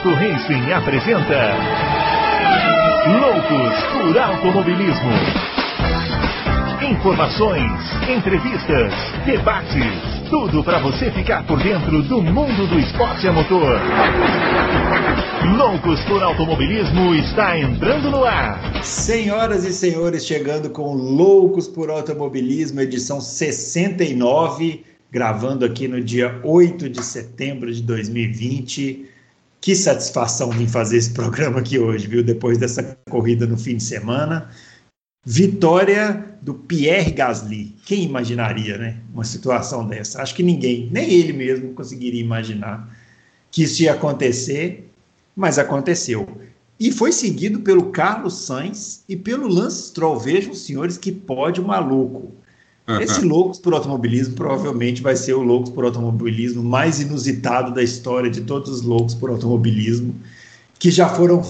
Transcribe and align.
Auto 0.00 0.14
Racing 0.14 0.72
apresenta 0.72 1.36
Loucos 3.20 3.82
por 3.92 4.18
Automobilismo. 4.18 5.10
Informações, 6.90 7.70
entrevistas, 8.08 8.94
debates, 9.26 10.30
tudo 10.30 10.64
para 10.64 10.78
você 10.78 11.10
ficar 11.10 11.46
por 11.46 11.62
dentro 11.62 12.02
do 12.04 12.22
mundo 12.22 12.66
do 12.66 12.78
esporte 12.78 13.28
a 13.28 13.32
motor. 13.34 13.78
Loucos 15.58 16.02
por 16.04 16.22
Automobilismo 16.22 17.14
está 17.14 17.58
entrando 17.58 18.10
no 18.10 18.24
ar. 18.24 18.82
Senhoras 18.82 19.66
e 19.66 19.72
senhores, 19.74 20.24
chegando 20.24 20.70
com 20.70 20.94
Loucos 20.94 21.68
por 21.68 21.90
Automobilismo, 21.90 22.80
edição 22.80 23.20
69, 23.20 24.82
gravando 25.10 25.66
aqui 25.66 25.86
no 25.86 26.00
dia 26.02 26.40
8 26.42 26.88
de 26.88 27.04
setembro 27.04 27.70
de 27.70 27.82
2020. 27.82 29.19
Que 29.60 29.76
satisfação 29.76 30.50
vir 30.50 30.68
fazer 30.68 30.96
esse 30.96 31.10
programa 31.10 31.60
aqui 31.60 31.78
hoje, 31.78 32.06
viu? 32.06 32.22
Depois 32.22 32.56
dessa 32.56 32.96
corrida 33.10 33.46
no 33.46 33.58
fim 33.58 33.76
de 33.76 33.82
semana. 33.82 34.48
Vitória 35.24 36.34
do 36.40 36.54
Pierre 36.54 37.12
Gasly. 37.12 37.76
Quem 37.84 38.04
imaginaria, 38.04 38.78
né? 38.78 38.96
Uma 39.12 39.24
situação 39.24 39.86
dessa? 39.86 40.22
Acho 40.22 40.34
que 40.34 40.42
ninguém, 40.42 40.88
nem 40.90 41.10
ele 41.10 41.34
mesmo, 41.34 41.74
conseguiria 41.74 42.22
imaginar 42.22 42.88
que 43.50 43.64
isso 43.64 43.82
ia 43.82 43.92
acontecer, 43.92 44.90
mas 45.36 45.58
aconteceu. 45.58 46.26
E 46.78 46.90
foi 46.90 47.12
seguido 47.12 47.60
pelo 47.60 47.90
Carlos 47.90 48.46
Sainz 48.46 49.04
e 49.06 49.14
pelo 49.14 49.46
Lance 49.46 49.88
Stroll. 49.88 50.18
Vejam, 50.18 50.54
senhores, 50.54 50.96
que 50.96 51.12
pode 51.12 51.60
maluco. 51.60 52.32
Esse 53.00 53.24
Loucos 53.24 53.58
por 53.58 53.72
Automobilismo 53.72 54.34
provavelmente 54.34 55.00
vai 55.00 55.14
ser 55.14 55.34
o 55.34 55.42
Loucos 55.42 55.70
por 55.70 55.84
Automobilismo 55.84 56.62
mais 56.62 57.00
inusitado 57.00 57.72
da 57.72 57.82
história 57.82 58.28
de 58.28 58.40
todos 58.40 58.68
os 58.68 58.82
Loucos 58.82 59.14
por 59.14 59.30
Automobilismo 59.30 60.14
que 60.80 60.90
já 60.90 61.08
foram 61.08 61.42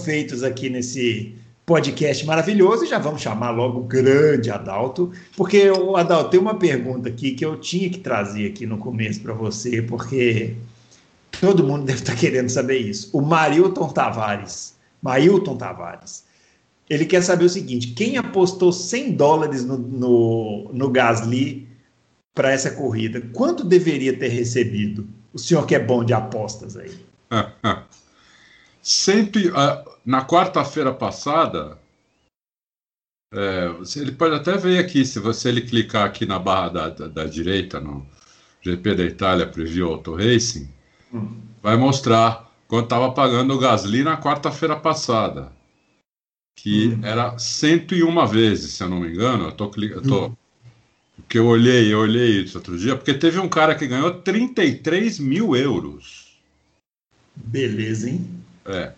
feitos 0.00 0.44
aqui 0.44 0.70
nesse 0.70 1.34
podcast 1.66 2.24
maravilhoso 2.24 2.84
e 2.84 2.86
já 2.86 2.98
vamos 2.98 3.20
chamar 3.20 3.50
logo 3.50 3.80
o 3.80 3.82
grande 3.82 4.48
Adalto, 4.48 5.10
porque 5.36 5.68
o 5.68 5.96
Adalto 5.96 6.30
tem 6.30 6.38
uma 6.38 6.54
pergunta 6.54 7.08
aqui 7.08 7.32
que 7.32 7.44
eu 7.44 7.56
tinha 7.58 7.90
que 7.90 7.98
trazer 7.98 8.46
aqui 8.46 8.64
no 8.64 8.78
começo 8.78 9.20
para 9.20 9.34
você, 9.34 9.82
porque 9.82 10.54
todo 11.40 11.64
mundo 11.64 11.84
deve 11.86 11.98
estar 11.98 12.14
querendo 12.14 12.48
saber 12.48 12.78
isso. 12.78 13.10
O 13.12 13.20
Marilton 13.20 13.88
Tavares, 13.88 14.76
Mailton 15.02 15.56
Tavares, 15.56 16.24
ele 16.88 17.04
quer 17.04 17.22
saber 17.22 17.44
o 17.44 17.50
seguinte: 17.50 17.88
quem 17.88 18.16
apostou 18.16 18.72
100 18.72 19.12
dólares 19.12 19.64
no, 19.64 19.76
no, 19.76 20.70
no 20.72 20.90
Gasly 20.90 21.68
para 22.34 22.52
essa 22.52 22.70
corrida, 22.70 23.20
quanto 23.32 23.64
deveria 23.64 24.16
ter 24.16 24.28
recebido? 24.28 25.08
O 25.32 25.38
senhor 25.38 25.66
que 25.66 25.74
é 25.74 25.78
bom 25.78 26.04
de 26.04 26.12
apostas 26.12 26.76
aí. 26.76 26.94
Sempre, 28.82 29.48
uh, 29.48 29.90
na 30.04 30.24
quarta-feira 30.24 30.92
passada, 30.92 31.78
é, 33.34 33.70
ele 33.96 34.12
pode 34.12 34.34
até 34.34 34.56
ver 34.56 34.78
aqui, 34.78 35.04
se 35.04 35.18
você 35.18 35.48
ele 35.48 35.62
clicar 35.62 36.06
aqui 36.06 36.24
na 36.24 36.38
barra 36.38 36.68
da, 36.68 36.88
da, 36.90 37.08
da 37.08 37.24
direita, 37.24 37.80
no 37.80 38.06
GP 38.62 38.94
da 38.94 39.04
Itália 39.04 39.46
Preview 39.46 39.88
Auto 39.88 40.14
Racing, 40.14 40.68
hum. 41.12 41.36
vai 41.62 41.76
mostrar 41.76 42.50
quanto 42.68 42.84
estava 42.84 43.10
pagando 43.12 43.54
o 43.54 43.58
Gasly 43.58 44.04
na 44.04 44.16
quarta-feira 44.20 44.76
passada 44.76 45.55
que 46.56 46.88
hum. 46.88 47.00
era 47.04 47.38
101 47.38 48.26
vezes, 48.26 48.72
se 48.72 48.82
eu 48.82 48.88
não 48.88 49.00
me 49.00 49.10
engano. 49.10 49.44
Eu 49.44 49.52
tô, 49.52 49.70
eu 49.76 50.02
tô 50.02 50.26
hum. 50.26 50.32
que 51.28 51.38
eu 51.38 51.46
olhei, 51.46 51.92
eu 51.92 52.00
olhei 52.00 52.42
isso 52.42 52.58
outro 52.58 52.76
dia, 52.76 52.96
porque 52.96 53.14
teve 53.14 53.38
um 53.38 53.48
cara 53.48 53.74
que 53.74 53.86
ganhou 53.86 54.10
33 54.10 55.20
mil 55.20 55.54
euros. 55.54 56.38
Beleza, 57.36 58.08
hein? 58.08 58.26
É. 58.64 58.92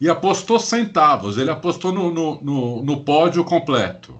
E 0.00 0.08
apostou 0.08 0.58
centavos, 0.58 1.38
ele 1.38 1.50
apostou 1.50 1.92
no, 1.92 2.10
no, 2.10 2.40
no, 2.42 2.82
no 2.82 3.04
pódio 3.04 3.44
completo. 3.44 4.18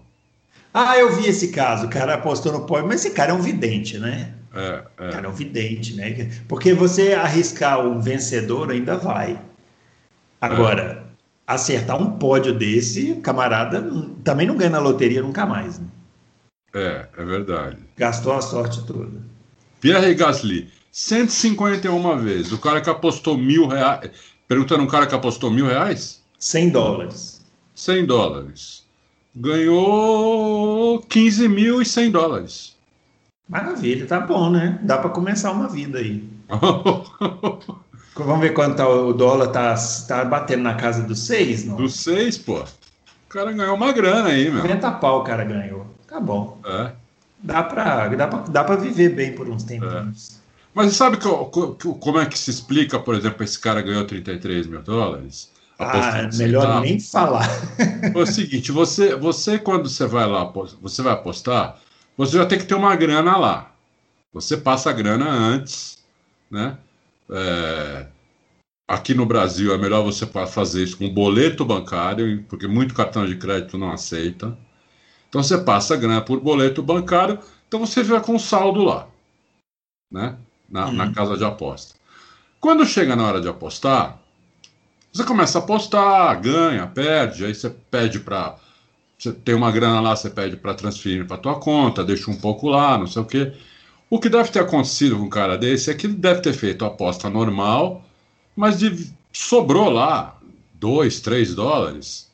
Ah, 0.72 0.96
eu 0.96 1.16
vi 1.16 1.28
esse 1.28 1.48
caso, 1.48 1.86
o 1.86 1.90
cara 1.90 2.14
apostou 2.14 2.52
no 2.52 2.66
pódio, 2.66 2.86
mas 2.86 3.04
esse 3.04 3.14
cara 3.14 3.32
é 3.32 3.34
um 3.34 3.42
vidente, 3.42 3.98
né? 3.98 4.32
É, 4.54 4.84
é. 4.98 5.08
O 5.08 5.12
cara 5.12 5.26
é 5.26 5.28
um 5.28 5.34
vidente, 5.34 5.94
né? 5.94 6.30
Porque 6.46 6.72
você 6.72 7.14
arriscar 7.14 7.80
um 7.80 8.00
vencedor 8.00 8.70
ainda 8.70 8.96
vai. 8.96 9.38
Agora, 10.40 11.01
acertar 11.46 12.00
um 12.00 12.12
pódio 12.18 12.54
desse, 12.54 13.16
camarada 13.16 13.82
também 14.24 14.46
não 14.46 14.56
ganha 14.56 14.70
na 14.70 14.78
loteria 14.78 15.22
nunca 15.22 15.44
mais. 15.44 15.78
Né? 15.78 15.86
É, 16.74 17.08
é 17.16 17.24
verdade. 17.24 17.78
Gastou 17.96 18.32
a 18.32 18.40
sorte 18.40 18.84
toda. 18.86 19.10
Pierre 19.80 20.14
Gasly, 20.14 20.70
151 20.90 22.18
vezes. 22.18 22.52
O 22.52 22.58
cara 22.58 22.80
que 22.80 22.88
apostou 22.88 23.36
mil 23.36 23.66
reais. 23.66 24.10
Perguntando 24.46 24.82
um 24.82 24.86
cara 24.86 25.06
que 25.06 25.14
apostou 25.14 25.50
mil 25.50 25.66
reais? 25.66 26.22
100 26.38 26.70
dólares. 26.70 27.44
100 27.74 28.06
dólares. 28.06 28.84
Ganhou 29.34 31.00
15 31.08 31.48
mil 31.48 31.80
e 31.80 31.86
100 31.86 32.10
dólares. 32.10 32.76
Maravilha, 33.48 34.06
tá 34.06 34.20
bom, 34.20 34.50
né? 34.50 34.78
Dá 34.82 34.98
para 34.98 35.10
começar 35.10 35.52
uma 35.52 35.68
vida 35.68 35.98
aí. 35.98 36.22
Vamos 38.14 38.40
ver 38.40 38.52
quanto 38.52 38.76
tá, 38.76 38.88
o 38.88 39.12
dólar 39.12 39.48
tá, 39.48 39.74
tá 40.06 40.24
batendo 40.24 40.62
na 40.62 40.74
casa 40.74 41.02
dos 41.02 41.20
seis, 41.20 41.64
não? 41.64 41.76
Dos 41.76 41.94
seis, 41.94 42.36
pô. 42.36 42.60
O 42.60 43.28
cara 43.28 43.52
ganhou 43.52 43.74
uma 43.74 43.92
grana 43.92 44.28
aí, 44.28 44.50
meu. 44.50 44.62
90 44.62 44.90
pau 44.92 45.20
o 45.20 45.24
cara 45.24 45.44
ganhou. 45.44 45.86
Tá 46.06 46.20
bom. 46.20 46.60
É. 46.64 46.92
Dá 47.42 47.62
pra, 47.62 48.08
dá 48.08 48.26
pra, 48.28 48.38
dá 48.40 48.64
pra 48.64 48.76
viver 48.76 49.10
bem 49.10 49.34
por 49.34 49.48
uns 49.48 49.64
tempos. 49.64 49.88
É. 50.38 50.42
Mas 50.74 50.94
sabe 50.94 51.16
que, 51.16 51.26
como 52.00 52.18
é 52.18 52.26
que 52.26 52.38
se 52.38 52.50
explica, 52.50 52.98
por 52.98 53.14
exemplo, 53.14 53.42
esse 53.42 53.58
cara 53.58 53.82
ganhou 53.82 54.04
33 54.04 54.66
mil 54.66 54.82
dólares? 54.82 55.50
Ah, 55.78 56.28
melhor 56.34 56.80
nem 56.80 57.00
falar. 57.00 57.48
É 58.14 58.16
o 58.16 58.26
seguinte, 58.26 58.70
você, 58.70 59.16
você 59.16 59.58
quando 59.58 59.88
você 59.88 60.06
vai 60.06 60.26
lá, 60.26 60.44
você 60.80 61.02
vai 61.02 61.12
apostar, 61.12 61.78
você 62.16 62.36
já 62.36 62.46
tem 62.46 62.58
que 62.58 62.64
ter 62.64 62.74
uma 62.74 62.94
grana 62.94 63.36
lá. 63.36 63.72
Você 64.32 64.56
passa 64.56 64.90
a 64.90 64.92
grana 64.92 65.28
antes, 65.28 65.98
né? 66.50 66.76
É, 67.30 68.06
aqui 68.86 69.14
no 69.14 69.26
Brasil 69.26 69.74
é 69.74 69.78
melhor 69.78 70.02
você 70.02 70.26
fazer 70.26 70.82
isso 70.82 70.98
com 70.98 71.08
boleto 71.08 71.64
bancário, 71.64 72.44
porque 72.48 72.66
muito 72.66 72.94
cartão 72.94 73.26
de 73.26 73.36
crédito 73.36 73.78
não 73.78 73.90
aceita. 73.90 74.56
Então 75.28 75.42
você 75.42 75.58
passa 75.58 75.94
a 75.94 75.96
grana 75.96 76.20
por 76.20 76.40
boleto 76.40 76.82
bancário, 76.82 77.38
então 77.66 77.80
você 77.80 78.04
fica 78.04 78.20
com 78.20 78.38
saldo 78.38 78.82
lá, 78.82 79.08
né? 80.10 80.36
Na, 80.68 80.86
uhum. 80.86 80.92
na 80.92 81.12
casa 81.12 81.36
de 81.36 81.44
aposta. 81.44 81.94
Quando 82.60 82.84
chega 82.84 83.16
na 83.16 83.26
hora 83.26 83.40
de 83.40 83.48
apostar, 83.48 84.18
você 85.12 85.24
começa 85.24 85.58
a 85.58 85.62
apostar, 85.62 86.40
ganha, 86.40 86.86
perde, 86.86 87.44
aí 87.44 87.54
você 87.54 87.70
pede 87.90 88.20
para 88.20 88.56
você 89.22 89.32
tem 89.32 89.54
uma 89.54 89.70
grana 89.70 90.00
lá, 90.00 90.16
você 90.16 90.28
pede 90.28 90.56
para 90.56 90.74
transferir 90.74 91.24
para 91.26 91.38
tua 91.38 91.54
conta, 91.60 92.02
deixa 92.02 92.28
um 92.28 92.36
pouco 92.36 92.68
lá, 92.68 92.98
não 92.98 93.06
sei 93.06 93.22
o 93.22 93.24
quê. 93.24 93.52
O 94.12 94.20
que 94.20 94.28
deve 94.28 94.50
ter 94.50 94.58
acontecido 94.58 95.16
com 95.16 95.22
um 95.22 95.30
cara 95.30 95.56
desse 95.56 95.90
é 95.90 95.94
que 95.94 96.06
ele 96.06 96.12
deve 96.12 96.42
ter 96.42 96.52
feito 96.52 96.84
a 96.84 96.88
aposta 96.88 97.30
normal, 97.30 98.04
mas 98.54 98.78
de, 98.78 99.10
sobrou 99.32 99.88
lá 99.88 100.38
2, 100.74 101.20
3 101.20 101.54
dólares. 101.54 102.30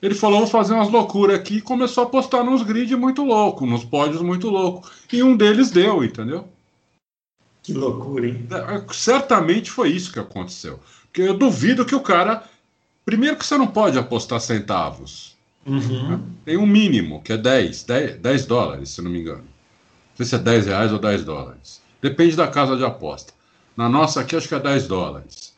Ele 0.00 0.14
falou, 0.14 0.38
vou 0.38 0.46
fazer 0.46 0.72
umas 0.72 0.88
loucuras 0.88 1.38
aqui 1.38 1.56
e 1.56 1.60
começou 1.60 2.04
a 2.04 2.06
apostar 2.06 2.42
nos 2.42 2.62
grid 2.62 2.96
muito 2.96 3.22
louco, 3.26 3.66
nos 3.66 3.84
pódios 3.84 4.22
muito 4.22 4.48
louco. 4.48 4.90
E 5.12 5.22
um 5.22 5.36
deles 5.36 5.70
deu, 5.70 6.02
entendeu? 6.02 6.48
Que 7.62 7.74
loucura, 7.74 8.26
hein? 8.26 8.46
É, 8.50 8.76
é, 8.76 8.84
certamente 8.90 9.70
foi 9.70 9.90
isso 9.90 10.10
que 10.10 10.18
aconteceu. 10.18 10.80
Porque 11.02 11.20
eu 11.20 11.36
duvido 11.36 11.84
que 11.84 11.94
o 11.94 12.00
cara. 12.00 12.42
Primeiro 13.04 13.36
que 13.36 13.44
você 13.44 13.58
não 13.58 13.66
pode 13.66 13.98
apostar 13.98 14.40
centavos. 14.40 15.36
Uhum. 15.66 16.08
Né? 16.08 16.20
Tem 16.46 16.56
um 16.56 16.66
mínimo, 16.66 17.20
que 17.20 17.34
é 17.34 17.36
10, 17.36 17.82
10, 17.82 18.16
10 18.16 18.46
dólares, 18.46 18.88
se 18.88 19.02
não 19.02 19.10
me 19.10 19.20
engano. 19.20 19.51
Não 20.18 20.24
sei 20.24 20.26
se 20.26 20.34
é 20.34 20.38
10 20.38 20.66
reais 20.66 20.92
ou 20.92 20.98
10 20.98 21.24
dólares. 21.24 21.80
Depende 22.00 22.36
da 22.36 22.48
casa 22.48 22.76
de 22.76 22.84
aposta. 22.84 23.32
Na 23.76 23.88
nossa 23.88 24.20
aqui, 24.20 24.36
acho 24.36 24.48
que 24.48 24.54
é 24.54 24.60
10 24.60 24.86
dólares. 24.86 25.52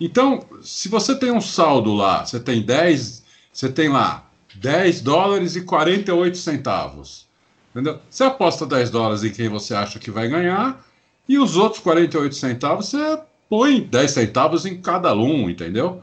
Então, 0.00 0.44
se 0.62 0.88
você 0.88 1.14
tem 1.14 1.30
um 1.30 1.40
saldo 1.40 1.94
lá, 1.94 2.24
você 2.24 2.40
tem 2.40 2.62
10, 2.62 3.22
você 3.52 3.68
tem 3.68 3.88
lá 3.88 4.24
10 4.56 5.00
dólares 5.02 5.56
e 5.56 5.62
48 5.62 6.36
centavos. 6.36 7.26
Entendeu? 7.70 8.00
Você 8.08 8.24
aposta 8.24 8.66
10 8.66 8.90
dólares 8.90 9.24
em 9.24 9.30
quem 9.30 9.48
você 9.48 9.74
acha 9.74 9.98
que 9.98 10.10
vai 10.10 10.28
ganhar, 10.28 10.84
e 11.28 11.38
os 11.38 11.56
outros 11.56 11.82
48 11.82 12.34
centavos 12.34 12.86
você 12.86 13.18
põe 13.48 13.80
10 13.80 14.10
centavos 14.10 14.66
em 14.66 14.80
cada 14.80 15.14
um, 15.14 15.48
entendeu? 15.48 16.02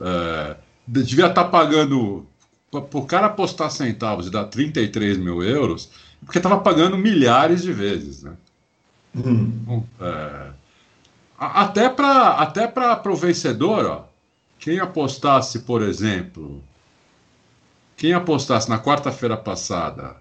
É, 0.00 0.56
devia 0.86 1.26
estar 1.26 1.44
tá 1.44 1.50
pagando. 1.50 2.26
Para 2.70 2.98
o 2.98 3.06
cara 3.06 3.26
apostar 3.26 3.70
centavos 3.70 4.26
e 4.26 4.30
dar 4.30 4.44
33 4.44 5.16
mil 5.16 5.42
euros, 5.42 5.88
porque 6.24 6.38
estava 6.38 6.58
pagando 6.58 6.96
milhares 6.96 7.62
de 7.62 7.72
vezes, 7.72 8.22
né? 8.22 8.32
Hum. 9.14 9.82
É, 10.00 10.50
até 11.38 11.88
para 11.88 12.28
até 12.30 12.66
para 12.66 13.10
o 13.10 13.16
vencedor, 13.16 13.86
ó, 13.86 14.04
quem 14.58 14.78
apostasse, 14.78 15.60
por 15.60 15.82
exemplo, 15.82 16.62
quem 17.96 18.12
apostasse 18.12 18.68
na 18.68 18.78
quarta-feira 18.78 19.36
passada 19.36 20.16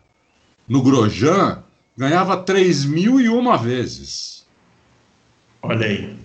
no 0.67 0.81
Grosjean 0.81 1.63
ganhava 1.97 2.37
3 2.37 2.85
mil 2.85 3.19
e 3.19 3.29
uma 3.29 3.57
vezes. 3.57 4.45
Olha 5.61 5.85
aí. 5.87 6.15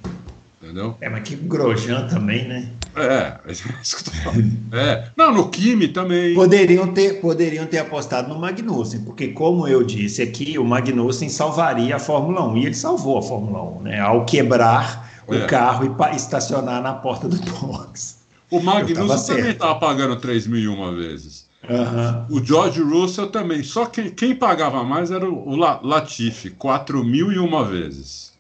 Entendeu? 0.60 0.96
É, 1.00 1.08
mas 1.08 1.26
que 1.26 1.34
Grosjean 1.36 2.06
também, 2.08 2.46
né? 2.46 2.72
É, 2.96 3.38
é 3.46 3.52
isso 3.52 3.96
que 3.96 4.08
eu 4.08 4.12
tô 4.12 4.18
falando. 4.22 4.56
É. 4.72 5.08
Não, 5.16 5.32
no 5.32 5.48
Kimi 5.48 5.88
também. 5.88 6.34
Poderiam 6.34 6.92
ter, 6.92 7.20
poderiam 7.20 7.66
ter 7.66 7.78
apostado 7.78 8.28
no 8.28 8.38
Magnussen, 8.38 9.00
porque, 9.00 9.28
como 9.28 9.66
eu 9.66 9.82
disse 9.82 10.22
aqui, 10.22 10.58
o 10.58 10.64
Magnussen 10.64 11.28
salvaria 11.28 11.96
a 11.96 11.98
Fórmula 11.98 12.46
1. 12.48 12.56
E 12.56 12.66
ele 12.66 12.74
salvou 12.74 13.18
a 13.18 13.22
Fórmula 13.22 13.62
1, 13.78 13.82
né? 13.82 14.00
Ao 14.00 14.24
quebrar 14.24 15.10
é. 15.28 15.36
o 15.36 15.46
carro 15.46 15.84
e 15.84 16.16
estacionar 16.16 16.82
na 16.82 16.94
porta 16.94 17.28
do 17.28 17.36
box. 17.38 18.20
O 18.50 18.60
Magnussen 18.60 19.36
também 19.36 19.52
estava 19.52 19.78
pagando 19.78 20.16
3 20.16 20.46
mil 20.46 20.74
uma 20.74 20.92
vezes. 20.92 21.48
Uhum. 21.68 22.38
O 22.38 22.44
George 22.44 22.80
Russell 22.80 23.28
também. 23.28 23.62
Só 23.62 23.86
que 23.86 24.10
quem 24.10 24.34
pagava 24.34 24.82
mais 24.82 25.10
era 25.10 25.28
o 25.28 25.54
Latifi, 25.54 26.50
4 26.50 27.04
mil 27.04 27.30
e 27.30 27.38
uma 27.38 27.64
vezes. 27.64 28.32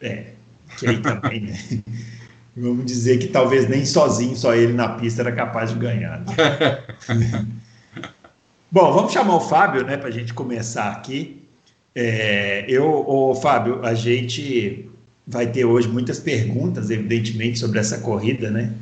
É, 0.00 0.32
que 0.76 0.86
aí 0.86 0.98
também, 0.98 1.40
né? 1.42 1.58
Vamos 2.56 2.86
dizer 2.86 3.18
que 3.18 3.28
talvez 3.28 3.68
nem 3.68 3.84
sozinho, 3.84 4.36
só 4.36 4.54
ele 4.54 4.72
na 4.72 4.90
pista 4.90 5.22
era 5.22 5.32
capaz 5.32 5.70
de 5.70 5.78
ganhar. 5.78 6.20
Né? 6.20 6.84
Bom, 8.70 8.92
vamos 8.92 9.12
chamar 9.12 9.36
o 9.36 9.40
Fábio, 9.40 9.84
né, 9.84 9.96
para 9.96 10.08
a 10.08 10.12
gente 10.12 10.32
começar 10.32 10.90
aqui. 10.90 11.42
É, 11.94 12.64
eu, 12.68 12.84
o 12.84 13.34
Fábio, 13.34 13.84
a 13.84 13.94
gente 13.94 14.88
vai 15.26 15.46
ter 15.46 15.64
hoje 15.64 15.88
muitas 15.88 16.18
perguntas, 16.18 16.90
evidentemente, 16.90 17.58
sobre 17.58 17.78
essa 17.78 17.98
corrida, 17.98 18.50
né? 18.50 18.72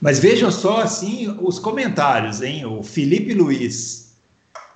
Mas 0.00 0.18
vejam 0.18 0.50
só 0.50 0.80
assim 0.80 1.36
os 1.40 1.58
comentários, 1.58 2.42
hein? 2.42 2.64
O 2.64 2.82
Felipe 2.82 3.34
Luiz 3.34 4.16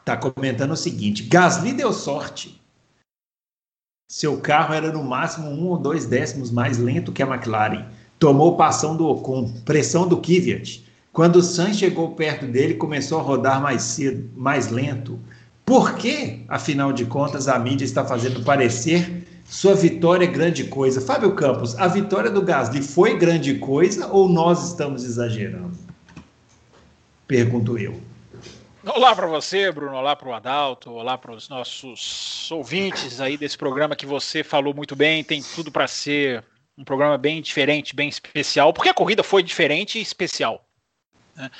está 0.00 0.16
comentando 0.16 0.70
o 0.70 0.76
seguinte: 0.76 1.25
Gasly 1.25 1.72
deu 1.72 1.92
sorte. 1.92 2.60
Seu 4.08 4.40
carro 4.40 4.72
era 4.72 4.92
no 4.92 5.02
máximo 5.02 5.49
um 5.49 5.66
ou 5.66 5.78
dois 5.78 6.06
décimos 6.06 6.50
mais 6.52 6.78
lento 6.78 7.12
que 7.12 7.22
a 7.22 7.26
McLaren. 7.26 7.87
Tomou 8.18 8.56
passão 8.56 8.96
do 8.96 9.06
Ocon, 9.06 9.52
pressão 9.64 10.08
do 10.08 10.16
Kvyat. 10.16 10.84
Quando 11.12 11.36
o 11.36 11.42
Sainz 11.42 11.78
chegou 11.78 12.10
perto 12.10 12.46
dele, 12.46 12.74
começou 12.74 13.18
a 13.18 13.22
rodar 13.22 13.60
mais 13.60 13.82
cedo, 13.82 14.30
mais 14.34 14.68
lento. 14.70 15.18
Por 15.64 15.94
que, 15.94 16.44
afinal 16.48 16.92
de 16.92 17.06
contas, 17.06 17.48
a 17.48 17.58
mídia 17.58 17.84
está 17.84 18.04
fazendo 18.04 18.42
parecer 18.44 19.26
sua 19.48 19.74
vitória 19.74 20.24
é 20.24 20.28
grande 20.28 20.64
coisa? 20.64 21.00
Fábio 21.00 21.32
Campos, 21.34 21.76
a 21.78 21.86
vitória 21.86 22.30
do 22.30 22.42
Gasly 22.42 22.82
foi 22.82 23.16
grande 23.16 23.54
coisa 23.54 24.08
ou 24.08 24.28
nós 24.28 24.70
estamos 24.70 25.04
exagerando? 25.04 25.78
Pergunto 27.28 27.78
eu. 27.78 28.00
Olá 28.84 29.14
para 29.14 29.26
você, 29.26 29.70
Bruno. 29.70 29.96
Olá 29.96 30.16
para 30.16 30.28
o 30.28 30.34
Adalto. 30.34 30.90
Olá 30.90 31.16
para 31.16 31.32
os 31.32 31.48
nossos 31.48 32.48
ouvintes 32.50 33.20
aí 33.20 33.36
desse 33.36 33.56
programa 33.56 33.94
que 33.94 34.06
você 34.06 34.42
falou 34.42 34.74
muito 34.74 34.96
bem. 34.96 35.22
Tem 35.22 35.40
tudo 35.54 35.70
para 35.70 35.86
ser 35.86 36.44
um 36.76 36.84
programa 36.84 37.17
bem 37.17 37.40
diferente, 37.40 37.94
bem 37.94 38.08
especial, 38.08 38.73
porque 38.73 38.88
a 38.88 38.94
corrida 38.94 39.23
foi 39.23 39.43
diferente 39.43 39.99
e 39.99 40.02
especial. 40.02 40.67
Né? 41.34 41.50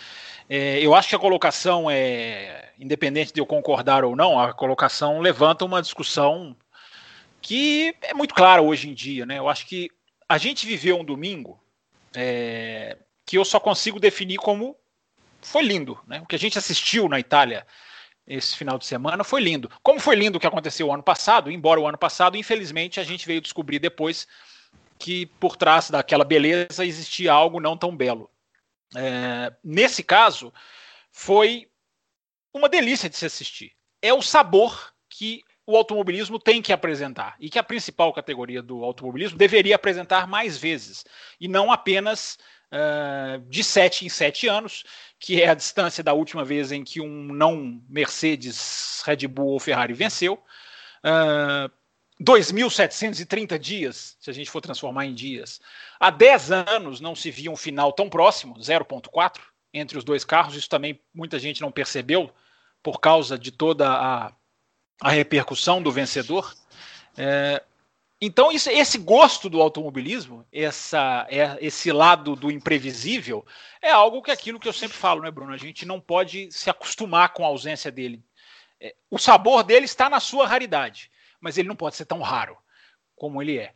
É, 0.49 0.79
eu 0.81 0.95
acho 0.95 1.09
que 1.09 1.17
a 1.17 1.19
colocação 1.19 1.91
é, 1.91 2.73
independente 2.79 3.33
de 3.33 3.41
eu 3.41 3.47
concordar 3.47 4.05
ou 4.05 4.15
não, 4.15 4.39
a 4.39 4.53
colocação 4.53 5.21
levanta 5.21 5.65
uma 5.65 5.83
discussão 5.83 6.57
que 7.41 7.95
é 8.03 8.15
muito 8.15 8.35
clara 8.35 8.63
hoje 8.63 8.89
em 8.89 8.95
dia. 8.95 9.25
Né? 9.25 9.39
Eu 9.39 9.49
acho 9.49 9.67
que 9.67 9.91
a 10.29 10.39
gente 10.39 10.67
viveu 10.67 10.99
um 10.99 11.05
domingo 11.05 11.61
é, 12.15 12.97
que 13.25 13.39
eu 13.39 13.45
só 13.45 13.59
consigo 13.59 13.99
definir 13.99 14.37
como 14.37 14.77
foi 15.41 15.63
lindo. 15.63 15.99
Né? 16.07 16.21
O 16.21 16.27
que 16.27 16.37
a 16.37 16.39
gente 16.39 16.59
assistiu 16.59 17.09
na 17.09 17.19
Itália 17.19 17.67
esse 18.27 18.57
final 18.57 18.77
de 18.79 18.85
semana 18.85 19.23
foi 19.23 19.41
lindo. 19.41 19.71
Como 19.83 20.01
foi 20.01 20.17
lindo 20.17 20.37
o 20.37 20.41
que 20.41 20.47
aconteceu 20.47 20.89
o 20.89 20.93
ano 20.93 21.03
passado, 21.03 21.51
embora 21.51 21.81
o 21.81 21.87
ano 21.87 21.97
passado, 21.97 22.37
infelizmente, 22.37 22.99
a 22.99 23.05
gente 23.05 23.27
veio 23.27 23.41
descobrir 23.41 23.79
depois 23.79 24.27
que 24.99 25.27
por 25.27 25.57
trás 25.57 25.91
daquela 25.91 26.25
beleza 26.25 26.85
existia 26.85 27.33
algo 27.33 27.61
não 27.61 27.77
tão 27.77 27.97
belo. 27.97 28.31
É, 28.95 29.53
nesse 29.63 30.03
caso, 30.03 30.53
foi 31.11 31.69
uma 32.53 32.69
delícia 32.69 33.09
de 33.09 33.17
se 33.17 33.27
assistir. 33.27 33.73
É 34.01 34.13
o 34.13 34.23
sabor 34.23 34.93
que 35.09 35.43
o 35.67 35.77
automobilismo 35.77 36.39
tem 36.39 36.63
que 36.63 36.73
apresentar 36.73 37.35
e 37.41 37.51
que 37.51 37.59
a 37.59 37.63
principal 37.63 38.13
categoria 38.13 38.63
do 38.63 38.85
automobilismo 38.85 39.37
deveria 39.37 39.75
apresentar 39.75 40.27
mais 40.27 40.57
vezes 40.57 41.05
e 41.41 41.49
não 41.49 41.73
apenas 41.73 42.39
uh, 42.73 43.41
de 43.49 43.65
sete 43.65 44.07
em 44.07 44.09
sete 44.09 44.47
anos, 44.47 44.85
que 45.19 45.43
é 45.43 45.49
a 45.49 45.55
distância 45.55 46.05
da 46.05 46.13
última 46.13 46.45
vez 46.45 46.71
em 46.71 46.85
que 46.85 47.01
um 47.01 47.25
não 47.25 47.83
Mercedes, 47.89 49.03
Red 49.05 49.27
Bull 49.27 49.49
ou 49.49 49.61
Ferrari 49.61 49.93
venceu. 49.93 50.35
Uh, 51.05 51.71
2.730 52.23 53.59
dias, 53.59 54.17
se 54.19 54.31
a 54.31 54.33
gente 54.33 54.51
for 54.51 54.61
transformar 54.61 55.05
em 55.05 55.15
dias. 55.15 55.61
Há 56.01 56.11
10 56.11 56.51
anos 56.51 57.01
não 57.01 57.15
se 57.15 57.31
via 57.31 57.51
um 57.51 57.57
final 57.57 57.93
tão 57.93 58.09
próximo, 58.09 58.55
0.4, 58.55 59.41
entre 59.73 59.99
os 59.99 60.05
dois 60.05 60.25
carros. 60.25 60.55
Isso 60.55 60.69
também 60.69 60.99
muita 61.15 61.39
gente 61.39 61.61
não 61.61 61.71
percebeu 61.71 62.31
por 62.83 63.01
causa 63.01 63.39
de 63.39 63.51
toda 63.51 63.91
a, 63.91 64.33
a 65.03 65.11
repercussão 65.11 65.83
do 65.83 65.93
vencedor. 65.93 66.55
É, 67.19 67.63
então, 68.19 68.51
isso, 68.51 68.71
esse 68.71 68.97
gosto 68.97 69.51
do 69.51 69.61
automobilismo, 69.61 70.47
essa, 70.51 71.27
é, 71.29 71.59
esse 71.61 71.93
lado 71.93 72.35
do 72.35 72.51
imprevisível, 72.51 73.45
é 73.83 73.91
algo 73.91 74.23
que 74.23 74.31
é 74.31 74.35
aquilo 74.35 74.59
que 74.59 74.67
eu 74.67 74.73
sempre 74.73 74.97
falo, 74.97 75.21
né, 75.21 75.31
Bruno? 75.31 75.53
A 75.53 75.59
gente 75.59 75.85
não 75.85 76.01
pode 76.01 76.51
se 76.51 76.71
acostumar 76.71 77.35
com 77.35 77.45
a 77.45 77.49
ausência 77.49 77.93
dele. 77.93 78.25
É, 78.81 78.95
o 79.11 79.19
sabor 79.19 79.63
dele 79.63 79.85
está 79.85 80.09
na 80.09 80.19
sua 80.19 80.47
raridade 80.47 81.11
mas 81.41 81.59
ele 81.59 81.69
não 81.69 81.77
pode 81.77 81.97
ser 81.97 82.05
tão 82.05 82.21
raro 82.21 82.57
como 83.15 83.41
ele 83.41 83.59
é. 83.59 83.73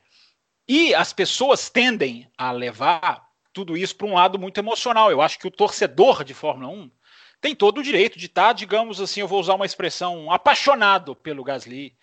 E 0.69 0.95
as 0.95 1.13
pessoas 1.13 1.69
tendem 1.69 2.31
a 2.37 2.53
levar 2.53 3.29
tudo 3.53 3.77
isso 3.77 3.97
para 3.97 4.07
um 4.07 4.15
lado 4.15 4.39
muito 4.39 4.59
emocional. 4.59 5.11
Eu 5.11 5.21
acho 5.21 5.39
que 5.39 5.47
o 5.47 5.51
torcedor 5.51 6.23
de 6.23 6.35
Fórmula 6.35 6.73
1 6.73 6.91
tem 7.41 7.55
todo 7.55 7.79
o 7.79 7.83
direito 7.83 8.19
de 8.19 8.27
estar, 8.27 8.49
tá, 8.49 8.53
digamos 8.53 9.01
assim, 9.01 9.21
eu 9.21 9.29
vou 9.29 9.41
usar 9.41 9.55
uma 9.55 9.67
expressão, 9.67 10.31
apaixonado 10.31 11.17
pelo 11.17 11.43
Gasly, 11.43 11.97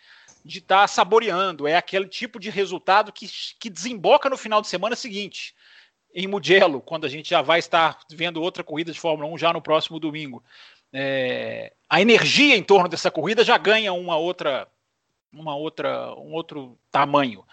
de 0.43 0.59
estar 0.59 0.81
tá 0.81 0.87
saboreando. 0.87 1.67
É 1.67 1.75
aquele 1.75 2.07
tipo 2.07 2.39
de 2.39 2.49
resultado 2.49 3.11
que, 3.11 3.29
que 3.59 3.69
desemboca 3.69 4.29
no 4.29 4.37
final 4.37 4.61
de 4.61 4.67
semana 4.67 4.95
seguinte, 4.95 5.55
em 6.13 6.27
Mugello, 6.27 6.81
quando 6.81 7.05
a 7.05 7.09
gente 7.09 7.29
já 7.29 7.41
vai 7.41 7.59
estar 7.59 7.99
vendo 8.11 8.41
outra 8.41 8.63
corrida 8.63 8.91
de 8.91 8.99
Fórmula 8.99 9.31
1 9.31 9.37
já 9.37 9.53
no 9.53 9.61
próximo 9.61 9.99
domingo. 9.99 10.43
É, 10.91 11.73
a 11.89 12.01
energia 12.01 12.55
em 12.55 12.63
torno 12.63 12.89
dessa 12.89 13.11
corrida 13.11 13.43
já 13.43 13.57
ganha 13.57 13.93
uma 13.93 14.17
outra 14.17 14.67
uma 15.31 15.55
outra, 15.55 16.13
um 16.15 16.33
outro 16.33 16.77
tamanho. 16.91 17.45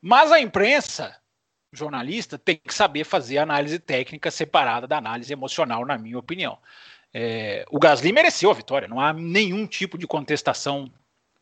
Mas 0.00 0.32
a 0.32 0.40
imprensa 0.40 1.16
jornalista 1.72 2.38
tem 2.38 2.56
que 2.56 2.72
saber 2.72 3.04
fazer 3.04 3.38
análise 3.38 3.78
técnica 3.78 4.30
separada 4.30 4.86
da 4.86 4.98
análise 4.98 5.32
emocional, 5.32 5.84
na 5.84 5.98
minha 5.98 6.18
opinião. 6.18 6.58
É, 7.12 7.64
o 7.70 7.78
Gasly 7.78 8.12
mereceu 8.12 8.50
a 8.50 8.54
vitória, 8.54 8.88
não 8.88 9.00
há 9.00 9.12
nenhum 9.12 9.66
tipo 9.66 9.98
de 9.98 10.06
contestação 10.06 10.90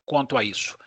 quanto 0.05 0.37
a 0.37 0.43
isso. 0.43 0.77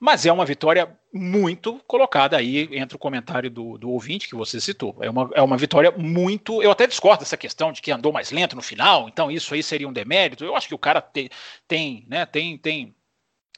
Mas 0.00 0.24
é 0.24 0.32
uma 0.32 0.44
vitória 0.44 0.96
muito 1.12 1.80
colocada 1.86 2.36
aí 2.36 2.68
entre 2.72 2.94
o 2.94 3.00
comentário 3.00 3.50
do, 3.50 3.76
do 3.76 3.90
ouvinte 3.90 4.28
que 4.28 4.36
você 4.36 4.60
citou. 4.60 4.96
É 5.00 5.10
uma, 5.10 5.28
é 5.34 5.42
uma 5.42 5.56
vitória 5.56 5.90
muito. 5.90 6.62
Eu 6.62 6.70
até 6.70 6.86
discordo 6.86 7.20
dessa 7.20 7.36
questão 7.36 7.72
de 7.72 7.82
que 7.82 7.90
andou 7.90 8.12
mais 8.12 8.30
lento 8.30 8.54
no 8.54 8.62
final, 8.62 9.08
então 9.08 9.28
isso 9.28 9.52
aí 9.54 9.62
seria 9.62 9.88
um 9.88 9.92
demérito. 9.92 10.44
Eu 10.44 10.54
acho 10.54 10.68
que 10.68 10.74
o 10.74 10.78
cara 10.78 11.00
te, 11.00 11.28
tem, 11.66 12.06
né, 12.08 12.24
tem, 12.24 12.56
tem 12.56 12.94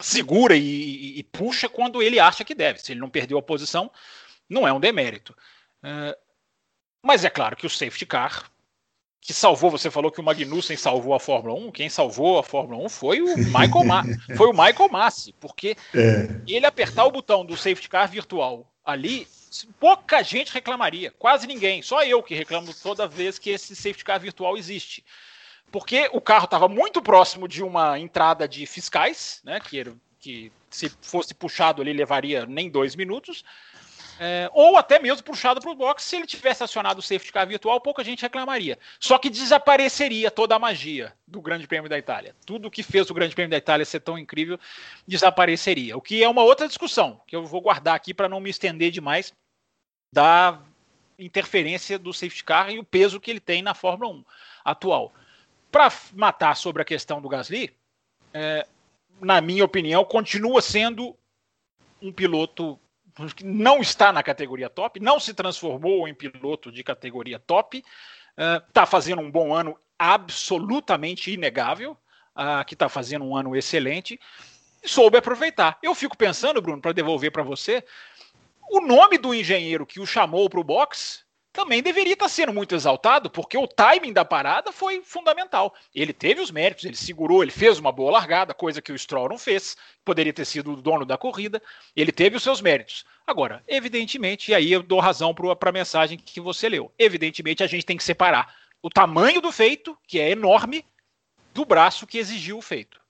segura 0.00 0.56
e, 0.56 0.60
e, 0.60 1.18
e, 1.18 1.22
puxa 1.22 1.68
quando 1.68 2.02
ele 2.02 2.18
acha 2.18 2.44
que 2.44 2.54
deve. 2.54 2.80
Se 2.80 2.92
ele 2.92 3.00
não 3.00 3.10
perdeu 3.10 3.38
a 3.38 3.42
posição, 3.42 3.90
não 4.48 4.66
é 4.66 4.72
um 4.72 4.80
demérito. 4.80 5.36
Uh, 5.82 6.16
mas 7.02 7.24
é 7.24 7.30
claro 7.30 7.56
que 7.56 7.66
o 7.66 7.70
safety 7.70 8.06
car, 8.06 8.50
que 9.20 9.32
salvou, 9.32 9.70
você 9.70 9.90
falou 9.90 10.10
que 10.10 10.20
o 10.20 10.22
Magnussen 10.22 10.76
salvou 10.76 11.14
a 11.14 11.20
Fórmula 11.20 11.54
1, 11.54 11.72
quem 11.72 11.88
salvou 11.88 12.38
a 12.38 12.42
Fórmula 12.42 12.82
1 12.84 12.88
foi 12.88 13.20
o 13.20 13.36
Michael, 13.36 13.84
Ma 13.84 14.02
foi 14.36 14.48
o 14.48 14.52
Michael 14.52 14.90
Massi, 14.90 15.34
porque 15.38 15.76
é. 15.94 16.40
ele 16.46 16.66
apertar 16.66 17.04
o 17.04 17.10
botão 17.10 17.44
do 17.44 17.56
safety 17.56 17.88
car 17.88 18.08
virtual 18.08 18.70
ali, 18.84 19.26
pouca 19.78 20.22
gente 20.22 20.52
reclamaria, 20.52 21.10
quase 21.18 21.46
ninguém, 21.46 21.82
só 21.82 22.02
eu 22.02 22.22
que 22.22 22.34
reclamo 22.34 22.72
toda 22.74 23.06
vez 23.06 23.38
que 23.38 23.50
esse 23.50 23.76
safety 23.76 24.04
car 24.04 24.20
virtual 24.20 24.56
existe 24.56 25.04
porque 25.70 26.08
o 26.12 26.20
carro 26.20 26.44
estava 26.44 26.68
muito 26.68 27.00
próximo 27.00 27.46
de 27.46 27.62
uma 27.62 27.98
entrada 27.98 28.46
de 28.48 28.66
fiscais, 28.66 29.40
né, 29.44 29.60
que, 29.60 29.80
era, 29.80 29.92
que 30.18 30.52
se 30.68 30.90
fosse 31.00 31.34
puxado 31.34 31.80
ali 31.80 31.92
levaria 31.92 32.46
nem 32.46 32.68
dois 32.68 32.96
minutos, 32.96 33.44
é, 34.22 34.50
ou 34.52 34.76
até 34.76 34.98
mesmo 34.98 35.24
puxado 35.24 35.62
para 35.62 35.70
o 35.70 35.74
box, 35.74 36.04
se 36.04 36.16
ele 36.16 36.26
tivesse 36.26 36.62
acionado 36.62 36.98
o 36.98 37.02
safety 37.02 37.32
car 37.32 37.46
virtual, 37.46 37.80
pouca 37.80 38.04
gente 38.04 38.20
reclamaria. 38.20 38.78
Só 38.98 39.16
que 39.16 39.30
desapareceria 39.30 40.30
toda 40.30 40.54
a 40.54 40.58
magia 40.58 41.14
do 41.26 41.40
Grande 41.40 41.66
Prêmio 41.66 41.88
da 41.88 41.96
Itália. 41.96 42.36
Tudo 42.44 42.70
que 42.70 42.82
fez 42.82 43.08
o 43.08 43.14
Grande 43.14 43.34
Prêmio 43.34 43.50
da 43.50 43.56
Itália 43.56 43.86
ser 43.86 44.00
tão 44.00 44.18
incrível 44.18 44.60
desapareceria. 45.08 45.96
O 45.96 46.02
que 46.02 46.22
é 46.22 46.28
uma 46.28 46.42
outra 46.42 46.68
discussão, 46.68 47.18
que 47.26 47.34
eu 47.34 47.46
vou 47.46 47.62
guardar 47.62 47.94
aqui 47.94 48.12
para 48.12 48.28
não 48.28 48.40
me 48.40 48.50
estender 48.50 48.90
demais 48.90 49.32
da 50.12 50.60
interferência 51.18 51.98
do 51.98 52.12
safety 52.12 52.44
car 52.44 52.70
e 52.70 52.78
o 52.78 52.84
peso 52.84 53.20
que 53.20 53.30
ele 53.30 53.40
tem 53.40 53.62
na 53.62 53.72
Fórmula 53.72 54.12
1 54.12 54.24
atual. 54.62 55.14
Para 55.70 55.92
matar 56.12 56.56
sobre 56.56 56.82
a 56.82 56.84
questão 56.84 57.20
do 57.20 57.28
Gasly, 57.28 57.74
é, 58.34 58.66
na 59.20 59.40
minha 59.40 59.64
opinião, 59.64 60.04
continua 60.04 60.60
sendo 60.60 61.16
um 62.02 62.12
piloto 62.12 62.78
não 63.44 63.80
está 63.80 64.12
na 64.12 64.22
categoria 64.22 64.70
top, 64.70 65.00
não 65.00 65.20
se 65.20 65.34
transformou 65.34 66.08
em 66.08 66.14
piloto 66.14 66.70
de 66.72 66.82
categoria 66.82 67.38
top, 67.38 67.84
está 68.68 68.84
uh, 68.84 68.86
fazendo 68.86 69.20
um 69.20 69.30
bom 69.30 69.54
ano 69.54 69.76
absolutamente 69.98 71.30
inegável, 71.30 71.96
que 72.66 72.74
está 72.74 72.88
fazendo 72.88 73.24
um 73.24 73.36
ano 73.36 73.54
excelente, 73.54 74.18
soube 74.82 75.18
aproveitar. 75.18 75.78
Eu 75.82 75.94
fico 75.94 76.16
pensando, 76.16 76.62
Bruno, 76.62 76.80
para 76.80 76.92
devolver 76.92 77.30
para 77.30 77.42
você, 77.42 77.84
o 78.70 78.80
nome 78.80 79.18
do 79.18 79.34
engenheiro 79.34 79.84
que 79.84 80.00
o 80.00 80.06
chamou 80.06 80.48
para 80.48 80.60
o 80.60 80.64
box 80.64 81.24
também 81.52 81.82
deveria 81.82 82.12
estar 82.12 82.28
sendo 82.28 82.52
muito 82.52 82.74
exaltado, 82.74 83.28
porque 83.28 83.58
o 83.58 83.66
timing 83.66 84.12
da 84.12 84.24
parada 84.24 84.70
foi 84.70 85.02
fundamental. 85.02 85.74
Ele 85.94 86.12
teve 86.12 86.40
os 86.40 86.50
méritos, 86.50 86.84
ele 86.84 86.96
segurou, 86.96 87.42
ele 87.42 87.50
fez 87.50 87.78
uma 87.78 87.90
boa 87.90 88.12
largada, 88.12 88.54
coisa 88.54 88.80
que 88.80 88.92
o 88.92 88.98
Stroll 88.98 89.28
não 89.28 89.38
fez, 89.38 89.76
poderia 90.04 90.32
ter 90.32 90.44
sido 90.44 90.72
o 90.72 90.76
dono 90.76 91.04
da 91.04 91.18
corrida, 91.18 91.60
ele 91.96 92.12
teve 92.12 92.36
os 92.36 92.42
seus 92.42 92.60
méritos. 92.60 93.04
Agora, 93.26 93.62
evidentemente, 93.66 94.50
e 94.50 94.54
aí 94.54 94.72
eu 94.72 94.82
dou 94.82 95.00
razão 95.00 95.34
para 95.34 95.70
a 95.70 95.72
mensagem 95.72 96.18
que 96.18 96.40
você 96.40 96.68
leu, 96.68 96.92
evidentemente 96.98 97.62
a 97.62 97.66
gente 97.66 97.86
tem 97.86 97.96
que 97.96 98.04
separar 98.04 98.54
o 98.82 98.88
tamanho 98.88 99.40
do 99.40 99.52
feito, 99.52 99.96
que 100.06 100.18
é 100.18 100.30
enorme, 100.30 100.84
do 101.52 101.64
braço 101.64 102.06
que 102.06 102.18
exigiu 102.18 102.58
o 102.58 102.62
feito. 102.62 103.00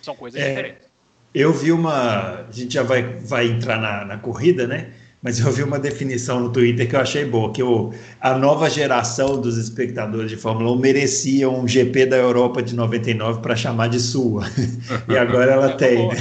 São 0.00 0.16
coisas 0.16 0.40
é, 0.40 0.48
diferentes. 0.48 0.88
Eu 1.34 1.52
vi 1.52 1.72
uma. 1.72 2.46
A 2.48 2.50
gente 2.50 2.74
já 2.74 2.82
vai, 2.82 3.02
vai 3.02 3.46
entrar 3.46 3.78
na, 3.78 4.04
na 4.04 4.18
corrida, 4.18 4.66
né? 4.66 4.92
Mas 5.22 5.38
eu 5.38 5.52
vi 5.52 5.62
uma 5.62 5.78
definição 5.78 6.40
no 6.40 6.50
Twitter 6.50 6.88
que 6.88 6.96
eu 6.96 7.00
achei 7.00 7.24
boa, 7.24 7.52
que 7.52 7.62
o, 7.62 7.92
a 8.20 8.36
nova 8.36 8.68
geração 8.68 9.40
dos 9.40 9.56
espectadores 9.56 10.28
de 10.28 10.36
Fórmula 10.36 10.72
1 10.72 10.76
merecia 10.76 11.48
um 11.48 11.66
GP 11.66 12.06
da 12.06 12.16
Europa 12.16 12.60
de 12.60 12.74
99 12.74 13.40
para 13.40 13.54
chamar 13.54 13.88
de 13.88 14.00
sua. 14.00 14.44
e 15.08 15.16
agora 15.16 15.52
ela 15.52 15.70
é 15.70 15.76
tem. 15.76 15.98
Boa. 15.98 16.14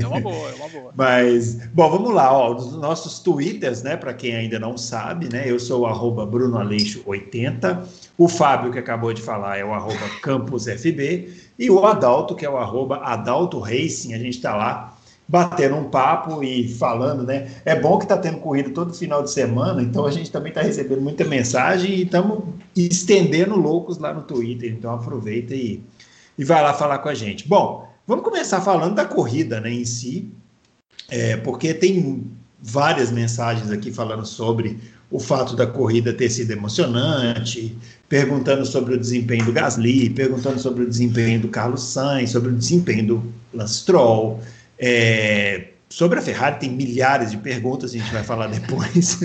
É 0.00 0.06
uma 0.06 0.20
boa, 0.20 0.50
é 0.50 0.54
uma 0.54 0.68
boa. 0.70 0.92
Mas, 0.96 1.58
bom, 1.74 1.90
vamos 1.90 2.14
lá, 2.14 2.32
ó, 2.32 2.54
dos 2.54 2.72
nossos 2.78 3.18
Twitters, 3.18 3.82
né, 3.82 3.94
para 3.94 4.14
quem 4.14 4.34
ainda 4.34 4.58
não 4.58 4.78
sabe, 4.78 5.30
né, 5.30 5.44
eu 5.46 5.60
sou 5.60 5.82
o 5.82 5.86
arroba 5.86 6.26
BrunoAleixo80, 6.26 7.82
o 8.16 8.26
Fábio, 8.26 8.72
que 8.72 8.78
acabou 8.78 9.12
de 9.12 9.20
falar, 9.20 9.58
é 9.58 9.64
o 9.64 9.74
arroba 9.74 10.00
CampusFB, 10.22 11.28
e 11.58 11.70
o 11.70 11.84
Adalto, 11.84 12.34
que 12.34 12.46
é 12.46 12.50
o 12.50 12.56
arroba 12.56 13.02
Adalto 13.04 13.58
Racing, 13.58 14.14
a 14.14 14.18
gente 14.18 14.36
está 14.36 14.56
lá 14.56 14.95
batendo 15.28 15.74
um 15.76 15.84
papo 15.84 16.42
e 16.42 16.68
falando, 16.68 17.24
né? 17.24 17.50
É 17.64 17.78
bom 17.78 17.98
que 17.98 18.04
está 18.04 18.16
tendo 18.16 18.38
corrida 18.38 18.70
todo 18.70 18.94
final 18.94 19.22
de 19.22 19.30
semana, 19.30 19.82
então 19.82 20.06
a 20.06 20.10
gente 20.10 20.30
também 20.30 20.50
está 20.50 20.62
recebendo 20.62 21.00
muita 21.00 21.24
mensagem 21.24 21.92
e 21.92 22.02
estamos 22.02 22.44
estendendo 22.76 23.56
loucos 23.56 23.98
lá 23.98 24.14
no 24.14 24.22
Twitter. 24.22 24.72
Então 24.72 24.92
aproveita 24.92 25.54
e, 25.54 25.82
e 26.38 26.44
vai 26.44 26.62
lá 26.62 26.72
falar 26.72 26.98
com 26.98 27.08
a 27.08 27.14
gente. 27.14 27.48
Bom, 27.48 27.88
vamos 28.06 28.24
começar 28.24 28.60
falando 28.60 28.94
da 28.94 29.04
corrida 29.04 29.60
né, 29.60 29.72
em 29.72 29.84
si, 29.84 30.30
é, 31.08 31.36
porque 31.38 31.74
tem 31.74 32.30
várias 32.62 33.10
mensagens 33.10 33.70
aqui 33.70 33.90
falando 33.90 34.24
sobre 34.24 34.78
o 35.10 35.20
fato 35.20 35.54
da 35.54 35.66
corrida 35.66 36.12
ter 36.12 36.28
sido 36.30 36.50
emocionante, 36.50 37.76
perguntando 38.08 38.64
sobre 38.66 38.94
o 38.94 38.98
desempenho 38.98 39.44
do 39.44 39.52
Gasly, 39.52 40.10
perguntando 40.10 40.58
sobre 40.58 40.84
o 40.84 40.88
desempenho 40.88 41.40
do 41.40 41.48
Carlos 41.48 41.82
Sainz, 41.82 42.30
sobre 42.30 42.50
o 42.50 42.54
desempenho 42.54 43.06
do 43.06 43.32
Lance 43.54 43.84
é, 44.78 45.68
sobre 45.88 46.18
a 46.18 46.22
Ferrari 46.22 46.60
tem 46.60 46.70
milhares 46.70 47.30
de 47.30 47.38
perguntas, 47.38 47.90
a 47.90 47.98
gente 47.98 48.12
vai 48.12 48.22
falar 48.22 48.48
depois. 48.48 49.18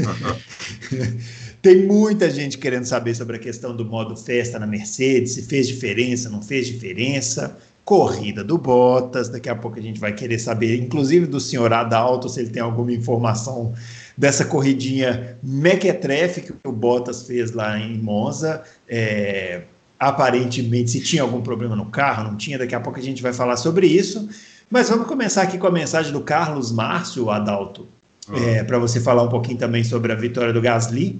tem 1.61 1.85
muita 1.85 2.29
gente 2.29 2.57
querendo 2.57 2.85
saber 2.85 3.15
sobre 3.15 3.35
a 3.35 3.39
questão 3.39 3.75
do 3.75 3.85
modo 3.85 4.15
festa 4.15 4.59
na 4.59 4.67
Mercedes, 4.67 5.33
se 5.33 5.43
fez 5.43 5.67
diferença, 5.67 6.29
não 6.29 6.41
fez 6.41 6.67
diferença. 6.67 7.57
Corrida 7.83 8.43
do 8.43 8.59
Bottas, 8.59 9.27
daqui 9.27 9.49
a 9.49 9.55
pouco 9.55 9.79
a 9.79 9.81
gente 9.81 9.99
vai 9.99 10.13
querer 10.13 10.37
saber, 10.37 10.77
inclusive 10.77 11.25
do 11.25 11.39
senhor 11.39 11.73
Adalto, 11.73 12.29
se 12.29 12.39
ele 12.39 12.51
tem 12.51 12.61
alguma 12.61 12.93
informação 12.93 13.73
dessa 14.15 14.45
corridinha 14.45 15.35
mequetrefe 15.41 16.41
que 16.41 16.53
o 16.63 16.71
Bottas 16.71 17.23
fez 17.23 17.51
lá 17.51 17.79
em 17.79 17.97
Monza. 17.97 18.61
É, 18.87 19.63
aparentemente, 19.99 20.91
se 20.91 21.01
tinha 21.01 21.21
algum 21.21 21.41
problema 21.41 21.75
no 21.75 21.87
carro, 21.87 22.23
não 22.23 22.37
tinha, 22.37 22.57
daqui 22.57 22.75
a 22.75 22.79
pouco 22.79 22.99
a 22.99 23.03
gente 23.03 23.21
vai 23.21 23.33
falar 23.33 23.57
sobre 23.57 23.87
isso. 23.87 24.29
Mas 24.71 24.87
vamos 24.87 25.05
começar 25.05 25.41
aqui 25.41 25.57
com 25.57 25.67
a 25.67 25.71
mensagem 25.71 26.13
do 26.13 26.21
Carlos 26.21 26.71
Márcio 26.71 27.29
Adalto, 27.29 27.89
uhum. 28.29 28.37
é, 28.37 28.63
para 28.63 28.79
você 28.79 29.01
falar 29.01 29.21
um 29.21 29.27
pouquinho 29.27 29.57
também 29.57 29.83
sobre 29.83 30.13
a 30.13 30.15
vitória 30.15 30.53
do 30.53 30.61
Gasly. 30.61 31.19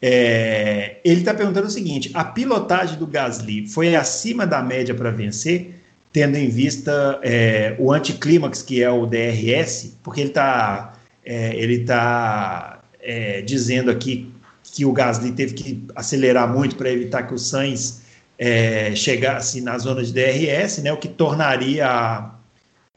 É, 0.00 0.96
ele 1.04 1.20
está 1.20 1.34
perguntando 1.34 1.66
o 1.66 1.70
seguinte: 1.70 2.10
a 2.14 2.24
pilotagem 2.24 2.98
do 2.98 3.06
Gasly 3.06 3.68
foi 3.68 3.94
acima 3.94 4.46
da 4.46 4.62
média 4.62 4.94
para 4.94 5.10
vencer, 5.10 5.74
tendo 6.10 6.36
em 6.36 6.48
vista 6.48 7.20
é, 7.22 7.76
o 7.78 7.92
anticlímax 7.92 8.62
que 8.62 8.82
é 8.82 8.90
o 8.90 9.04
DRS, 9.04 9.94
porque 10.02 10.22
ele 10.22 10.30
está 10.30 10.94
é, 11.22 11.54
ele 11.56 11.80
tá, 11.80 12.80
é, 13.02 13.42
dizendo 13.42 13.90
aqui 13.90 14.32
que 14.62 14.86
o 14.86 14.92
Gasly 14.94 15.32
teve 15.32 15.52
que 15.52 15.84
acelerar 15.94 16.50
muito 16.50 16.74
para 16.74 16.90
evitar 16.90 17.24
que 17.24 17.34
o 17.34 17.38
Sainz 17.38 18.00
é, 18.38 18.94
chegasse 18.94 19.60
na 19.60 19.76
zona 19.76 20.02
de 20.02 20.10
DRS, 20.10 20.78
né, 20.78 20.90
o 20.90 20.96
que 20.96 21.08
tornaria 21.08 21.86
a, 21.86 22.37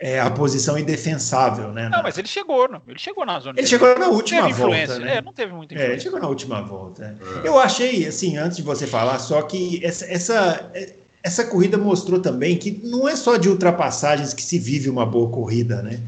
é, 0.01 0.19
a 0.19 0.31
posição 0.31 0.79
indefensável, 0.79 1.71
né? 1.71 1.87
Não, 1.87 2.01
mas 2.01 2.17
ele 2.17 2.27
chegou, 2.27 2.67
não. 2.67 2.81
ele 2.87 2.97
chegou 2.97 3.23
na 3.23 3.39
zona. 3.39 3.59
Ele 3.59 3.67
chegou 3.67 3.97
na 3.99 4.07
última 4.07 4.49
volta, 4.49 4.97
né? 4.97 5.17
É, 5.17 5.21
não 5.21 5.31
teve 5.31 5.53
muita 5.53 5.75
influência. 5.75 5.91
É, 5.91 5.93
ele 5.93 6.01
chegou 6.01 6.19
na 6.19 6.27
última 6.27 6.59
volta. 6.63 7.15
É. 7.43 7.47
Eu 7.47 7.59
achei, 7.59 8.07
assim, 8.07 8.35
antes 8.35 8.57
de 8.57 8.63
você 8.63 8.87
falar, 8.87 9.19
só 9.19 9.43
que 9.43 9.79
essa, 9.85 10.05
essa, 10.05 10.71
essa 11.21 11.43
corrida 11.43 11.77
mostrou 11.77 12.19
também 12.19 12.57
que 12.57 12.81
não 12.83 13.07
é 13.07 13.15
só 13.15 13.37
de 13.37 13.47
ultrapassagens 13.47 14.33
que 14.33 14.41
se 14.41 14.57
vive 14.57 14.89
uma 14.89 15.05
boa 15.05 15.29
corrida, 15.29 15.83
né? 15.83 15.99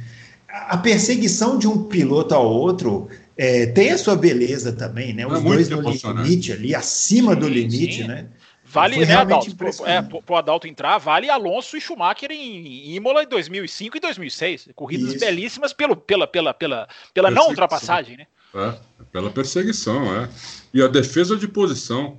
A 0.47 0.77
perseguição 0.77 1.59
de 1.59 1.67
um 1.67 1.83
piloto 1.83 2.33
ao 2.33 2.47
outro 2.47 3.07
é, 3.37 3.67
tem 3.67 3.91
a 3.91 3.97
sua 3.99 4.15
beleza 4.15 4.71
também, 4.71 5.13
né? 5.13 5.27
Os 5.27 5.37
é 5.37 5.41
dois 5.41 5.69
no 5.69 5.81
limite 5.81 6.51
ali, 6.51 6.73
acima 6.73 7.35
sim, 7.35 7.39
do 7.39 7.47
limite, 7.47 8.01
sim. 8.01 8.07
né? 8.07 8.25
Vale, 8.73 9.05
né, 9.05 9.13
Adalto? 9.13 9.55
Pro, 9.55 9.69
é, 9.85 10.01
pro 10.01 10.35
Adalto 10.35 10.67
entrar, 10.67 10.97
vale 10.97 11.29
Alonso 11.29 11.77
e 11.77 11.81
Schumacher 11.81 12.31
em 12.31 12.95
Imola 12.95 13.23
em 13.23 13.27
2005 13.27 13.97
e 13.97 13.99
2006. 13.99 14.69
Corridas 14.73 15.11
Isso. 15.11 15.19
belíssimas 15.19 15.71
pelo, 15.71 15.95
pela, 15.95 16.25
pela, 16.25 16.53
pela, 16.55 16.87
pela 17.13 17.29
não 17.29 17.49
ultrapassagem, 17.49 18.17
né? 18.17 18.27
É, 18.55 18.73
pela 19.11 19.29
perseguição, 19.29 20.15
é. 20.15 20.27
E 20.73 20.81
a 20.81 20.87
defesa 20.87 21.37
de 21.37 21.47
posição. 21.47 22.17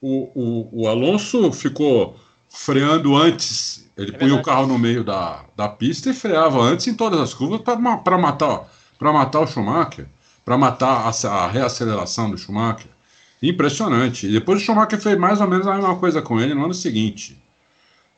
O, 0.00 0.30
o, 0.34 0.82
o 0.82 0.88
Alonso 0.88 1.50
ficou 1.50 2.20
freando 2.50 3.16
antes, 3.16 3.88
ele 3.96 4.14
é 4.14 4.18
punha 4.18 4.34
o 4.34 4.42
carro 4.42 4.66
no 4.66 4.78
meio 4.78 5.02
da, 5.02 5.42
da 5.56 5.66
pista 5.66 6.10
e 6.10 6.14
freava 6.14 6.60
antes 6.60 6.86
em 6.86 6.94
todas 6.94 7.18
as 7.18 7.32
curvas 7.32 7.62
para 7.62 8.18
matar, 8.18 8.68
matar 9.00 9.40
o 9.40 9.46
Schumacher, 9.46 10.06
para 10.44 10.58
matar 10.58 11.10
a, 11.10 11.28
a 11.28 11.48
reaceleração 11.48 12.30
do 12.30 12.36
Schumacher. 12.36 12.93
Impressionante. 13.48 14.26
E 14.26 14.32
depois 14.32 14.60
o 14.60 14.64
Schumacher 14.64 14.98
fez 14.98 15.18
mais 15.18 15.40
ou 15.40 15.46
menos 15.46 15.66
a 15.66 15.74
mesma 15.74 15.96
coisa 15.96 16.22
com 16.22 16.40
ele 16.40 16.54
no 16.54 16.64
ano 16.64 16.72
seguinte. 16.74 17.36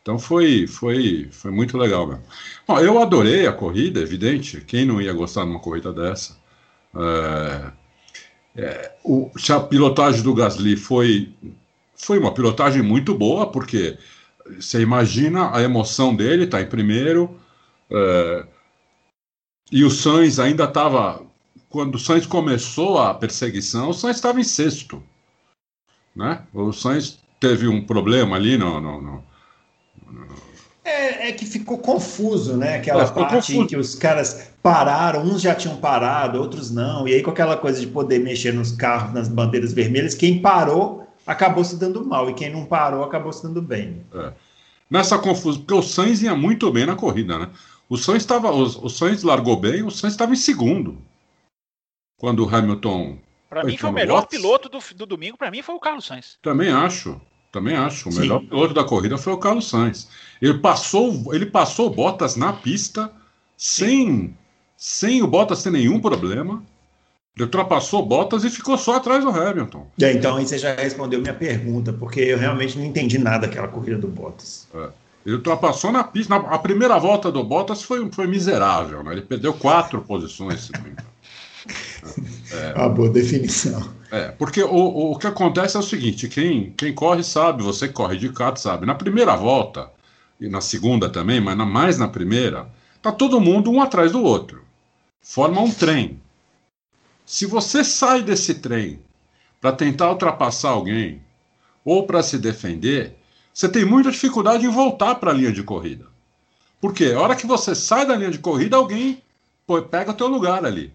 Então 0.01 0.21
foi, 0.21 0.69
foi, 0.69 1.29
foi 1.33 1.51
muito 1.51 1.77
legal 1.77 2.07
mesmo. 2.07 2.23
Bom, 2.67 2.79
eu 2.79 3.03
adorei 3.03 3.45
a 3.45 3.53
corrida, 3.53 3.99
evidente. 3.99 4.61
Quem 4.61 4.85
não 4.85 5.03
ia 5.03 5.13
gostar 5.13 5.43
de 5.43 5.51
uma 5.51 5.59
corrida 5.59 5.93
dessa? 5.93 6.39
É, 6.95 7.73
é, 8.57 8.93
o, 9.03 9.29
a 9.51 9.61
pilotagem 9.61 10.23
do 10.23 10.33
Gasly 10.33 10.77
foi, 10.77 11.35
foi 11.97 12.21
uma 12.21 12.33
pilotagem 12.33 12.83
muito 12.83 13.13
boa, 13.13 13.51
porque 13.51 13.99
você 14.61 14.81
imagina 14.81 15.51
a 15.53 15.61
emoção 15.61 16.15
dele, 16.15 16.45
está 16.45 16.63
em 16.63 16.69
primeiro. 16.69 17.37
É, 17.91 18.47
e 19.73 19.85
o 19.85 19.91
Sainz 19.91 20.39
ainda 20.39 20.65
estava. 20.65 21.21
Quando 21.69 21.97
o 21.97 21.99
Sainz 21.99 22.27
começou 22.27 22.99
a 22.99 23.13
perseguição, 23.13 23.89
o 23.89 23.93
Sainz 23.93 24.19
estava 24.19 24.41
em 24.41 24.45
sexto 24.45 25.03
né? 26.17 26.43
O 26.53 26.73
Sainz 26.73 27.19
teve 27.39 27.69
um 27.69 27.85
problema 27.85 28.37
ali 28.37 28.57
no, 28.57 28.81
no, 28.81 29.03
no, 29.03 29.25
no... 30.11 30.27
É, 30.83 31.29
é, 31.29 31.33
que 31.33 31.45
ficou 31.45 31.79
confuso, 31.79 32.57
né? 32.57 32.77
Aquela 32.77 33.03
é, 33.03 33.07
parte 33.07 33.35
confuso. 33.35 33.63
em 33.63 33.67
que 33.67 33.77
os 33.77 33.95
caras 33.95 34.51
pararam, 34.63 35.23
uns 35.23 35.43
já 35.43 35.55
tinham 35.55 35.77
parado, 35.77 36.41
outros 36.41 36.71
não. 36.71 37.07
E 37.07 37.13
aí, 37.13 37.23
com 37.23 37.31
aquela 37.31 37.57
coisa 37.57 37.79
de 37.81 37.87
poder 37.87 38.21
mexer 38.21 38.55
nos 38.55 38.73
carros, 38.73 39.13
nas 39.13 39.29
bandeiras 39.29 39.73
vermelhas, 39.73 40.15
quem 40.15 40.41
parou 40.41 41.07
acabou 41.27 41.65
se 41.65 41.77
dando 41.77 42.07
mal, 42.07 42.31
e 42.31 42.35
quem 42.35 42.51
não 42.51 42.65
parou 42.65 43.05
acabou 43.05 43.33
se 43.33 43.43
dando 43.43 43.61
bem. 43.61 44.01
É. 44.15 44.33
Nessa 44.89 45.19
confusão, 45.19 45.61
porque 45.61 45.75
o 45.75 45.83
Sainz 45.83 46.23
ia 46.23 46.37
muito 46.37 46.71
bem 46.71 46.87
na 46.87 46.95
corrida, 46.95 47.37
né? 47.37 47.51
O 47.89 47.97
Sainz, 47.97 48.23
estava, 48.23 48.53
o, 48.53 48.63
o 48.63 48.89
Sainz 48.89 49.25
largou 49.25 49.57
bem, 49.57 49.83
o 49.83 49.91
Sainz 49.91 50.15
estava 50.15 50.33
em 50.33 50.37
segundo. 50.37 50.99
Quando 52.17 52.45
o 52.45 52.49
Hamilton 52.55 53.19
para 53.49 53.65
mim 53.65 53.77
foi 53.77 53.91
o 53.91 53.93
melhor 53.93 54.21
Watts. 54.21 54.37
piloto 54.37 54.69
do, 54.69 54.79
do 54.95 55.07
domingo, 55.07 55.37
para 55.37 55.51
mim 55.51 55.63
foi 55.63 55.75
o 55.75 55.81
Carlos 55.81 56.07
Sainz. 56.07 56.39
Também 56.43 56.71
acho. 56.71 57.21
Também 57.53 57.77
acho. 57.77 58.09
O 58.09 58.13
Sim. 58.13 58.21
melhor 58.21 58.41
piloto 58.41 58.75
da 58.75 58.85
corrida 58.85 59.17
foi 59.17 59.33
o 59.33 59.39
Carlos 59.39 59.69
Sainz. 59.69 60.09
Ele 60.43 60.59
passou, 60.59 61.35
ele 61.35 61.47
passou 61.47 61.89
Bottas 61.89 62.37
na 62.37 62.53
pista 62.53 63.11
sem, 63.57 64.37
sem 64.77 65.23
o 65.23 65.27
Bottas 65.27 65.63
ter 65.63 65.71
nenhum 65.71 66.01
problema. 66.01 66.63
Ele 67.37 67.45
ultrapassou 67.45 68.05
Bottas 68.05 68.45
e 68.45 68.51
ficou 68.51 68.77
só 68.77 68.97
atrás 68.97 69.23
do 69.23 69.31
Hamilton. 69.31 69.87
É, 70.01 70.13
então 70.13 70.37
aí 70.37 70.47
você 70.47 70.59
já 70.59 70.75
respondeu 70.75 71.21
minha 71.21 71.35
pergunta, 71.35 71.93
porque 71.93 72.21
eu 72.21 72.39
realmente 72.39 72.79
não 72.79 72.85
entendi 72.85 73.19
nada 73.19 73.47
daquela 73.47 73.69
corrida 73.69 73.99
do 73.99 74.09
Bottas. 74.09 74.67
É. 74.75 74.89
Ele 75.25 75.37
ultrapassou 75.37 75.91
na 75.91 76.05
pista. 76.05 76.39
Na, 76.39 76.49
a 76.49 76.59
primeira 76.59 76.99
volta 76.99 77.33
do 77.33 77.43
Bottas 77.43 77.83
foi, 77.83 78.11
foi 78.13 78.27
miserável, 78.27 79.03
né? 79.03 79.13
Ele 79.13 79.23
perdeu 79.23 79.53
quatro 79.53 80.01
posições, 80.03 80.65
se 80.65 80.73
não 80.73 80.83
me 80.83 80.91
engano. 80.91 81.09
É 82.53 82.75
uma 82.79 82.89
boa 82.89 83.09
definição. 83.09 83.97
É, 84.11 84.29
porque 84.29 84.63
o, 84.63 85.13
o, 85.13 85.19
que 85.19 85.27
acontece 85.27 85.77
é 85.77 85.81
o 85.81 85.83
seguinte: 85.83 86.29
quem, 86.29 86.73
quem 86.77 86.95
corre 86.95 87.23
sabe, 87.23 87.63
você 87.63 87.89
corre 87.89 88.17
de 88.17 88.29
kart 88.31 88.57
sabe. 88.57 88.87
Na 88.87 88.95
primeira 88.95 89.35
volta, 89.37 89.91
e 90.41 90.49
na 90.49 90.61
segunda 90.61 91.09
também, 91.09 91.41
mas 91.41 91.57
na, 91.57 91.67
mais 91.67 91.99
na 91.99 92.09
primeira, 92.09 92.69
tá 93.03 93.11
todo 93.11 93.41
mundo 93.41 93.71
um 93.71 93.81
atrás 93.81 94.13
do 94.13 94.23
outro. 94.23 94.63
Forma 95.23 95.61
um 95.61 95.73
trem. 95.73 96.21
Se 97.25 97.47
você 97.47 97.83
sai 97.83 98.23
desse 98.23 98.55
trem 98.55 99.01
para 99.61 99.73
tentar 99.73 100.11
ultrapassar 100.11 100.71
alguém 100.71 101.21
ou 101.85 102.07
para 102.07 102.23
se 102.23 102.39
defender, 102.39 103.17
você 103.53 103.69
tem 103.69 103.85
muita 103.85 104.11
dificuldade 104.11 104.65
em 104.65 104.71
voltar 104.71 105.17
para 105.17 105.31
a 105.31 105.35
linha 105.35 105.53
de 105.53 105.63
corrida. 105.63 106.07
Porque 106.81 107.07
a 107.07 107.21
hora 107.21 107.35
que 107.35 107.47
você 107.47 107.75
sai 107.75 108.07
da 108.07 108.15
linha 108.15 108.31
de 108.31 108.39
corrida, 108.39 108.77
alguém 108.77 109.21
pô, 109.67 109.81
pega 109.83 110.13
o 110.13 110.15
teu 110.15 110.29
lugar 110.29 110.65
ali. 110.65 110.93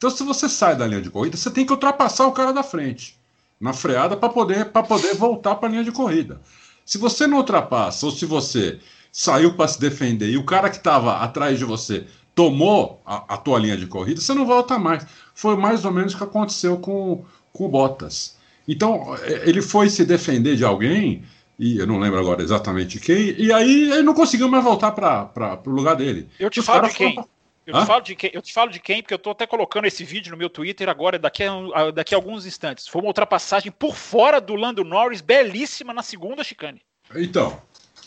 Então, 0.00 0.08
se 0.08 0.24
você 0.24 0.48
sai 0.48 0.74
da 0.74 0.86
linha 0.86 1.02
de 1.02 1.10
corrida, 1.10 1.36
você 1.36 1.50
tem 1.50 1.66
que 1.66 1.72
ultrapassar 1.72 2.26
o 2.26 2.32
cara 2.32 2.54
da 2.54 2.62
frente 2.62 3.18
na 3.60 3.74
freada 3.74 4.16
para 4.16 4.30
poder, 4.30 4.64
poder 4.64 5.14
voltar 5.14 5.56
para 5.56 5.68
a 5.68 5.72
linha 5.72 5.84
de 5.84 5.92
corrida. 5.92 6.40
Se 6.86 6.96
você 6.96 7.26
não 7.26 7.36
ultrapassa, 7.36 8.06
ou 8.06 8.10
se 8.10 8.24
você 8.24 8.80
saiu 9.12 9.52
para 9.52 9.68
se 9.68 9.78
defender 9.78 10.30
e 10.30 10.38
o 10.38 10.44
cara 10.46 10.70
que 10.70 10.78
estava 10.78 11.18
atrás 11.18 11.58
de 11.58 11.66
você 11.66 12.06
tomou 12.34 13.02
a, 13.04 13.34
a, 13.34 13.36
tua 13.36 13.58
linha 13.58 13.76
de 13.76 13.86
corrida, 13.86 14.22
você 14.22 14.32
não 14.32 14.46
volta 14.46 14.78
mais. 14.78 15.06
Foi 15.34 15.54
mais 15.54 15.84
ou 15.84 15.92
menos 15.92 16.14
o 16.14 16.16
que 16.16 16.24
aconteceu 16.24 16.78
com, 16.78 17.22
com 17.52 17.66
o 17.66 17.68
Bottas. 17.68 18.38
Então, 18.66 19.14
é, 19.20 19.46
ele 19.46 19.60
foi 19.60 19.90
se 19.90 20.06
defender 20.06 20.56
de 20.56 20.64
alguém 20.64 21.24
e 21.58 21.76
eu 21.76 21.86
não 21.86 21.98
lembro 21.98 22.18
agora 22.18 22.42
exatamente 22.42 22.98
quem, 22.98 23.34
e 23.38 23.52
aí 23.52 23.92
ele 23.92 24.02
não 24.02 24.14
conseguiu 24.14 24.48
mais 24.48 24.64
voltar 24.64 24.92
para 24.92 25.60
o 25.66 25.70
lugar 25.70 25.94
dele. 25.94 26.26
Eu 26.38 26.48
te 26.48 26.62
falo 26.62 26.88
de 26.88 26.94
quem? 26.94 27.22
Eu 27.66 27.80
te, 27.80 27.86
falo 27.86 28.00
de 28.00 28.16
quem? 28.16 28.30
eu 28.32 28.42
te 28.42 28.52
falo 28.52 28.70
de 28.70 28.80
quem, 28.80 29.02
porque 29.02 29.14
eu 29.14 29.16
estou 29.16 29.32
até 29.32 29.46
colocando 29.46 29.84
esse 29.84 30.02
vídeo 30.02 30.32
no 30.32 30.36
meu 30.36 30.50
Twitter 30.50 30.88
agora, 30.88 31.18
daqui 31.18 31.44
a, 31.44 31.90
daqui 31.90 32.14
a 32.14 32.18
alguns 32.18 32.46
instantes. 32.46 32.88
Foi 32.88 33.00
uma 33.00 33.08
ultrapassagem 33.08 33.70
por 33.70 33.94
fora 33.94 34.40
do 34.40 34.54
Lando 34.54 34.82
Norris, 34.82 35.20
belíssima 35.20 35.92
na 35.92 36.02
segunda 36.02 36.42
chicane. 36.42 36.80
Então, 37.14 37.60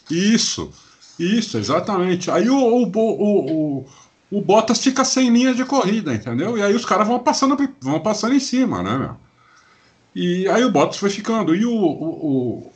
isso, 0.10 0.74
isso, 1.19 1.57
exatamente. 1.57 2.31
Aí 2.31 2.50
o, 2.50 2.57
o, 2.57 2.83
o, 2.83 3.51
o, 3.51 3.86
o 4.31 4.41
Bottas 4.41 4.83
fica 4.83 5.05
sem 5.05 5.29
linha 5.29 5.53
de 5.53 5.63
corrida, 5.63 6.13
entendeu? 6.13 6.57
E 6.57 6.63
aí 6.63 6.74
os 6.74 6.86
caras 6.86 7.07
vão 7.07 7.19
passando, 7.19 7.57
vão 7.79 8.00
passando 8.00 8.36
em 8.36 8.39
cima, 8.39 8.81
né, 8.81 8.98
meu? 8.98 9.15
E 10.15 10.48
aí 10.50 10.63
o 10.63 10.72
Bottas 10.72 10.98
foi 10.98 11.10
ficando. 11.10 11.55
E 11.55 11.65
o, 11.65 11.74
o, 11.74 12.72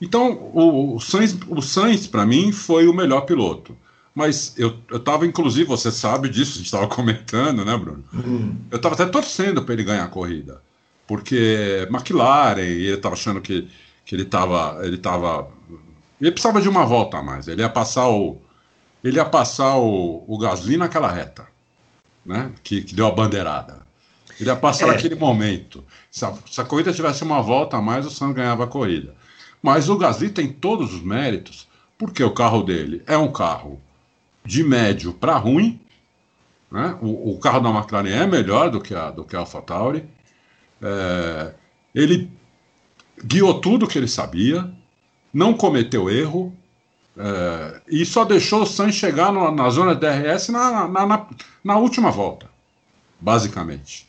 então, 0.00 0.32
o, 0.54 0.96
o 0.96 1.00
Sainz, 1.00 1.36
o 1.48 1.60
Sainz 1.60 2.06
para 2.06 2.26
mim, 2.26 2.52
foi 2.52 2.86
o 2.86 2.94
melhor 2.94 3.22
piloto. 3.22 3.76
Mas 4.14 4.54
eu, 4.58 4.76
eu 4.90 5.24
inclusive, 5.24 5.68
você 5.68 5.90
sabe 5.90 6.28
disso, 6.28 6.52
a 6.52 6.56
gente 6.56 6.66
estava 6.66 6.88
comentando, 6.88 7.64
né, 7.64 7.76
Bruno? 7.76 8.04
Uhum. 8.12 8.56
Eu 8.70 8.76
estava 8.76 8.94
até 8.94 9.06
torcendo 9.06 9.62
para 9.62 9.74
ele 9.74 9.84
ganhar 9.84 10.04
a 10.04 10.08
corrida. 10.08 10.60
Porque 11.06 11.86
McLaren, 11.90 12.62
e 12.62 12.86
ele 12.86 12.94
estava 12.94 13.14
achando 13.14 13.40
que, 13.40 13.68
que 14.04 14.14
ele 14.14 14.22
estava. 14.22 14.78
Ele 14.84 14.96
tava, 14.96 15.48
ele 16.20 16.30
precisava 16.30 16.60
de 16.60 16.68
uma 16.68 16.84
volta 16.84 17.18
a 17.18 17.22
mais. 17.22 17.48
Ele 17.48 17.62
ia 17.62 17.68
passar 17.68 18.08
o. 18.08 18.40
Ele 19.02 19.16
ia 19.16 19.24
passar 19.24 19.76
o, 19.76 20.24
o 20.28 20.38
Gasly 20.38 20.76
naquela 20.76 21.10
reta, 21.10 21.46
né? 22.24 22.52
Que, 22.62 22.82
que 22.82 22.94
deu 22.94 23.06
a 23.06 23.10
bandeirada. 23.10 23.80
Ele 24.38 24.50
ia 24.50 24.56
passar 24.56 24.88
é. 24.88 24.92
naquele 24.92 25.14
momento. 25.14 25.84
Se 26.10 26.24
a, 26.24 26.32
se 26.48 26.60
a 26.60 26.64
corrida 26.64 26.92
tivesse 26.92 27.22
uma 27.24 27.42
volta 27.42 27.76
a 27.76 27.82
mais, 27.82 28.06
o 28.06 28.10
Sam 28.10 28.32
ganhava 28.32 28.64
a 28.64 28.68
corrida. 28.68 29.14
Mas 29.62 29.88
o 29.88 29.96
Gasly 29.96 30.30
tem 30.30 30.48
todos 30.48 30.94
os 30.94 31.02
méritos, 31.02 31.66
porque 31.98 32.22
o 32.22 32.30
carro 32.30 32.62
dele 32.62 33.02
é 33.06 33.16
um 33.16 33.32
carro 33.32 33.80
de 34.44 34.62
médio 34.64 35.12
para 35.12 35.36
ruim. 35.36 35.80
Né? 36.70 36.96
O, 37.00 37.32
o, 37.32 37.38
carro 37.38 37.60
da 37.60 37.70
McLaren 37.70 38.08
é 38.08 38.26
melhor 38.26 38.70
do 38.70 38.80
que 38.80 38.94
a, 38.94 39.10
do 39.10 39.24
que 39.24 39.34
a 39.34 39.40
AlphaTauri. 39.40 40.04
É, 40.80 41.52
ele 41.94 42.30
guiou 43.24 43.60
tudo 43.60 43.86
que 43.86 43.98
ele 43.98 44.08
sabia, 44.08 44.70
não 45.32 45.52
cometeu 45.52 46.08
erro, 46.08 46.56
é, 47.16 47.80
e 47.88 48.06
só 48.06 48.24
deixou 48.24 48.62
o 48.62 48.66
Sainz 48.66 48.94
chegar 48.94 49.32
no, 49.32 49.50
na 49.50 49.68
zona 49.68 49.94
de 49.94 50.00
DRS 50.00 50.48
na, 50.48 50.88
na, 50.88 51.06
na, 51.06 51.26
na 51.62 51.76
última 51.76 52.10
volta, 52.10 52.46
basicamente. 53.20 54.08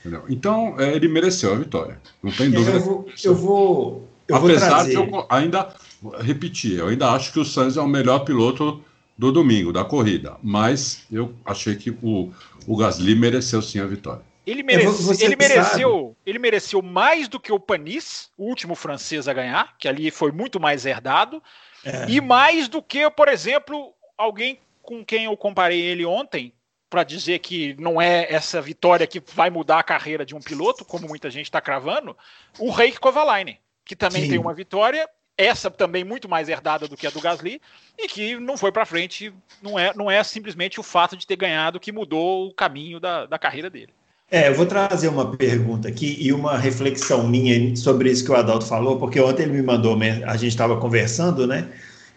Entendeu? 0.00 0.24
Então, 0.28 0.74
é, 0.78 0.94
ele 0.94 1.08
mereceu 1.08 1.52
a 1.52 1.56
vitória. 1.56 2.00
Não 2.22 2.32
tem 2.32 2.50
dúvida. 2.50 2.78
Eu 2.78 2.80
vou, 2.80 3.06
eu 3.24 3.34
vou, 3.34 4.08
eu 4.28 4.36
Apesar 4.36 4.84
de 4.84 4.94
eu 4.94 5.26
ainda 5.28 5.74
repetir, 6.20 6.78
eu 6.78 6.88
ainda 6.88 7.10
acho 7.12 7.32
que 7.32 7.38
o 7.38 7.44
Sainz 7.44 7.76
é 7.76 7.80
o 7.80 7.88
melhor 7.88 8.20
piloto 8.20 8.82
do 9.20 9.30
domingo, 9.30 9.70
da 9.70 9.84
corrida. 9.84 10.38
Mas 10.42 11.04
eu 11.12 11.34
achei 11.44 11.76
que 11.76 11.90
o, 11.90 12.32
o 12.66 12.74
Gasly 12.74 13.14
mereceu 13.14 13.60
sim 13.60 13.78
a 13.78 13.84
vitória. 13.84 14.22
Ele, 14.46 14.62
merece, 14.62 15.22
ele, 15.22 15.36
mereceu, 15.36 16.16
ele 16.24 16.38
mereceu 16.38 16.80
mais 16.80 17.28
do 17.28 17.38
que 17.38 17.52
o 17.52 17.60
Panis, 17.60 18.30
o 18.38 18.44
último 18.44 18.74
francês 18.74 19.28
a 19.28 19.34
ganhar, 19.34 19.76
que 19.78 19.86
ali 19.86 20.10
foi 20.10 20.32
muito 20.32 20.58
mais 20.58 20.86
herdado, 20.86 21.42
é. 21.84 22.06
e 22.08 22.18
mais 22.18 22.66
do 22.66 22.82
que, 22.82 23.08
por 23.10 23.28
exemplo, 23.28 23.92
alguém 24.16 24.58
com 24.80 25.04
quem 25.04 25.26
eu 25.26 25.36
comparei 25.36 25.82
ele 25.82 26.06
ontem, 26.06 26.54
para 26.88 27.04
dizer 27.04 27.40
que 27.40 27.76
não 27.78 28.00
é 28.00 28.26
essa 28.32 28.60
vitória 28.62 29.06
que 29.06 29.22
vai 29.34 29.50
mudar 29.50 29.80
a 29.80 29.84
carreira 29.84 30.24
de 30.24 30.34
um 30.34 30.40
piloto, 30.40 30.82
como 30.82 31.06
muita 31.06 31.30
gente 31.30 31.44
está 31.44 31.60
cravando, 31.60 32.16
o 32.58 32.70
Reiki 32.70 32.98
Kovalainen 32.98 33.58
que 33.90 33.96
também 33.96 34.22
Sim. 34.22 34.30
tem 34.30 34.38
uma 34.38 34.54
vitória, 34.54 35.08
essa 35.40 35.70
também 35.70 36.04
muito 36.04 36.28
mais 36.28 36.48
herdada 36.48 36.86
do 36.86 36.96
que 36.96 37.06
a 37.06 37.10
do 37.10 37.20
Gasly, 37.20 37.60
e 37.98 38.06
que 38.06 38.38
não 38.38 38.56
foi 38.56 38.70
para 38.70 38.84
frente, 38.84 39.32
não 39.62 39.78
é, 39.78 39.92
não 39.94 40.10
é 40.10 40.22
simplesmente 40.22 40.78
o 40.78 40.82
fato 40.82 41.16
de 41.16 41.26
ter 41.26 41.36
ganhado 41.36 41.80
que 41.80 41.90
mudou 41.90 42.48
o 42.48 42.54
caminho 42.54 43.00
da, 43.00 43.26
da 43.26 43.38
carreira 43.38 43.70
dele. 43.70 43.92
É, 44.30 44.48
eu 44.48 44.54
vou 44.54 44.66
trazer 44.66 45.08
uma 45.08 45.36
pergunta 45.36 45.88
aqui 45.88 46.16
e 46.20 46.32
uma 46.32 46.56
reflexão 46.56 47.26
minha 47.26 47.74
sobre 47.74 48.10
isso 48.10 48.24
que 48.24 48.30
o 48.30 48.36
Adalto 48.36 48.66
falou, 48.66 48.96
porque 48.96 49.18
ontem 49.18 49.42
ele 49.42 49.52
me 49.52 49.62
mandou, 49.62 49.98
a 50.24 50.36
gente 50.36 50.50
estava 50.52 50.76
conversando, 50.76 51.46
né? 51.46 51.68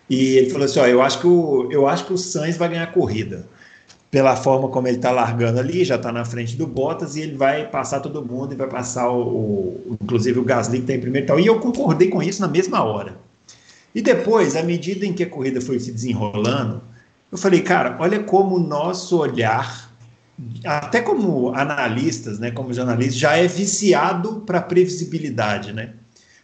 E 0.07 0.37
ele 0.37 0.49
falou 0.51 0.65
assim: 0.65 0.79
ó, 0.79 0.85
eu 0.85 1.01
acho 1.01 1.19
que 1.19 1.25
o, 1.25 1.69
eu 1.71 1.87
acho 1.87 2.05
que 2.05 2.13
o 2.13 2.17
Sainz 2.17 2.55
vai 2.55 2.69
ganhar 2.69 2.83
a 2.83 2.87
corrida 2.87 3.47
pela 4.13 4.35
forma 4.35 4.69
como 4.69 4.87
ele 4.87 4.97
está 4.97 5.09
largando 5.09 5.59
ali, 5.59 5.83
já 5.83 5.95
está 5.95 6.11
na 6.11 6.23
frente 6.23 6.55
do 6.55 6.67
Bottas 6.67 7.15
e 7.15 7.21
ele 7.21 7.35
vai 7.35 7.67
passar 7.67 7.99
todo 7.99 8.23
mundo 8.23 8.53
e 8.53 8.55
vai 8.55 8.67
passar 8.67 9.09
o, 9.09 9.21
o 9.23 9.97
inclusive 9.99 10.37
o 10.37 10.43
Gasly 10.43 10.77
que 10.77 10.83
está 10.83 10.93
em 10.93 10.99
primeiro 10.99 11.25
e 11.25 11.27
tal. 11.27 11.39
E 11.39 11.47
eu 11.47 11.59
concordei 11.59 12.09
com 12.09 12.21
isso 12.21 12.39
na 12.39 12.47
mesma 12.47 12.83
hora. 12.83 13.17
E 13.95 14.03
depois, 14.03 14.55
à 14.55 14.61
medida 14.61 15.03
em 15.03 15.13
que 15.13 15.23
a 15.23 15.27
corrida 15.27 15.59
foi 15.59 15.79
se 15.79 15.91
desenrolando, 15.91 16.83
eu 17.31 17.39
falei, 17.39 17.61
cara, 17.61 17.97
olha 17.99 18.19
como 18.21 18.57
o 18.57 18.59
nosso 18.59 19.17
olhar, 19.17 19.91
até 20.63 21.01
como 21.01 21.51
analistas, 21.55 22.37
né, 22.37 22.51
como 22.51 22.71
jornalistas, 22.71 23.15
já 23.15 23.35
é 23.35 23.47
viciado 23.47 24.43
para 24.45 24.61
previsibilidade, 24.61 25.73
né? 25.73 25.93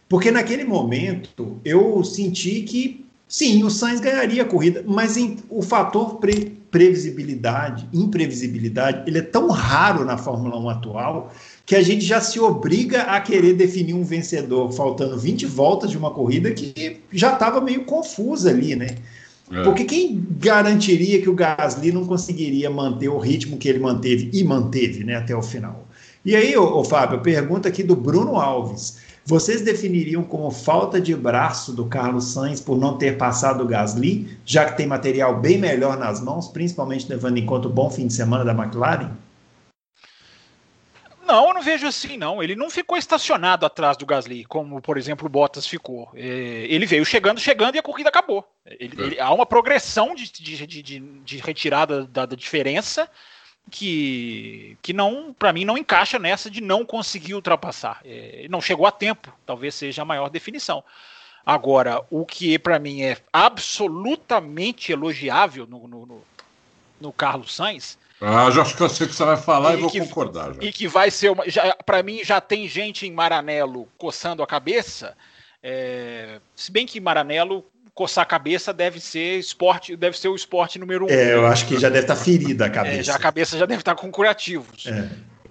Porque 0.08 0.32
naquele 0.32 0.64
momento 0.64 1.60
eu 1.64 2.02
senti 2.02 2.62
que 2.62 3.06
sim, 3.28 3.62
o 3.62 3.70
Sainz 3.70 4.00
ganharia 4.00 4.42
a 4.42 4.44
corrida, 4.44 4.82
mas 4.84 5.16
em, 5.16 5.36
o 5.48 5.62
fator 5.62 6.16
pre 6.16 6.58
previsibilidade, 6.70 7.88
imprevisibilidade, 7.92 9.02
ele 9.06 9.18
é 9.18 9.22
tão 9.22 9.48
raro 9.48 10.04
na 10.04 10.16
Fórmula 10.16 10.58
1 10.58 10.68
atual 10.68 11.32
que 11.66 11.76
a 11.76 11.82
gente 11.82 12.04
já 12.04 12.20
se 12.20 12.38
obriga 12.40 13.02
a 13.02 13.20
querer 13.20 13.54
definir 13.54 13.94
um 13.94 14.02
vencedor 14.02 14.72
faltando 14.72 15.18
20 15.18 15.46
voltas 15.46 15.90
de 15.90 15.98
uma 15.98 16.10
corrida 16.10 16.50
que 16.50 17.00
já 17.12 17.32
estava 17.32 17.60
meio 17.60 17.84
confusa 17.84 18.50
ali, 18.50 18.74
né? 18.74 18.96
É. 19.52 19.62
Porque 19.64 19.84
quem 19.84 20.24
garantiria 20.38 21.20
que 21.20 21.28
o 21.28 21.34
Gasly 21.34 21.90
não 21.92 22.04
conseguiria 22.04 22.70
manter 22.70 23.08
o 23.08 23.18
ritmo 23.18 23.56
que 23.56 23.68
ele 23.68 23.80
manteve 23.80 24.30
e 24.32 24.44
manteve, 24.44 25.04
né, 25.04 25.16
até 25.16 25.34
o 25.34 25.42
final? 25.42 25.88
E 26.24 26.36
aí, 26.36 26.56
ô, 26.56 26.78
ô 26.78 26.84
Fábio, 26.84 27.20
pergunta 27.20 27.68
aqui 27.68 27.82
do 27.82 27.96
Bruno 27.96 28.36
Alves. 28.36 28.98
Vocês 29.24 29.60
definiriam 29.62 30.22
como 30.22 30.50
falta 30.50 31.00
de 31.00 31.14
braço 31.14 31.72
do 31.72 31.86
Carlos 31.86 32.32
Sainz 32.32 32.60
por 32.60 32.78
não 32.78 32.96
ter 32.96 33.18
passado 33.18 33.62
o 33.62 33.66
Gasly, 33.66 34.38
já 34.44 34.64
que 34.64 34.76
tem 34.76 34.86
material 34.86 35.38
bem 35.38 35.58
melhor 35.58 35.98
nas 35.98 36.20
mãos, 36.20 36.48
principalmente 36.48 37.08
levando 37.08 37.38
em 37.38 37.46
conta 37.46 37.68
o 37.68 37.70
bom 37.70 37.90
fim 37.90 38.06
de 38.06 38.12
semana 38.12 38.44
da 38.44 38.52
McLaren? 38.52 39.10
Não, 41.30 41.46
eu 41.46 41.54
não 41.54 41.62
vejo 41.62 41.86
assim, 41.86 42.16
não. 42.16 42.42
Ele 42.42 42.56
não 42.56 42.68
ficou 42.68 42.98
estacionado 42.98 43.64
atrás 43.64 43.96
do 43.96 44.04
Gasly, 44.04 44.44
como, 44.46 44.82
por 44.82 44.98
exemplo, 44.98 45.26
o 45.26 45.30
Bottas 45.30 45.64
ficou. 45.64 46.10
É, 46.12 46.66
ele 46.68 46.86
veio 46.86 47.04
chegando, 47.04 47.38
chegando 47.38 47.76
e 47.76 47.78
a 47.78 47.82
corrida 47.82 48.08
acabou. 48.08 48.44
Ele, 48.66 49.00
é. 49.00 49.04
ele, 49.04 49.20
há 49.20 49.32
uma 49.32 49.46
progressão 49.46 50.12
de, 50.12 50.32
de, 50.32 50.66
de, 50.66 50.98
de 50.98 51.36
retirada 51.36 52.04
da, 52.04 52.26
da 52.26 52.34
diferença 52.34 53.08
que, 53.70 54.76
que 54.82 54.92
não, 54.92 55.32
para 55.32 55.52
mim, 55.52 55.64
não 55.64 55.78
encaixa 55.78 56.18
nessa 56.18 56.50
de 56.50 56.60
não 56.60 56.84
conseguir 56.84 57.34
ultrapassar. 57.34 58.00
É, 58.04 58.46
não 58.50 58.60
chegou 58.60 58.86
a 58.86 58.92
tempo, 58.92 59.32
talvez 59.46 59.74
seja 59.74 60.02
a 60.02 60.04
maior 60.04 60.28
definição. 60.28 60.84
Agora, 61.44 62.04
o 62.10 62.26
que 62.26 62.58
para 62.58 62.78
mim 62.78 63.02
é 63.02 63.16
absolutamente 63.32 64.92
elogiável 64.92 65.66
no, 65.66 65.88
no, 65.88 66.06
no, 66.06 66.22
no 67.00 67.12
Carlos 67.12 67.54
Sainz. 67.54 67.98
Ah, 68.20 68.50
já 68.50 68.60
acho 68.60 68.76
que 68.76 68.82
eu 68.82 68.88
sei 68.88 69.06
o 69.06 69.08
que 69.08 69.16
você 69.16 69.24
vai 69.24 69.36
falar 69.36 69.74
e, 69.74 69.78
e 69.78 69.80
vou 69.80 69.90
que, 69.90 70.00
concordar. 70.00 70.52
Já. 70.54 70.62
E 70.62 70.70
que 70.70 70.86
vai 70.86 71.10
ser 71.10 71.30
uma. 71.30 71.44
Para 71.86 72.02
mim, 72.02 72.22
já 72.22 72.40
tem 72.40 72.68
gente 72.68 73.06
em 73.06 73.10
Maranello 73.10 73.88
coçando 73.96 74.42
a 74.42 74.46
cabeça. 74.46 75.16
É, 75.62 76.38
se 76.54 76.70
bem 76.70 76.86
que 76.86 77.00
Maranello 77.00 77.64
coçar 77.94 78.22
a 78.22 78.26
cabeça 78.26 78.72
deve 78.72 79.00
ser 79.00 79.38
esporte, 79.38 79.96
deve 79.96 80.18
ser 80.18 80.28
o 80.28 80.34
esporte 80.34 80.78
número 80.78 81.06
um. 81.06 81.10
É, 81.10 81.34
eu 81.34 81.46
acho 81.46 81.66
que 81.66 81.78
já 81.78 81.88
deve 81.88 82.04
estar 82.04 82.16
tá 82.16 82.22
ferida 82.22 82.66
a 82.66 82.70
cabeça. 82.70 83.00
É, 83.00 83.02
já 83.02 83.14
a 83.14 83.18
cabeça 83.18 83.58
já 83.58 83.66
deve 83.66 83.80
estar 83.80 83.94
tá 83.94 84.00
com 84.00 84.10
curativos. 84.10 84.86
É. 84.86 85.08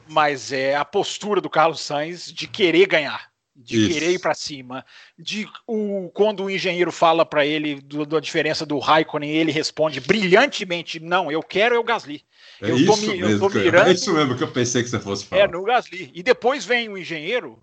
mas 0.08 0.52
é 0.52 0.75
a 0.75 0.84
postura 0.84 1.39
do 1.39 1.49
Carlos 1.49 1.82
Sainz 1.82 2.32
de 2.32 2.47
querer 2.47 2.88
ganhar, 2.88 3.30
de 3.56 3.78
Isso. 3.78 3.93
querer 3.93 4.12
ir 4.12 4.19
para 4.19 4.34
cima, 4.34 4.86
de 5.17 5.47
o, 5.67 6.10
quando 6.13 6.43
o 6.43 6.49
engenheiro 6.49 6.91
fala 6.91 7.25
para 7.25 7.45
ele 7.45 7.75
do, 7.82 8.06
da 8.06 8.19
diferença 8.19 8.65
do 8.65 8.80
Raikkonen, 8.80 9.30
ele 9.30 9.52
responde 9.52 9.99
brilhantemente: 9.99 10.99
não, 10.99 11.32
eu 11.32 11.43
quero 11.43 11.75
é 11.75 11.80
o 11.80 11.84
Gasly. 11.84 12.23
É 12.62 12.71
eu, 12.71 12.78
isso 12.78 12.86
tô, 12.86 12.97
mesmo, 12.97 13.25
eu 13.25 13.39
tô 13.39 13.49
mirando. 13.49 13.89
É 13.89 13.93
isso 13.93 14.13
mesmo 14.13 14.36
que 14.36 14.43
eu 14.43 14.52
pensei 14.52 14.82
que 14.82 14.89
você 14.89 14.99
fosse 14.99 15.25
falar. 15.25 15.43
É 15.43 15.47
no 15.47 15.63
Gasly. 15.63 16.12
E 16.13 16.23
depois 16.23 16.65
vem 16.65 16.89
o 16.89 16.97
engenheiro 16.97 17.62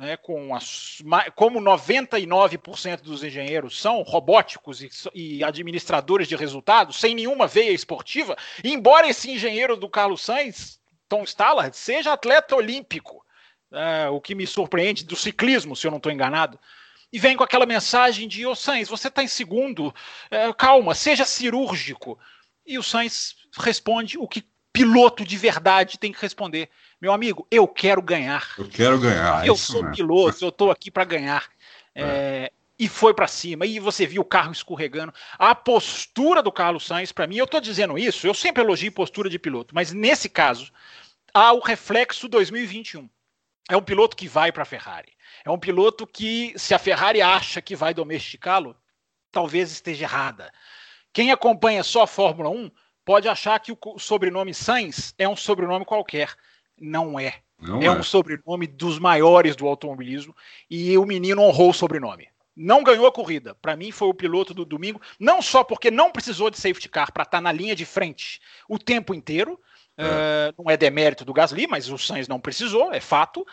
né, 0.00 0.16
com 0.16 0.54
as, 0.54 1.02
como 1.36 1.60
99% 1.60 3.02
dos 3.02 3.22
engenheiros 3.22 3.78
são 3.78 4.00
robóticos 4.00 4.80
e, 4.80 4.88
e, 5.14 5.44
administradores 5.44 6.26
de 6.26 6.34
resultados, 6.34 6.98
sem 6.98 7.14
nenhuma 7.14 7.46
veia 7.46 7.70
esportiva, 7.70 8.34
embora 8.64 9.06
esse 9.06 9.30
engenheiro 9.30 9.76
do 9.76 9.90
Carlos 9.90 10.22
Sainz, 10.22 10.80
Tom 11.06 11.22
Stallard, 11.24 11.76
seja 11.76 12.14
atleta 12.14 12.56
olímpico, 12.56 13.22
é, 13.70 14.08
o 14.08 14.22
que 14.22 14.34
me 14.34 14.46
surpreende 14.46 15.04
do 15.04 15.14
ciclismo, 15.14 15.76
se 15.76 15.86
eu 15.86 15.90
não 15.90 15.98
estou 15.98 16.10
enganado, 16.10 16.58
e 17.12 17.18
vem 17.18 17.36
com 17.36 17.44
aquela 17.44 17.66
mensagem 17.66 18.26
de: 18.26 18.46
Ô 18.46 18.52
oh, 18.52 18.56
Sainz, 18.56 18.88
você 18.88 19.08
está 19.08 19.22
em 19.22 19.28
segundo, 19.28 19.94
é, 20.30 20.50
calma, 20.54 20.94
seja 20.94 21.26
cirúrgico. 21.26 22.18
E 22.64 22.78
o 22.78 22.82
Sainz 22.82 23.34
responde 23.58 24.16
o 24.16 24.26
que 24.26 24.44
piloto 24.72 25.26
de 25.26 25.36
verdade 25.36 25.98
tem 25.98 26.12
que 26.12 26.22
responder. 26.22 26.70
Meu 27.00 27.12
amigo, 27.12 27.46
eu 27.50 27.66
quero 27.66 28.02
ganhar. 28.02 28.54
Eu 28.58 28.68
quero 28.68 28.98
ganhar. 28.98 29.46
Eu 29.46 29.56
sou 29.56 29.82
mesmo. 29.82 29.96
piloto, 29.96 30.44
eu 30.44 30.50
estou 30.50 30.70
aqui 30.70 30.90
para 30.90 31.04
ganhar. 31.04 31.48
É. 31.94 32.02
É, 32.02 32.52
e 32.78 32.88
foi 32.88 33.14
para 33.14 33.26
cima. 33.26 33.64
E 33.64 33.78
você 33.78 34.06
viu 34.06 34.22
o 34.22 34.24
carro 34.24 34.52
escorregando. 34.52 35.12
A 35.38 35.54
postura 35.54 36.42
do 36.42 36.52
Carlos 36.52 36.86
Sainz, 36.86 37.10
para 37.10 37.26
mim, 37.26 37.36
eu 37.36 37.46
estou 37.46 37.60
dizendo 37.60 37.98
isso, 37.98 38.26
eu 38.26 38.34
sempre 38.34 38.62
elogio 38.62 38.92
postura 38.92 39.30
de 39.30 39.38
piloto, 39.38 39.74
mas 39.74 39.92
nesse 39.92 40.28
caso, 40.28 40.70
há 41.32 41.52
o 41.52 41.60
reflexo 41.60 42.28
2021. 42.28 43.08
É 43.70 43.76
um 43.76 43.82
piloto 43.82 44.16
que 44.16 44.28
vai 44.28 44.52
para 44.52 44.62
a 44.62 44.66
Ferrari. 44.66 45.12
É 45.44 45.50
um 45.50 45.58
piloto 45.58 46.06
que, 46.06 46.52
se 46.56 46.74
a 46.74 46.78
Ferrari 46.78 47.22
acha 47.22 47.62
que 47.62 47.76
vai 47.76 47.94
domesticá-lo, 47.94 48.76
talvez 49.30 49.70
esteja 49.70 50.04
errada. 50.04 50.52
Quem 51.12 51.30
acompanha 51.30 51.82
só 51.82 52.02
a 52.02 52.06
Fórmula 52.06 52.50
1 52.50 52.70
pode 53.04 53.28
achar 53.28 53.58
que 53.60 53.72
o 53.72 53.98
sobrenome 53.98 54.52
Sainz 54.52 55.14
é 55.16 55.28
um 55.28 55.36
sobrenome 55.36 55.84
qualquer. 55.84 56.34
Não 56.80 57.20
é. 57.20 57.34
Não 57.60 57.82
é, 57.82 57.86
é 57.86 57.90
um 57.90 58.02
sobrenome 58.02 58.66
dos 58.66 58.98
maiores 58.98 59.54
do 59.54 59.66
automobilismo 59.66 60.34
e 60.68 60.96
o 60.96 61.04
menino 61.04 61.42
honrou 61.42 61.70
o 61.70 61.74
sobrenome. 61.74 62.28
Não 62.56 62.82
ganhou 62.82 63.06
a 63.06 63.12
corrida. 63.12 63.54
Para 63.54 63.76
mim, 63.76 63.92
foi 63.92 64.08
o 64.08 64.14
piloto 64.14 64.52
do 64.54 64.64
domingo, 64.64 65.00
não 65.18 65.40
só 65.42 65.62
porque 65.62 65.90
não 65.90 66.10
precisou 66.10 66.50
de 66.50 66.58
safety 66.58 66.88
car 66.88 67.12
para 67.12 67.22
estar 67.22 67.38
tá 67.38 67.40
na 67.40 67.52
linha 67.52 67.76
de 67.76 67.84
frente 67.84 68.40
o 68.68 68.78
tempo 68.78 69.14
inteiro. 69.14 69.60
É. 69.96 70.04
Uh, 70.04 70.62
não 70.62 70.70
é 70.70 70.76
demérito 70.76 71.24
do 71.24 71.32
Gasly, 71.32 71.66
mas 71.66 71.90
o 71.90 71.98
Sainz 71.98 72.26
não 72.26 72.40
precisou, 72.40 72.92
é 72.92 73.00
fato. 73.00 73.46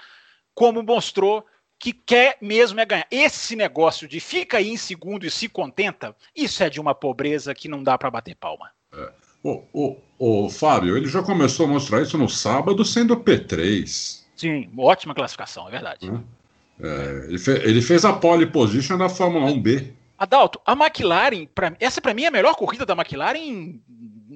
Como 0.54 0.82
mostrou 0.82 1.46
que 1.80 1.94
quer 1.94 2.38
mesmo 2.42 2.80
é 2.80 2.86
ganhar. 2.86 3.08
Esse 3.12 3.56
negócio 3.56 4.08
de 4.08 4.20
fica 4.20 4.58
aí 4.58 4.70
em 4.70 4.78
segundo 4.78 5.26
e 5.26 5.32
se 5.32 5.48
contenta, 5.48 6.16
isso 6.36 6.64
é 6.64 6.70
de 6.70 6.80
uma 6.80 6.96
pobreza 6.96 7.54
que 7.54 7.68
não 7.68 7.84
dá 7.84 7.98
para 7.98 8.10
bater 8.10 8.36
palma. 8.36 8.72
É. 8.94 9.27
O, 9.48 9.64
o, 9.72 9.98
o 10.20 10.50
Fábio, 10.50 10.98
ele 10.98 11.08
já 11.08 11.24
começou 11.24 11.66
a 11.66 11.70
mostrar 11.70 12.02
isso 12.02 12.18
no 12.18 12.28
sábado 12.28 12.84
sendo 12.84 13.16
P3. 13.16 14.24
Sim, 14.36 14.70
ótima 14.78 15.16
classificação, 15.16 15.70
é 15.70 15.72
verdade. 15.72 16.12
É, 16.82 17.26
ele, 17.30 17.40
fe, 17.40 17.52
ele, 17.52 17.82
fez 17.82 18.04
a 18.04 18.12
pole 18.12 18.46
position 18.46 18.98
da 18.98 19.08
Fórmula 19.08 19.50
1B. 19.50 19.94
Adalto, 20.18 20.60
a 20.66 20.74
McLaren, 20.74 21.46
pra, 21.56 21.74
essa 21.80 22.02
para 22.02 22.14
mim 22.14 22.24
é 22.24 22.28
a 22.28 22.32
melhor 22.32 22.56
corrida 22.56 22.86
da 22.86 22.94
McLaren, 22.94 23.80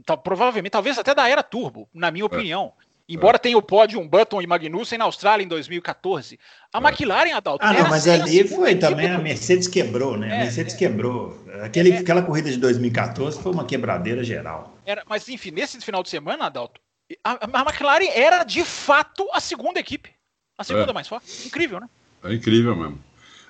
tá, 0.06 0.16
provavelmente, 0.16 0.72
talvez 0.72 0.98
até 0.98 1.14
da 1.14 1.28
era 1.28 1.44
Turbo, 1.44 1.90
na 1.94 2.10
minha 2.10 2.24
é. 2.24 2.26
opinião. 2.26 2.72
É. 2.80 2.91
Embora 3.14 3.36
é. 3.36 3.40
tenha 3.40 3.58
o 3.58 3.62
pódio 3.62 4.04
Button 4.08 4.42
e 4.42 4.48
Magnussen 4.48 4.98
na 4.98 5.06
Austrália 5.06 5.44
em 5.44 5.48
2014. 5.48 6.40
A 6.74 6.78
é. 6.78 6.82
McLaren, 6.82 7.32
Adalto. 7.34 7.66
Ah, 7.66 7.74
não, 7.74 7.90
mas 7.90 8.08
ali 8.08 8.48
foi 8.48 8.76
também. 8.76 9.10
A 9.10 9.18
Mercedes 9.18 9.68
quebrou, 9.68 10.18
né? 10.18 10.34
a 10.34 10.44
Mercedes 10.44 10.74
quebrou. 10.74 11.38
Aquele, 11.62 11.98
Aquela 11.98 12.22
corrida 12.22 12.50
de 12.50 12.58
2014 12.58 13.42
foi 13.42 13.52
uma 13.52 13.66
quebradeira 13.66 14.24
geral. 14.24 14.78
Era, 14.86 15.04
mas 15.08 15.28
enfim, 15.28 15.52
nesse 15.52 15.80
final 15.82 16.02
de 16.04 16.10
semana, 16.10 16.46
Adalto, 16.46 16.80
a, 17.24 17.60
a 17.60 17.62
McLaren 17.62 18.10
era 18.14 18.44
de 18.44 18.64
fato 18.64 19.28
a 19.34 19.40
segunda 19.40 19.80
equipe. 19.80 20.12
A 20.58 20.64
segunda 20.64 20.92
é. 20.92 20.94
mais 20.94 21.08
forte. 21.08 21.48
Incrível, 21.48 21.80
né? 21.80 21.90
É 22.24 22.34
incrível 22.34 22.76
mesmo. 22.76 23.00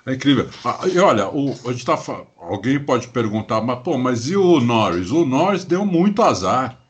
É 0.04 0.14
incrível. 0.14 0.48
Ah, 0.64 0.80
e 0.92 0.98
olha, 0.98 1.28
o, 1.28 1.50
a 1.68 1.72
gente 1.72 1.84
tá, 1.84 1.96
alguém 2.38 2.80
pode 2.80 3.08
perguntar, 3.08 3.60
mas, 3.60 3.78
pô, 3.80 3.96
mas 3.96 4.28
e 4.28 4.36
o 4.36 4.60
Norris? 4.60 5.10
O 5.10 5.24
Norris 5.24 5.64
deu 5.64 5.86
muito 5.86 6.22
azar. 6.22 6.81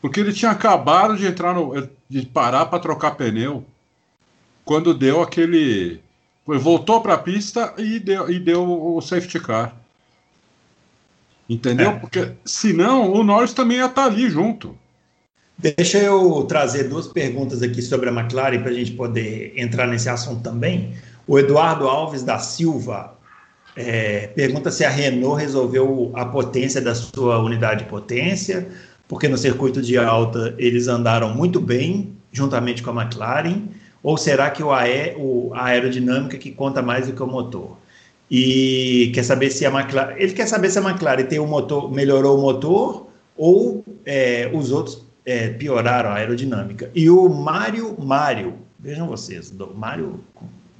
Porque 0.00 0.20
ele 0.20 0.32
tinha 0.32 0.50
acabado 0.50 1.16
de 1.16 1.26
entrar 1.26 1.54
no. 1.54 1.88
de 2.08 2.26
parar 2.26 2.66
para 2.66 2.78
trocar 2.78 3.12
pneu. 3.12 3.64
Quando 4.64 4.94
deu 4.94 5.22
aquele. 5.22 6.00
Voltou 6.46 7.00
para 7.00 7.14
a 7.14 7.18
pista 7.18 7.74
e 7.78 8.00
deu, 8.00 8.30
e 8.30 8.38
deu 8.38 8.64
o 8.96 9.00
safety 9.00 9.38
car. 9.38 9.76
Entendeu? 11.48 11.90
É. 11.90 11.98
Porque 11.98 12.32
senão 12.44 13.12
o 13.12 13.22
Norris 13.22 13.52
também 13.52 13.78
ia 13.78 13.86
estar 13.86 14.02
tá 14.02 14.08
ali 14.08 14.28
junto. 14.28 14.76
Deixa 15.58 15.98
eu 15.98 16.44
trazer 16.44 16.84
duas 16.84 17.06
perguntas 17.06 17.62
aqui 17.62 17.82
sobre 17.82 18.08
a 18.08 18.12
McLaren 18.12 18.60
para 18.62 18.70
a 18.70 18.74
gente 18.74 18.92
poder 18.92 19.52
entrar 19.56 19.86
nesse 19.86 20.08
assunto 20.08 20.42
também. 20.42 20.94
O 21.26 21.38
Eduardo 21.38 21.86
Alves 21.86 22.22
da 22.22 22.38
Silva 22.38 23.14
é, 23.76 24.28
pergunta 24.28 24.70
se 24.70 24.84
a 24.84 24.90
Renault 24.90 25.40
resolveu 25.40 26.12
a 26.14 26.24
potência 26.24 26.80
da 26.80 26.94
sua 26.94 27.38
unidade 27.38 27.84
de 27.84 27.90
potência, 27.90 28.68
porque 29.10 29.26
no 29.26 29.36
circuito 29.36 29.82
de 29.82 29.98
alta 29.98 30.54
eles 30.56 30.86
andaram 30.86 31.34
muito 31.34 31.60
bem, 31.60 32.12
juntamente 32.30 32.80
com 32.80 32.96
a 32.96 33.02
McLaren, 33.02 33.62
ou 34.04 34.16
será 34.16 34.48
que 34.50 34.62
o, 34.62 34.70
aé, 34.70 35.16
o 35.18 35.50
a 35.52 35.64
aerodinâmica 35.64 36.38
que 36.38 36.52
conta 36.52 36.80
mais 36.80 37.08
do 37.08 37.12
que 37.12 37.20
o 37.20 37.26
motor? 37.26 37.76
E 38.30 39.10
quer 39.12 39.24
saber 39.24 39.50
se 39.50 39.66
a 39.66 39.68
McLaren. 39.68 40.14
Ele 40.16 40.32
quer 40.32 40.46
saber 40.46 40.70
se 40.70 40.78
a 40.78 40.82
McLaren 40.82 41.24
tem 41.24 41.40
o 41.40 41.46
motor, 41.46 41.90
melhorou 41.90 42.38
o 42.38 42.40
motor 42.40 43.08
ou 43.36 43.84
é, 44.06 44.48
os 44.54 44.70
outros 44.70 45.04
é, 45.26 45.48
pioraram 45.48 46.10
a 46.10 46.14
aerodinâmica. 46.14 46.88
E 46.94 47.10
o 47.10 47.28
Mário 47.28 48.00
Mário, 48.00 48.58
vejam 48.78 49.08
vocês, 49.08 49.50
do 49.50 49.74
Mário, 49.74 50.20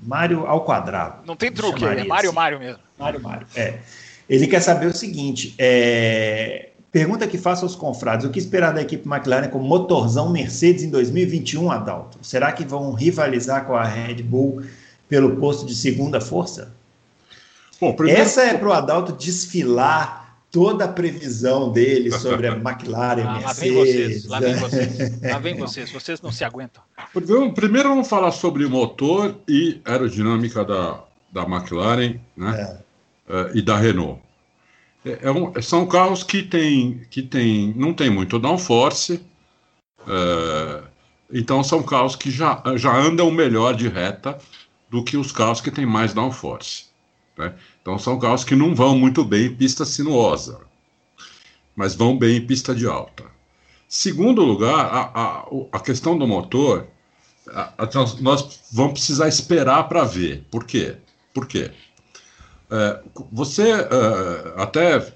Mário 0.00 0.46
ao 0.46 0.64
quadrado. 0.64 1.26
Não 1.26 1.34
tem 1.34 1.50
truque, 1.50 1.84
é 1.84 2.04
Mário 2.04 2.28
assim. 2.28 2.36
Mário 2.36 2.60
mesmo. 2.60 2.78
Mário 2.96 3.20
Mário, 3.20 3.46
é. 3.56 3.80
Ele 4.28 4.46
quer 4.46 4.60
saber 4.60 4.86
o 4.86 4.94
seguinte: 4.94 5.52
é, 5.58 6.69
Pergunta 6.92 7.26
que 7.26 7.38
faço 7.38 7.64
aos 7.64 7.76
confrades: 7.76 8.26
o 8.26 8.30
que 8.30 8.38
esperar 8.38 8.72
da 8.72 8.82
equipe 8.82 9.08
McLaren 9.08 9.48
com 9.48 9.58
motorzão 9.58 10.30
Mercedes 10.30 10.82
em 10.82 10.90
2021, 10.90 11.70
Adalto? 11.70 12.18
Será 12.22 12.52
que 12.52 12.64
vão 12.64 12.92
rivalizar 12.92 13.64
com 13.64 13.74
a 13.74 13.84
Red 13.84 14.22
Bull 14.22 14.62
pelo 15.08 15.36
posto 15.36 15.64
de 15.66 15.74
segunda 15.74 16.20
força? 16.20 16.72
Bom, 17.80 17.92
primeiro... 17.92 18.20
Essa 18.20 18.42
é 18.42 18.58
para 18.58 18.68
o 18.68 18.72
Adalto 18.72 19.12
desfilar 19.12 20.20
toda 20.50 20.84
a 20.84 20.88
previsão 20.88 21.70
dele 21.70 22.10
sobre 22.10 22.48
a 22.48 22.52
McLaren, 22.58 23.22
ah, 23.22 23.38
Mercedes. 23.38 24.26
Lá 24.26 24.40
vem 24.40 24.54
vocês, 24.54 24.80
lá 24.80 24.90
vem 24.90 24.98
vocês, 24.98 25.22
lá 25.22 25.38
vem 25.38 25.54
vocês, 25.56 25.92
vocês 25.92 26.20
não 26.20 26.32
se 26.32 26.44
aguentam. 26.44 26.82
Primeiro 27.54 27.88
vamos 27.88 28.08
falar 28.08 28.32
sobre 28.32 28.66
motor 28.66 29.36
e 29.48 29.80
aerodinâmica 29.84 30.64
da, 30.64 31.04
da 31.32 31.42
McLaren 31.42 32.16
né? 32.36 32.76
É. 32.76 32.90
Uh, 33.32 33.56
e 33.56 33.62
da 33.62 33.76
Renault. 33.76 34.20
É, 35.04 35.18
é 35.22 35.30
um, 35.30 35.60
são 35.62 35.86
carros 35.86 36.22
que, 36.22 36.42
tem, 36.42 37.02
que 37.10 37.22
tem, 37.22 37.72
não 37.74 37.94
tem 37.94 38.10
muito 38.10 38.38
downforce, 38.38 39.20
é, 40.06 40.82
então 41.32 41.62
são 41.62 41.82
carros 41.82 42.16
que 42.16 42.30
já, 42.30 42.62
já 42.76 42.94
andam 42.96 43.30
melhor 43.30 43.74
de 43.74 43.88
reta 43.88 44.38
do 44.90 45.02
que 45.04 45.16
os 45.16 45.32
carros 45.32 45.60
que 45.60 45.70
têm 45.70 45.86
mais 45.86 46.12
downforce. 46.12 46.86
Né? 47.36 47.54
Então 47.80 47.98
são 47.98 48.18
carros 48.18 48.44
que 48.44 48.54
não 48.54 48.74
vão 48.74 48.98
muito 48.98 49.24
bem 49.24 49.46
em 49.46 49.54
pista 49.54 49.84
sinuosa, 49.84 50.60
mas 51.74 51.94
vão 51.94 52.18
bem 52.18 52.36
em 52.36 52.46
pista 52.46 52.74
de 52.74 52.86
alta. 52.86 53.24
Segundo 53.88 54.44
lugar, 54.44 54.86
a, 54.86 55.00
a, 55.14 55.46
a 55.72 55.80
questão 55.80 56.16
do 56.16 56.26
motor, 56.26 56.86
a, 57.48 57.72
nós 58.20 58.60
vamos 58.70 58.92
precisar 58.92 59.28
esperar 59.28 59.88
para 59.88 60.04
ver. 60.04 60.44
Por 60.50 60.64
quê? 60.64 60.96
Por 61.32 61.46
quê? 61.46 61.70
É, 62.70 63.02
você 63.32 63.70
é, 63.70 64.54
até, 64.56 65.12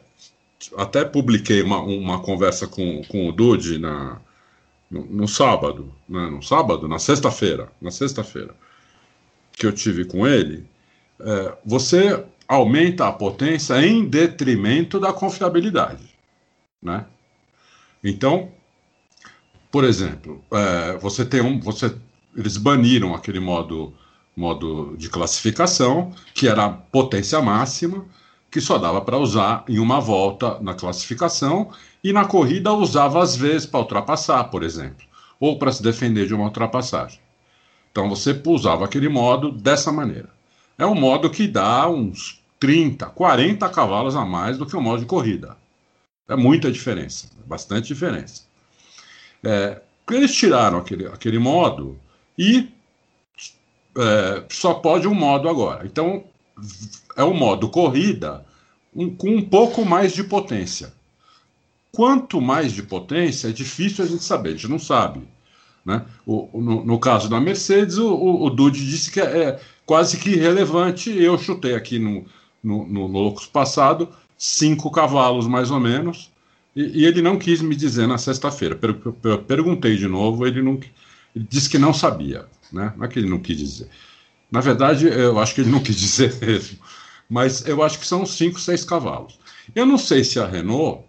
até 0.77 1.05
publiquei 1.05 1.63
uma, 1.63 1.81
uma 1.81 2.21
conversa 2.21 2.67
com, 2.67 3.03
com 3.05 3.29
o 3.29 3.33
Dude 3.33 3.79
na, 3.79 4.21
no, 4.91 5.05
no 5.07 5.29
sábado, 5.29 5.93
né, 6.09 6.29
no 6.31 6.43
sábado, 6.43 6.89
na 6.89 6.99
sexta-feira, 6.99 7.71
na 7.81 7.91
sexta-feira, 7.91 8.55
que 9.53 9.67
eu 9.67 9.73
tive 9.73 10.05
com 10.05 10.27
ele. 10.27 10.67
É, 11.21 11.57
você 11.65 12.25
aumenta 12.49 13.07
a 13.07 13.13
potência 13.13 13.75
em 13.87 14.05
detrimento 14.05 14.99
da 14.99 15.13
confiabilidade, 15.13 16.11
né? 16.83 17.07
Então, 18.03 18.53
por 19.71 19.83
exemplo, 19.83 20.45
você 21.01 21.25
tem 21.25 21.41
um, 21.41 21.59
você, 21.59 21.93
eles 22.37 22.59
baniram 22.59 23.15
aquele 23.15 23.41
modo 23.41 23.95
modo 24.37 24.97
de 24.97 25.09
classificação, 25.09 26.13
que 26.35 26.49
era 26.49 26.69
potência 26.69 27.41
máxima, 27.41 28.05
que 28.51 28.61
só 28.61 28.79
dava 28.79 29.01
para 29.01 29.19
usar 29.19 29.65
em 29.69 29.79
uma 29.79 30.01
volta 30.01 30.59
na 30.61 30.75
classificação, 30.75 31.71
e 32.03 32.13
na 32.13 32.25
corrida 32.25 32.73
usava 32.73 33.23
às 33.23 33.37
vezes 33.37 33.67
para 33.67 33.81
ultrapassar, 33.81 34.45
por 34.45 34.63
exemplo. 34.63 35.05
ou 35.41 35.59
para 35.59 35.73
se 35.73 35.83
defender 35.83 36.27
de 36.27 36.35
uma 36.35 36.45
ultrapassagem. 36.45 37.21
Então 37.91 38.09
você 38.09 38.41
usava 38.47 38.85
aquele 38.85 39.09
modo 39.09 39.51
dessa 39.51 39.93
maneira. 39.93 40.31
É 40.79 40.87
um 40.87 40.95
modo 40.95 41.29
que 41.29 41.47
dá 41.47 41.89
uns 41.89 42.41
30, 42.59 43.07
40 43.07 43.69
cavalos 43.69 44.17
a 44.17 44.25
mais 44.25 44.57
do 44.57 44.65
que 44.65 44.77
o 44.77 44.81
modo 44.81 45.01
de 45.01 45.07
corrida. 45.07 45.57
É 46.29 46.35
muita 46.35 46.73
diferença, 46.73 47.29
bastante 47.47 47.89
diferença. 47.89 48.45
É, 49.43 49.83
eles 50.11 50.35
tiraram 50.35 50.79
aquele, 50.79 51.07
aquele 51.07 51.39
modo 51.39 51.99
e 52.39 52.69
é, 53.97 54.45
só 54.51 54.75
pode 54.75 55.07
um 55.07 55.15
modo 55.15 55.49
agora. 55.49 55.87
Então 55.87 56.25
é 57.17 57.25
o 57.25 57.35
modo 57.35 57.69
corrida 57.69 58.45
um, 58.95 59.15
com 59.15 59.29
um 59.29 59.43
pouco 59.43 59.85
mais 59.85 60.13
de 60.13 60.25
potência. 60.25 60.93
Quanto 61.93 62.41
mais 62.41 62.73
de 62.73 62.83
potência, 62.83 63.49
é 63.49 63.53
difícil 63.53 64.05
a 64.05 64.09
gente 64.09 64.25
saber, 64.25 64.51
a 64.51 64.53
gente 64.53 64.69
não 64.69 64.79
sabe. 64.79 65.21
Né? 65.85 66.05
O, 66.27 66.49
no, 66.55 66.85
no, 66.85 66.99
caso 66.99 67.29
da 67.29 67.41
Mercedes, 67.41 67.99
o, 67.99 68.15
o, 68.15 68.47
o 68.47 68.51
Dude 68.51 68.85
disse 68.85 69.11
que 69.11 69.21
é, 69.21 69.43
é 69.43 69.61
quase 69.85 70.17
que 70.19 70.31
irrelevante. 70.31 71.11
Eu 71.11 71.39
chutei 71.39 71.75
aqui 71.75 71.99
no, 71.99 72.25
no, 72.63 72.87
no 72.87 73.07
Loucos 73.07 73.47
passado, 73.47 74.09
cinco 74.37 74.91
cavalos 74.91 75.47
mais 75.47 75.71
ou 75.71 75.79
menos, 75.79 76.31
e, 76.75 77.03
e 77.03 77.05
ele 77.05 77.23
não 77.23 77.39
quis 77.39 77.61
me 77.61 77.77
dizer 77.77 78.09
na 78.09 78.19
sexta-feira. 78.19 78.75
Per, 78.75 78.95
per, 78.95 79.39
perguntei 79.39 79.97
de 79.97 80.09
novo, 80.09 80.47
ele, 80.47 80.63
não, 80.63 80.81
ele 81.37 81.47
disse 81.49 81.69
que 81.69 81.79
não 81.79 81.93
sabia. 81.93 82.47
Né? 82.75 82.93
Não 82.97 83.05
é 83.05 83.09
que 83.09 83.19
ele 83.19 83.31
não 83.31 83.39
quis 83.39 83.57
dizer. 83.57 83.89
Na 84.51 84.61
verdade, 84.61 85.07
eu 85.07 85.39
acho 85.39 85.55
que 85.55 85.61
ele 85.61 85.71
não 85.71 85.81
quis 85.81 85.97
dizer 85.97 86.35
mesmo. 86.41 86.79
Mas 87.31 87.67
eu 87.67 87.83
acho 87.83 87.99
que 87.99 88.07
são 88.07 88.27
cinco, 88.27 88.61
seis 88.61 88.85
cavalos. 88.85 89.39
Eu 89.75 89.87
não 89.87 89.97
sei 89.97 90.25
se 90.25 90.39
a 90.39 90.47
Renault 90.47 91.05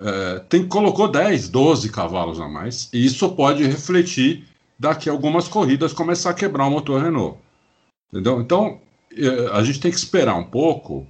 é, 0.00 0.38
tem, 0.48 0.66
colocou 0.66 1.08
10, 1.08 1.48
12 1.48 1.90
cavalos 1.90 2.40
a 2.40 2.48
mais, 2.48 2.88
e 2.92 3.04
isso 3.04 3.28
pode 3.30 3.64
refletir 3.64 4.46
daqui 4.78 5.08
a 5.08 5.12
algumas 5.12 5.48
corridas 5.48 5.92
começar 5.92 6.30
a 6.30 6.34
quebrar 6.34 6.66
o 6.66 6.70
motor 6.70 7.02
Renault. 7.02 7.38
Entendeu? 8.12 8.40
Então, 8.40 8.80
é, 9.12 9.50
a 9.52 9.62
gente 9.62 9.80
tem 9.80 9.90
que 9.90 9.96
esperar 9.96 10.36
um 10.36 10.44
pouco 10.44 11.06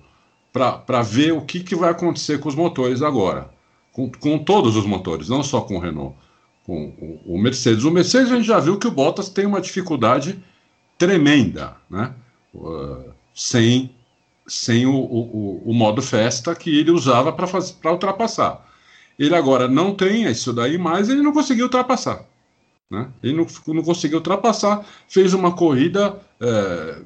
para 0.53 1.03
ver 1.03 1.33
o 1.33 1.43
que, 1.43 1.61
que 1.61 1.77
vai 1.77 1.91
acontecer 1.91 2.41
com 2.41 2.49
os 2.49 2.55
motores 2.55 3.03
agora. 3.03 3.51
Com, 3.93 4.11
com 4.11 4.39
todos 4.39 4.77
os 4.77 4.87
motores, 4.87 5.29
não 5.29 5.43
só 5.43 5.61
com 5.61 5.77
o 5.77 5.81
Renault, 5.81 6.17
com 6.66 7.20
o, 7.24 7.38
Mercedes. 7.38 7.85
O 7.85 7.90
Mercedes 7.92 8.33
a 8.33 8.37
gente 8.37 8.46
já 8.46 8.59
viu 8.59 8.76
que 8.76 8.88
o 8.88 8.90
Bottas 8.90 9.29
tem 9.29 9.46
uma 9.46 9.61
dificuldade 9.61 10.42
tremenda, 10.98 11.76
né? 11.88 12.12
Uh, 12.52 13.12
sem 13.33 13.94
sem 14.48 14.87
o, 14.87 14.94
o, 14.94 15.62
o, 15.70 15.74
modo 15.74 16.00
festa 16.00 16.55
que 16.55 16.79
ele 16.79 16.92
usava 16.92 17.33
para 17.33 17.90
ultrapassar. 17.90 18.64
Ele 19.18 19.35
agora 19.35 19.66
não 19.66 19.92
tem 19.92 20.24
isso 20.31 20.52
daí 20.52 20.79
mais, 20.79 21.09
ele 21.09 21.20
não 21.20 21.33
conseguiu 21.33 21.64
ultrapassar. 21.64 22.24
Né? 22.88 23.09
Ele 23.24 23.33
não, 23.33 23.46
não 23.74 23.83
conseguiu 23.83 24.18
ultrapassar, 24.18 24.87
fez 25.09 25.35
uma 25.35 25.50
corrida 25.50 26.20
é, 26.40 27.02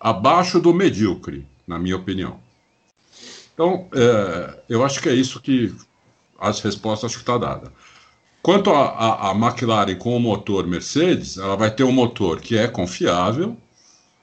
abaixo 0.00 0.58
do 0.58 0.72
medíocre, 0.72 1.46
na 1.66 1.78
minha 1.78 1.96
opinião. 1.96 2.40
Então, 3.52 3.86
é, 3.92 4.58
eu 4.66 4.82
acho 4.82 5.02
que 5.02 5.10
é 5.10 5.14
isso 5.14 5.38
que 5.38 5.74
as 6.38 6.60
respostas 6.60 7.14
que 7.14 7.20
está 7.20 7.36
dada. 7.36 7.70
Quanto 8.42 8.70
à 8.70 9.34
McLaren 9.36 9.94
com 9.96 10.16
o 10.16 10.20
motor 10.20 10.66
Mercedes, 10.66 11.36
ela 11.36 11.56
vai 11.56 11.70
ter 11.70 11.84
um 11.84 11.92
motor 11.92 12.40
que 12.40 12.56
é 12.56 12.66
confiável. 12.66 13.56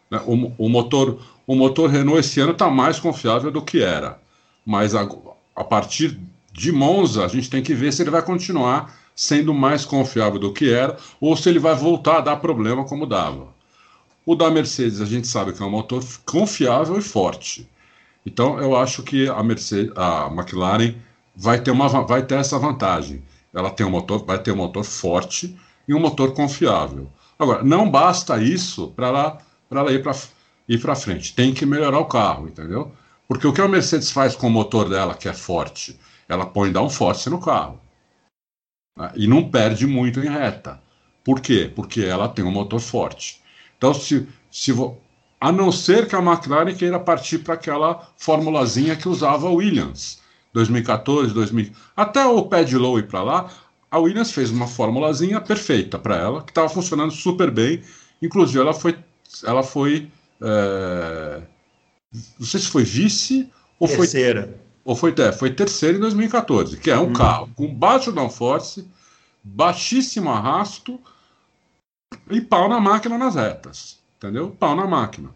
Né? 0.10 0.20
O, 0.26 0.66
o, 0.66 0.70
motor, 0.70 1.20
o 1.46 1.56
motor 1.56 1.90
Renault 1.90 2.20
esse 2.20 2.40
ano 2.40 2.54
está 2.54 2.70
mais 2.70 3.00
confiável 3.00 3.52
do 3.52 3.62
que 3.62 3.82
era. 3.82 4.20
Mas 4.66 4.96
a, 4.96 5.08
a 5.56 5.64
partir 5.64 6.20
de 6.52 6.72
Monza, 6.72 7.26
a 7.26 7.28
gente 7.28 7.50
tem 7.50 7.62
que 7.62 7.76
ver 7.76 7.94
se 7.94 8.02
ele 8.02 8.10
vai 8.10 8.24
continuar 8.24 8.98
sendo 9.16 9.54
mais 9.54 9.86
confiável 9.86 10.40
do 10.40 10.52
que 10.52 10.72
era 10.72 10.98
ou 11.22 11.36
se 11.38 11.50
ele 11.50 11.60
vai 11.60 11.76
voltar 11.76 12.18
a 12.18 12.22
dar 12.22 12.38
problema 12.38 12.86
como 12.86 13.06
dava. 13.06 13.48
O 14.26 14.36
da 14.36 14.50
Mercedes 14.50 15.00
a 15.00 15.06
gente 15.06 15.28
sabe 15.28 15.54
que 15.54 15.62
é 15.62 15.66
um 15.66 15.72
motor 15.72 16.04
confiável 16.26 16.98
e 16.98 17.02
forte. 17.02 17.68
Então 18.26 18.60
eu 18.60 18.76
acho 18.76 19.04
que 19.04 19.30
a 19.30 19.42
Mercedes, 19.44 19.92
a 19.96 20.28
McLaren 20.28 20.96
vai 21.36 21.62
ter, 21.62 21.72
uma, 21.72 21.88
vai 21.88 22.24
ter 22.24 22.36
essa 22.36 22.58
vantagem. 22.58 23.24
Ela 23.54 23.70
tem 23.70 23.86
um 23.86 23.90
motor, 23.90 24.24
vai 24.26 24.40
ter 24.40 24.52
um 24.52 24.58
motor 24.58 24.84
forte 24.84 25.58
e 25.88 25.94
um 25.94 26.00
motor 26.00 26.34
confiável. 26.34 27.10
Agora, 27.40 27.64
não 27.64 27.90
basta 27.90 28.42
isso 28.42 28.90
para 28.96 29.08
ela, 29.08 29.38
ela 29.70 29.92
ir 29.92 30.02
para 30.02 30.16
ir 30.68 30.82
para 30.82 30.96
frente. 30.96 31.34
Tem 31.34 31.54
que 31.54 31.66
melhorar 31.66 32.00
o 32.00 32.06
carro, 32.06 32.48
entendeu? 32.48 32.92
Porque 33.28 33.48
o 33.48 33.54
que 33.54 33.62
a 33.62 33.68
Mercedes 33.68 34.12
faz 34.12 34.36
com 34.36 34.48
o 34.48 34.52
motor 34.52 34.90
dela, 34.90 35.16
que 35.16 35.30
é 35.30 35.34
forte, 35.34 36.00
ela 36.28 36.46
põe 36.46 36.72
downforce 36.72 37.30
no 37.30 37.40
carro. 37.40 37.80
Né? 38.98 39.12
E 39.16 39.28
não 39.28 39.50
perde 39.50 39.86
muito 39.86 40.20
em 40.20 40.30
reta. 40.30 40.82
Por 41.24 41.42
quê? 41.42 41.72
Porque 41.74 42.02
ela 42.02 42.30
tem 42.30 42.44
um 42.44 42.52
motor 42.52 42.80
forte. 42.80 43.42
Então, 43.78 43.94
se, 43.94 44.28
se 44.50 44.74
a 45.40 45.52
não 45.52 45.72
ser 45.72 46.08
que 46.08 46.16
a 46.16 46.22
McLaren 46.22 46.74
queira 46.74 47.00
partir 47.00 47.40
para 47.40 47.54
aquela 47.54 48.10
formulazinha 48.18 48.96
que 48.96 49.08
usava 49.08 49.48
a 49.48 49.52
Williams, 49.52 50.22
2014, 50.58 51.34
2000, 51.34 51.72
até 51.96 52.26
o 52.26 52.44
Pad 52.44 52.76
Low 52.76 52.98
ir 53.00 53.08
para 53.08 53.22
lá, 53.22 53.50
a 53.90 54.00
Williams 54.00 54.32
fez 54.32 54.50
uma 54.50 54.68
formulazinha 54.68 55.40
perfeita 55.40 55.98
para 55.98 56.18
ela, 56.18 56.44
que 56.44 56.52
estava 56.52 56.68
funcionando 56.68 57.12
super 57.12 57.52
bem. 57.52 57.82
Inclusive, 58.22 58.60
ela 58.60 58.74
foi, 58.74 58.98
ela 59.44 59.64
foi, 59.64 60.10
é... 60.42 61.42
não 62.40 62.46
sei 62.46 62.60
se 62.60 62.68
foi 62.68 62.84
vice 62.84 63.50
ou 63.80 63.88
Terceira. 63.88 64.44
foi 64.44 64.68
ou 64.84 64.96
foi, 64.96 65.14
é, 65.18 65.32
foi 65.34 65.52
terceiro 65.52 65.98
em 65.98 66.00
2014, 66.00 66.78
que 66.78 66.90
é 66.90 66.98
um 66.98 67.10
hum. 67.10 67.14
carro 67.14 67.50
com 67.56 67.74
baixo 67.74 68.10
downforce, 68.10 68.88
baixíssimo 69.44 70.30
arrasto 70.30 70.98
e 72.30 72.40
pau 72.40 72.70
na 72.70 72.80
máquina 72.80 73.18
nas 73.18 73.36
retas. 73.36 74.00
Entendeu? 74.16 74.56
Pau 74.58 74.76
na 74.78 74.88
máquina. 74.88 75.30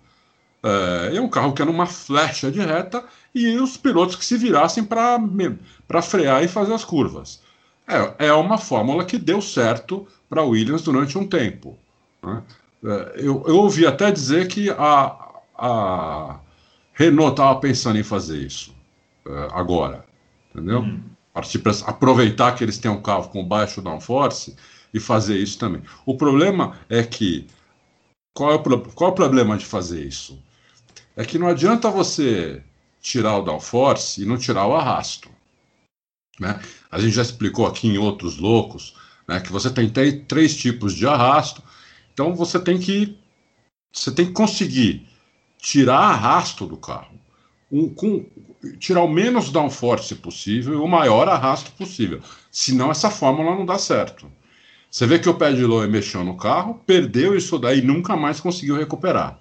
É, 0.63 1.17
é 1.17 1.21
um 1.21 1.27
carro 1.27 1.51
que 1.53 1.61
era 1.61 1.69
uma 1.69 1.85
flecha 1.85 2.49
de 2.49 2.59
reta 2.59 3.03
e 3.33 3.57
os 3.57 3.77
pilotos 3.77 4.15
que 4.15 4.25
se 4.25 4.37
virassem 4.37 4.83
para 4.83 6.01
frear 6.01 6.43
e 6.43 6.47
fazer 6.47 6.73
as 6.73 6.83
curvas. 6.83 7.41
É, 7.87 8.27
é 8.27 8.33
uma 8.33 8.57
fórmula 8.57 9.05
que 9.05 9.17
deu 9.17 9.41
certo 9.41 10.07
para 10.29 10.43
Williams 10.43 10.81
durante 10.81 11.17
um 11.17 11.27
tempo. 11.27 11.77
Né? 12.23 12.41
É, 12.83 13.13
eu, 13.17 13.43
eu 13.47 13.57
ouvi 13.57 13.85
até 13.85 14.11
dizer 14.11 14.47
que 14.47 14.69
a, 14.69 15.15
a 15.57 16.39
Renault 16.93 17.31
estava 17.31 17.59
pensando 17.59 17.99
em 17.99 18.03
fazer 18.03 18.39
isso 18.39 18.75
uh, 19.25 19.53
agora, 19.53 20.05
entendeu? 20.49 20.81
Hum. 20.81 21.01
Partir 21.33 21.59
para 21.59 21.71
aproveitar 21.85 22.53
que 22.53 22.63
eles 22.63 22.77
têm 22.77 22.91
um 22.91 23.01
carro 23.01 23.29
com 23.29 23.43
baixo 23.43 23.81
downforce 23.81 24.55
e 24.93 24.99
fazer 24.99 25.37
isso 25.37 25.57
também. 25.57 25.81
O 26.05 26.17
problema 26.17 26.77
é 26.89 27.03
que 27.03 27.47
qual 28.33 28.51
é 28.51 28.55
o, 28.55 28.59
qual 28.59 29.09
é 29.09 29.13
o 29.13 29.15
problema 29.15 29.57
de 29.57 29.65
fazer 29.65 30.05
isso? 30.05 30.41
É 31.15 31.25
que 31.25 31.37
não 31.37 31.47
adianta 31.47 31.89
você 31.89 32.63
tirar 33.01 33.37
o 33.37 33.41
downforce 33.41 34.21
e 34.21 34.25
não 34.25 34.37
tirar 34.37 34.67
o 34.67 34.75
arrasto. 34.75 35.29
Né? 36.39 36.61
A 36.89 36.99
gente 36.99 37.13
já 37.13 37.21
explicou 37.21 37.65
aqui 37.65 37.87
em 37.87 37.97
outros 37.97 38.37
loucos 38.37 38.95
né, 39.27 39.39
que 39.39 39.51
você 39.51 39.69
tem 39.69 39.89
três 40.23 40.55
tipos 40.55 40.93
de 40.93 41.07
arrasto. 41.07 41.61
Então 42.13 42.35
você 42.35 42.59
tem 42.59 42.79
que 42.79 43.17
você 43.91 44.11
tem 44.11 44.27
que 44.27 44.31
conseguir 44.31 45.07
tirar 45.57 45.99
arrasto 45.99 46.65
do 46.65 46.77
carro 46.77 47.19
um, 47.71 47.89
com, 47.89 48.25
tirar 48.79 49.01
o 49.01 49.07
menos 49.07 49.49
downforce 49.49 50.15
possível 50.15 50.73
e 50.73 50.77
o 50.77 50.87
maior 50.87 51.27
arrasto 51.29 51.71
possível. 51.71 52.21
Senão 52.51 52.91
essa 52.91 53.09
fórmula 53.09 53.55
não 53.55 53.65
dá 53.65 53.77
certo. 53.77 54.29
Você 54.89 55.07
vê 55.07 55.17
que 55.17 55.29
o 55.29 55.33
pé 55.33 55.53
de 55.53 55.63
Lowe 55.63 55.87
mexeu 55.87 56.23
no 56.23 56.35
carro, 56.35 56.81
perdeu 56.85 57.35
isso 57.35 57.57
daí 57.57 57.79
e 57.79 57.81
nunca 57.81 58.17
mais 58.17 58.41
conseguiu 58.41 58.75
recuperar. 58.75 59.39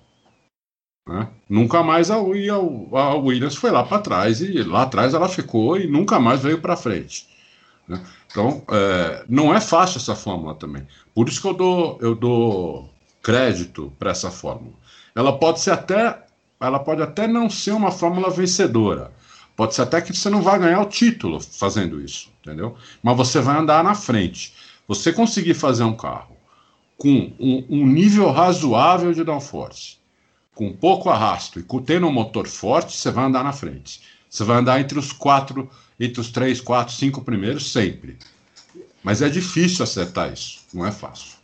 Né? 1.07 1.29
Nunca 1.49 1.83
mais 1.83 2.11
a, 2.11 2.17
a, 2.17 3.15
Williams 3.15 3.57
foi 3.57 3.71
lá 3.71 3.83
para 3.83 4.03
trás 4.03 4.41
e 4.41 4.63
lá 4.63 4.83
atrás 4.83 5.15
ela 5.15 5.29
ficou 5.29 5.79
e 5.79 5.87
nunca 5.87 6.21
mais 6.21 6.41
veio 6.41 6.61
para 6.61 6.77
frente. 6.77 7.29
Né? 7.89 8.01
Então, 8.31 8.63
é, 8.71 9.25
não 9.29 9.55
é 9.55 9.61
fácil 9.61 9.99
essa 9.99 10.15
fórmula 10.15 10.55
também. 10.55 10.87
Por 11.15 11.29
isso 11.29 11.41
que 11.41 11.49
eu 11.49 11.55
dou, 11.55 11.99
eu 12.01 12.15
dou 12.15 12.91
crédito 13.23 13.93
para 13.99 14.11
essa 14.11 14.31
fórmula. 14.31 14.75
Ela 15.15 15.37
pode 15.37 15.61
ser 15.61 15.73
até 15.73 16.25
ela 16.61 16.79
pode 16.79 17.03
até 17.03 17.27
não 17.27 17.49
ser 17.49 17.73
uma 17.73 17.91
fórmula 17.91 18.31
vencedora. 18.31 19.11
Pode 19.57 19.75
ser 19.75 19.83
até 19.83 20.01
que 20.01 20.15
você 20.15 20.29
não 20.29 20.43
vai 20.43 20.59
ganhar 20.59 20.81
o 20.81 20.87
título 20.87 21.41
fazendo 21.41 22.01
isso, 22.01 22.31
entendeu? 22.41 22.77
Mas 23.03 23.17
você 23.17 23.41
vai 23.41 23.59
andar 23.59 23.83
na 23.83 23.95
frente. 23.95 24.55
Você 24.87 25.13
conseguir 25.13 25.55
fazer 25.55 25.85
um 25.85 25.97
carro 25.97 26.37
com 26.99 27.33
um, 27.41 27.65
um 27.69 27.87
nível 27.87 28.31
razoável 28.31 29.13
de 29.15 29.25
downforce, 29.25 29.97
com 30.55 30.73
pouco 30.73 31.09
arrasto 31.09 31.59
e 31.59 31.65
tendo 31.83 32.07
um 32.07 32.13
motor 32.13 32.47
forte, 32.47 32.97
você 32.97 33.11
vai 33.11 33.25
andar 33.25 33.45
na 33.45 33.53
frente. 33.53 34.01
Você 34.29 34.45
vai 34.45 34.59
andar 34.59 34.81
entre 34.81 34.99
os 34.99 35.13
quatro, 35.13 35.69
entre 35.99 36.21
os 36.21 36.31
três, 36.31 36.61
quatro, 36.61 36.95
cinco 36.95 37.23
primeiros 37.23 37.73
sempre. 37.73 38.17
Mas 39.03 39.23
é 39.23 39.29
difícil 39.29 39.83
acertar 39.83 40.33
isso, 40.33 40.61
não 40.73 40.87
é 40.87 40.93
fácil. 40.93 41.41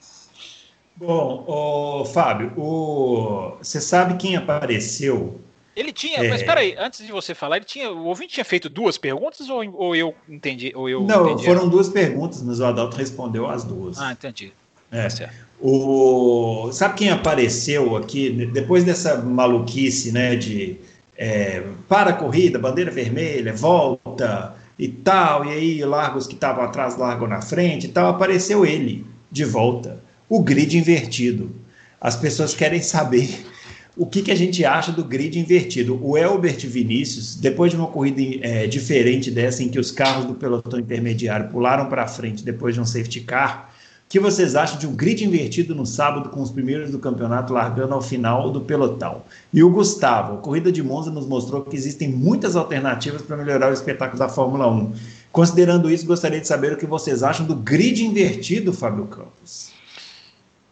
Bom, 0.97 1.45
o 1.47 2.05
Fábio, 2.07 2.53
o... 2.57 3.57
você 3.59 3.81
sabe 3.83 4.17
quem 4.17 4.35
apareceu 4.35 5.39
Ele 5.75 5.93
tinha, 5.93 6.25
é... 6.25 6.29
mas 6.29 6.43
peraí, 6.43 6.75
antes 6.79 7.05
de 7.05 7.13
você 7.13 7.35
falar, 7.35 7.57
ele 7.57 7.67
tinha, 7.67 7.91
o 7.91 8.07
ouvinte 8.07 8.35
tinha 8.35 8.45
feito 8.45 8.69
duas 8.71 8.97
perguntas 8.97 9.51
ou, 9.51 9.63
ou 9.75 9.95
eu 9.95 10.15
entendi? 10.27 10.73
Ou 10.75 10.89
eu 10.89 11.03
Não, 11.03 11.27
entendi 11.31 11.45
foram 11.45 11.69
duas 11.69 11.89
perguntas, 11.91 12.43
mas 12.43 12.61
o 12.61 12.65
Adalto 12.65 12.97
respondeu 12.97 13.47
as 13.47 13.65
duas. 13.65 13.99
Ah, 13.99 14.13
entendi. 14.13 14.55
É. 14.91 15.03
Tá 15.03 15.11
certo. 15.11 15.46
O, 15.61 16.71
sabe 16.73 16.97
quem 16.97 17.11
apareceu 17.11 17.97
aqui 17.97 18.31
depois 18.53 18.85
dessa 18.85 19.17
maluquice, 19.23 20.13
né, 20.13 20.37
de 20.37 20.77
é, 21.17 21.63
para 21.89 22.11
a 22.11 22.13
corrida, 22.13 22.59
bandeira 22.59 22.91
vermelha, 22.91 23.55
volta 23.55 24.55
e 24.79 24.89
tal, 24.89 25.47
e 25.47 25.53
aí 25.53 25.85
largos 25.85 26.27
que 26.27 26.35
estavam 26.35 26.63
atrás 26.63 26.97
largam 26.97 27.27
na 27.27 27.41
frente 27.41 27.87
e 27.87 27.89
tal, 27.89 28.11
apareceu 28.11 28.67
ele 28.67 29.07
de 29.31 29.45
volta, 29.45 30.03
o 30.29 30.43
grid 30.43 30.77
invertido. 30.77 31.51
As 31.99 32.17
pessoas 32.17 32.55
querem 32.55 32.83
saber 32.83 33.47
o 33.97 34.05
que, 34.05 34.21
que 34.21 34.31
a 34.31 34.35
gente 34.35 34.63
acha 34.63 34.93
do 34.93 35.03
grid 35.03 35.39
invertido. 35.39 35.99
O 36.05 36.19
Elbert 36.19 36.67
Vinícius, 36.69 37.35
depois 37.35 37.71
de 37.73 37.79
uma 37.79 37.87
corrida 37.87 38.47
é, 38.47 38.67
diferente 38.67 39.31
dessa, 39.31 39.63
em 39.63 39.69
que 39.71 39.79
os 39.79 39.91
carros 39.91 40.27
do 40.27 40.35
pelotão 40.35 40.79
intermediário 40.79 41.49
pularam 41.49 41.89
para 41.89 42.07
frente 42.07 42.45
depois 42.45 42.75
de 42.75 42.81
um 42.81 42.85
safety 42.85 43.23
car, 43.23 43.75
que 44.17 44.21
vocês 44.21 44.57
acham 44.57 44.79
de 44.79 44.87
um 44.87 44.95
grid 44.95 45.23
invertido 45.27 45.75
no 45.75 45.85
sábado 45.85 46.31
com 46.31 46.41
os 46.41 46.51
primeiros 46.51 46.91
do 46.91 46.99
campeonato 46.99 47.53
largando 47.53 47.93
ao 47.93 48.01
final 48.01 48.51
do 48.51 48.63
pelotão? 48.63 49.21
E 49.53 49.63
o 49.63 49.69
Gustavo, 49.69 50.37
a 50.37 50.39
corrida 50.39 50.73
de 50.73 50.83
Monza 50.83 51.11
nos 51.11 51.27
mostrou 51.27 51.61
que 51.61 51.77
existem 51.77 52.09
muitas 52.09 52.57
alternativas 52.57 53.21
para 53.21 53.37
melhorar 53.37 53.69
o 53.69 53.75
espetáculo 53.75 54.19
da 54.19 54.27
Fórmula 54.27 54.69
1. 54.69 54.95
Considerando 55.31 55.91
isso, 55.91 56.07
gostaria 56.07 56.41
de 56.41 56.49
saber 56.49 56.73
o 56.73 56.79
que 56.79 56.87
vocês 56.87 57.23
acham 57.23 57.45
do 57.45 57.55
grid 57.55 58.07
invertido, 58.07 58.73
Fábio 58.73 59.05
Campos. 59.05 59.76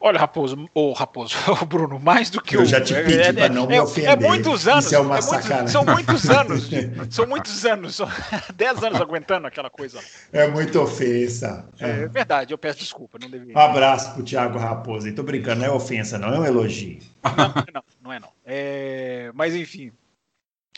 Olha, 0.07 0.19
Raposo, 0.19 0.69
o 0.75 0.93
Raposo, 0.93 1.35
o 1.63 1.65
Bruno, 1.65 1.99
mais 1.99 2.29
do 2.29 2.39
que 2.43 2.57
eu 2.57 2.61
o. 2.61 2.63
Eu 2.65 2.67
já 2.67 2.79
te 2.79 2.95
é, 2.95 3.03
pedi 3.03 3.23
é, 3.23 3.33
para 3.33 3.49
não 3.49 3.65
é, 3.65 3.69
me 3.69 3.81
ofender. 3.81 4.11
É 4.11 4.17
muitos 4.17 4.69
anos. 4.69 4.85
Isso 4.85 4.95
é 4.95 4.99
uma 4.99 5.17
é 5.17 5.23
muito, 5.23 5.71
são 5.71 5.83
muitos 5.83 6.29
anos. 6.29 6.71
são 7.11 7.27
muitos 7.27 7.65
anos. 7.65 7.95
São 7.95 8.07
dez 8.55 8.85
anos 8.85 9.01
aguentando 9.01 9.47
aquela 9.47 9.71
coisa. 9.71 9.99
É 10.31 10.47
muita 10.47 10.79
ofensa. 10.79 11.67
É, 11.81 12.03
é 12.03 12.07
verdade, 12.07 12.53
eu 12.53 12.59
peço 12.59 12.81
desculpa. 12.81 13.19
Não 13.19 13.31
deveria. 13.31 13.57
Um 13.57 13.59
abraço 13.59 14.13
pro 14.13 14.23
Thiago 14.23 14.59
Raposo. 14.59 15.09
Estou 15.09 15.25
brincando, 15.25 15.63
não 15.63 15.69
é 15.69 15.71
ofensa, 15.71 16.19
não, 16.19 16.35
é 16.35 16.39
um 16.39 16.45
elogio. 16.45 16.99
Não, 17.25 17.47
não, 17.73 17.85
não 18.03 18.13
é 18.13 18.21
não. 18.21 18.29
É, 18.45 19.33
mas 19.33 19.55
enfim, 19.55 19.91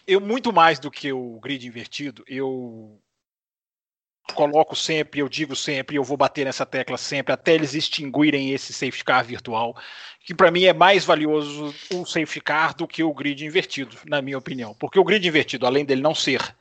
eu 0.06 0.20
muito 0.20 0.52
mais 0.52 0.78
do 0.78 0.88
que 0.88 1.12
o 1.12 1.40
grid 1.40 1.66
invertido, 1.66 2.22
eu 2.28 2.96
coloco 4.34 4.74
sempre, 4.74 5.20
eu 5.20 5.28
digo 5.28 5.54
sempre, 5.54 5.96
eu 5.96 6.04
vou 6.04 6.16
bater 6.16 6.44
nessa 6.44 6.66
tecla 6.66 6.96
sempre, 6.98 7.32
até 7.32 7.54
eles 7.54 7.74
extinguirem 7.74 8.52
esse 8.52 8.72
safety 8.72 9.04
car 9.04 9.24
virtual, 9.24 9.76
que 10.24 10.34
para 10.34 10.50
mim 10.50 10.64
é 10.64 10.72
mais 10.72 11.04
valioso 11.04 11.74
o 11.94 12.04
safety 12.04 12.40
car 12.40 12.74
do 12.74 12.86
que 12.86 13.02
o 13.02 13.14
grid 13.14 13.44
invertido, 13.44 13.96
na 14.06 14.20
minha 14.20 14.36
opinião. 14.36 14.74
Porque 14.74 14.98
o 14.98 15.04
grid 15.04 15.26
invertido, 15.26 15.66
além 15.66 15.84
dele 15.84 16.02
não 16.02 16.14
ser 16.14 16.54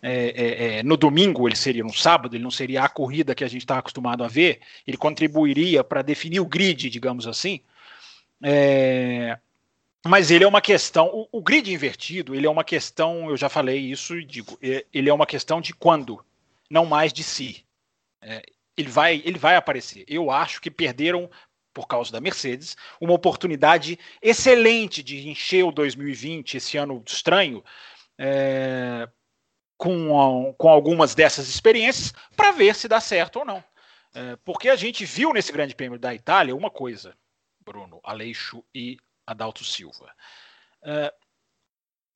é, 0.00 0.12
é, 0.12 0.78
é, 0.78 0.82
no 0.82 0.96
domingo, 0.96 1.48
ele 1.48 1.56
seria 1.56 1.82
no 1.82 1.92
sábado, 1.92 2.36
ele 2.36 2.44
não 2.44 2.50
seria 2.50 2.84
a 2.84 2.88
corrida 2.88 3.34
que 3.34 3.42
a 3.42 3.48
gente 3.48 3.62
está 3.62 3.78
acostumado 3.78 4.22
a 4.22 4.28
ver, 4.28 4.60
ele 4.86 4.96
contribuiria 4.96 5.82
para 5.82 6.02
definir 6.02 6.40
o 6.40 6.46
grid, 6.46 6.88
digamos 6.88 7.26
assim. 7.26 7.60
É, 8.42 9.38
mas 10.06 10.30
ele 10.30 10.44
é 10.44 10.46
uma 10.46 10.60
questão, 10.60 11.06
o, 11.08 11.28
o, 11.32 11.42
grid 11.42 11.72
invertido, 11.72 12.34
ele 12.34 12.46
é 12.46 12.50
uma 12.50 12.62
questão, 12.62 13.28
eu 13.28 13.36
já 13.36 13.48
falei 13.48 13.78
isso 13.78 14.16
e 14.16 14.24
digo, 14.24 14.56
é, 14.62 14.84
ele 14.94 15.10
é 15.10 15.12
uma 15.12 15.26
questão 15.26 15.60
de 15.60 15.74
quando 15.74 16.24
não 16.70 16.84
mais 16.86 17.12
de 17.12 17.22
si. 17.22 17.64
É, 18.22 18.42
ele, 18.76 18.88
vai, 18.88 19.22
ele 19.24 19.38
vai 19.38 19.56
aparecer. 19.56 20.04
Eu 20.06 20.30
acho 20.30 20.60
que 20.60 20.70
perderam, 20.70 21.30
por 21.72 21.86
causa 21.86 22.12
da 22.12 22.20
Mercedes, 22.20 22.76
uma 23.00 23.12
oportunidade 23.12 23.98
excelente 24.20 25.02
de 25.02 25.28
encher 25.28 25.64
o 25.64 25.72
2020, 25.72 26.56
esse 26.56 26.76
ano 26.76 27.02
estranho, 27.06 27.64
é, 28.18 29.08
com, 29.76 30.54
com 30.58 30.68
algumas 30.68 31.14
dessas 31.14 31.48
experiências, 31.48 32.12
para 32.36 32.50
ver 32.52 32.74
se 32.74 32.88
dá 32.88 33.00
certo 33.00 33.40
ou 33.40 33.44
não. 33.44 33.62
É, 34.14 34.36
porque 34.44 34.68
a 34.68 34.76
gente 34.76 35.04
viu 35.04 35.32
nesse 35.32 35.52
Grande 35.52 35.74
Prêmio 35.74 35.98
da 35.98 36.14
Itália 36.14 36.56
uma 36.56 36.70
coisa, 36.70 37.16
Bruno 37.60 38.00
Aleixo 38.02 38.64
e 38.74 38.96
Adalto 39.26 39.62
Silva. 39.64 40.10
É, 40.82 41.12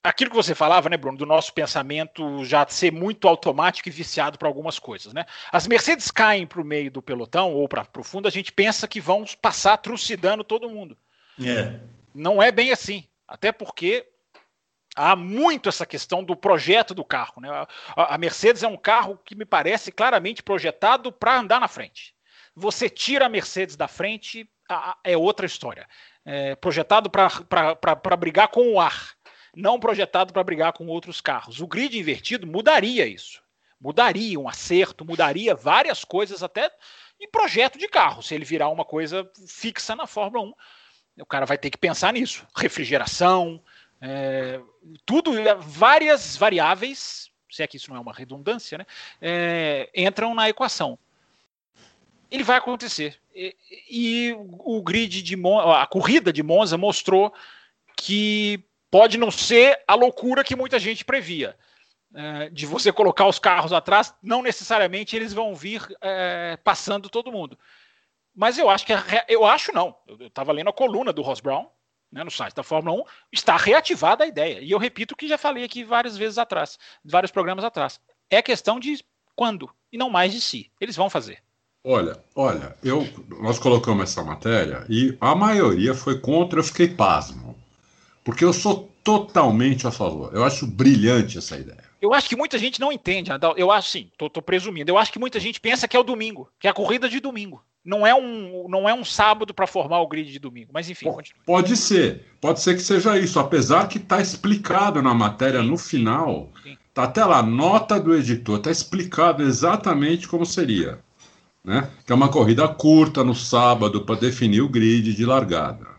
aquilo 0.03 0.31
que 0.31 0.37
você 0.37 0.55
falava, 0.55 0.89
né, 0.89 0.97
Bruno, 0.97 1.17
do 1.17 1.27
nosso 1.27 1.53
pensamento 1.53 2.45
já 2.45 2.67
ser 2.67 2.91
muito 2.91 3.29
automático 3.29 3.89
e 3.89 3.93
viciado 3.93 4.37
para 4.37 4.49
algumas 4.49 4.79
coisas, 4.79 5.13
né? 5.13 5.25
As 5.53 5.67
Mercedes 5.67 6.11
caem 6.11 6.47
para 6.47 6.61
o 6.61 6.65
meio 6.65 6.91
do 6.91 7.01
pelotão 7.01 7.53
ou 7.53 7.69
para 7.69 7.87
o 7.97 8.03
fundo, 8.05 8.27
a 8.27 8.31
gente 8.31 8.51
pensa 8.51 8.89
que 8.89 9.01
vão 9.01 9.25
passar 9.41 9.77
trucidando 9.77 10.43
todo 10.43 10.69
mundo. 10.69 10.97
É. 11.41 11.79
Não 12.15 12.43
é 12.43 12.51
bem 12.51 12.73
assim, 12.73 13.07
até 13.29 13.53
porque 13.53 14.07
há 14.97 15.15
muito 15.15 15.69
essa 15.69 15.87
questão 15.87 16.25
do 16.25 16.35
projeto 16.35 16.95
do 16.95 17.05
carro, 17.05 17.41
né? 17.41 17.49
A, 17.97 18.15
a 18.15 18.19
Mercedes 18.19 18.65
é 18.65 18.69
um 18.69 18.77
carro 18.77 19.19
que 19.25 19.37
me 19.37 19.45
parece 19.45 19.93
claramente 19.93 20.43
projetado 20.43 21.13
para 21.13 21.39
andar 21.39 21.61
na 21.61 21.69
frente. 21.69 22.15
Você 22.57 22.89
tira 22.89 23.27
a 23.27 23.31
Mercedes 23.31 23.77
da 23.77 23.87
frente, 23.87 24.51
a, 24.69 24.91
a, 24.91 24.97
é 25.05 25.17
outra 25.17 25.47
história. 25.47 25.89
É 26.25 26.55
projetado 26.57 27.11
para 27.11 28.17
brigar 28.17 28.49
com 28.49 28.75
o 28.75 28.81
ar 28.81 29.17
não 29.55 29.79
projetado 29.79 30.33
para 30.33 30.45
brigar 30.45 30.73
com 30.73 30.87
outros 30.87 31.21
carros. 31.21 31.61
O 31.61 31.67
grid 31.67 31.99
invertido 31.99 32.47
mudaria 32.47 33.07
isso. 33.07 33.43
Mudaria 33.81 34.39
um 34.39 34.49
acerto, 34.49 35.05
mudaria 35.05 35.55
várias 35.55 36.05
coisas 36.05 36.43
até 36.43 36.71
em 37.21 37.29
projeto 37.29 37.79
de 37.79 37.89
carro. 37.89 38.23
Se 38.23 38.35
ele 38.35 38.45
virar 38.45 38.69
uma 38.69 38.85
coisa 38.85 39.29
fixa 39.47 39.95
na 39.95 40.07
Fórmula 40.07 40.45
1, 40.45 41.23
o 41.23 41.27
cara 41.27 41.45
vai 41.45 41.59
ter 41.59 41.71
que 41.71 41.79
pensar 41.79 42.13
nisso. 42.13 42.47
Refrigeração, 42.57 43.63
é, 44.01 44.61
tudo, 45.05 45.33
várias 45.61 46.37
variáveis, 46.37 47.31
se 47.51 47.63
é 47.63 47.67
que 47.67 47.77
isso 47.77 47.91
não 47.91 47.97
é 47.97 48.01
uma 48.01 48.13
redundância, 48.13 48.79
né, 48.79 48.87
é, 49.21 49.91
entram 49.95 50.35
na 50.35 50.49
equação. 50.49 50.99
Ele 52.31 52.43
vai 52.43 52.57
acontecer. 52.57 53.21
E, 53.35 53.55
e 53.91 54.37
o 54.59 54.83
grid 54.83 55.23
de 55.23 55.37
a 55.77 55.87
corrida 55.87 56.33
de 56.33 56.43
Monza 56.43 56.79
mostrou 56.79 57.33
que 57.97 58.65
pode 58.93 59.17
não 59.17 59.31
ser 59.31 59.83
a 59.89 59.95
loucura 59.95 60.45
que 60.45 60.55
muita 60.55 60.79
gente 60.79 61.03
previa. 61.03 61.57
É, 62.15 62.51
de 62.51 62.67
você 62.67 62.93
colocar 62.93 63.27
os 63.27 63.39
carros 63.39 63.73
atrás, 63.73 64.15
não 64.23 64.43
necessariamente 64.43 65.17
eles 65.17 65.33
vão 65.33 65.55
vir 65.55 65.83
é, 66.03 66.59
passando 66.63 67.09
todo 67.09 67.33
mundo. 67.33 67.59
Mas 68.35 68.59
eu 68.59 68.69
acho 68.69 68.85
que 68.85 68.93
eu 69.29 69.47
acho 69.47 69.73
não. 69.73 69.97
Eu 70.07 70.27
estava 70.27 70.53
lendo 70.53 70.69
a 70.69 70.75
coluna 70.75 71.11
do 71.11 71.23
Ross 71.23 71.41
Brown, 71.41 71.67
né, 72.13 72.23
no 72.23 72.31
site 72.31 72.55
da 72.55 72.63
Fórmula 72.63 73.01
1, 73.01 73.05
está 73.33 73.57
reativada 73.57 74.25
a 74.25 74.27
ideia. 74.27 74.61
E 74.61 74.71
eu 74.71 74.79
repito 74.79 75.15
o 75.15 75.17
que 75.17 75.27
já 75.27 75.39
falei 75.39 75.65
aqui 75.65 75.83
várias 75.83 76.19
vezes 76.19 76.37
atrás, 76.37 76.79
vários 77.03 77.33
programas 77.33 77.65
atrás. 77.65 77.99
É 78.29 78.43
questão 78.43 78.79
de 78.79 79.03
quando 79.35 79.71
e 79.91 79.97
não 79.97 80.11
mais 80.11 80.33
de 80.33 80.41
si. 80.43 80.71
Eles 80.79 80.97
vão 80.97 81.09
fazer. 81.09 81.43
Olha, 81.83 82.23
olha, 82.37 82.77
eu, 82.85 83.09
nós 83.41 83.59
colocamos 83.59 84.05
essa 84.05 84.23
matéria 84.23 84.85
e 84.89 85.17
a 85.19 85.35
maioria 85.35 85.95
foi 85.95 86.21
contra, 86.21 86.61
eu 86.61 86.65
fiquei 86.65 86.89
pasmo. 86.89 87.52
Porque 88.25 88.45
eu 88.45 88.53
sou 88.53 88.93
totalmente 89.03 89.87
a 89.87 89.91
favor. 89.91 90.31
Eu 90.33 90.45
acho 90.45 90.67
brilhante 90.67 91.39
essa 91.39 91.57
ideia. 91.57 91.83
Eu 92.01 92.13
acho 92.13 92.29
que 92.29 92.37
muita 92.37 92.59
gente 92.59 92.81
não 92.81 92.93
entende, 92.93 93.31
Eu 93.57 93.71
acho 93.71 93.91
sim, 93.91 94.11
tô, 94.19 94.29
tô, 94.29 94.43
presumindo. 94.43 94.91
Eu 94.91 94.99
acho 94.99 95.13
que 95.13 95.19
muita 95.19 95.39
gente 95.39 95.61
pensa 95.61 95.87
que 95.87 95.97
é 95.97 96.01
o 96.01 96.05
domingo, 96.05 96.49
que 96.59 96.67
é 96.67 96.71
a 96.71 96.75
corrida 96.75 97.09
de 97.09 97.21
domingo. 97.21 97.63
Não 97.85 98.07
é 98.07 98.15
um, 98.15 98.67
não 98.69 98.89
é 98.89 98.95
um 98.95 99.05
sábado 99.05 99.53
para 99.53 99.67
formar 99.67 100.01
o 100.01 100.07
grid 100.07 100.31
de 100.31 100.39
domingo. 100.39 100.71
Mas 100.73 100.89
enfim, 100.89 101.07
continue. 101.07 101.41
Pode 101.45 101.77
ser, 101.77 102.27
pode 102.41 102.61
ser 102.61 102.75
que 102.75 102.83
seja 102.83 103.19
isso. 103.19 103.39
Apesar 103.41 103.89
que 103.89 103.99
está 103.99 104.21
explicado 104.21 105.03
na 105.03 105.15
matéria 105.15 105.61
sim. 105.61 105.69
no 105.69 105.77
final, 105.77 106.51
sim. 106.63 106.77
tá 106.95 107.05
até 107.05 107.25
lá, 107.25 107.43
nota 107.43 107.99
do 107.99 108.15
editor, 108.15 108.59
está 108.59 108.71
explicado 108.71 109.43
exatamente 109.43 110.29
como 110.29 110.47
seria. 110.47 111.01
Né? 111.65 111.89
Que 112.05 112.13
é 112.13 112.15
uma 112.15 112.29
corrida 112.29 112.67
curta 112.69 113.23
no 113.23 113.35
sábado 113.35 114.03
para 114.03 114.17
definir 114.17 114.61
o 114.61 114.69
grid 114.69 115.15
de 115.15 115.25
largada. 115.25 115.92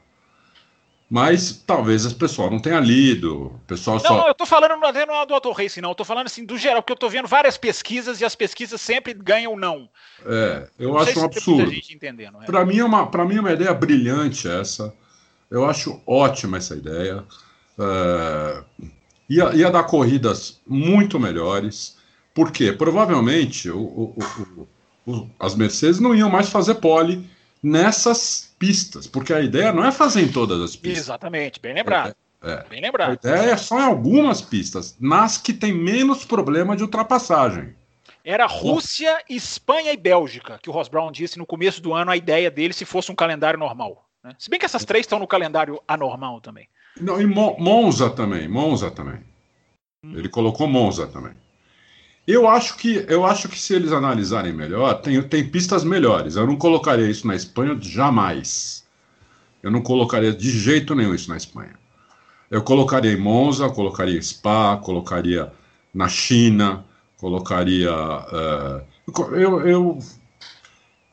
Mas 1.13 1.63
talvez 1.67 2.07
as 2.07 2.13
pessoas 2.13 2.49
não 2.49 2.57
tenham 2.57 2.79
lido. 2.79 3.45
O 3.45 3.59
pessoal 3.67 3.97
não, 3.97 4.03
só... 4.03 4.17
não, 4.17 4.27
eu 4.27 4.33
tô 4.33 4.47
falando 4.47 4.75
não 4.79 4.87
é 4.87 5.25
do 5.27 5.35
Auto 5.35 5.51
Racing, 5.51 5.79
não. 5.79 5.89
Eu 5.89 5.95
tô 5.95 6.03
falando 6.03 6.25
assim 6.25 6.43
do 6.43 6.57
geral, 6.57 6.81
porque 6.81 6.93
eu 6.93 6.97
tô 6.97 7.07
vendo 7.07 7.27
várias 7.27 7.55
pesquisas 7.55 8.19
e 8.19 8.25
as 8.25 8.35
pesquisas 8.35 8.81
sempre 8.81 9.13
ganham 9.13 9.55
não. 9.55 9.87
É, 10.25 10.67
eu 10.79 10.89
não 10.89 10.97
acho 10.97 11.19
um 11.19 11.25
absurdo. 11.25 11.71
É. 11.71 12.45
Para 12.47 12.65
mim, 12.65 12.79
é 12.79 12.83
uma, 12.83 13.25
mim 13.25 13.35
é 13.35 13.39
uma 13.41 13.51
ideia 13.51 13.71
brilhante 13.75 14.47
essa. 14.47 14.91
Eu 15.51 15.65
acho 15.65 16.01
ótima 16.07 16.57
essa 16.57 16.73
ideia. 16.73 17.23
É, 17.77 18.63
ia, 19.29 19.55
ia 19.55 19.69
dar 19.69 19.83
corridas 19.83 20.61
muito 20.65 21.19
melhores. 21.19 21.95
Por 22.33 22.51
quê? 22.51 22.73
Provavelmente 22.73 23.69
o, 23.69 24.15
o, 24.17 24.67
o, 25.05 25.29
as 25.39 25.53
Mercedes 25.53 25.99
não 25.99 26.15
iam 26.15 26.31
mais 26.31 26.49
fazer 26.49 26.73
pole 26.73 27.29
nessas 27.63 28.53
pistas, 28.59 29.07
porque 29.07 29.33
a 29.33 29.39
ideia 29.39 29.71
não 29.71 29.85
é 29.85 29.91
fazer 29.91 30.21
em 30.21 30.31
todas 30.31 30.61
as 30.61 30.75
pistas. 30.75 31.05
Exatamente, 31.05 31.59
bem 31.61 31.73
lembrado. 31.73 32.13
É, 32.41 32.51
é. 32.51 32.63
Bem 32.69 32.81
lembrado. 32.81 33.11
A 33.11 33.13
ideia 33.13 33.51
é 33.51 33.57
só 33.57 33.79
em 33.79 33.85
algumas 33.85 34.41
pistas, 34.41 34.97
nas 34.99 35.37
que 35.37 35.53
tem 35.53 35.71
menos 35.71 36.25
problema 36.25 36.75
de 36.75 36.83
ultrapassagem. 36.83 37.73
Era 38.25 38.45
Rússia, 38.45 39.21
Espanha 39.29 39.91
e 39.91 39.97
Bélgica, 39.97 40.59
que 40.61 40.69
o 40.69 40.73
Ross 40.73 40.87
Brown 40.87 41.11
disse 41.11 41.37
no 41.37 41.45
começo 41.45 41.81
do 41.81 41.93
ano 41.93 42.11
a 42.11 42.17
ideia 42.17 42.51
dele 42.51 42.73
se 42.73 42.85
fosse 42.85 43.11
um 43.11 43.15
calendário 43.15 43.59
normal. 43.59 44.05
Né? 44.23 44.33
Se 44.37 44.49
bem 44.49 44.59
que 44.59 44.65
essas 44.65 44.85
três 44.85 45.03
estão 45.03 45.19
no 45.19 45.27
calendário 45.27 45.81
anormal 45.87 46.39
também. 46.39 46.67
Não, 46.99 47.19
e 47.19 47.25
Monza 47.25 48.09
também, 48.09 48.47
Monza 48.47 48.91
também. 48.91 49.19
Hum. 50.03 50.13
Ele 50.15 50.29
colocou 50.29 50.67
Monza 50.67 51.07
também. 51.07 51.33
Eu 52.25 52.47
acho 52.47 52.77
que 52.77 53.05
eu 53.09 53.25
acho 53.25 53.49
que 53.49 53.59
se 53.59 53.73
eles 53.73 53.91
analisarem 53.91 54.53
melhor, 54.53 54.93
tem, 55.01 55.21
tem 55.21 55.47
pistas 55.47 55.83
melhores. 55.83 56.35
Eu 56.35 56.47
não 56.47 56.55
colocaria 56.55 57.09
isso 57.09 57.27
na 57.27 57.35
Espanha 57.35 57.77
jamais. 57.81 58.85
Eu 59.61 59.71
não 59.71 59.81
colocaria 59.81 60.33
de 60.33 60.49
jeito 60.49 60.95
nenhum 60.95 61.13
isso 61.13 61.29
na 61.29 61.37
Espanha. 61.37 61.73
Eu 62.49 62.61
colocaria 62.61 63.11
em 63.11 63.17
Monza, 63.17 63.69
colocaria 63.69 64.17
em 64.17 64.21
Spa, 64.21 64.77
colocaria 64.77 65.51
na 65.93 66.07
China, 66.07 66.85
colocaria. 67.17 67.91
Uh, 67.91 69.35
eu, 69.35 69.67
eu, 69.67 69.99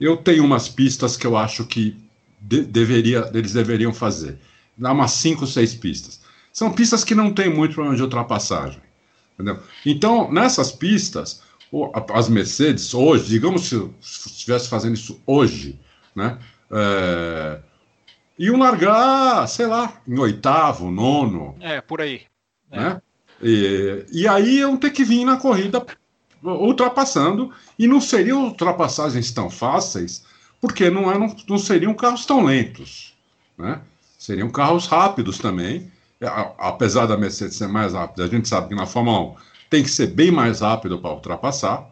eu 0.01 0.17
tenho 0.17 0.45
umas 0.45 0.69
pistas 0.69 1.17
que 1.17 1.27
eu 1.27 1.37
acho 1.37 1.65
que 1.65 1.97
de, 2.41 2.63
deveria, 2.63 3.31
eles 3.35 3.53
deveriam 3.53 3.93
fazer. 3.93 4.39
Dá 4.77 4.93
umas 4.93 5.13
5, 5.13 5.47
6 5.47 5.75
pistas. 5.75 6.21
São 6.53 6.73
pistas 6.73 7.05
que 7.05 7.15
não 7.15 7.33
tem 7.33 7.49
muito 7.49 7.75
problema 7.75 7.97
de 7.97 8.03
ultrapassagem. 8.03 8.81
Entendeu? 9.41 9.59
Então, 9.87 10.31
nessas 10.31 10.71
pistas, 10.71 11.43
as 12.13 12.29
Mercedes, 12.29 12.93
hoje, 12.93 13.29
digamos 13.31 13.69
se 13.69 13.89
estivesse 14.03 14.69
fazendo 14.69 14.95
isso 14.95 15.21
hoje, 15.27 15.81
né? 16.15 16.39
É, 16.71 17.61
iam 18.39 18.59
largar, 18.59 19.49
sei 19.49 19.67
lá, 19.67 20.01
em 20.07 20.19
oitavo, 20.19 20.91
nono. 20.91 21.57
É, 21.59 21.81
por 21.81 22.03
aí. 22.03 22.23
Né? 22.71 23.01
É. 23.43 23.47
E, 23.47 24.05
e 24.13 24.29
aí 24.29 24.59
iam 24.59 24.77
ter 24.77 24.91
que 24.91 25.05
vir 25.05 25.25
na 25.25 25.39
corrida 25.39 25.85
ultrapassando, 26.43 27.53
e 27.79 27.87
não 27.87 28.01
seriam 28.01 28.45
ultrapassagens 28.45 29.31
tão 29.31 29.51
fáceis, 29.51 30.25
porque 30.61 30.91
não, 30.91 31.11
eram, 31.11 31.35
não 31.49 31.59
seriam 31.59 31.95
carros 31.95 32.27
tão 32.27 32.43
lentos. 32.45 33.15
Né? 33.57 33.81
Seriam 34.19 34.51
carros 34.51 34.87
rápidos 34.87 35.39
também, 35.39 35.91
é, 35.91 35.91
apesar 36.59 37.07
da 37.07 37.17
Mercedes 37.17 37.57
ser 37.57 37.69
mais 37.69 37.95
rápida, 37.95 38.25
a 38.25 38.29
gente 38.29 38.49
sabe 38.49 38.69
que 38.69 38.75
na 38.75 38.87
Fórmula 38.87 39.33
1 39.33 39.35
tem 39.71 39.83
que 39.83 39.91
ser 39.91 40.09
bem 40.09 40.31
mais 40.31 40.61
rápido 40.61 40.99
para 40.99 41.13
ultrapassar, 41.13 41.89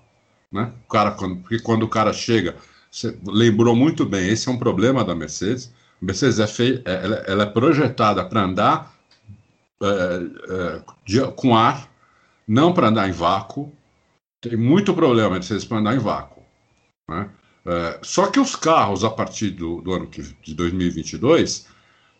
né? 0.53 0.73
O 0.87 0.89
cara, 0.89 1.13
quando, 1.13 1.37
porque 1.37 1.59
quando 1.61 1.85
o 1.85 1.89
cara 1.89 2.13
chega, 2.13 2.57
lembrou 3.27 3.77
muito 3.77 4.05
bem, 4.05 4.29
esse 4.29 4.49
é 4.49 4.53
um 4.53 4.59
problema 4.59 5.05
da 5.05 5.15
Mercedes. 5.15 5.73
A 6.03 6.05
Mercedes 6.05 6.39
é 6.41 6.47
feia, 6.47 6.83
é, 6.85 7.05
ela, 7.05 7.17
ela, 7.27 7.43
é 7.45 7.47
projetada 7.47 8.25
para 8.25 8.43
andar 8.43 8.95
é, 9.83 9.87
é, 9.87 10.83
de, 11.05 11.21
com 11.33 11.57
ar, 11.57 11.89
não 12.47 12.73
para 12.73 12.89
andar 12.89 13.09
em 13.09 13.13
vácuo. 13.13 13.73
Tem 14.41 14.57
muito 14.57 14.95
problema 14.95 15.29
a 15.29 15.33
Mercedes 15.33 15.65
para 15.65 15.79
andar 15.79 15.95
em 15.95 15.99
vácuo. 15.99 16.43
Né? 17.09 17.31
É, 17.67 17.99
só 18.03 18.27
que 18.27 18.41
os 18.41 18.57
carros, 18.57 19.05
a 19.05 19.11
partir 19.11 19.51
do, 19.51 19.81
do 19.81 19.93
ano 19.93 20.07
que, 20.07 20.23
de 20.23 20.55
2022, 20.55 21.67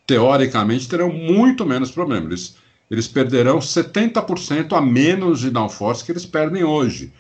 teoricamente, 0.09 0.89
terão 0.89 1.13
muito 1.13 1.67
menos 1.67 1.91
problemas. 1.91 2.27
Eles, 2.27 2.57
eles 2.91 3.07
perderão 3.07 3.59
70% 3.59 4.73
a 4.73 4.81
menos 4.81 5.41
de 5.41 5.51
downforce 5.51 6.03
que 6.03 6.11
eles 6.11 6.25
perdem 6.25 6.65
hoje, 6.65 7.13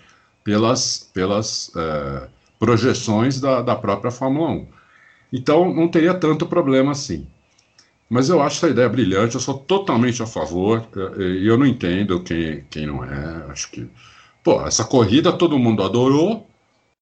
pelas, 0.42 1.10
pelas 1.12 1.70
é, 1.76 2.28
projeções 2.58 3.38
da, 3.38 3.60
da 3.60 3.76
própria 3.76 4.10
Fórmula 4.10 4.50
1. 4.52 4.66
Então, 5.34 5.74
não 5.74 5.86
teria 5.86 6.14
tanto 6.14 6.46
problema 6.46 6.92
assim. 6.92 7.26
Mas 8.08 8.30
eu 8.30 8.40
acho 8.40 8.56
essa 8.56 8.70
ideia 8.70 8.88
brilhante, 8.88 9.34
eu 9.34 9.40
sou 9.40 9.58
totalmente 9.58 10.22
a 10.22 10.26
favor, 10.26 10.88
é, 10.96 11.22
e 11.22 11.46
eu 11.46 11.58
não 11.58 11.66
entendo 11.66 12.22
quem, 12.22 12.64
quem 12.70 12.86
não 12.86 13.04
é. 13.04 13.44
Acho 13.50 13.70
que. 13.70 13.86
Pô, 14.42 14.66
essa 14.66 14.84
corrida 14.84 15.30
todo 15.30 15.58
mundo 15.58 15.82
adorou, 15.82 16.48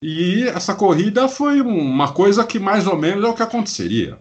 e 0.01 0.43
essa 0.49 0.75
corrida 0.75 1.29
foi 1.29 1.61
uma 1.61 2.11
coisa 2.11 2.43
que 2.45 2.59
mais 2.59 2.85
ou 2.85 2.97
menos 2.97 3.23
é 3.23 3.27
o 3.27 3.33
que 3.33 3.41
aconteceria. 3.43 4.19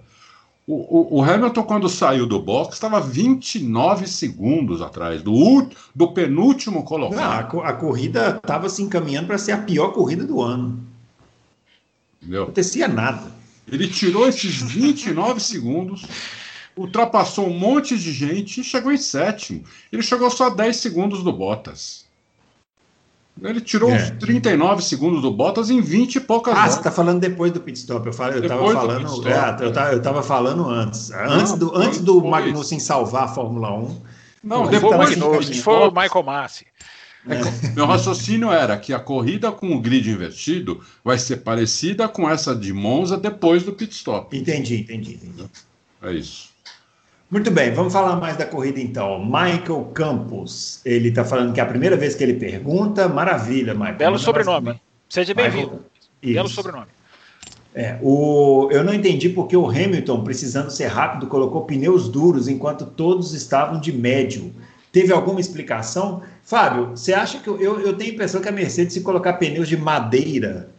O, 0.66 0.74
o, 0.74 1.18
o, 1.18 1.22
Hamilton, 1.22 1.62
quando 1.62 1.88
saiu 1.88 2.26
do 2.26 2.40
box, 2.40 2.74
estava 2.74 3.00
29 3.00 4.08
segundos 4.08 4.82
atrás 4.82 5.22
do, 5.22 5.68
do 5.94 6.08
penúltimo 6.12 6.82
colocado. 6.82 7.54
Não, 7.54 7.60
a, 7.60 7.68
a, 7.68 7.72
corrida 7.72 8.40
estava 8.42 8.68
se 8.68 8.82
encaminhando 8.82 9.28
para 9.28 9.38
ser 9.38 9.52
a 9.52 9.58
pior 9.58 9.92
corrida 9.92 10.24
do 10.24 10.42
ano. 10.42 10.84
Entendeu? 12.20 12.40
Não 12.40 12.44
acontecia 12.46 12.88
nada. 12.88 13.30
Ele 13.70 13.86
tirou 13.86 14.26
esses 14.26 14.60
29 14.60 15.38
segundos, 15.38 16.04
ultrapassou 16.76 17.46
um 17.46 17.56
monte 17.56 17.96
de 17.96 18.12
gente 18.12 18.60
e 18.60 18.64
chegou 18.64 18.90
em 18.90 18.96
sétimo. 18.96 19.62
Ele 19.92 20.02
chegou 20.02 20.28
só 20.30 20.50
10 20.50 20.76
segundos 20.76 21.22
do 21.22 21.32
Bottas. 21.32 22.05
Ele 23.42 23.60
tirou 23.60 23.90
é. 23.90 24.10
39 24.12 24.82
segundos 24.82 25.20
do 25.20 25.30
Bottas 25.30 25.68
em 25.68 25.80
20 25.80 26.16
e 26.16 26.20
poucas 26.20 26.56
Ah, 26.56 26.68
você 26.68 26.78
está 26.78 26.90
falando 26.90 27.20
depois 27.20 27.52
do 27.52 27.60
pit 27.60 27.78
stop. 27.78 28.06
Eu 28.06 28.10
estava 28.10 28.72
falando, 28.72 29.06
stop, 29.06 29.28
é, 29.28 29.66
eu, 29.66 29.72
tava, 29.72 29.92
eu 29.92 30.02
tava 30.02 30.22
falando 30.22 30.68
antes. 30.68 31.10
Não, 31.10 31.18
antes 31.18 31.52
do, 31.52 31.68
foi, 31.68 31.86
antes 31.86 32.00
do 32.00 32.24
Magnussen 32.24 32.78
salvar 32.78 33.24
a 33.24 33.28
Fórmula 33.28 33.72
1. 33.74 34.00
Não, 34.42 34.66
depois 34.68 35.14
foi, 35.14 35.54
foi 35.54 35.88
o 35.88 35.90
Michael 35.90 36.24
Massi. 36.24 36.66
É. 37.28 37.68
Meu 37.74 37.86
raciocínio 37.86 38.52
era 38.52 38.76
que 38.78 38.92
a 38.92 39.00
corrida 39.00 39.50
com 39.50 39.74
o 39.74 39.80
grid 39.80 40.08
invertido 40.08 40.80
vai 41.04 41.18
ser 41.18 41.38
parecida 41.38 42.08
com 42.08 42.30
essa 42.30 42.54
de 42.54 42.72
Monza 42.72 43.18
depois 43.18 43.64
do 43.64 43.72
pit 43.72 43.92
stop. 43.92 44.36
Entendi, 44.36 44.76
entendi, 44.76 45.14
entendi. 45.14 45.44
É 46.02 46.12
isso. 46.12 46.55
Muito 47.28 47.50
bem, 47.50 47.72
vamos 47.72 47.92
falar 47.92 48.14
mais 48.16 48.36
da 48.36 48.46
corrida 48.46 48.80
então. 48.80 49.24
Michael 49.24 49.90
Campos, 49.92 50.80
ele 50.84 51.08
está 51.08 51.24
falando 51.24 51.52
que 51.52 51.58
é 51.58 51.62
a 51.62 51.66
primeira 51.66 51.96
vez 51.96 52.14
que 52.14 52.22
ele 52.22 52.34
pergunta. 52.34 53.08
Maravilha, 53.08 53.74
Michael. 53.74 53.96
Belo 53.96 54.18
sobrenome. 54.18 54.80
Seja 55.08 55.34
bem-vindo. 55.34 55.84
Belo 56.22 56.48
sobrenome. 56.48 56.86
É, 57.74 57.98
o, 58.00 58.68
eu 58.70 58.84
não 58.84 58.94
entendi 58.94 59.28
porque 59.28 59.56
o 59.56 59.68
Hamilton, 59.68 60.22
precisando 60.22 60.70
ser 60.70 60.86
rápido, 60.86 61.26
colocou 61.26 61.66
pneus 61.66 62.08
duros 62.08 62.48
enquanto 62.48 62.86
todos 62.86 63.34
estavam 63.34 63.80
de 63.80 63.92
médio. 63.92 64.52
Teve 64.92 65.12
alguma 65.12 65.40
explicação? 65.40 66.22
Fábio, 66.44 66.90
você 66.90 67.12
acha 67.12 67.38
que 67.38 67.48
eu, 67.48 67.60
eu, 67.60 67.80
eu 67.80 67.92
tenho 67.92 68.12
a 68.12 68.14
impressão 68.14 68.40
que 68.40 68.48
a 68.48 68.52
Mercedes, 68.52 68.94
se 68.94 69.00
colocar 69.00 69.34
pneus 69.34 69.68
de 69.68 69.76
madeira, 69.76 70.70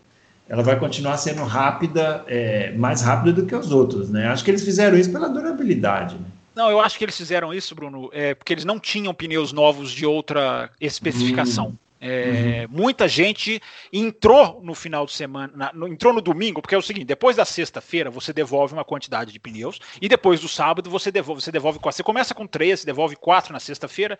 ela 0.49 0.63
vai 0.63 0.79
continuar 0.79 1.17
sendo 1.17 1.43
rápida, 1.43 2.23
é, 2.25 2.71
mais 2.71 3.01
rápida 3.01 3.33
do 3.33 3.45
que 3.45 3.53
os 3.53 3.69
outros, 3.69 4.09
né? 4.09 4.27
Acho 4.29 4.43
que 4.43 4.49
eles 4.49 4.63
fizeram 4.63 4.97
isso 4.97 5.11
pela 5.11 5.29
durabilidade. 5.29 6.15
Né? 6.15 6.25
Não, 6.57 6.71
eu 6.71 6.81
acho 6.81 6.97
que 6.97 7.05
eles 7.05 7.15
fizeram 7.15 7.53
isso, 7.53 7.75
Bruno, 7.75 8.09
é, 8.11 8.33
porque 8.33 8.51
eles 8.51 8.65
não 8.65 8.79
tinham 8.79 9.13
pneus 9.13 9.53
novos 9.53 9.91
de 9.91 10.07
outra 10.07 10.71
especificação. 10.81 11.67
Hum. 11.67 11.77
É, 11.99 12.67
uhum. 12.69 12.77
Muita 12.77 13.07
gente 13.07 13.61
entrou 13.91 14.61
no 14.61 14.75
final 14.75 15.05
de 15.05 15.13
semana, 15.13 15.51
na, 15.55 15.73
no, 15.73 15.87
entrou 15.87 16.13
no 16.13 16.21
domingo, 16.21 16.61
porque 16.61 16.75
é 16.75 16.77
o 16.77 16.81
seguinte: 16.81 17.05
depois 17.05 17.35
da 17.35 17.45
sexta-feira 17.45 18.11
você 18.11 18.31
devolve 18.31 18.73
uma 18.73 18.85
quantidade 18.85 19.31
de 19.31 19.39
pneus, 19.39 19.79
e 19.99 20.07
depois 20.07 20.39
do 20.39 20.47
sábado 20.47 20.89
você 20.89 21.11
devolve, 21.11 21.41
você 21.41 21.51
devolve 21.51 21.79
Você 21.83 22.03
começa 22.03 22.35
com 22.35 22.45
três, 22.45 22.85
devolve 22.85 23.15
quatro 23.15 23.51
na 23.51 23.59
sexta-feira, 23.59 24.17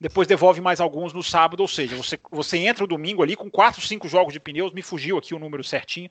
depois 0.00 0.28
devolve 0.28 0.60
mais 0.60 0.80
alguns 0.80 1.12
no 1.12 1.22
sábado, 1.22 1.60
ou 1.60 1.68
seja, 1.68 1.96
você, 1.96 2.18
você 2.30 2.58
entra 2.58 2.84
o 2.84 2.86
domingo 2.86 3.22
ali 3.22 3.34
com 3.34 3.50
quatro, 3.50 3.80
cinco 3.80 4.08
jogos 4.08 4.32
de 4.32 4.38
pneus, 4.38 4.72
me 4.72 4.82
fugiu 4.82 5.18
aqui 5.18 5.34
o 5.34 5.38
número 5.38 5.64
certinho, 5.64 6.10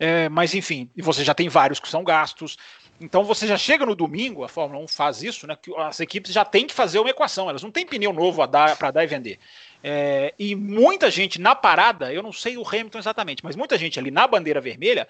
é, 0.00 0.28
mas 0.28 0.52
enfim, 0.54 0.90
e 0.96 1.02
você 1.02 1.22
já 1.22 1.34
tem 1.34 1.48
vários 1.48 1.78
que 1.78 1.88
são 1.88 2.02
gastos. 2.02 2.56
Então 3.00 3.24
você 3.24 3.46
já 3.46 3.58
chega 3.58 3.84
no 3.84 3.94
domingo, 3.94 4.42
a 4.42 4.48
Fórmula 4.48 4.82
1 4.84 4.88
faz 4.88 5.22
isso, 5.22 5.46
né? 5.46 5.56
Que 5.60 5.74
as 5.76 6.00
equipes 6.00 6.32
já 6.32 6.44
têm 6.44 6.66
que 6.66 6.74
fazer 6.74 6.98
uma 6.98 7.10
equação, 7.10 7.48
elas 7.48 7.62
não 7.62 7.70
têm 7.70 7.86
pneu 7.86 8.12
novo 8.12 8.46
para 8.48 8.90
dar 8.90 9.04
e 9.04 9.06
vender. 9.06 9.38
É, 9.82 10.34
e 10.38 10.54
muita 10.54 11.10
gente 11.10 11.40
na 11.40 11.54
parada, 11.54 12.12
eu 12.12 12.22
não 12.22 12.32
sei 12.32 12.56
o 12.56 12.66
Hamilton 12.66 12.98
exatamente, 12.98 13.44
mas 13.44 13.56
muita 13.56 13.78
gente 13.78 13.98
ali 13.98 14.10
na 14.10 14.26
bandeira 14.26 14.60
vermelha 14.60 15.06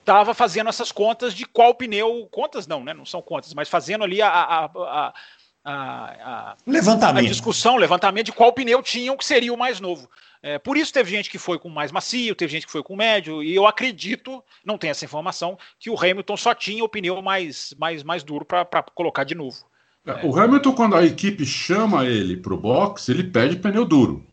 estava 0.00 0.32
fazendo 0.32 0.68
essas 0.68 0.90
contas 0.90 1.34
de 1.34 1.44
qual 1.44 1.74
pneu. 1.74 2.26
Contas 2.30 2.66
não, 2.66 2.82
né? 2.82 2.94
Não 2.94 3.04
são 3.04 3.20
contas, 3.20 3.52
mas 3.52 3.68
fazendo 3.68 4.04
ali 4.04 4.22
a, 4.22 4.28
a, 4.28 4.64
a, 4.64 5.12
a, 5.64 6.56
levantamento. 6.66 7.26
a 7.26 7.28
discussão, 7.28 7.76
levantamento 7.76 8.26
de 8.26 8.32
qual 8.32 8.52
pneu 8.52 8.82
tinham 8.82 9.16
que 9.16 9.24
seria 9.24 9.52
o 9.52 9.58
mais 9.58 9.80
novo. 9.80 10.08
É, 10.42 10.58
por 10.58 10.76
isso 10.76 10.92
teve 10.92 11.10
gente 11.10 11.28
que 11.28 11.38
foi 11.38 11.58
com 11.58 11.68
mais 11.68 11.90
macio, 11.90 12.34
teve 12.34 12.52
gente 12.52 12.66
que 12.66 12.72
foi 12.72 12.82
com 12.82 12.96
médio, 12.96 13.42
e 13.42 13.54
eu 13.54 13.66
acredito, 13.66 14.42
não 14.64 14.78
tenho 14.78 14.92
essa 14.92 15.04
informação, 15.04 15.58
que 15.78 15.90
o 15.90 15.98
Hamilton 15.98 16.36
só 16.36 16.54
tinha 16.54 16.84
o 16.84 16.88
pneu 16.88 17.20
mais, 17.20 17.74
mais, 17.76 18.02
mais 18.02 18.22
duro 18.22 18.44
para 18.44 18.82
colocar 18.94 19.24
de 19.24 19.34
novo. 19.34 19.58
É. 20.08 20.26
O 20.26 20.38
Hamilton, 20.38 20.72
quando 20.72 20.96
a 20.96 21.04
equipe 21.04 21.44
chama 21.44 22.06
ele 22.06 22.36
para 22.36 22.54
o 22.54 22.56
box, 22.56 23.10
ele 23.10 23.24
pede 23.24 23.56
pneu 23.56 23.84
duro. 23.84 24.24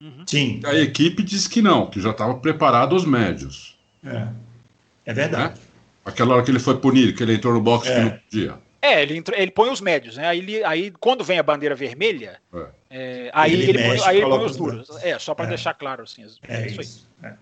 Uhum. 0.00 0.24
Sim. 0.26 0.60
A 0.64 0.74
equipe 0.74 1.22
diz 1.22 1.48
que 1.48 1.60
não, 1.60 1.90
que 1.90 2.00
já 2.00 2.10
estava 2.10 2.34
preparado 2.34 2.94
os 2.94 3.04
médios. 3.04 3.76
É, 4.04 4.28
é 5.06 5.12
verdade. 5.12 5.58
Né? 5.58 5.66
Aquela 6.04 6.34
hora 6.34 6.44
que 6.44 6.50
ele 6.50 6.58
foi 6.58 6.78
punido, 6.78 7.14
que 7.14 7.22
ele 7.22 7.34
entrou 7.34 7.52
no 7.52 7.60
box 7.60 7.88
é. 7.88 7.94
que 7.94 8.00
não 8.00 8.10
podia. 8.10 8.54
É, 8.80 9.02
ele, 9.02 9.16
entrou, 9.16 9.38
ele 9.38 9.50
põe 9.50 9.70
os 9.70 9.80
médios, 9.80 10.16
né? 10.16 10.26
Aí, 10.26 10.38
ele, 10.38 10.64
aí 10.64 10.90
quando 10.98 11.22
vem 11.22 11.38
a 11.38 11.42
bandeira 11.42 11.74
vermelha, 11.74 12.40
é. 12.52 12.66
É, 12.90 13.30
aí 13.32 13.52
ele, 13.52 13.70
ele, 13.70 13.78
mexe, 13.78 13.98
põe, 13.98 14.08
aí 14.08 14.16
ele 14.18 14.28
põe 14.28 14.44
os 14.44 14.56
duros. 14.56 15.04
É, 15.04 15.18
só 15.18 15.34
para 15.34 15.46
é. 15.46 15.48
deixar 15.48 15.74
claro 15.74 16.02
assim. 16.02 16.24
É, 16.46 16.66
isso, 16.66 16.80
isso 16.80 17.08
aí. 17.22 17.32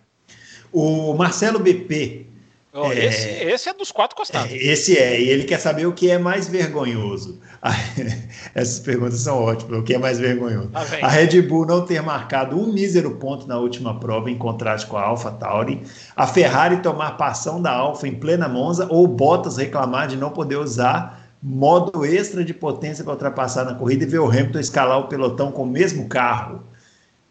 O 0.73 1.15
Marcelo 1.15 1.59
BP 1.59 2.27
Oh, 2.73 2.93
é, 2.93 3.07
esse, 3.07 3.29
esse, 3.29 3.69
é 3.69 3.75
dos 3.75 3.91
quatro 3.91 4.17
costados. 4.17 4.53
Esse 4.53 4.97
é, 4.97 5.21
e 5.21 5.29
ele 5.29 5.43
quer 5.43 5.59
saber 5.59 5.87
o 5.87 5.93
que 5.93 6.09
é 6.09 6.19
mais 6.19 6.47
vergonhoso. 6.47 7.41
Essas 8.55 8.79
perguntas 8.79 9.19
são 9.21 9.43
ótimas. 9.43 9.81
O 9.81 9.83
que 9.83 9.95
é 9.95 9.99
mais 9.99 10.21
vergonhoso? 10.21 10.71
Ah, 10.73 10.85
a 11.03 11.09
Red 11.09 11.43
Bull 11.43 11.67
não 11.67 11.85
ter 11.85 12.01
marcado 12.01 12.57
um 12.57 12.73
mísero 12.73 13.17
ponto 13.17 13.47
na 13.49 13.59
última 13.59 13.99
prova, 13.99 14.31
em 14.31 14.39
contraste 14.39 14.87
com 14.87 14.97
a 14.97 15.03
Alpha 15.03 15.33
Tauri. 15.33 15.83
A 16.15 16.29
Ferrari 16.29 16.81
tomar 16.81 17.17
passão 17.17 17.61
da 17.61 17.73
Alfa 17.73 18.07
em 18.07 18.15
plena 18.15 18.49
Monza, 18.49 18.87
ou 18.89 19.05
Bottas 19.09 19.57
reclamar 19.57 20.07
de 20.07 20.17
não 20.17 20.31
poder 20.31 20.57
usar 20.57 21.21
modo 21.43 22.05
extra 22.05 22.45
de 22.45 22.53
potência 22.53 23.03
para 23.03 23.15
ultrapassar 23.15 23.65
na 23.65 23.75
corrida 23.75 24.05
e 24.05 24.07
ver 24.07 24.19
o 24.19 24.29
Hamilton 24.29 24.59
escalar 24.59 24.99
o 24.99 25.09
pelotão 25.09 25.51
com 25.51 25.63
o 25.63 25.67
mesmo 25.67 26.09
carro. 26.09 26.63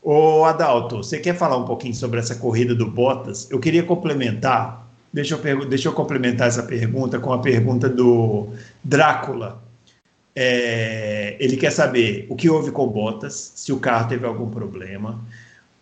Ô 0.01 0.45
Adalto, 0.45 0.97
você 0.97 1.19
quer 1.19 1.35
falar 1.35 1.57
um 1.57 1.65
pouquinho 1.65 1.93
sobre 1.93 2.19
essa 2.19 2.35
corrida 2.35 2.73
do 2.73 2.89
Bottas? 2.89 3.49
Eu 3.51 3.59
queria 3.59 3.83
complementar, 3.83 4.78
deixa 5.11 5.35
eu, 5.35 5.65
deixa 5.65 5.87
eu 5.87 5.93
complementar 5.93 6.47
essa 6.47 6.63
pergunta 6.63 7.19
com 7.19 7.33
a 7.33 7.39
pergunta 7.39 7.89
do 7.89 8.49
Drácula. 8.83 9.63
É, 10.35 11.35
ele 11.39 11.57
quer 11.57 11.71
saber 11.71 12.25
o 12.29 12.35
que 12.35 12.49
houve 12.49 12.71
com 12.71 12.85
o 12.85 12.89
Bottas, 12.89 13.53
se 13.55 13.73
o 13.73 13.79
carro 13.79 14.07
teve 14.07 14.25
algum 14.25 14.49
problema. 14.49 15.19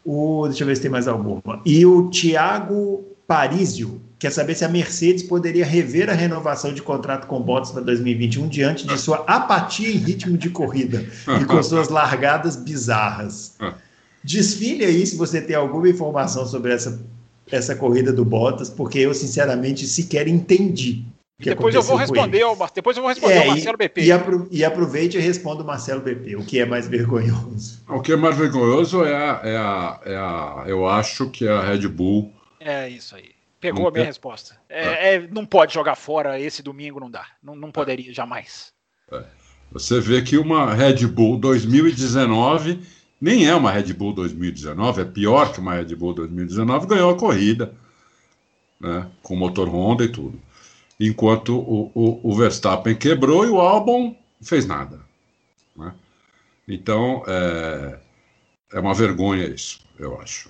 O, 0.03 0.47
deixa 0.47 0.63
eu 0.63 0.67
ver 0.67 0.75
se 0.75 0.81
tem 0.81 0.91
mais 0.91 1.07
alguma. 1.07 1.61
E 1.65 1.85
o 1.85 2.09
Thiago 2.09 3.05
Parísio 3.27 4.01
quer 4.17 4.31
saber 4.31 4.55
se 4.55 4.65
a 4.65 4.69
Mercedes 4.69 5.21
poderia 5.21 5.65
rever 5.65 6.09
a 6.09 6.13
renovação 6.13 6.73
de 6.73 6.81
contrato 6.81 7.27
com 7.27 7.41
Bottas 7.41 7.71
para 7.71 7.81
2021 7.83 8.47
diante 8.47 8.87
de 8.87 8.97
sua 8.97 9.17
apatia 9.27 9.89
em 9.89 9.97
ritmo 9.97 10.37
de 10.37 10.49
corrida 10.49 11.05
e 11.39 11.45
com 11.45 11.61
suas 11.61 11.89
largadas 11.89 12.55
bizarras. 12.55 13.55
Desfile 14.23 14.83
aí 14.83 15.05
se 15.05 15.15
você 15.15 15.39
tem 15.39 15.55
alguma 15.55 15.87
informação 15.87 16.45
sobre 16.45 16.73
essa, 16.73 16.99
essa 17.51 17.75
corrida 17.75 18.11
do 18.11 18.25
Bottas, 18.25 18.69
porque 18.69 18.99
eu, 18.99 19.13
sinceramente, 19.13 19.85
sequer 19.85 20.27
entendi. 20.27 21.03
depois 21.39 21.73
eu 21.73 21.81
vou 21.81 21.95
responder 21.95 22.41
ao, 22.41 22.57
depois 22.73 22.97
eu 22.97 23.03
vou 23.03 23.09
responder 23.09 23.33
é, 23.33 23.39
ao 23.39 23.47
Marcelo 23.47 23.77
BP. 23.77 24.01
E, 24.01 24.11
apro 24.11 24.47
e 24.51 24.65
aproveite 24.65 25.17
e 25.17 25.21
responda 25.21 25.63
o 25.63 25.65
Marcelo 25.65 26.01
BP, 26.01 26.35
o 26.35 26.45
que 26.45 26.59
é 26.59 26.65
mais 26.65 26.87
vergonhoso. 26.87 27.81
O 27.87 28.01
que 28.01 28.11
é 28.11 28.15
mais 28.15 28.37
vergonhoso 28.37 29.03
é 29.03 29.15
a, 29.15 29.41
é 29.43 29.57
a, 29.57 29.99
é 30.05 30.15
a 30.15 30.63
eu 30.67 30.87
acho 30.87 31.29
que 31.29 31.47
é 31.47 31.51
a 31.51 31.61
Red 31.61 31.87
Bull 31.87 32.33
é 32.67 32.89
isso 32.89 33.15
aí. 33.15 33.31
Pegou 33.59 33.83
não 33.83 33.87
a 33.87 33.91
minha 33.91 34.03
quer... 34.03 34.07
resposta. 34.07 34.57
É, 34.69 34.85
é. 34.85 35.15
É, 35.15 35.27
não 35.31 35.45
pode 35.45 35.73
jogar 35.73 35.95
fora 35.95 36.39
esse 36.39 36.61
domingo, 36.61 36.99
não 36.99 37.09
dá. 37.09 37.25
Não, 37.41 37.55
não 37.55 37.71
poderia 37.71 38.13
jamais. 38.13 38.73
É. 39.11 39.23
Você 39.71 39.99
vê 39.99 40.21
que 40.21 40.37
uma 40.37 40.73
Red 40.73 41.07
Bull 41.07 41.37
2019 41.37 42.79
nem 43.19 43.47
é 43.47 43.55
uma 43.55 43.71
Red 43.71 43.93
Bull 43.93 44.13
2019, 44.13 45.01
é 45.01 45.05
pior 45.05 45.51
que 45.51 45.59
uma 45.59 45.75
Red 45.75 45.95
Bull 45.95 46.13
2019, 46.13 46.87
ganhou 46.87 47.11
a 47.11 47.17
corrida, 47.17 47.73
né, 48.79 49.09
com 49.23 49.35
motor 49.35 49.67
Honda 49.69 50.03
e 50.03 50.09
tudo. 50.09 50.39
Enquanto 50.99 51.57
o, 51.57 51.91
o, 51.93 52.19
o 52.23 52.35
Verstappen 52.35 52.95
quebrou 52.95 53.45
e 53.45 53.49
o 53.49 53.59
Albon 53.59 54.15
fez 54.41 54.65
nada. 54.65 54.99
Né? 55.75 55.93
Então, 56.67 57.23
é, 57.27 57.99
é 58.73 58.79
uma 58.79 58.93
vergonha 58.93 59.45
isso, 59.45 59.79
eu 59.99 60.19
acho 60.19 60.49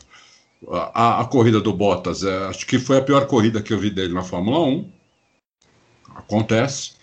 a, 0.70 1.22
a 1.22 1.26
corrida 1.26 1.61
do 1.61 1.74
Bottas, 1.74 2.24
é, 2.24 2.45
acho 2.45 2.65
que 2.65 2.80
foi 2.80 2.97
a 2.97 3.01
pior 3.01 3.28
corrida 3.28 3.61
que 3.61 3.74
eu 3.74 3.80
vi 3.80 3.89
dele 3.89 4.13
na 4.13 4.24
Fórmula 4.24 4.59
1. 4.59 4.91
Acontece. 6.15 6.93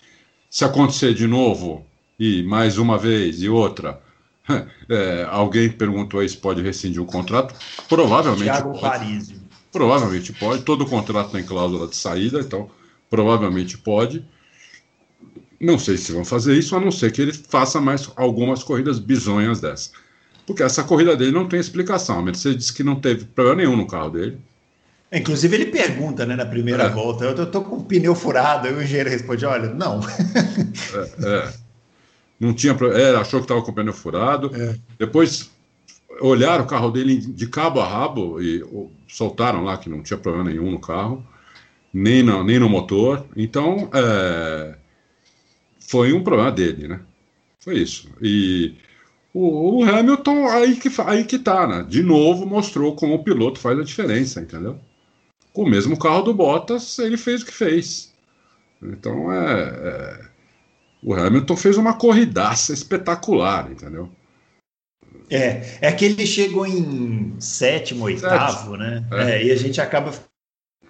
Se 0.49 0.65
acontecer 0.65 1.13
de 1.13 1.27
novo, 1.27 1.85
e 2.19 2.43
mais 2.43 2.77
uma 2.77 2.97
vez, 2.97 3.41
e 3.41 3.49
outra, 3.49 4.01
é, 4.89 5.27
alguém 5.29 5.69
perguntou 5.69 6.19
aí 6.19 6.29
se 6.29 6.37
pode 6.37 6.61
rescindir 6.61 7.01
o 7.01 7.05
contrato. 7.05 7.55
Provavelmente 7.87 8.43
Thiago 8.43 8.71
pode. 8.71 8.81
Parísio. 8.81 9.41
Provavelmente 9.71 10.33
pode. 10.33 10.63
Todo 10.63 10.85
contrato 10.85 11.31
tem 11.31 11.43
cláusula 11.43 11.87
de 11.87 11.95
saída, 11.95 12.39
então 12.39 12.69
provavelmente 13.09 13.77
pode. 13.77 14.25
Não 15.59 15.79
sei 15.79 15.97
se 15.97 16.11
vão 16.11 16.25
fazer 16.25 16.55
isso, 16.55 16.75
a 16.75 16.79
não 16.79 16.91
ser 16.91 17.11
que 17.11 17.21
ele 17.21 17.33
faça 17.33 17.79
mais 17.81 18.09
algumas 18.15 18.63
corridas 18.63 18.99
bizonhas 18.99 19.59
dessa. 19.59 19.91
Porque 20.45 20.61
essa 20.61 20.83
corrida 20.83 21.15
dele 21.15 21.31
não 21.31 21.47
tem 21.47 21.59
explicação. 21.59 22.19
A 22.19 22.21
Mercedes 22.21 22.57
disse 22.57 22.73
que 22.73 22.83
não 22.83 22.95
teve 22.95 23.25
problema 23.25 23.61
nenhum 23.61 23.75
no 23.75 23.87
carro 23.87 24.11
dele. 24.11 24.37
É, 25.09 25.19
inclusive, 25.19 25.55
ele 25.55 25.65
pergunta 25.67 26.25
né, 26.25 26.35
na 26.35 26.45
primeira 26.45 26.83
é. 26.83 26.89
volta: 26.89 27.25
eu 27.25 27.45
tô 27.49 27.61
com 27.61 27.77
o 27.77 27.83
pneu 27.83 28.13
furado. 28.13 28.67
Aí 28.67 28.73
o 28.73 28.81
engenheiro 28.81 29.09
responde: 29.09 29.45
olha, 29.45 29.73
não. 29.73 30.01
é, 30.03 31.47
é. 31.47 31.53
Não 32.39 32.53
tinha 32.53 32.75
é, 32.93 33.15
achou 33.15 33.39
que 33.39 33.45
estava 33.45 33.61
com 33.61 33.71
o 33.71 33.73
pneu 33.73 33.93
furado. 33.93 34.51
É. 34.55 34.75
Depois 34.99 35.51
olharam 36.19 36.63
o 36.63 36.67
carro 36.67 36.91
dele 36.91 37.17
de 37.17 37.47
cabo 37.47 37.79
a 37.79 37.87
rabo 37.87 38.41
e 38.41 38.63
soltaram 39.07 39.63
lá 39.63 39.77
que 39.77 39.89
não 39.89 40.01
tinha 40.01 40.17
problema 40.17 40.49
nenhum 40.49 40.71
no 40.71 40.79
carro, 40.79 41.25
nem 41.93 42.23
no, 42.23 42.43
nem 42.43 42.59
no 42.59 42.69
motor. 42.69 43.25
Então, 43.35 43.89
é, 43.93 44.75
foi 45.79 46.13
um 46.13 46.23
problema 46.23 46.51
dele, 46.51 46.87
né? 46.87 47.01
Foi 47.59 47.77
isso. 47.77 48.09
E 48.21 48.75
o, 49.33 49.79
o, 49.79 49.83
Hamilton, 49.83 50.47
aí 50.47 50.75
que, 50.75 50.89
aí 51.01 51.23
que 51.25 51.39
tá, 51.39 51.67
né? 51.67 51.85
De 51.87 52.03
novo 52.03 52.45
mostrou 52.45 52.95
como 52.95 53.15
o 53.15 53.23
piloto 53.23 53.59
faz 53.59 53.79
a 53.79 53.83
diferença, 53.83 54.41
entendeu? 54.41 54.79
Com 55.51 55.63
o 55.63 55.69
mesmo 55.69 55.97
carro 55.97 56.23
do 56.23 56.33
Bottas, 56.33 56.99
ele 56.99 57.17
fez 57.17 57.41
o 57.41 57.45
que 57.45 57.53
fez. 57.53 58.13
Então 58.81 59.31
é, 59.31 59.63
é 59.63 60.34
o 61.05 61.13
Hamilton 61.13 61.55
fez 61.55 61.77
uma 61.77 61.93
corridaça 61.93 62.73
espetacular, 62.73 63.71
entendeu? 63.71 64.09
É, 65.29 65.61
é 65.79 65.91
que 65.91 66.03
ele 66.03 66.25
chegou 66.25 66.65
em 66.65 67.35
sétimo, 67.39 68.05
oitavo, 68.05 68.75
né? 68.75 69.05
É. 69.11 69.31
é. 69.31 69.45
e 69.45 69.51
a 69.51 69.55
gente 69.55 69.79
acaba 69.79 70.11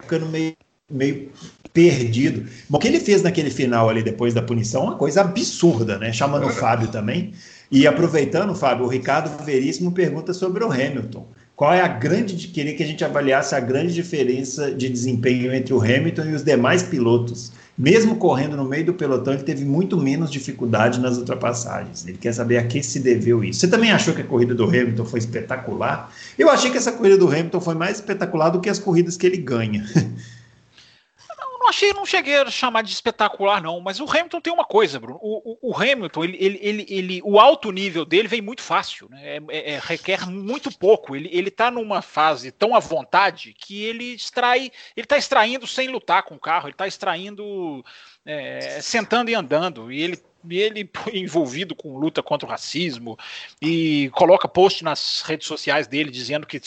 ficando 0.00 0.24
meio, 0.26 0.54
meio 0.90 1.30
perdido. 1.70 2.48
Bom, 2.68 2.78
o 2.78 2.80
que 2.80 2.88
ele 2.88 2.98
fez 2.98 3.22
naquele 3.22 3.50
final 3.50 3.90
ali, 3.90 4.02
depois 4.02 4.32
da 4.32 4.40
punição, 4.40 4.84
é 4.84 4.86
uma 4.86 4.96
coisa 4.96 5.20
absurda, 5.20 5.98
né? 5.98 6.10
Chamando 6.14 6.44
é. 6.44 6.46
o 6.46 6.50
Fábio 6.50 6.88
também. 6.88 7.34
E 7.70 7.86
aproveitando, 7.86 8.54
Fábio, 8.54 8.86
o 8.86 8.88
Ricardo 8.88 9.44
Veríssimo 9.44 9.92
pergunta 9.92 10.32
sobre 10.32 10.64
o 10.64 10.72
Hamilton. 10.72 11.28
Qual 11.54 11.74
é 11.74 11.82
a 11.82 11.88
grande. 11.88 12.48
Queria 12.48 12.74
que 12.74 12.82
a 12.82 12.86
gente 12.86 13.04
avaliasse 13.04 13.54
a 13.54 13.60
grande 13.60 13.92
diferença 13.92 14.70
de 14.72 14.88
desempenho 14.88 15.52
entre 15.52 15.74
o 15.74 15.80
Hamilton 15.80 16.24
e 16.24 16.34
os 16.34 16.42
demais 16.42 16.82
pilotos. 16.82 17.52
Mesmo 17.78 18.16
correndo 18.16 18.56
no 18.56 18.64
meio 18.64 18.86
do 18.86 18.94
pelotão, 18.94 19.34
ele 19.34 19.42
teve 19.42 19.64
muito 19.64 19.98
menos 19.98 20.30
dificuldade 20.30 20.98
nas 20.98 21.18
ultrapassagens. 21.18 22.06
Ele 22.06 22.16
quer 22.16 22.32
saber 22.32 22.56
a 22.56 22.66
que 22.66 22.82
se 22.82 22.98
deveu 23.00 23.44
isso. 23.44 23.60
Você 23.60 23.68
também 23.68 23.92
achou 23.92 24.14
que 24.14 24.22
a 24.22 24.24
corrida 24.24 24.54
do 24.54 24.64
Hamilton 24.64 25.04
foi 25.04 25.18
espetacular? 25.18 26.10
Eu 26.38 26.48
achei 26.48 26.70
que 26.70 26.78
essa 26.78 26.92
corrida 26.92 27.18
do 27.18 27.28
Hamilton 27.28 27.60
foi 27.60 27.74
mais 27.74 27.96
espetacular 27.96 28.48
do 28.48 28.60
que 28.60 28.70
as 28.70 28.78
corridas 28.78 29.16
que 29.18 29.26
ele 29.26 29.36
ganha. 29.36 29.84
não 31.66 31.70
achei, 31.70 31.92
não 31.92 32.06
cheguei 32.06 32.36
a 32.36 32.50
chamar 32.50 32.82
de 32.82 32.92
espetacular, 32.92 33.60
não. 33.60 33.80
Mas 33.80 33.98
o 33.98 34.08
Hamilton 34.08 34.40
tem 34.40 34.52
uma 34.52 34.64
coisa, 34.64 35.00
Bruno. 35.00 35.18
O, 35.20 35.52
o, 35.52 35.70
o 35.70 35.76
Hamilton, 35.76 36.24
ele, 36.24 36.36
ele, 36.40 36.58
ele, 36.62 36.86
ele, 36.88 37.20
o 37.24 37.40
alto 37.40 37.72
nível 37.72 38.04
dele 38.04 38.28
vem 38.28 38.40
muito 38.40 38.62
fácil, 38.62 39.08
né? 39.10 39.36
É, 39.36 39.42
é, 39.48 39.72
é, 39.72 39.80
requer 39.82 40.26
muito 40.28 40.70
pouco. 40.78 41.16
Ele, 41.16 41.28
ele 41.32 41.50
tá 41.50 41.70
numa 41.70 42.00
fase 42.00 42.52
tão 42.52 42.74
à 42.74 42.78
vontade 42.78 43.52
que 43.52 43.82
ele 43.82 44.14
extrai, 44.14 44.70
ele 44.96 45.06
tá 45.06 45.18
extraindo 45.18 45.66
sem 45.66 45.88
lutar 45.88 46.22
com 46.22 46.36
o 46.36 46.40
carro, 46.40 46.68
ele 46.68 46.74
tá 46.74 46.86
extraindo 46.86 47.84
é, 48.24 48.80
sentando 48.80 49.30
e 49.30 49.34
andando. 49.34 49.90
E 49.90 50.00
ele 50.00 50.22
ele 50.50 50.88
envolvido 51.12 51.74
com 51.74 51.98
luta 51.98 52.22
contra 52.22 52.46
o 52.46 52.50
racismo 52.50 53.18
e 53.60 54.10
coloca 54.12 54.48
post 54.48 54.84
nas 54.84 55.22
redes 55.22 55.46
sociais 55.46 55.86
dele 55.86 56.10
dizendo 56.10 56.46
que 56.46 56.60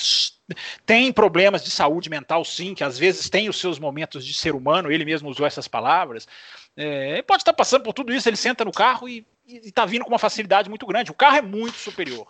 tem 0.86 1.12
problemas 1.12 1.64
de 1.64 1.72
saúde 1.72 2.10
mental, 2.10 2.44
sim, 2.44 2.74
que 2.74 2.84
às 2.84 2.98
vezes 2.98 3.30
tem 3.30 3.50
os 3.50 3.60
seus 3.60 3.80
momentos 3.80 4.26
de 4.26 4.34
ser 4.34 4.56
humano, 4.56 4.92
ele 4.92 5.06
mesmo 5.06 5.30
usou 5.30 5.46
essas 5.46 5.68
palavras. 5.68 6.28
É, 6.76 7.22
pode 7.22 7.42
estar 7.42 7.54
passando 7.54 7.84
por 7.84 7.94
tudo 7.94 8.14
isso, 8.14 8.28
ele 8.28 8.38
senta 8.38 8.66
no 8.66 8.72
carro 8.72 9.08
e 9.08 9.26
está 9.48 9.86
vindo 9.86 10.04
com 10.04 10.12
uma 10.12 10.20
facilidade 10.20 10.70
muito 10.70 10.86
grande. 10.86 11.12
O 11.12 11.16
carro 11.16 11.38
é 11.38 11.42
muito 11.42 11.78
superior 11.78 12.28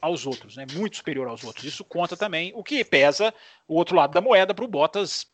aos 0.00 0.26
outros, 0.26 0.56
né? 0.56 0.66
muito 0.72 0.96
superior 0.96 1.28
aos 1.28 1.44
outros. 1.44 1.64
Isso 1.64 1.84
conta 1.84 2.16
também, 2.16 2.52
o 2.54 2.62
que 2.62 2.84
pesa 2.84 3.32
o 3.68 3.74
outro 3.74 3.96
lado 3.96 4.12
da 4.12 4.20
moeda 4.20 4.54
para 4.54 4.64
o 4.64 4.68
Bottas 4.68 5.26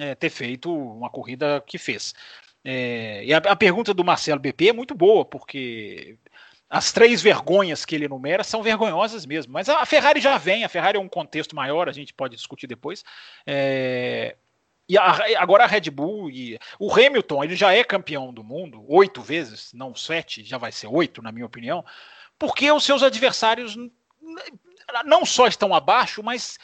é, 0.00 0.14
ter 0.14 0.30
feito 0.30 0.74
uma 0.74 1.10
corrida 1.10 1.62
que 1.66 1.78
fez. 1.78 2.14
É, 2.64 3.24
e 3.24 3.34
a, 3.34 3.38
a, 3.38 3.56
pergunta 3.56 3.92
do 3.92 4.04
Marcelo 4.04 4.40
BP 4.40 4.68
é 4.68 4.72
muito 4.72 4.94
boa, 4.94 5.24
porque 5.24 6.16
as 6.70 6.92
três 6.92 7.20
vergonhas 7.20 7.84
que 7.84 7.94
ele 7.94 8.04
enumera 8.04 8.44
são 8.44 8.62
vergonhosas 8.62 9.26
mesmo. 9.26 9.52
Mas 9.52 9.68
a, 9.68 9.84
Ferrari 9.84 10.20
já 10.20 10.38
vem, 10.38 10.64
a 10.64 10.68
Ferrari 10.68 10.96
é 10.96 11.00
um 11.00 11.08
contexto 11.08 11.56
maior, 11.56 11.88
a 11.88 11.92
gente 11.92 12.14
pode 12.14 12.36
discutir 12.36 12.66
depois. 12.66 13.04
É, 13.46 14.36
e 14.88 14.96
a, 14.96 15.40
agora 15.40 15.64
a 15.64 15.66
Red 15.66 15.90
Bull 15.90 16.30
e 16.30 16.58
o 16.78 16.92
Hamilton, 16.92 17.44
ele 17.44 17.56
já 17.56 17.72
é 17.72 17.84
campeão 17.84 18.32
do 18.32 18.42
mundo 18.42 18.84
oito 18.88 19.20
vezes, 19.20 19.72
não 19.72 19.94
sete, 19.94 20.44
já 20.44 20.58
vai 20.58 20.72
ser 20.72 20.86
oito, 20.86 21.22
na 21.22 21.32
minha 21.32 21.46
opinião, 21.46 21.84
porque 22.38 22.70
os 22.70 22.84
seus 22.84 23.02
adversários 23.02 23.76
não 25.04 25.24
só 25.24 25.46
estão 25.46 25.74
abaixo, 25.74 26.22
mas 26.22 26.58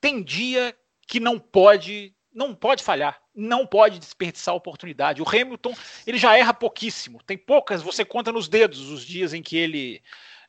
tem 0.00 0.22
dia 0.22 0.76
que 1.06 1.20
não 1.20 1.38
pode 1.38 2.14
não 2.34 2.54
pode 2.54 2.82
falhar, 2.82 3.21
não 3.34 3.66
pode 3.66 3.98
desperdiçar 3.98 4.52
a 4.52 4.56
oportunidade. 4.56 5.22
O 5.22 5.28
Hamilton, 5.28 5.74
ele 6.06 6.18
já 6.18 6.36
erra 6.36 6.52
pouquíssimo, 6.52 7.22
tem 7.26 7.36
poucas, 7.36 7.82
você 7.82 8.04
conta 8.04 8.30
nos 8.30 8.48
dedos 8.48 8.90
os 8.90 9.04
dias 9.04 9.32
em 9.32 9.42
que 9.42 9.56
ele 9.56 10.02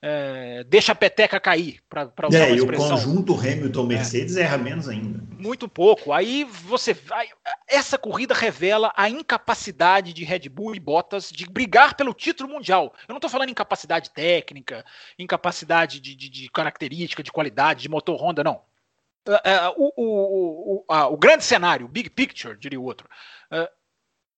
é, 0.06 0.66
deixa 0.66 0.92
a 0.92 0.96
peteca 0.96 1.40
cair, 1.40 1.80
para 1.88 2.28
usar 2.28 2.40
é, 2.40 2.48
uma 2.48 2.56
expressão. 2.58 2.90
E 2.90 2.92
o 2.92 3.06
conjunto 3.06 3.40
Hamilton-Mercedes 3.40 4.36
é. 4.36 4.42
erra 4.42 4.58
menos 4.58 4.90
ainda. 4.90 5.24
Muito 5.40 5.66
pouco. 5.70 6.12
Aí 6.12 6.44
você 6.44 6.94
vai. 6.94 7.30
Essa 7.66 7.98
corrida 7.98 8.34
revela 8.34 8.92
a 8.98 9.10
incapacidade 9.10 10.12
de 10.12 10.26
Red 10.26 10.50
Bull 10.50 10.76
e 10.76 10.80
Bottas 10.80 11.32
de 11.32 11.50
brigar 11.50 11.96
pelo 11.96 12.14
título 12.14 12.50
mundial. 12.50 12.94
Eu 13.08 13.14
não 13.14 13.18
estou 13.18 13.30
falando 13.30 13.50
incapacidade 13.50 14.10
técnica, 14.10 14.84
incapacidade 15.18 16.02
de, 16.02 16.14
de, 16.14 16.28
de 16.28 16.50
característica, 16.50 17.24
de 17.24 17.32
qualidade, 17.32 17.84
de 17.84 17.90
motor 17.90 18.22
Honda, 18.22 18.44
não 18.44 18.62
uh, 19.28 19.74
o, 19.78 19.94
o, 19.96 20.86
o, 20.88 21.14
o, 21.14 21.18
grande 21.18 21.44
cenário, 21.44 21.88
big 21.88 22.10
picture, 22.10 22.58
diria 22.58 22.80
o 22.80 22.84
outro. 22.84 23.08
Uh, 23.52 23.68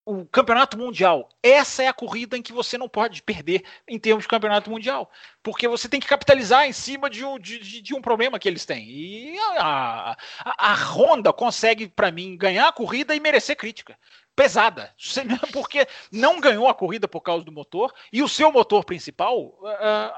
o 0.06 0.24
campeonato 0.24 0.78
mundial. 0.78 1.28
Essa 1.42 1.82
é 1.82 1.88
a 1.88 1.92
corrida 1.92 2.38
em 2.38 2.42
que 2.42 2.52
você 2.52 2.78
não 2.78 2.88
pode 2.88 3.20
perder 3.22 3.64
em 3.88 3.98
termos 3.98 4.22
de 4.22 4.28
campeonato 4.28 4.70
mundial. 4.70 5.10
Porque 5.42 5.66
você 5.66 5.88
tem 5.88 5.98
que 5.98 6.06
capitalizar 6.06 6.64
em 6.64 6.72
cima 6.72 7.10
de 7.10 7.24
um, 7.24 7.36
de, 7.36 7.82
de 7.82 7.92
um 7.92 8.00
problema 8.00 8.38
que 8.38 8.48
eles 8.48 8.64
têm. 8.64 8.88
E 8.88 9.38
a, 9.58 10.16
a, 10.44 10.72
a 10.72 10.74
Honda 10.74 11.32
consegue, 11.32 11.88
para 11.88 12.12
mim, 12.12 12.36
ganhar 12.36 12.68
a 12.68 12.72
corrida 12.72 13.16
e 13.16 13.20
merecer 13.20 13.56
crítica. 13.56 13.98
Pesada. 14.36 14.94
Porque 15.52 15.88
não 16.12 16.40
ganhou 16.40 16.68
a 16.68 16.74
corrida 16.74 17.08
por 17.08 17.20
causa 17.20 17.44
do 17.44 17.50
motor. 17.50 17.92
E 18.12 18.22
o 18.22 18.28
seu 18.28 18.52
motor 18.52 18.84
principal 18.84 19.40
uh, 19.40 20.12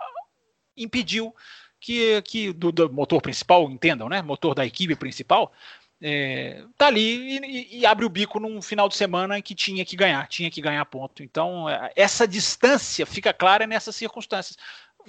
impediu 0.77 1.35
que, 1.81 2.21
que 2.23 2.53
do, 2.53 2.73
do, 2.73 2.93
motor 2.93 3.21
principal, 3.21 3.71
entendam, 3.71 4.09
né? 4.09 4.23
Motor 4.23 4.55
da 4.55 4.67
equipe 4.67 4.95
principal, 4.97 5.53
é, 6.01 6.63
tá 6.77 6.87
ali 6.87 7.39
e, 7.45 7.81
e, 7.81 7.87
abre 7.87 8.05
o 8.05 8.09
bico 8.09 8.39
num 8.39 8.63
final 8.63 8.89
de 8.89 8.97
semana 8.97 9.43
que 9.43 9.55
tinha 9.55 9.85
que 9.85 9.97
ganhar, 9.97 10.29
tinha 10.29 10.51
que 10.51 10.61
ganhar 10.61 10.85
ponto. 10.85 11.23
Então, 11.23 11.69
é, 11.69 11.93
essa 11.97 12.27
distância 12.27 13.05
fica 13.05 13.33
clara 13.33 13.67
nessas 13.67 13.97
circunstâncias. 13.97 14.57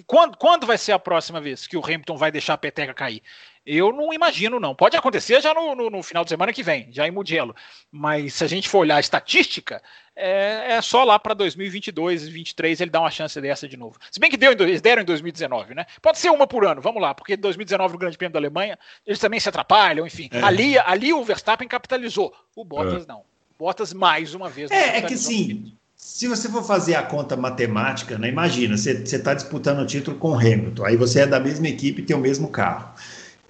Quando, 0.06 0.38
quando 0.38 0.66
vai 0.66 0.78
ser 0.78 0.92
a 0.92 1.00
próxima 1.00 1.40
vez 1.40 1.68
que 1.68 1.78
o 1.78 1.84
Hamilton 1.84 2.18
vai 2.18 2.32
deixar 2.32 2.54
a 2.54 2.58
peteca 2.58 2.94
cair? 2.94 3.22
Eu 3.66 3.94
não 3.94 4.12
imagino, 4.12 4.60
não. 4.60 4.74
Pode 4.74 4.98
acontecer 4.98 5.42
já 5.42 5.54
no, 5.54 5.76
no, 5.76 5.90
no 5.90 6.02
final 6.02 6.24
de 6.24 6.30
semana 6.30 6.52
que 6.52 6.64
vem, 6.64 6.88
já 6.92 7.08
em 7.08 7.12
Mugello. 7.12 7.56
Mas 7.92 8.34
se 8.34 8.44
a 8.44 8.48
gente 8.48 8.68
for 8.68 8.80
olhar 8.80 8.96
a 8.96 9.00
estatística, 9.00 9.82
é, 10.16 10.74
é 10.74 10.82
só 10.82 11.04
lá 11.04 11.20
para 11.20 11.34
2022, 11.34 12.22
2023 12.22 12.82
ele 12.82 12.90
dá 12.90 13.00
uma 13.00 13.12
chance 13.12 13.40
dessa 13.40 13.68
de 13.68 13.78
novo. 13.78 14.00
Se 14.10 14.20
bem 14.20 14.30
que 14.30 14.38
deu, 14.38 14.52
eles 14.52 14.82
deram 14.82 15.02
em 15.02 15.06
2019, 15.06 15.76
né? 15.76 15.86
Pode 16.02 16.18
ser 16.18 16.30
uma 16.30 16.48
por 16.48 16.66
ano, 16.66 16.82
vamos 16.82 17.02
lá, 17.02 17.14
porque 17.14 17.38
2019 17.38 17.94
no 17.94 18.00
Grande 18.00 18.18
Prêmio 18.18 18.34
da 18.34 18.40
Alemanha 18.40 18.78
eles 19.06 19.20
também 19.20 19.40
se 19.40 19.50
atrapalham, 19.50 20.06
enfim. 20.06 20.30
É. 20.32 20.42
Ali, 20.42 20.78
ali 20.80 21.14
o 21.14 21.24
Verstappen 21.24 21.68
capitalizou, 21.68 22.34
o 22.56 22.66
Bottas 22.66 23.04
é. 23.04 23.08
não. 23.08 23.24
Bottas 23.58 23.94
mais 23.94 24.34
uma 24.34 24.50
vez. 24.50 24.72
É, 24.72 24.98
é 24.98 25.02
que 25.02 25.18
sim. 25.18 25.78
Se 26.02 26.30
você 26.30 26.48
for 26.48 26.64
fazer 26.64 26.96
a 26.96 27.04
conta 27.04 27.36
matemática, 27.36 28.18
né, 28.18 28.30
imagina, 28.30 28.78
você 28.78 28.92
está 28.92 29.34
disputando 29.34 29.80
o 29.80 29.86
título 29.86 30.16
com 30.18 30.32
o 30.32 30.40
Hamilton, 30.40 30.86
aí 30.86 30.96
você 30.96 31.20
é 31.20 31.28
da 31.28 31.42
mesma 31.42 31.68
equipe 31.68 32.02
e 32.02 32.06
tem 32.06 32.16
o 32.16 32.20
mesmo 32.20 32.48
carro. 32.48 32.94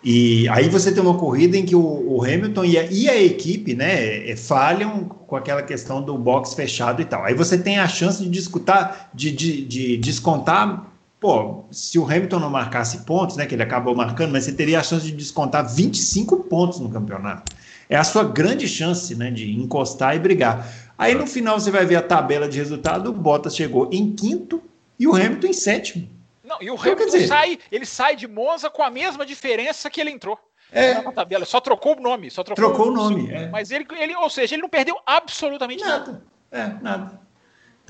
E 0.04 0.50
aí 0.50 0.68
você 0.68 0.92
tem 0.92 1.02
uma 1.04 1.16
corrida 1.16 1.56
em 1.56 1.64
que 1.64 1.76
o, 1.76 1.80
o 1.80 2.24
Hamilton 2.24 2.66
e 2.66 2.78
a, 2.80 2.86
e 2.86 3.08
a, 3.08 3.22
equipe 3.22 3.76
né, 3.76 4.28
é, 4.28 4.36
falham 4.36 5.04
com 5.06 5.36
aquela 5.36 5.62
questão 5.62 6.02
do 6.02 6.18
box 6.18 6.56
fechado 6.56 7.04
e 7.04 7.06
tal. 7.06 7.24
Aí 7.24 7.36
você 7.36 7.56
tem 7.56 7.78
a 7.78 7.88
chance 7.88 8.24
de 8.24 8.30
discutar, 8.30 9.12
de, 9.14 9.32
de, 9.32 9.64
de 9.64 9.98
descontar. 9.98 10.88
Pô, 11.20 11.66
se 11.70 12.00
o 12.00 12.06
Hamilton 12.06 12.40
não 12.40 12.50
marcasse 12.50 13.00
pontos, 13.00 13.38
né, 13.38 13.46
que 13.46 13.54
ele 13.54 13.64
acabou 13.64 13.96
marcando, 13.96 14.32
mas 14.32 14.46
você 14.46 14.54
teria 14.54 14.80
a 14.80 14.84
chance 14.84 15.06
de 15.06 15.12
descontar 15.12 15.68
25 15.68 16.38
pontos 16.46 16.80
no 16.80 16.90
campeonato. 16.90 17.54
É 17.88 17.98
a 17.98 18.04
sua 18.04 18.24
grande 18.24 18.68
chance 18.68 19.14
né, 19.16 19.30
de 19.30 19.52
encostar 19.52 20.16
e 20.16 20.20
brigar. 20.20 20.89
Aí 21.00 21.16
no 21.16 21.26
final 21.26 21.58
você 21.58 21.72
vai 21.72 21.86
ver 21.86 21.96
a 21.96 22.02
tabela 22.02 22.50
de 22.50 22.58
resultado, 22.58 23.10
o 23.10 23.14
Bottas 23.14 23.56
chegou 23.56 23.90
em 23.90 24.14
quinto 24.14 24.62
e 25.00 25.08
o 25.08 25.16
Hamilton 25.16 25.48
em 25.48 25.54
sétimo. 25.54 26.10
Não, 26.44 26.58
e 26.62 26.70
o 26.70 26.74
então, 26.74 26.92
Hamilton 26.92 27.06
dizer... 27.06 27.28
sai, 27.28 27.58
ele 27.72 27.86
sai 27.86 28.18
de 28.18 28.28
Monza 28.28 28.70
com 28.70 28.84
a 28.84 28.90
mesma 28.90 29.26
diferença 29.26 29.90
que 29.90 30.02
ele 30.02 30.12
entrou. 30.12 30.38
É. 30.72 31.02
Na 31.02 31.12
tabela, 31.14 31.46
só 31.46 31.62
trocou 31.62 31.98
o 31.98 32.02
nome, 32.02 32.30
só 32.30 32.44
trocou, 32.44 32.66
trocou 32.66 32.92
o 32.92 32.92
nome. 32.92 33.32
É. 33.32 33.48
Mas 33.48 33.72
ele, 33.72 33.88
ele, 33.98 34.14
ou 34.16 34.30
seja, 34.30 34.56
ele 34.56 34.62
não 34.62 34.70
perdeu 34.70 35.00
absolutamente 35.06 35.84
nada. 35.84 36.12
nada. 36.12 36.24
É, 36.52 36.84
nada. 36.84 37.22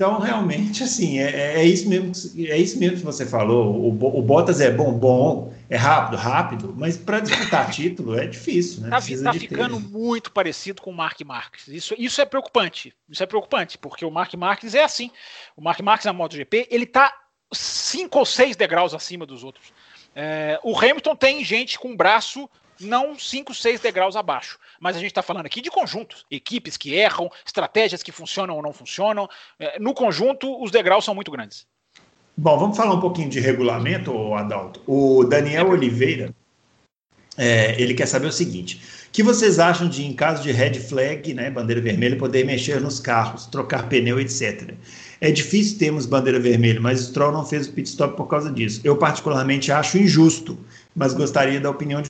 Então, 0.00 0.18
realmente, 0.18 0.82
assim, 0.82 1.18
é, 1.18 1.30
é, 1.30 1.60
é, 1.60 1.64
isso 1.66 1.86
mesmo, 1.86 2.10
é 2.48 2.56
isso 2.56 2.78
mesmo 2.78 2.96
que 2.96 3.04
você 3.04 3.26
falou. 3.26 3.70
O, 3.70 3.88
o 3.88 4.22
Bottas 4.22 4.58
é 4.58 4.70
bom, 4.70 4.94
bom, 4.94 5.52
é 5.68 5.76
rápido, 5.76 6.16
rápido, 6.16 6.74
mas 6.74 6.96
para 6.96 7.20
disputar 7.20 7.68
título 7.70 8.18
é 8.18 8.26
difícil, 8.26 8.80
né? 8.80 8.88
Tá, 8.88 8.96
tá 8.96 9.34
ficando 9.34 9.78
ter. 9.78 9.88
muito 9.90 10.32
parecido 10.32 10.80
com 10.80 10.90
o 10.90 10.94
Mark 10.94 11.20
Marques. 11.20 11.68
Isso, 11.68 11.94
isso 11.98 12.18
é 12.18 12.24
preocupante. 12.24 12.94
Isso 13.10 13.22
é 13.22 13.26
preocupante, 13.26 13.76
porque 13.76 14.02
o 14.02 14.10
Mark 14.10 14.32
Marques 14.32 14.74
é 14.74 14.82
assim. 14.82 15.10
O 15.54 15.60
Mark 15.60 15.78
Marques 15.80 16.06
na 16.06 16.14
MotoGP, 16.14 16.68
ele 16.70 16.86
tá 16.86 17.14
cinco 17.52 18.20
ou 18.20 18.24
seis 18.24 18.56
degraus 18.56 18.94
acima 18.94 19.26
dos 19.26 19.44
outros. 19.44 19.70
É, 20.16 20.58
o 20.64 20.74
Hamilton 20.78 21.14
tem 21.14 21.44
gente 21.44 21.78
com 21.78 21.94
braço 21.94 22.48
não 22.80 23.18
5, 23.18 23.54
6 23.54 23.80
degraus 23.80 24.16
abaixo. 24.16 24.58
Mas 24.80 24.96
a 24.96 24.98
gente 24.98 25.10
está 25.10 25.22
falando 25.22 25.46
aqui 25.46 25.60
de 25.60 25.70
conjuntos, 25.70 26.24
equipes 26.30 26.76
que 26.76 26.94
erram, 26.94 27.30
estratégias 27.44 28.02
que 28.02 28.12
funcionam 28.12 28.56
ou 28.56 28.62
não 28.62 28.72
funcionam. 28.72 29.28
É, 29.58 29.78
no 29.78 29.94
conjunto, 29.94 30.62
os 30.62 30.70
degraus 30.70 31.04
são 31.04 31.14
muito 31.14 31.30
grandes. 31.30 31.66
Bom, 32.36 32.58
vamos 32.58 32.76
falar 32.76 32.94
um 32.94 33.00
pouquinho 33.00 33.28
de 33.28 33.40
regulamento, 33.40 34.34
Adalto. 34.34 34.80
O 34.86 35.24
Daniel. 35.24 35.68
Oliveira, 35.68 36.34
é, 37.36 37.80
ele 37.80 37.94
quer 37.94 38.06
saber 38.06 38.26
o 38.26 38.32
seguinte: 38.32 38.80
que 39.12 39.22
vocês 39.22 39.58
acham 39.58 39.88
de, 39.88 40.04
em 40.04 40.12
caso 40.12 40.42
de 40.42 40.52
red 40.52 40.74
flag, 40.74 41.32
né, 41.34 41.50
bandeira 41.50 41.80
vermelha, 41.80 42.16
poder 42.16 42.44
mexer 42.44 42.80
nos 42.80 43.00
carros, 43.00 43.46
trocar 43.46 43.88
pneu, 43.88 44.20
etc. 44.20 44.74
É 45.20 45.30
difícil 45.30 45.78
termos 45.78 46.06
bandeira 46.06 46.38
vermelha, 46.38 46.80
mas 46.80 47.00
o 47.00 47.04
Stroll 47.04 47.32
não 47.32 47.44
fez 47.44 47.66
o 47.66 47.72
pit 47.72 47.88
stop 47.88 48.16
por 48.16 48.26
causa 48.26 48.50
disso. 48.50 48.80
Eu 48.84 48.96
particularmente 48.96 49.72
acho 49.72 49.98
injusto, 49.98 50.58
mas 50.94 51.14
gostaria 51.14 51.60
da 51.60 51.70
opinião 51.70 52.02
de 52.02 52.09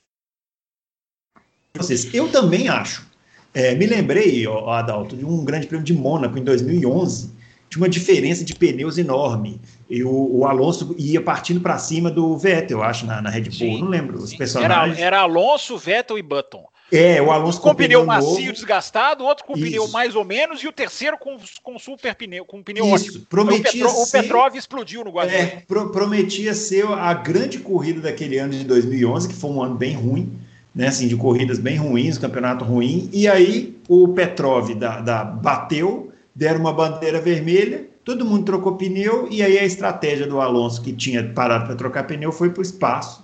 vocês. 1.73 2.13
Eu 2.13 2.29
também 2.29 2.69
acho. 2.69 3.09
É, 3.53 3.75
me 3.75 3.85
lembrei, 3.85 4.47
ó, 4.47 4.69
Adalto, 4.69 5.15
de 5.15 5.25
um 5.25 5.43
grande 5.43 5.67
prêmio 5.67 5.85
de 5.85 5.93
Mônaco 5.93 6.37
em 6.37 6.43
2011, 6.43 7.31
de 7.69 7.77
uma 7.77 7.89
diferença 7.89 8.43
de 8.45 8.55
pneus 8.55 8.97
enorme. 8.97 9.59
E 9.89 10.03
o, 10.03 10.37
o 10.37 10.45
Alonso 10.45 10.95
ia 10.97 11.21
partindo 11.21 11.59
para 11.59 11.77
cima 11.77 12.09
do 12.09 12.37
Vettel, 12.37 12.79
eu 12.79 12.83
acho, 12.83 13.05
na, 13.05 13.21
na 13.21 13.29
Red 13.29 13.43
Bull. 13.43 13.51
Sim, 13.51 13.81
não 13.81 13.89
lembro 13.89 14.17
sim. 14.19 14.23
os 14.23 14.35
personagens. 14.35 14.97
Era, 14.97 15.07
era, 15.07 15.19
Alonso, 15.21 15.77
Vettel 15.77 16.17
e 16.17 16.21
Button. 16.21 16.65
É, 16.91 17.21
o 17.21 17.31
Alonso 17.31 17.61
com, 17.61 17.69
com 17.69 17.75
pneu, 17.75 18.01
pneu 18.01 18.05
macio 18.05 18.39
novo. 18.41 18.51
desgastado, 18.51 19.23
outro 19.23 19.45
com 19.45 19.53
Isso. 19.53 19.63
pneu 19.63 19.87
mais 19.89 20.13
ou 20.13 20.25
menos, 20.25 20.61
e 20.61 20.67
o 20.67 20.73
terceiro 20.73 21.17
com, 21.17 21.37
com 21.63 21.79
super 21.79 22.13
pneu, 22.15 22.43
com 22.43 22.61
pneu 22.61 22.83
Isso. 22.85 23.07
ótimo. 23.07 23.25
Prometia 23.29 23.85
o, 23.85 23.89
Petro, 23.89 24.05
ser... 24.05 24.17
o 24.17 24.21
Petrov 24.21 24.55
explodiu 24.55 25.03
no 25.05 25.11
Guarani. 25.11 25.37
É, 25.37 25.63
pro, 25.65 25.89
prometia 25.89 26.53
ser 26.53 26.85
a 26.85 27.13
grande 27.13 27.59
corrida 27.59 28.01
daquele 28.01 28.37
ano 28.37 28.51
de 28.51 28.65
2011, 28.65 29.29
que 29.29 29.33
foi 29.33 29.49
um 29.49 29.63
ano 29.63 29.75
bem 29.75 29.93
ruim 29.93 30.37
né, 30.73 30.87
assim, 30.87 31.07
de 31.07 31.15
corridas 31.15 31.59
bem 31.59 31.77
ruins, 31.77 32.17
campeonato 32.17 32.63
ruim, 32.63 33.09
e 33.11 33.27
aí 33.27 33.77
o 33.87 34.07
Petrov 34.09 34.73
da, 34.73 35.01
da, 35.01 35.23
bateu, 35.23 36.11
deram 36.33 36.61
uma 36.61 36.73
bandeira 36.73 37.19
vermelha, 37.19 37.85
todo 38.05 38.25
mundo 38.25 38.45
trocou 38.45 38.75
pneu, 38.75 39.27
e 39.29 39.43
aí 39.43 39.59
a 39.59 39.65
estratégia 39.65 40.25
do 40.25 40.39
Alonso, 40.39 40.81
que 40.81 40.93
tinha 40.93 41.23
parado 41.23 41.65
para 41.65 41.75
trocar 41.75 42.03
pneu, 42.03 42.31
foi 42.31 42.49
para 42.49 42.59
o 42.59 42.63
espaço, 42.63 43.23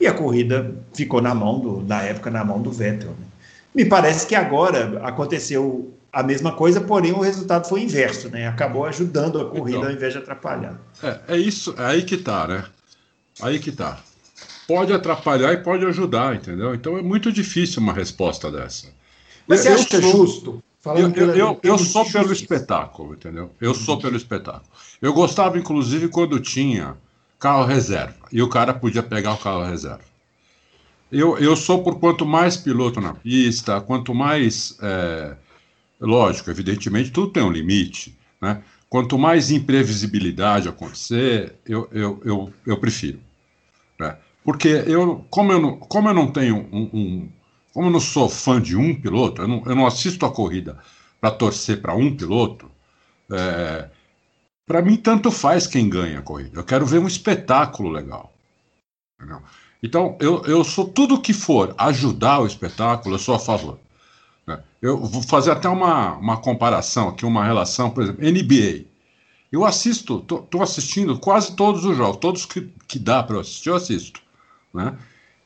e 0.00 0.06
a 0.06 0.12
corrida 0.12 0.74
ficou 0.94 1.20
na 1.20 1.34
mão, 1.34 1.58
do, 1.58 1.82
na 1.82 2.02
época, 2.02 2.30
na 2.30 2.44
mão 2.44 2.60
do 2.60 2.72
Vettel. 2.72 3.10
Né? 3.10 3.26
Me 3.74 3.84
parece 3.84 4.26
que 4.26 4.34
agora 4.34 5.00
aconteceu 5.02 5.92
a 6.10 6.22
mesma 6.22 6.52
coisa, 6.52 6.80
porém 6.80 7.12
o 7.12 7.20
resultado 7.20 7.68
foi 7.68 7.82
inverso, 7.82 8.30
né? 8.30 8.48
Acabou 8.48 8.86
ajudando 8.86 9.38
a 9.38 9.50
corrida 9.50 9.78
então, 9.78 9.90
ao 9.90 9.94
invés 9.94 10.14
de 10.14 10.18
atrapalhar. 10.18 10.80
É, 11.02 11.34
é 11.34 11.36
isso, 11.36 11.74
é 11.76 11.84
aí 11.84 12.02
que 12.02 12.16
tá, 12.16 12.48
né? 12.48 12.64
Aí 13.42 13.58
que 13.58 13.70
tá 13.70 13.98
pode 14.66 14.92
atrapalhar 14.92 15.52
e 15.52 15.58
pode 15.58 15.84
ajudar, 15.86 16.34
entendeu? 16.36 16.74
Então 16.74 16.98
é 16.98 17.02
muito 17.02 17.32
difícil 17.32 17.82
uma 17.82 17.92
resposta 17.92 18.50
dessa. 18.50 18.88
Mas 19.46 19.60
você 19.60 19.68
acha 19.68 19.84
que 19.86 19.96
é 19.96 20.02
justo? 20.02 20.62
eu, 20.84 21.12
eu, 21.14 21.34
eu, 21.34 21.60
eu 21.62 21.78
sou 21.78 22.04
pelo 22.04 22.32
espetáculo, 22.32 23.14
entendeu? 23.14 23.50
Eu 23.60 23.74
sou 23.74 23.98
pelo 23.98 24.16
espetáculo. 24.16 24.66
Eu 25.00 25.12
gostava, 25.12 25.58
inclusive, 25.58 26.08
quando 26.08 26.38
tinha 26.38 26.96
carro 27.38 27.64
reserva 27.64 28.14
e 28.32 28.42
o 28.42 28.48
cara 28.48 28.72
podia 28.72 29.02
pegar 29.02 29.34
o 29.34 29.38
carro 29.38 29.64
reserva. 29.64 30.04
Eu, 31.10 31.38
eu 31.38 31.56
sou 31.56 31.82
por 31.82 31.98
quanto 31.98 32.26
mais 32.26 32.56
piloto 32.56 33.00
na 33.00 33.14
pista, 33.14 33.80
quanto 33.80 34.14
mais. 34.14 34.76
É, 34.82 35.36
lógico, 36.00 36.50
evidentemente, 36.50 37.10
tudo 37.10 37.32
tem 37.32 37.42
um 37.42 37.50
limite, 37.50 38.16
né? 38.40 38.62
Quanto 38.88 39.18
mais 39.18 39.50
imprevisibilidade 39.50 40.68
acontecer, 40.68 41.54
eu, 41.66 41.88
eu, 41.92 42.20
eu, 42.24 42.52
eu 42.66 42.76
prefiro. 42.78 43.20
Porque 44.46 44.68
eu, 44.68 45.26
como 45.28 45.50
eu 45.50 45.60
não, 45.60 45.76
como 45.76 46.08
eu 46.08 46.14
não 46.14 46.30
tenho 46.30 46.68
um, 46.72 46.88
um 46.94 47.28
como 47.74 47.88
eu 47.88 47.92
não 47.92 47.98
sou 47.98 48.28
fã 48.28 48.62
de 48.62 48.76
um 48.76 48.94
piloto, 48.94 49.42
eu 49.42 49.48
não, 49.48 49.62
eu 49.66 49.74
não 49.74 49.84
assisto 49.84 50.24
a 50.24 50.30
corrida 50.30 50.78
para 51.20 51.32
torcer 51.32 51.82
para 51.82 51.96
um 51.96 52.16
piloto, 52.16 52.70
é, 53.30 53.90
para 54.64 54.80
mim 54.82 54.96
tanto 54.96 55.32
faz 55.32 55.66
quem 55.66 55.88
ganha 55.88 56.20
a 56.20 56.22
corrida. 56.22 56.60
Eu 56.60 56.64
quero 56.64 56.86
ver 56.86 57.00
um 57.00 57.08
espetáculo 57.08 57.90
legal. 57.90 58.32
Entendeu? 59.18 59.42
Então, 59.82 60.16
eu, 60.20 60.40
eu 60.44 60.62
sou 60.62 60.86
tudo 60.86 61.20
que 61.20 61.32
for 61.32 61.74
ajudar 61.76 62.38
o 62.38 62.46
espetáculo, 62.46 63.16
eu 63.16 63.18
sou 63.18 63.34
a 63.34 63.40
favor. 63.40 63.80
Né? 64.46 64.62
Eu 64.80 64.96
vou 64.98 65.22
fazer 65.22 65.50
até 65.50 65.68
uma, 65.68 66.14
uma 66.18 66.36
comparação 66.36 67.08
aqui, 67.08 67.26
uma 67.26 67.44
relação, 67.44 67.90
por 67.90 68.04
exemplo, 68.04 68.24
NBA. 68.24 68.84
Eu 69.50 69.64
assisto, 69.64 70.18
estou 70.18 70.62
assistindo 70.62 71.18
quase 71.18 71.56
todos 71.56 71.84
os 71.84 71.96
jogos, 71.96 72.18
todos 72.18 72.46
que, 72.46 72.72
que 72.86 72.98
dá 72.98 73.24
para 73.24 73.40
assistir, 73.40 73.70
eu 73.70 73.74
assisto. 73.74 74.24
Né? 74.76 74.94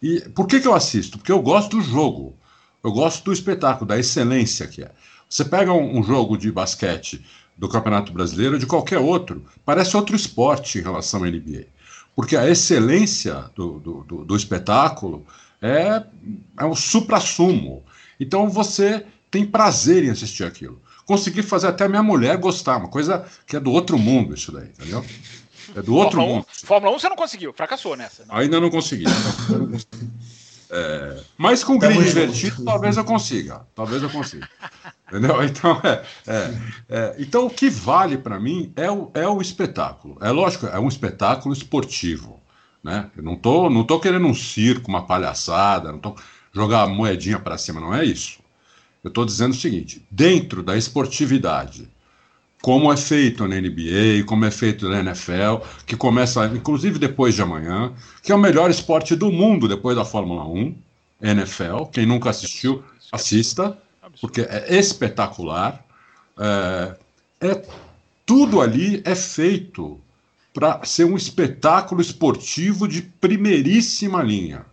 E 0.03 0.21
por 0.31 0.47
que, 0.47 0.61
que 0.61 0.67
eu 0.67 0.75
assisto? 0.75 1.17
Porque 1.19 1.31
eu 1.31 1.41
gosto 1.41 1.77
do 1.77 1.83
jogo, 1.83 2.35
eu 2.83 2.91
gosto 2.91 3.25
do 3.25 3.33
espetáculo, 3.33 3.87
da 3.87 3.99
excelência 3.99 4.67
que 4.67 4.83
é. 4.83 4.91
Você 5.29 5.45
pega 5.45 5.73
um, 5.73 6.01
um 6.01 6.03
jogo 6.03 6.37
de 6.37 6.51
basquete 6.51 7.25
do 7.57 7.69
Campeonato 7.69 8.13
Brasileiro, 8.13 8.59
de 8.59 8.67
qualquer 8.67 8.99
outro, 8.99 9.45
parece 9.65 9.97
outro 9.97 10.17
esporte 10.17 10.79
em 10.79 10.83
relação 10.83 11.23
à 11.23 11.31
NBA. 11.31 11.67
Porque 12.17 12.37
a 12.37 12.49
excelência 12.49 13.45
do, 13.55 13.79
do, 13.79 14.05
do, 14.05 14.25
do 14.25 14.37
espetáculo 14.37 15.25
é, 15.63 16.03
é 16.59 16.65
um 16.65 16.75
supra-sumo. 16.75 17.85
Então 18.19 18.49
você 18.49 19.07
tem 19.31 19.47
prazer 19.47 20.05
em 20.05 20.11
assistir 20.11 20.45
aquilo. 20.45 20.81
consegui 21.07 21.43
fazer 21.43 21.69
até 21.69 21.87
minha 21.87 22.03
mulher 22.03 22.37
gostar, 22.39 22.79
uma 22.79 22.89
coisa 22.89 23.25
que 23.47 23.57
é 23.57 23.61
do 23.61 23.71
outro 23.71 23.97
mundo 23.97 24.35
isso 24.35 24.51
daí, 24.51 24.69
entendeu? 24.69 25.05
É 25.75 25.83
do 25.83 25.95
outro 25.95 26.17
Fórmula 26.17 26.37
mundo. 26.37 26.47
1, 26.63 26.67
Fórmula 26.67 26.97
1 26.97 26.99
você 26.99 27.09
não 27.09 27.17
conseguiu, 27.17 27.53
fracassou 27.53 27.97
nessa. 27.97 28.25
Não. 28.27 28.37
Ainda 28.37 28.61
não 28.61 28.71
consegui. 28.71 29.05
É, 30.73 31.21
mas 31.37 31.65
com 31.65 31.77
grid 31.77 32.01
divertido, 32.05 32.65
talvez 32.65 32.97
eu 32.97 33.05
consiga. 33.05 33.67
Talvez 33.75 34.03
eu 34.05 34.09
consiga. 34.09 34.49
Entendeu? 35.09 35.43
Então, 35.43 35.81
é, 35.83 36.05
é, 36.29 36.55
é, 36.89 37.17
então 37.19 37.47
o 37.47 37.51
que 37.51 37.69
vale 37.69 38.17
para 38.17 38.39
mim 38.39 38.73
é 38.77 38.89
o, 38.89 39.11
é 39.13 39.27
o 39.27 39.41
espetáculo. 39.43 40.17
É 40.21 40.31
lógico, 40.31 40.67
é 40.67 40.79
um 40.79 40.87
espetáculo 40.87 41.53
esportivo. 41.53 42.41
Né? 42.85 43.11
Eu 43.17 43.23
não 43.25 43.35
tô, 43.35 43.69
não 43.69 43.83
tô 43.83 43.99
querendo 43.99 44.27
um 44.27 44.35
circo, 44.35 44.89
uma 44.89 45.05
palhaçada, 45.05 45.91
não 45.91 45.99
tô 45.99 46.15
jogar 46.53 46.87
moedinha 46.87 47.39
para 47.39 47.59
cima, 47.59 47.81
não 47.81 47.93
é 47.93 48.05
isso. 48.05 48.39
Eu 49.03 49.09
estou 49.09 49.25
dizendo 49.25 49.53
o 49.53 49.57
seguinte: 49.57 50.07
dentro 50.11 50.63
da 50.63 50.77
esportividade, 50.77 51.89
como 52.61 52.93
é 52.93 52.97
feito 52.97 53.47
na 53.49 53.57
NBA, 53.57 54.25
como 54.27 54.45
é 54.45 54.51
feito 54.51 54.89
na 54.89 55.01
NFL, 55.01 55.65
que 55.87 55.97
começa 55.97 56.47
inclusive 56.47 56.99
depois 56.99 57.35
de 57.35 57.43
amanhã, 57.43 57.93
que 58.23 58.33
é 58.33 58.35
o 58.35 58.39
melhor 58.39 58.71
esporte 58.71 59.17
do 59.17 59.33
mundo 59.33 59.67
depois 59.67 59.97
da 59.97 60.05
Fórmula 60.05 60.47
1, 60.47 60.75
NFL. 61.23 61.85
Quem 61.93 62.05
nunca 62.05 62.31
assistiu, 62.31 62.83
assista, 63.11 63.77
porque 64.21 64.43
é 64.43 64.79
espetacular. 64.79 65.85
É, 66.39 66.97
é 67.41 67.63
tudo 68.27 68.61
ali 68.61 69.03
é 69.05 69.15
feito 69.15 69.99
para 70.53 70.85
ser 70.85 71.05
um 71.05 71.17
espetáculo 71.17 72.01
esportivo 72.01 72.87
de 72.87 73.03
primeiríssima 73.03 74.23
linha, 74.23 74.67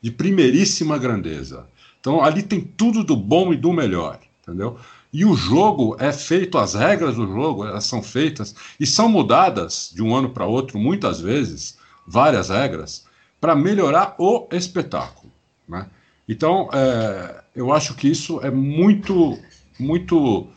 de 0.00 0.10
primeiríssima 0.10 0.98
grandeza. 0.98 1.66
Então 2.00 2.22
ali 2.22 2.42
tem 2.42 2.60
tudo 2.60 3.02
do 3.02 3.16
bom 3.16 3.52
e 3.52 3.56
do 3.56 3.72
melhor, 3.72 4.20
entendeu? 4.42 4.78
E 5.14 5.24
o 5.24 5.36
jogo 5.36 5.96
é 6.00 6.12
feito, 6.12 6.58
as 6.58 6.74
regras 6.74 7.14
do 7.14 7.24
jogo 7.24 7.64
elas 7.64 7.84
são 7.84 8.02
feitas 8.02 8.52
e 8.80 8.84
são 8.84 9.08
mudadas 9.08 9.92
de 9.94 10.02
um 10.02 10.12
ano 10.12 10.28
para 10.28 10.44
outro, 10.44 10.76
muitas 10.76 11.20
vezes, 11.20 11.78
várias 12.04 12.48
regras, 12.48 13.06
para 13.40 13.54
melhorar 13.54 14.16
o 14.18 14.48
espetáculo. 14.50 15.32
Né? 15.68 15.86
Então, 16.28 16.68
é, 16.72 17.44
eu 17.54 17.72
acho 17.72 17.94
que 17.94 18.08
isso 18.08 18.40
é 18.40 18.50
muito, 18.50 19.38
muito. 19.78 20.48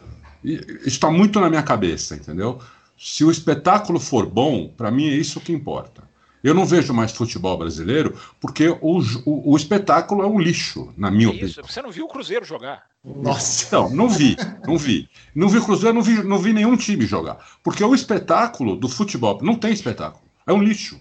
está 0.43 1.11
muito 1.11 1.39
na 1.39 1.49
minha 1.51 1.61
cabeça, 1.61 2.15
entendeu? 2.15 2.59
Se 2.97 3.23
o 3.23 3.29
espetáculo 3.29 3.99
for 3.99 4.25
bom, 4.25 4.69
para 4.75 4.89
mim 4.89 5.07
é 5.07 5.13
isso 5.13 5.39
que 5.39 5.53
importa. 5.53 6.01
Eu 6.47 6.53
não 6.53 6.65
vejo 6.65 6.93
mais 6.93 7.11
futebol 7.11 7.57
brasileiro 7.57 8.17
porque 8.39 8.69
o, 8.69 9.01
o, 9.25 9.51
o 9.51 9.57
espetáculo 9.57 10.23
é 10.23 10.25
um 10.25 10.39
lixo, 10.39 10.93
na 10.95 11.11
minha 11.11 11.27
Isso, 11.27 11.59
opinião. 11.59 11.67
Você 11.67 11.81
não 11.81 11.91
viu 11.91 12.05
o 12.05 12.07
Cruzeiro 12.07 12.45
jogar? 12.45 12.85
Nossa, 13.03 13.75
não, 13.75 13.89
não 13.89 14.09
vi, 14.09 14.37
não 14.65 14.77
vi. 14.77 15.09
Não 15.35 15.49
vi 15.49 15.57
o 15.57 15.65
Cruzeiro, 15.65 15.93
não 15.93 16.01
vi, 16.01 16.23
não 16.23 16.39
vi 16.39 16.53
nenhum 16.53 16.77
time 16.77 17.05
jogar. 17.05 17.37
Porque 17.61 17.83
o 17.83 17.93
espetáculo 17.93 18.77
do 18.77 18.87
futebol 18.87 19.37
não 19.41 19.55
tem 19.55 19.73
espetáculo, 19.73 20.23
é 20.45 20.53
um 20.53 20.63
lixo. 20.63 20.97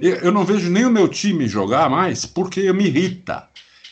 Eu, 0.00 0.16
eu 0.16 0.32
não 0.32 0.46
vejo 0.46 0.70
nem 0.70 0.86
o 0.86 0.90
meu 0.90 1.06
time 1.06 1.46
jogar 1.46 1.90
mais 1.90 2.24
porque 2.24 2.72
me 2.72 2.86
irrita. 2.86 3.46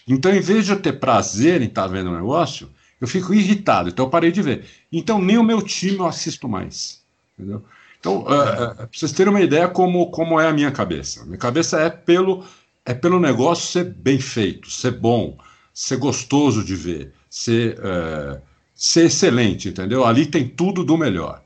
Então, 0.08 0.34
em 0.34 0.40
vez 0.40 0.64
de 0.64 0.72
eu 0.72 0.80
ter 0.80 0.94
prazer 0.94 1.60
em 1.60 1.66
estar 1.66 1.88
vendo 1.88 2.08
o 2.08 2.16
negócio, 2.16 2.70
eu 2.98 3.06
fico 3.06 3.34
irritado. 3.34 3.90
Então, 3.90 4.06
eu 4.06 4.10
parei 4.10 4.32
de 4.32 4.40
ver. 4.40 4.64
Então, 4.90 5.20
nem 5.20 5.36
o 5.36 5.44
meu 5.44 5.60
time 5.60 5.98
eu 5.98 6.06
assisto 6.06 6.48
mais. 6.48 7.04
Entendeu? 7.38 7.62
Então, 8.06 8.18
uh, 8.18 8.20
uh, 8.20 8.74
para 8.76 8.88
vocês 8.92 9.10
terem 9.10 9.32
uma 9.32 9.40
ideia 9.40 9.66
como, 9.66 10.12
como 10.12 10.38
é 10.38 10.46
a 10.46 10.52
minha 10.52 10.70
cabeça. 10.70 11.24
Minha 11.24 11.38
cabeça 11.38 11.80
é 11.80 11.90
pelo, 11.90 12.44
é 12.84 12.94
pelo 12.94 13.18
negócio 13.18 13.66
ser 13.66 13.92
bem 13.92 14.20
feito, 14.20 14.70
ser 14.70 14.92
bom, 14.92 15.36
ser 15.74 15.96
gostoso 15.96 16.64
de 16.64 16.76
ver, 16.76 17.12
ser, 17.28 17.76
uh, 17.80 18.40
ser 18.72 19.06
excelente, 19.06 19.70
entendeu? 19.70 20.04
Ali 20.04 20.24
tem 20.24 20.48
tudo 20.48 20.84
do 20.84 20.96
melhor. 20.96 21.42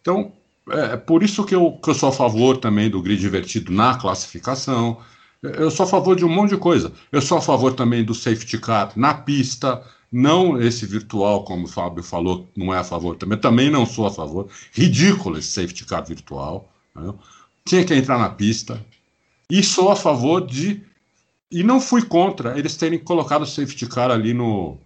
Então, 0.00 0.32
é 0.70 0.96
por 0.96 1.22
isso 1.22 1.44
que 1.44 1.54
eu, 1.54 1.72
que 1.72 1.90
eu 1.90 1.94
sou 1.94 2.08
a 2.08 2.12
favor 2.12 2.56
também 2.56 2.88
do 2.88 3.02
grid 3.02 3.20
divertido 3.20 3.70
na 3.70 3.94
classificação. 3.94 4.98
Eu 5.42 5.70
sou 5.70 5.84
a 5.84 5.88
favor 5.88 6.16
de 6.16 6.24
um 6.24 6.28
monte 6.28 6.50
de 6.50 6.56
coisa. 6.56 6.90
Eu 7.12 7.20
sou 7.20 7.36
a 7.36 7.42
favor 7.42 7.74
também 7.74 8.02
do 8.02 8.14
safety 8.14 8.56
car 8.56 8.92
na 8.96 9.12
pista, 9.12 9.82
não 10.10 10.60
esse 10.60 10.86
virtual, 10.86 11.44
como 11.44 11.64
o 11.64 11.68
Fábio 11.68 12.02
falou, 12.02 12.48
não 12.56 12.72
é 12.72 12.78
a 12.78 12.84
favor 12.84 13.16
também. 13.16 13.38
Também 13.38 13.70
não 13.70 13.84
sou 13.84 14.06
a 14.06 14.10
favor. 14.10 14.48
Ridículo 14.72 15.38
esse 15.38 15.48
safety 15.48 15.84
car 15.84 16.04
virtual. 16.04 16.72
Né? 16.94 17.12
Tinha 17.64 17.84
que 17.84 17.94
entrar 17.94 18.18
na 18.18 18.30
pista. 18.30 18.84
E 19.50 19.62
sou 19.62 19.90
a 19.90 19.96
favor 19.96 20.46
de. 20.46 20.82
E 21.50 21.62
não 21.62 21.80
fui 21.80 22.02
contra 22.02 22.58
eles 22.58 22.76
terem 22.76 22.98
colocado 22.98 23.42
o 23.42 23.46
safety 23.46 23.86
car 23.86 24.10
ali 24.10 24.32
no. 24.32 24.78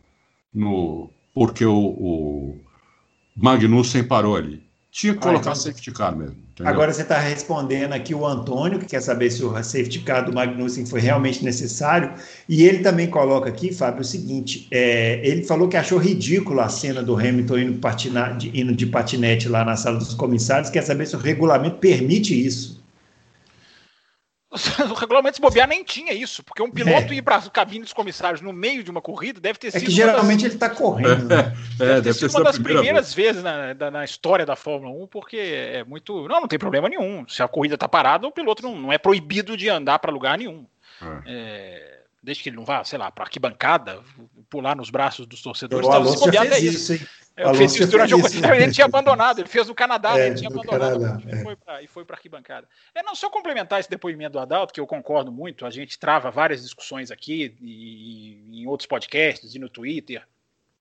no 0.52 1.10
porque 1.34 1.64
o, 1.64 1.78
o 1.78 2.60
Magnussen 3.36 4.04
parou 4.04 4.36
ali. 4.36 4.62
Tinha 4.92 5.14
que 5.14 5.20
colocar 5.20 5.54
safety 5.54 5.90
car 5.90 6.14
mesmo. 6.14 6.36
Entendeu? 6.52 6.70
Agora 6.70 6.92
você 6.92 7.00
está 7.00 7.18
respondendo 7.18 7.94
aqui 7.94 8.14
o 8.14 8.26
Antônio, 8.26 8.78
que 8.78 8.84
quer 8.84 9.00
saber 9.00 9.30
se 9.30 9.42
o 9.42 9.50
safety 9.62 10.00
car 10.00 10.22
do 10.22 10.34
Magnussen 10.34 10.84
foi 10.84 11.00
realmente 11.00 11.42
necessário. 11.42 12.12
E 12.46 12.62
ele 12.62 12.80
também 12.80 13.08
coloca 13.08 13.48
aqui, 13.48 13.72
Fábio, 13.72 14.02
o 14.02 14.04
seguinte: 14.04 14.68
é, 14.70 15.18
ele 15.26 15.44
falou 15.44 15.66
que 15.66 15.78
achou 15.78 15.96
ridículo 15.96 16.60
a 16.60 16.68
cena 16.68 17.02
do 17.02 17.16
Hamilton 17.16 17.58
indo, 17.58 17.78
patinar, 17.78 18.36
de, 18.36 18.50
indo 18.60 18.76
de 18.76 18.84
patinete 18.84 19.48
lá 19.48 19.64
na 19.64 19.76
sala 19.78 19.98
dos 19.98 20.12
comissários. 20.12 20.68
Quer 20.68 20.82
saber 20.82 21.06
se 21.06 21.16
o 21.16 21.18
regulamento 21.18 21.76
permite 21.76 22.38
isso. 22.38 22.81
O 24.90 24.94
regulamento 24.94 25.36
se 25.36 25.40
bobear 25.40 25.66
nem 25.66 25.82
tinha 25.82 26.12
isso, 26.12 26.42
porque 26.42 26.62
um 26.62 26.70
piloto 26.70 27.12
é. 27.12 27.16
ir 27.16 27.22
para 27.22 27.36
a 27.36 27.50
cabine 27.50 27.84
dos 27.84 27.92
comissários 27.92 28.40
no 28.40 28.52
meio 28.52 28.84
de 28.84 28.90
uma 28.90 29.00
corrida 29.00 29.40
deve 29.40 29.58
ter 29.58 29.70
sido. 29.70 29.82
É 29.82 29.86
que 29.86 29.90
geralmente 29.90 30.40
das... 30.40 30.46
ele 30.46 30.54
está 30.54 30.70
correndo. 30.70 31.26
Né? 31.26 31.52
É, 31.80 31.84
deve, 31.84 32.00
deve 32.02 32.18
ter 32.18 32.28
sido 32.28 32.38
uma 32.38 32.44
das 32.44 32.58
primeiras 32.58 33.14
vez, 33.14 33.28
vezes 33.28 33.42
na, 33.42 33.74
na, 33.74 33.90
na, 33.90 34.04
história 34.04 34.44
da 34.44 34.54
Fórmula 34.54 34.92
1, 35.04 35.06
porque 35.06 35.36
é 35.36 35.84
muito. 35.84 36.28
Não, 36.28 36.42
não 36.42 36.48
tem 36.48 36.58
problema 36.58 36.88
nenhum. 36.88 37.26
Se 37.28 37.42
a 37.42 37.48
corrida 37.48 37.74
está 37.74 37.88
parada, 37.88 38.26
o 38.26 38.32
piloto 38.32 38.62
não, 38.62 38.78
não 38.78 38.92
é 38.92 38.98
proibido 38.98 39.56
de 39.56 39.68
andar 39.68 39.98
para 39.98 40.12
lugar 40.12 40.36
nenhum. 40.38 40.66
É. 41.00 41.22
é 41.26 41.98
desde 42.22 42.42
que 42.42 42.50
ele 42.50 42.56
não 42.56 42.64
vá, 42.64 42.84
sei 42.84 42.98
lá, 42.98 43.10
para 43.10 43.24
arquibancada, 43.24 44.00
pular 44.48 44.76
nos 44.76 44.90
braços 44.90 45.26
dos 45.26 45.42
torcedores. 45.42 45.88
O 45.88 45.90
Alonso 45.90 46.30
já 46.30 46.44
fez 46.44 46.62
isso, 46.62 46.94
isso 46.94 47.21
é, 47.36 47.44
eu 47.44 47.54
fiz 47.54 47.74
isso 47.74 47.90
durante 47.90 48.14
o 48.14 48.18
isso, 48.18 48.44
Ele 48.44 48.72
tinha 48.72 48.84
abandonado, 48.84 49.40
ele 49.40 49.48
fez 49.48 49.68
no 49.68 49.74
Canadá, 49.74 50.18
é, 50.18 50.26
ele 50.26 50.34
tinha 50.34 50.50
abandonado 50.50 51.00
Canadá, 51.00 51.22
é. 51.78 51.84
e 51.84 51.86
foi 51.86 52.04
para 52.04 52.16
arquibancada. 52.16 52.68
É, 52.94 53.02
não, 53.02 53.14
só 53.14 53.30
complementar 53.30 53.80
esse 53.80 53.88
depoimento 53.88 54.32
do 54.32 54.38
Adalto, 54.38 54.72
que 54.72 54.80
eu 54.80 54.86
concordo 54.86 55.32
muito, 55.32 55.64
a 55.64 55.70
gente 55.70 55.98
trava 55.98 56.30
várias 56.30 56.62
discussões 56.62 57.10
aqui, 57.10 57.56
e, 57.60 58.50
e 58.50 58.62
em 58.62 58.66
outros 58.66 58.86
podcasts, 58.86 59.54
e 59.54 59.58
no 59.58 59.68
Twitter, 59.68 60.22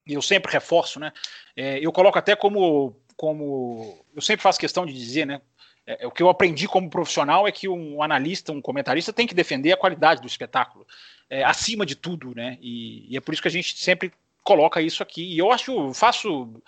e 0.05 0.13
eu 0.13 0.21
sempre 0.21 0.51
reforço, 0.51 0.99
né? 0.99 1.13
É, 1.55 1.79
eu 1.79 1.91
coloco 1.91 2.17
até 2.17 2.35
como, 2.35 2.95
como. 3.15 4.03
Eu 4.15 4.21
sempre 4.21 4.41
faço 4.41 4.59
questão 4.59 4.85
de 4.85 4.93
dizer, 4.93 5.25
né? 5.25 5.41
É, 5.85 6.03
é, 6.03 6.07
o 6.07 6.11
que 6.11 6.21
eu 6.21 6.29
aprendi 6.29 6.67
como 6.67 6.89
profissional 6.89 7.47
é 7.47 7.51
que 7.51 7.67
um 7.67 8.01
analista, 8.01 8.51
um 8.51 8.61
comentarista 8.61 9.13
tem 9.13 9.27
que 9.27 9.35
defender 9.35 9.71
a 9.71 9.77
qualidade 9.77 10.21
do 10.21 10.27
espetáculo, 10.27 10.85
é, 11.29 11.43
acima 11.43 11.85
de 11.85 11.95
tudo, 11.95 12.33
né? 12.35 12.57
E, 12.61 13.13
e, 13.13 13.17
é 13.17 13.21
por 13.21 13.33
isso 13.33 13.41
que 13.41 13.47
a 13.47 13.51
gente 13.51 13.77
sempre 13.77 14.11
coloca 14.43 14.81
isso 14.81 15.01
aqui. 15.03 15.23
E 15.23 15.37
eu 15.37 15.51
acho, 15.51 15.93
faço 15.93 16.61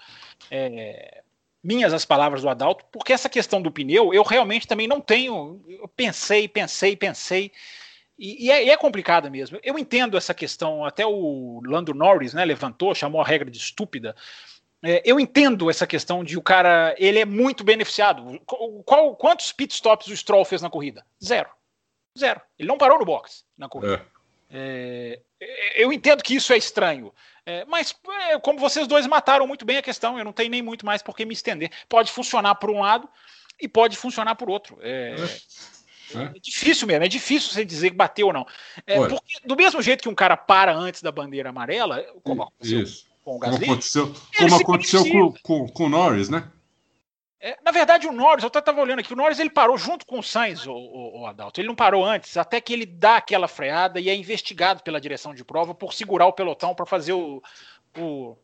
é, 0.50 1.22
minhas 1.64 1.94
as 1.94 2.06
palavras 2.06 2.42
do 2.42 2.50
Adalto, 2.50 2.86
porque 2.92 3.14
essa 3.14 3.30
questão 3.30 3.62
do 3.62 3.72
pneu, 3.72 4.14
eu 4.14 4.24
realmente 4.24 4.68
também 4.68 4.88
não 4.88 5.00
tenho. 5.00 5.64
Eu 5.68 5.88
pensei, 5.88 6.48
pensei, 6.48 6.96
pensei. 6.96 7.52
E, 8.18 8.48
e, 8.48 8.52
é, 8.52 8.70
é 8.70 8.78
complicado 8.78 9.30
mesmo. 9.32 9.60
Eu 9.64 9.78
entendo 9.80 10.18
essa 10.18 10.34
questão, 10.34 10.86
até 10.86 11.06
o 11.06 11.62
Lando 11.66 11.94
Norris 11.94 12.34
né, 12.34 12.46
levantou, 12.46 12.94
chamou 12.94 13.22
a 13.22 13.26
regra 13.26 13.50
de 13.50 13.58
estúpida. 13.58 14.16
É, 14.86 15.02
eu 15.06 15.20
entendo 15.20 15.70
essa 15.70 15.88
questão 15.88 16.24
de 16.24 16.38
o 16.38 16.42
cara, 16.42 16.94
ele 16.98 17.18
é 17.18 17.26
muito 17.26 17.64
beneficiado. 17.64 18.40
Qual, 18.86 19.16
quantos 19.16 19.52
pit 19.54 19.74
stops 19.74 20.08
o 20.08 20.18
Stroll 20.18 20.44
fez 20.44 20.62
na 20.62 20.70
corrida? 20.70 21.06
Zero. 21.24 21.50
Zero. 22.20 22.42
Ele 22.60 22.68
não 22.68 22.78
parou 22.78 23.00
no 23.00 23.06
box 23.06 23.46
na 23.58 23.70
corrida. 23.70 24.06
É. 24.06 24.14
É, 24.56 25.20
eu 25.76 25.92
entendo 25.92 26.22
que 26.22 26.36
isso 26.36 26.54
é 26.54 26.58
estranho. 26.58 27.12
É, 27.46 27.66
mas, 27.66 27.94
é, 28.30 28.40
como 28.40 28.60
vocês 28.60 28.88
dois 28.88 29.06
mataram 29.06 29.46
muito 29.46 29.66
bem 29.66 29.78
a 29.78 29.82
questão, 29.82 30.18
eu 30.18 30.24
não 30.24 30.32
tenho 30.32 30.50
nem 30.50 30.62
muito 30.62 30.86
mais 30.86 31.02
por 31.02 31.16
que 31.16 31.26
me 31.26 31.34
estender. 31.34 31.72
Pode 31.90 32.12
funcionar 32.12 32.56
por 32.56 32.70
um 32.70 32.80
lado 32.80 33.08
e 33.60 33.68
pode 33.68 33.98
funcionar 33.98 34.36
por 34.36 34.50
outro. 34.50 34.78
É, 34.82 35.16
é. 36.16 36.24
é 36.24 36.40
difícil 36.40 36.88
mesmo, 36.88 37.04
é 37.04 37.08
difícil 37.08 37.52
você 37.52 37.66
dizer 37.66 37.90
que 37.92 37.98
bateu 37.98 38.28
ou 38.28 38.34
não. 38.34 38.48
É, 38.88 38.96
porque, 38.96 39.40
do 39.46 39.56
mesmo 39.56 39.82
jeito 39.82 40.02
que 40.02 40.10
um 40.10 40.16
cara 40.16 40.38
para 40.38 40.74
antes 40.74 41.02
da 41.02 41.12
bandeira 41.12 41.50
amarela, 41.50 42.02
como 42.24 42.44
aconteceu 42.44 42.82
Isso. 42.82 43.06
com 43.24 43.36
o 43.36 43.40
Gasly, 43.40 43.60
como 43.60 43.72
aconteceu, 43.74 44.14
como 44.38 44.56
aconteceu 44.56 45.10
com, 45.10 45.34
com, 45.44 45.68
com 45.68 45.84
o 45.86 45.90
Norris, 45.90 46.30
né? 46.30 46.50
É, 47.46 47.58
na 47.62 47.72
verdade, 47.72 48.08
o 48.08 48.14
Norris, 48.14 48.42
eu 48.42 48.48
estava 48.48 48.80
olhando 48.80 49.00
aqui, 49.00 49.12
o 49.12 49.18
Norris 49.18 49.38
ele 49.38 49.50
parou 49.50 49.78
junto 49.78 50.06
com 50.06 50.18
o 50.18 50.24
Sainz, 50.24 50.66
o, 50.66 50.72
o, 50.72 51.20
o, 51.20 51.28
Adalto. 51.28 51.60
Ele 51.60 51.68
não 51.68 51.76
parou 51.76 52.06
antes, 52.06 52.38
até 52.38 52.62
que 52.62 52.72
ele 52.72 52.86
dá 52.86 53.18
aquela 53.18 53.50
freada 53.50 54.00
e 54.00 54.08
é 54.08 54.16
investigado 54.16 54.82
pela 54.82 55.02
direção 55.02 55.36
de 55.36 55.44
prova 55.44 55.76
por 55.76 55.94
segurar 55.94 56.26
o 56.26 56.32
pelotão 56.32 56.74
para 56.74 56.86
fazer 56.86 57.12
o, 57.12 57.44
o, 57.98 58.38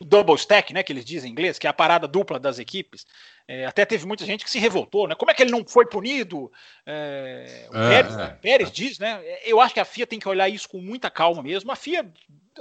double 0.00 0.36
stack, 0.36 0.72
né, 0.72 0.82
que 0.82 0.90
eles 0.90 1.04
dizem 1.04 1.28
em 1.28 1.32
inglês, 1.32 1.58
que 1.58 1.66
é 1.66 1.70
a 1.70 1.74
parada 1.74 2.08
dupla 2.08 2.40
das 2.40 2.58
equipes. 2.58 3.06
É, 3.46 3.66
até 3.66 3.84
teve 3.84 4.06
muita 4.06 4.24
gente 4.24 4.42
que 4.42 4.50
se 4.50 4.58
revoltou, 4.58 5.06
né? 5.06 5.14
Como 5.14 5.30
é 5.30 5.34
que 5.34 5.42
ele 5.42 5.50
não 5.50 5.62
foi 5.66 5.84
punido? 5.84 6.50
É, 6.86 7.68
o 7.70 7.76
é, 7.76 7.88
Pérez, 7.90 8.16
é. 8.16 8.26
Pérez 8.40 8.72
diz, 8.72 8.98
né? 8.98 9.20
Eu 9.44 9.60
acho 9.60 9.74
que 9.74 9.80
a 9.80 9.84
FIA 9.84 10.06
tem 10.06 10.18
que 10.18 10.28
olhar 10.28 10.48
isso 10.48 10.68
com 10.68 10.78
muita 10.78 11.10
calma 11.10 11.42
mesmo. 11.42 11.70
A 11.70 11.76
FIA 11.76 12.10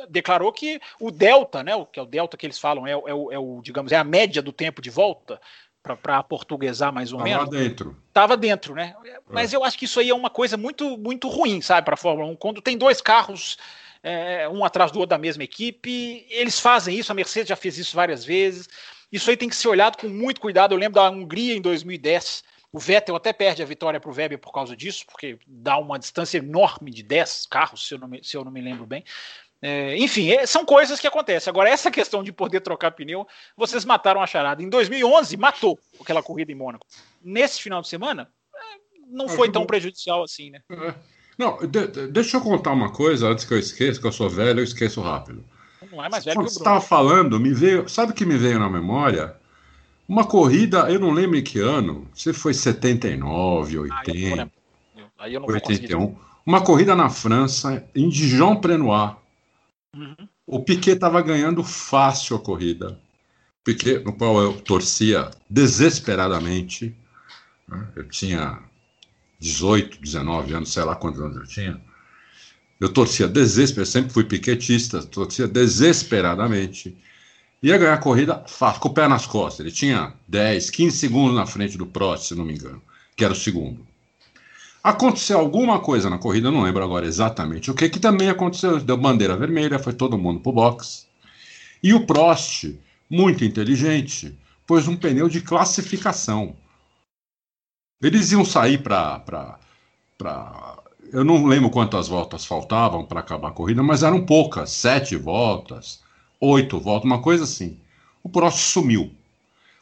declarou 0.10 0.52
que 0.52 0.80
o 1.00 1.12
delta, 1.12 1.64
né, 1.64 1.76
o 1.76 1.86
que 1.86 2.00
é 2.00 2.04
o 2.04 2.06
delta 2.06 2.38
que 2.38 2.46
eles 2.46 2.60
falam, 2.60 2.86
é, 2.86 2.92
é, 2.92 2.96
o, 2.96 3.32
é 3.32 3.40
o, 3.40 3.62
digamos, 3.62 3.92
é 3.92 3.98
a 3.98 4.04
média 4.04 4.42
do 4.42 4.52
tempo 4.52 4.82
de 4.82 4.90
volta, 4.90 5.40
para 5.82 6.22
portuguesar 6.24 6.92
mais 6.92 7.12
ou 7.12 7.20
Tava 7.20 7.30
menos. 7.30 7.50
dentro. 7.50 7.98
Tava 8.14 8.38
dentro, 8.38 8.76
né? 8.76 8.96
Mas 9.30 9.54
eu 9.54 9.64
acho 9.64 9.78
que 9.78 9.86
isso 9.86 10.00
aí 10.00 10.10
é 10.10 10.16
uma 10.16 10.30
coisa 10.30 10.58
muito, 10.58 10.98
muito 10.98 11.28
ruim, 11.28 11.62
sabe, 11.62 11.86
para 11.86 11.94
a 11.94 11.98
Fórmula 11.98 12.30
1. 12.32 12.36
Quando 12.36 12.62
tem 12.62 12.78
dois 12.78 13.02
carros, 13.02 13.58
é, 14.04 14.48
um 14.50 14.64
atrás 14.64 14.92
do 14.92 15.00
outro 15.00 15.10
da 15.10 15.18
mesma 15.18 15.44
equipe, 15.44 16.26
eles 16.30 16.60
fazem 16.60 16.98
isso, 16.98 17.12
a 17.12 17.16
Mercedes 17.16 17.50
já 17.50 17.56
fez 17.56 17.78
isso 17.78 17.96
várias 17.96 18.24
vezes. 18.26 18.68
Isso 19.12 19.30
aí 19.30 19.38
tem 19.38 19.50
que 19.50 19.56
ser 19.56 19.68
olhado 19.68 19.98
com 19.98 20.08
muito 20.08 20.40
cuidado. 20.40 20.74
Eu 20.74 20.78
lembro 20.78 20.96
da 21.02 21.10
Hungria 21.10 21.56
em 21.56 21.62
2010. 21.62 22.44
O 22.72 22.78
Vettel 22.78 23.16
até 23.16 23.34
perde 23.34 23.64
a 23.64 23.66
vitória 23.66 24.00
para 24.00 24.12
o 24.12 24.14
Weber 24.14 24.38
por 24.38 24.52
causa 24.52 24.76
disso, 24.76 25.04
porque 25.08 25.40
dá 25.48 25.78
uma 25.78 25.98
distância 25.98 26.38
enorme 26.38 26.92
de 26.92 27.02
10 27.02 27.48
carros, 27.48 27.88
se 27.88 27.96
eu 27.96 27.98
não 27.98 28.08
me, 28.08 28.24
se 28.24 28.38
eu 28.38 28.46
não 28.46 28.52
me 28.52 28.62
lembro 28.62 28.86
bem. 28.86 29.04
É, 29.62 29.98
enfim, 29.98 30.32
é, 30.32 30.46
são 30.46 30.64
coisas 30.66 31.00
que 31.00 31.08
acontecem. 31.08 31.52
Agora, 31.52 31.70
essa 31.70 31.92
questão 31.92 32.24
de 32.24 32.32
poder 32.32 32.62
trocar 32.62 32.92
pneu, 32.92 33.28
vocês 33.58 33.84
mataram 33.84 34.22
a 34.22 34.28
charada. 34.28 34.64
Em 34.64 34.70
2011, 34.70 35.36
matou 35.36 35.78
aquela 36.00 36.24
corrida 36.24 36.52
em 36.52 36.56
Mônaco. 36.56 36.86
Nesse 37.22 37.62
final 37.62 37.82
de 37.82 37.90
semana, 37.90 38.30
é, 38.56 38.60
não 39.08 39.28
foi 39.28 39.52
tão 39.52 39.66
prejudicial 39.66 40.24
assim, 40.24 40.50
né? 40.50 40.62
É. 40.72 40.94
Não, 41.38 41.58
de, 41.58 41.88
de, 41.88 42.08
deixa 42.08 42.38
eu 42.38 42.42
contar 42.42 42.72
uma 42.72 42.92
coisa 42.92 43.30
antes 43.30 43.46
que 43.46 43.54
eu 43.54 43.60
esqueça, 43.60 44.00
que 44.00 44.06
eu 44.08 44.12
sou 44.12 44.30
velho, 44.30 44.60
eu 44.60 44.64
esqueço 44.64 45.02
rápido. 45.02 45.44
Não 45.92 46.04
é 46.04 46.10
mais 46.10 46.26
velho 46.26 46.36
Quando 46.36 46.48
que 46.48 46.52
o 46.52 46.54
você 46.54 46.60
Bruno. 46.60 46.78
estava 46.78 46.82
falando, 46.82 47.40
me 47.40 47.54
veio, 47.54 47.88
sabe 47.88 48.12
o 48.12 48.16
que 48.16 48.26
me 48.26 48.38
veio 48.38 48.60
na 48.60 48.70
memória? 48.70 49.36
Uma 50.08 50.26
corrida, 50.26 50.90
eu 50.92 51.00
não 51.00 51.12
lembro 51.12 51.38
em 51.38 51.44
que 51.44 51.60
ano, 51.60 52.10
se 52.14 52.34
foi 52.34 52.54
79, 52.54 53.72
Ah, 53.72 53.76
eu 53.76 53.88
não 53.88 53.96
80, 53.96 54.36
lembro. 54.36 54.54
Aí 55.18 55.34
eu 55.34 55.40
não 55.40 55.48
vou 55.48 55.62
conseguir. 55.62 55.96
81. 55.96 56.16
Uma 56.46 56.62
corrida 56.64 56.96
na 56.96 57.10
França, 57.10 57.88
em 57.96 58.10
Dijon-Prenois. 58.10 59.19
Uhum. 59.96 60.28
O 60.46 60.64
Piquet 60.64 60.94
estava 60.94 61.22
ganhando 61.22 61.64
fácil 61.64 62.36
a 62.36 62.40
corrida. 62.40 63.00
Piquet, 63.64 64.00
no 64.00 64.14
qual 64.14 64.42
eu 64.42 64.62
torcia 64.62 65.30
desesperadamente. 65.50 66.96
né? 67.68 67.88
Eu 67.96 68.08
tinha 68.08 68.60
18, 69.40 70.00
19 70.02 70.54
anos, 70.54 70.72
sei 70.72 70.84
lá 70.84 70.96
quantos 70.96 71.22
anos 71.22 71.38
eu 71.38 71.46
tinha. 71.46 71.82
Eu 72.80 72.90
torcia 72.92 73.28
desesperadamente, 73.28 73.92
sempre 73.92 74.14
fui 74.14 74.24
piquetista, 74.24 75.04
torcia 75.04 75.48
desesperadamente. 75.48 76.98
Ia 77.62 77.78
ganhar 77.78 77.96
a 77.96 77.98
corrida 77.98 78.44
fácil, 78.48 78.82
com 78.82 78.90
o 78.90 78.94
pé 78.94 79.08
nas 79.08 79.26
costas. 79.26 79.66
Ele 79.66 79.76
tinha 79.76 80.14
10, 80.28 80.70
15 80.70 80.98
segundos 80.98 81.36
na 81.36 81.46
frente 81.46 81.78
do 81.78 81.86
Prost, 81.86 82.28
se 82.28 82.36
não 82.36 82.46
me 82.46 82.54
engano, 82.54 82.82
que 83.18 83.26
era 83.26 83.34
o 83.34 83.36
segundo. 83.36 83.86
Aconteceu 84.90 85.38
alguma 85.38 85.80
coisa 85.80 86.10
na 86.10 86.18
corrida, 86.18 86.50
não 86.50 86.64
lembro 86.64 86.84
agora 86.84 87.06
exatamente 87.06 87.70
o 87.70 87.76
que, 87.76 87.88
que 87.88 88.00
também 88.00 88.28
aconteceu. 88.28 88.80
Deu 88.80 88.98
bandeira 88.98 89.38
vermelha, 89.38 89.78
foi 89.78 89.94
todo 89.94 90.18
mundo 90.18 90.40
pro 90.40 90.52
box. 90.52 91.06
E 91.84 91.94
o 91.94 92.08
Prost, 92.08 92.76
muito 93.08 93.46
inteligente, 93.46 94.36
pôs 94.66 94.88
um 94.88 94.96
pneu 94.98 95.30
de 95.30 95.42
classificação. 95.42 96.56
Eles 98.02 98.32
iam 98.32 98.44
sair 98.44 98.82
para. 98.82 99.60
Eu 101.14 101.24
não 101.24 101.46
lembro 101.46 101.70
quantas 101.70 102.08
voltas 102.08 102.44
faltavam 102.44 103.06
para 103.06 103.20
acabar 103.20 103.50
a 103.50 103.54
corrida, 103.54 103.84
mas 103.84 104.02
eram 104.02 104.26
poucas 104.26 104.72
sete 104.72 105.16
voltas, 105.16 106.02
oito 106.42 106.80
voltas, 106.80 107.06
uma 107.06 107.22
coisa 107.22 107.44
assim. 107.44 107.78
O 108.24 108.30
Prost 108.30 108.58
sumiu. 108.58 109.12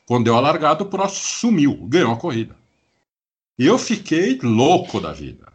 Quando 0.05 0.25
deu 0.25 0.35
a 0.35 0.41
largada, 0.41 0.83
o 0.83 0.87
Prost 0.87 1.15
sumiu, 1.15 1.77
ganhou 1.87 2.11
a 2.11 2.17
corrida. 2.17 2.57
E 3.57 3.65
eu 3.65 3.77
fiquei 3.77 4.39
louco 4.41 4.99
da 4.99 5.11
vida. 5.11 5.47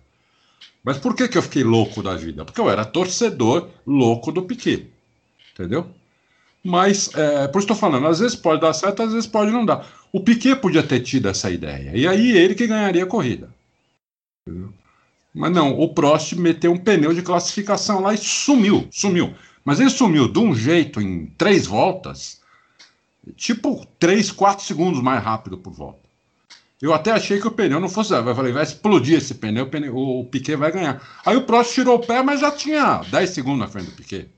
Mas 0.82 0.98
por 0.98 1.14
que, 1.14 1.28
que 1.28 1.38
eu 1.38 1.42
fiquei 1.42 1.62
louco 1.62 2.02
da 2.02 2.16
vida? 2.16 2.44
Porque 2.44 2.60
eu 2.60 2.68
era 2.68 2.84
torcedor 2.84 3.68
louco 3.86 4.32
do 4.32 4.42
Piquet. 4.42 4.90
Entendeu? 5.52 5.88
Mas, 6.64 7.12
é, 7.14 7.46
por 7.48 7.58
isso 7.58 7.66
estou 7.66 7.76
falando, 7.76 8.06
às 8.06 8.18
vezes 8.18 8.36
pode 8.36 8.60
dar 8.60 8.72
certo, 8.72 9.02
às 9.02 9.12
vezes 9.12 9.26
pode 9.26 9.50
não 9.50 9.64
dar. 9.64 9.86
O 10.12 10.20
Piquet 10.20 10.56
podia 10.56 10.82
ter 10.82 11.00
tido 11.00 11.28
essa 11.28 11.50
ideia. 11.50 11.92
E 11.94 12.06
aí 12.06 12.36
ele 12.36 12.54
que 12.54 12.66
ganharia 12.66 13.04
a 13.04 13.06
corrida. 13.06 13.48
Entendeu? 14.46 14.72
Mas 15.34 15.52
não, 15.52 15.78
o 15.78 15.94
Prost 15.94 16.34
meteu 16.34 16.72
um 16.72 16.78
pneu 16.78 17.14
de 17.14 17.22
classificação 17.22 18.00
lá 18.00 18.12
e 18.12 18.18
sumiu, 18.18 18.86
sumiu. 18.90 19.34
Mas 19.64 19.80
ele 19.80 19.90
sumiu 19.90 20.30
de 20.30 20.38
um 20.38 20.54
jeito 20.54 21.00
em 21.00 21.26
três 21.38 21.66
voltas, 21.66 22.40
tipo 23.36 23.86
três, 23.98 24.30
quatro 24.30 24.64
segundos 24.64 25.00
mais 25.00 25.22
rápido 25.22 25.56
por 25.56 25.72
volta. 25.72 26.01
Eu 26.82 26.92
até 26.92 27.12
achei 27.12 27.40
que 27.40 27.46
o 27.46 27.50
pneu 27.52 27.78
não 27.78 27.88
fosse. 27.88 28.12
Eu 28.12 28.34
falei, 28.34 28.52
vai 28.52 28.64
explodir 28.64 29.16
esse 29.16 29.34
pneu, 29.34 29.64
o, 29.64 29.68
pneu, 29.68 29.96
o 29.96 30.24
Piquet 30.26 30.56
vai 30.56 30.72
ganhar. 30.72 31.00
Aí 31.24 31.36
o 31.36 31.46
Prost 31.46 31.72
tirou 31.72 31.94
o 31.96 32.04
pé, 32.04 32.22
mas 32.24 32.40
já 32.40 32.50
tinha 32.50 33.02
10 33.08 33.30
segundos 33.30 33.60
na 33.60 33.68
frente 33.68 33.86
do 33.86 33.92
Piquet. 33.92 34.28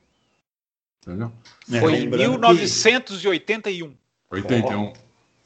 Entendeu? 1.02 1.32
É, 1.72 1.80
Foi 1.80 1.92
em 1.92 2.00
lembrando 2.02 2.38
que- 2.40 2.54
1981. 2.54 3.94
81. 4.30 4.92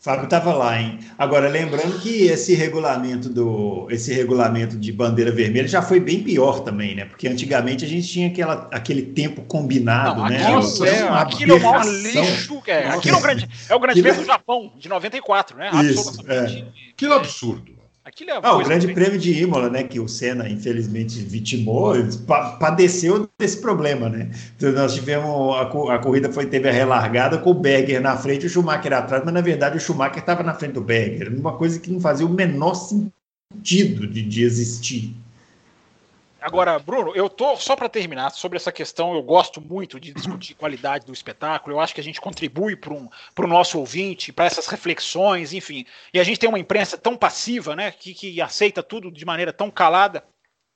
Fábio 0.09 0.25
estava 0.25 0.55
lá, 0.55 0.81
hein? 0.81 0.99
Agora, 1.19 1.51
lembrando 1.51 2.01
que 2.01 2.23
esse 2.29 2.55
regulamento 2.55 3.29
do 3.29 3.87
esse 3.91 4.11
regulamento 4.15 4.75
de 4.75 4.91
bandeira 4.91 5.31
vermelha 5.31 5.69
já 5.69 5.83
foi 5.83 6.01
bem 6.01 6.23
pior 6.23 6.61
também, 6.61 6.95
né? 6.95 7.05
Porque 7.05 7.29
antigamente 7.29 7.85
a 7.85 7.89
gente 7.89 8.09
tinha 8.09 8.29
aquela, 8.29 8.71
aquele 8.73 9.03
tempo 9.03 9.43
combinado, 9.43 10.23
Não, 10.23 10.29
né? 10.31 10.37
aquilo, 10.41 10.55
Nossa, 10.55 10.89
é, 10.89 11.05
uma 11.05 11.21
aquilo 11.21 11.53
é 11.53 11.57
o 11.57 11.63
maior 11.63 11.85
lixo. 11.85 12.63
É, 12.69 12.89
aquilo 12.89 13.17
é 13.17 13.19
o 13.19 13.23
grande, 13.23 13.49
é 13.69 13.75
o 13.75 13.79
grande 13.79 14.01
Aquilo 14.01 14.15
é- 14.15 14.19
do 14.19 14.25
Japão, 14.25 14.73
de 14.79 14.89
94, 14.89 15.59
né? 15.59 15.69
Isso, 15.85 16.09
Absolutamente. 16.09 16.93
Que 16.97 17.05
absurdo. 17.05 17.78
Aquilo 18.09 18.31
é 18.31 18.41
Ah, 18.43 18.55
o 18.55 18.65
Grande 18.65 18.89
Prêmio 18.95 19.19
de 19.19 19.33
Imola, 19.43 19.69
né? 19.69 19.83
Que 19.83 20.01
o 20.01 20.09
Senna, 20.09 20.49
infelizmente, 20.49 21.21
vitimou, 21.21 21.95
pa- 22.27 22.53
padeceu 22.53 23.29
desse 23.39 23.61
problema, 23.61 24.09
né? 24.09 24.31
Então, 24.57 24.73
nós 24.73 24.95
tivemos. 24.95 25.55
A, 25.57 25.67
co- 25.67 25.91
a 25.91 25.99
corrida 25.99 26.33
foi, 26.33 26.47
teve 26.47 26.69
a 26.69 26.73
relargada 26.73 27.37
com 27.39 27.51
o 27.51 27.55
Berger 27.55 28.01
na 28.01 28.17
frente 28.17 28.45
e 28.45 28.47
o 28.47 28.51
Schumacher 28.51 28.93
atrás, 28.95 29.23
mas 29.25 29.35
na 29.35 29.41
verdade 29.43 29.77
o 29.77 29.81
Schumacher 29.81 30.19
estava 30.21 30.43
na 30.43 30.55
frente 30.55 30.73
do 30.73 30.81
Berger. 30.81 31.33
Uma 31.35 31.53
coisa 31.57 31.79
que 31.79 31.91
não 31.91 32.01
fazia 32.01 32.25
o 32.25 32.31
menor 32.31 32.75
sentido 32.75 34.07
de, 34.07 34.23
de 34.23 34.43
existir. 34.43 35.15
Agora, 36.41 36.79
Bruno, 36.79 37.15
eu 37.17 37.29
tô 37.29 37.57
só 37.57 37.75
para 37.75 37.89
terminar 37.89 38.31
sobre 38.31 38.57
essa 38.57 38.71
questão. 38.71 39.13
Eu 39.13 39.23
gosto 39.23 39.61
muito 39.61 39.99
de 39.99 40.13
discutir 40.13 40.55
qualidade 40.57 41.05
do 41.05 41.13
espetáculo. 41.13 41.75
Eu 41.75 41.81
acho 41.81 41.95
que 41.95 42.01
a 42.01 42.05
gente 42.05 42.21
contribui 42.21 42.77
para 42.77 42.95
um, 42.95 43.09
o 43.37 43.47
nosso 43.47 43.79
ouvinte, 43.79 44.33
para 44.33 44.45
essas 44.47 44.67
reflexões, 44.67 45.53
enfim. 45.53 45.85
E 46.15 46.21
a 46.21 46.25
gente 46.25 46.39
tem 46.39 46.49
uma 46.49 46.59
imprensa 46.59 46.97
tão 46.97 47.17
passiva, 47.17 47.75
né, 47.75 47.91
que, 47.91 48.15
que 48.15 48.41
aceita 48.41 48.83
tudo 48.83 49.11
de 49.11 49.25
maneira 49.25 49.53
tão 49.53 49.71
calada, 49.71 50.25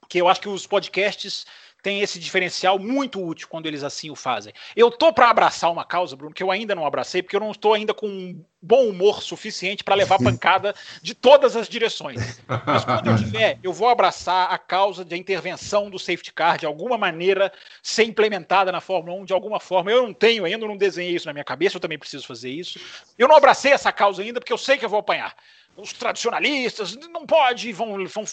que 0.08 0.20
eu 0.20 0.28
acho 0.28 0.40
que 0.40 0.48
os 0.48 0.66
podcasts 0.66 1.46
têm 1.82 2.00
esse 2.00 2.18
diferencial 2.18 2.78
muito 2.78 3.20
útil 3.22 3.48
quando 3.48 3.66
eles 3.66 3.82
assim 3.82 4.08
o 4.08 4.14
fazem. 4.14 4.52
Eu 4.76 4.90
tô 4.90 5.12
para 5.12 5.28
abraçar 5.28 5.70
uma 5.70 5.84
causa, 5.84 6.14
Bruno, 6.14 6.32
que 6.32 6.42
eu 6.42 6.50
ainda 6.50 6.74
não 6.74 6.86
abracei, 6.86 7.22
porque 7.22 7.34
eu 7.34 7.40
não 7.40 7.50
estou 7.50 7.74
ainda 7.74 7.92
com 7.92 8.06
um 8.06 8.44
bom 8.62 8.88
humor 8.88 9.20
suficiente 9.20 9.82
para 9.82 9.96
levar 9.96 10.18
pancada 10.22 10.72
de 11.02 11.14
todas 11.14 11.56
as 11.56 11.68
direções. 11.68 12.40
Mas 12.64 12.84
quando 12.84 13.10
eu 13.10 13.16
tiver, 13.16 13.58
eu 13.62 13.72
vou 13.72 13.88
abraçar 13.88 14.52
a 14.52 14.56
causa 14.56 15.04
de 15.04 15.16
intervenção 15.16 15.90
do 15.90 15.98
safety 15.98 16.32
car 16.32 16.56
de 16.56 16.66
alguma 16.66 16.96
maneira 16.96 17.52
ser 17.82 18.04
implementada 18.04 18.70
na 18.70 18.80
Fórmula 18.80 19.18
1 19.20 19.24
de 19.24 19.32
alguma 19.32 19.58
forma. 19.58 19.90
Eu 19.90 20.02
não 20.02 20.14
tenho 20.14 20.44
ainda, 20.44 20.66
não 20.66 20.76
desenhei 20.76 21.16
isso 21.16 21.26
na 21.26 21.32
minha 21.32 21.44
cabeça, 21.44 21.76
eu 21.76 21.80
também 21.80 21.98
preciso 21.98 22.26
fazer 22.26 22.50
isso. 22.50 22.78
Eu 23.18 23.26
não 23.26 23.36
abracei 23.36 23.72
essa 23.72 23.90
causa 23.90 24.22
ainda 24.22 24.38
porque 24.38 24.52
eu 24.52 24.58
sei 24.58 24.78
que 24.78 24.84
eu 24.84 24.90
vou 24.90 25.00
apanhar. 25.00 25.34
Os 25.76 25.92
tradicionalistas, 25.92 26.94
não 27.08 27.26
pode, 27.26 27.72
vão, 27.72 28.06
vão 28.06 28.24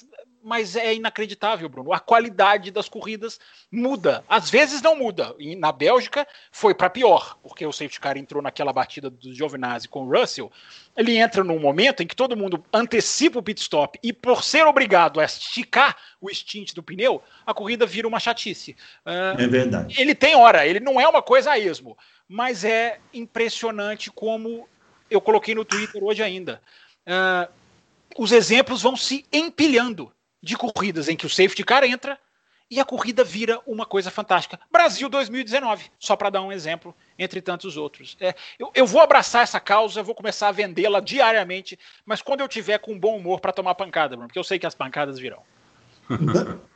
mas 0.44 0.76
é 0.76 0.94
inacreditável, 0.94 1.68
Bruno. 1.68 1.94
A 1.94 2.00
qualidade 2.00 2.72
das 2.72 2.88
corridas 2.88 3.40
muda. 3.72 4.24
Às 4.28 4.50
vezes 4.50 4.82
não 4.82 4.96
muda. 4.96 5.36
E 5.38 5.56
na 5.56 5.72
Bélgica 5.72 6.28
foi 6.52 6.74
para 6.74 6.90
pior, 6.90 7.38
porque 7.44 7.66
o 7.66 7.72
safety 7.72 8.00
car 8.00 8.18
entrou 8.18 8.42
naquela 8.42 8.74
batida 8.74 9.10
do 9.10 9.34
Giovinazzi 9.34 9.88
com 9.88 10.04
o 10.06 10.10
Russell. 10.10 10.52
Ele 10.96 11.18
entra 11.18 11.44
num 11.44 11.60
momento 11.60 12.02
em 12.02 12.08
que 12.08 12.16
todo 12.16 12.36
mundo 12.36 12.64
antecipa 12.74 13.40
o 13.40 13.44
pit 13.44 13.62
stop 13.62 14.00
e 14.02 14.12
por 14.12 14.44
ser 14.44 14.66
obrigado 14.66 15.20
a 15.20 15.26
esticar 15.26 15.96
o 16.20 16.30
stint 16.30 16.74
do 16.74 16.84
pneu, 16.84 17.22
a 17.46 17.54
corrida 17.54 17.86
vira 17.86 18.08
uma 18.08 18.20
chatice. 18.20 18.76
Uh, 19.06 19.42
É 19.42 19.48
verdade. 19.48 20.02
ele 20.02 20.14
tem 20.14 20.36
hora, 20.36 20.66
ele 20.66 20.80
não 20.80 21.00
é 21.00 21.08
uma 21.08 21.22
coisa 21.22 21.52
a 21.52 21.60
esmo, 21.60 21.98
mas 22.28 22.64
é 22.64 23.00
impressionante 23.14 24.12
como 24.12 24.68
eu 25.10 25.22
coloquei 25.22 25.56
no 25.56 25.66
Twitter 25.66 26.04
hoje 26.04 26.22
ainda. 26.22 26.62
Uh, 27.08 27.52
os 28.18 28.32
exemplos 28.32 28.82
vão 28.82 28.96
se 28.96 29.26
empilhando 29.32 30.12
de 30.42 30.56
corridas 30.56 31.10
em 31.10 31.16
que 31.16 31.26
o 31.26 31.30
safety 31.30 31.64
car 31.64 31.84
entra 31.84 32.18
e 32.72 32.80
a 32.80 32.86
corrida 32.86 33.24
vira 33.24 33.60
uma 33.66 33.86
coisa 33.86 34.12
fantástica. 34.12 34.60
Brasil 34.72 35.10
2019, 35.10 35.90
só 36.00 36.16
para 36.16 36.30
dar 36.30 36.42
um 36.42 36.52
exemplo, 36.52 36.96
entre 37.18 37.42
tantos 37.42 37.78
outros. 37.78 38.16
É, 38.22 38.36
eu, 38.60 38.72
eu, 38.76 38.86
vou 38.86 39.02
abraçar 39.02 39.42
essa 39.42 39.60
causa, 39.60 40.04
vou 40.04 40.14
começar 40.14 40.50
a 40.50 40.52
vendê-la 40.52 41.00
diariamente, 41.00 41.80
mas 42.06 42.22
quando 42.22 42.42
eu 42.42 42.48
tiver 42.48 42.78
com 42.78 43.00
bom 43.00 43.18
humor 43.18 43.40
para 43.40 43.52
tomar 43.52 43.74
pancada, 43.74 44.16
Bruno, 44.16 44.28
porque 44.28 44.38
eu 44.38 44.44
sei 44.44 44.60
que 44.60 44.68
as 44.68 44.76
pancadas 44.76 45.18
virão. 45.18 45.42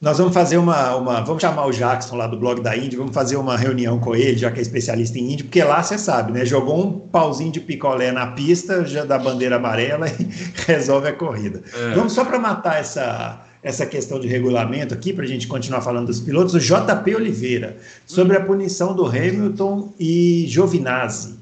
Nós 0.00 0.16
vamos 0.18 0.32
fazer 0.32 0.58
uma, 0.58 0.94
uma. 0.94 1.20
Vamos 1.22 1.42
chamar 1.42 1.66
o 1.66 1.72
Jackson 1.72 2.14
lá 2.14 2.28
do 2.28 2.36
blog 2.36 2.60
da 2.60 2.76
Indy, 2.76 2.96
vamos 2.96 3.12
fazer 3.12 3.36
uma 3.36 3.56
reunião 3.56 3.98
com 3.98 4.14
ele, 4.14 4.38
já 4.38 4.48
que 4.48 4.60
é 4.60 4.62
especialista 4.62 5.18
em 5.18 5.32
Indy, 5.32 5.42
porque 5.42 5.62
lá 5.62 5.82
você 5.82 5.98
sabe, 5.98 6.30
né? 6.30 6.44
Jogou 6.44 6.86
um 6.86 6.92
pauzinho 7.00 7.50
de 7.50 7.58
picolé 7.60 8.12
na 8.12 8.28
pista, 8.28 8.84
já 8.84 9.04
da 9.04 9.18
bandeira 9.18 9.56
amarela 9.56 10.06
e 10.08 10.28
resolve 10.68 11.08
a 11.08 11.12
corrida. 11.12 11.64
É. 11.74 11.94
Vamos 11.96 12.12
só 12.12 12.24
para 12.24 12.38
matar 12.38 12.78
essa, 12.78 13.44
essa 13.60 13.84
questão 13.84 14.20
de 14.20 14.28
regulamento 14.28 14.94
aqui, 14.94 15.12
para 15.12 15.24
a 15.24 15.28
gente 15.28 15.48
continuar 15.48 15.80
falando 15.80 16.06
dos 16.06 16.20
pilotos, 16.20 16.54
o 16.54 16.60
JP 16.60 17.16
Oliveira, 17.16 17.76
sobre 18.06 18.36
a 18.36 18.40
punição 18.40 18.94
do 18.94 19.04
Hamilton 19.04 19.92
e 19.98 20.44
Giovinazzi. 20.46 21.37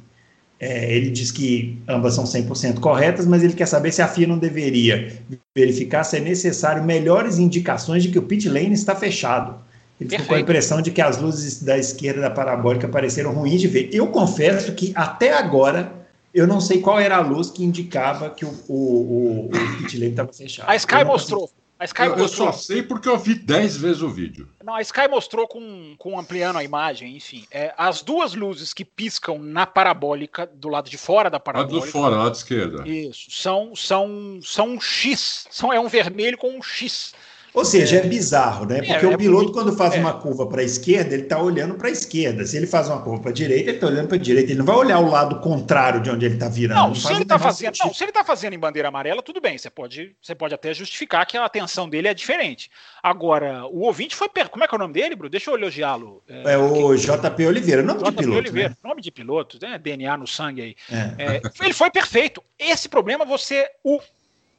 É, 0.59 0.95
ele 0.95 1.11
diz 1.11 1.31
que 1.31 1.79
ambas 1.87 2.15
são 2.15 2.25
100% 2.25 2.81
corretas, 2.81 3.27
mas 3.27 3.43
ele 3.43 3.53
quer 3.53 3.67
saber 3.67 3.93
se 3.93 4.01
a 4.01 4.09
FIA 4.09 4.27
não 4.27 4.39
deveria 4.39 5.13
verificar 5.55 6.03
se 6.03 6.17
é 6.17 6.21
necessário 6.21 6.83
melhores 6.83 7.39
indicações 7.39 8.03
de 8.03 8.09
que 8.09 8.19
o 8.19 8.23
pit 8.23 8.49
lane 8.49 8.73
está 8.73 8.95
fechado. 8.97 9.55
Ele 10.01 10.11
ficou 10.11 10.27
com 10.27 10.35
a 10.35 10.41
impressão 10.41 10.81
de 10.81 10.91
que 10.91 11.01
as 11.01 11.19
luzes 11.19 11.63
da 11.63 11.77
esquerda 11.77 12.23
da 12.23 12.31
parabólica 12.31 12.89
pareceram 12.89 13.33
ruins 13.33 13.61
de 13.61 13.69
ver. 13.69 13.91
Eu 13.93 14.09
confesso 14.09 14.73
que 14.73 14.93
até 14.95 15.33
agora 15.33 15.93
eu 16.33 16.47
não 16.47 16.61
sei 16.61 16.81
qual 16.81 17.01
era 17.01 17.17
a 17.17 17.21
luz 17.21 17.51
que 17.51 17.65
indicava 17.65 18.31
que 18.31 18.45
o, 18.45 18.55
o, 18.69 18.75
o, 18.75 19.47
o 19.47 19.77
pit 19.79 19.99
lane 19.99 20.11
estava 20.11 20.33
fechado. 20.33 20.69
A 20.69 20.77
Sky 20.77 21.05
mostrou. 21.05 21.51
A 21.79 21.85
Sky 21.85 22.03
eu, 22.03 22.17
mostrou. 22.17 22.49
eu 22.49 22.53
só 22.53 22.59
sei 22.59 22.83
porque 22.83 23.09
eu 23.09 23.19
vi 23.19 23.35
10 23.35 23.77
vezes 23.77 24.03
o 24.03 24.09
vídeo. 24.09 24.49
Não, 24.65 24.75
a 24.75 24.81
Sky 24.81 25.07
mostrou 25.09 25.47
com, 25.47 25.95
com 25.99 26.19
ampliando 26.19 26.57
a 26.57 26.65
imagem, 26.65 27.17
enfim. 27.17 27.47
É, 27.51 27.75
as 27.77 28.03
duas 28.03 28.35
luzes 28.35 28.73
que 28.73 28.85
piscam 28.85 29.39
na 29.39 29.67
parabólica, 29.67 30.47
do 30.47 30.69
lado 30.69 30.89
de 30.89 30.97
fora 30.97 31.29
da 31.29 31.39
parabólica. 31.39 31.75
Lado 31.75 31.87
de 31.87 31.93
fora, 31.93 32.17
lado 32.17 32.35
esquerda. 32.35 32.89
Isso. 32.89 33.31
São, 33.31 33.77
são, 33.77 34.41
são 34.43 34.69
um 34.71 34.81
X. 34.81 35.47
São, 35.51 35.71
é 35.71 35.79
um 35.79 35.89
vermelho 35.89 36.39
com 36.39 36.57
um 36.57 36.63
X. 36.63 37.15
Ou 37.57 37.65
seja, 37.65 37.97
é, 37.97 38.01
é 38.01 38.07
bizarro, 38.07 38.67
né? 38.67 38.83
Porque 38.83 39.07
é, 39.07 39.09
o 39.09 39.17
piloto, 39.17 39.51
quando 39.51 39.75
faz 39.75 39.95
é. 39.95 39.99
uma 39.99 40.13
curva 40.13 40.47
para 40.47 40.61
a 40.61 40.65
esquerda, 40.65 41.15
ele 41.15 41.23
está 41.23 41.41
olhando 41.41 41.75
para 41.75 41.89
a 41.89 41.91
esquerda. 41.91 42.45
Se 42.45 42.55
ele 42.55 42.67
faz 42.67 42.87
uma 42.87 43.01
curva 43.01 43.23
para 43.23 43.31
a 43.31 43.35
direita, 43.35 43.71
ele 43.71 43.79
está 43.79 43.87
olhando 43.87 44.09
para 44.09 44.19
a 44.19 44.21
direita. 44.21 44.53
Ele 44.53 44.59
não 44.59 44.67
vai 44.67 44.77
olhar 44.77 44.99
o 44.99 45.09
lado 45.09 45.41
contrário 45.41 46.03
de 46.03 46.11
onde 46.11 46.27
ele 46.27 46.35
está 46.35 46.51
virando. 46.51 46.89
Não, 46.89 46.95
se 46.95 47.11
ele 47.11 47.23
está 47.23 47.39
fazendo, 47.39 47.75
não, 47.83 47.95
se 47.95 48.05
ele 48.05 48.13
tá 48.13 48.23
fazendo 48.23 48.53
em 48.53 48.59
bandeira 48.59 48.89
amarela, 48.89 49.23
tudo 49.23 49.41
bem. 49.41 49.57
Você 49.57 49.71
pode, 49.71 50.15
você 50.21 50.35
pode 50.35 50.53
até 50.53 50.75
justificar 50.75 51.25
que 51.25 51.39
a 51.39 51.47
atenção 51.47 51.89
dele 51.89 52.09
é 52.09 52.13
diferente. 52.13 52.71
Agora, 53.03 53.65
o 53.65 53.87
ouvinte 53.87 54.15
foi. 54.15 54.29
Per... 54.29 54.51
Como 54.51 54.63
é 54.63 54.69
que 54.69 54.75
é 54.75 54.77
o 54.77 54.79
nome 54.79 54.93
dele, 54.93 55.17
Bruno? 55.17 55.31
Deixa 55.31 55.51
eu 55.51 55.57
elogiá-lo. 55.57 56.23
É, 56.29 56.53
é 56.53 56.59
o. 56.59 56.95
JP 56.95 57.47
Oliveira, 57.47 57.83
nome 57.83 58.01
JP 58.01 58.11
de 58.11 58.17
piloto. 58.19 58.39
Oliveira, 58.39 58.69
né? 58.69 58.77
nome 58.85 59.01
de 59.01 59.11
piloto, 59.11 59.59
né? 59.63 59.79
DNA 59.79 60.15
no 60.19 60.27
sangue 60.27 60.61
aí. 60.61 60.77
É. 60.91 61.41
ele 61.65 61.73
foi 61.73 61.91
perfeito. 61.91 62.43
Esse 62.59 62.87
problema 62.87 63.25
você 63.25 63.67
o 63.83 63.99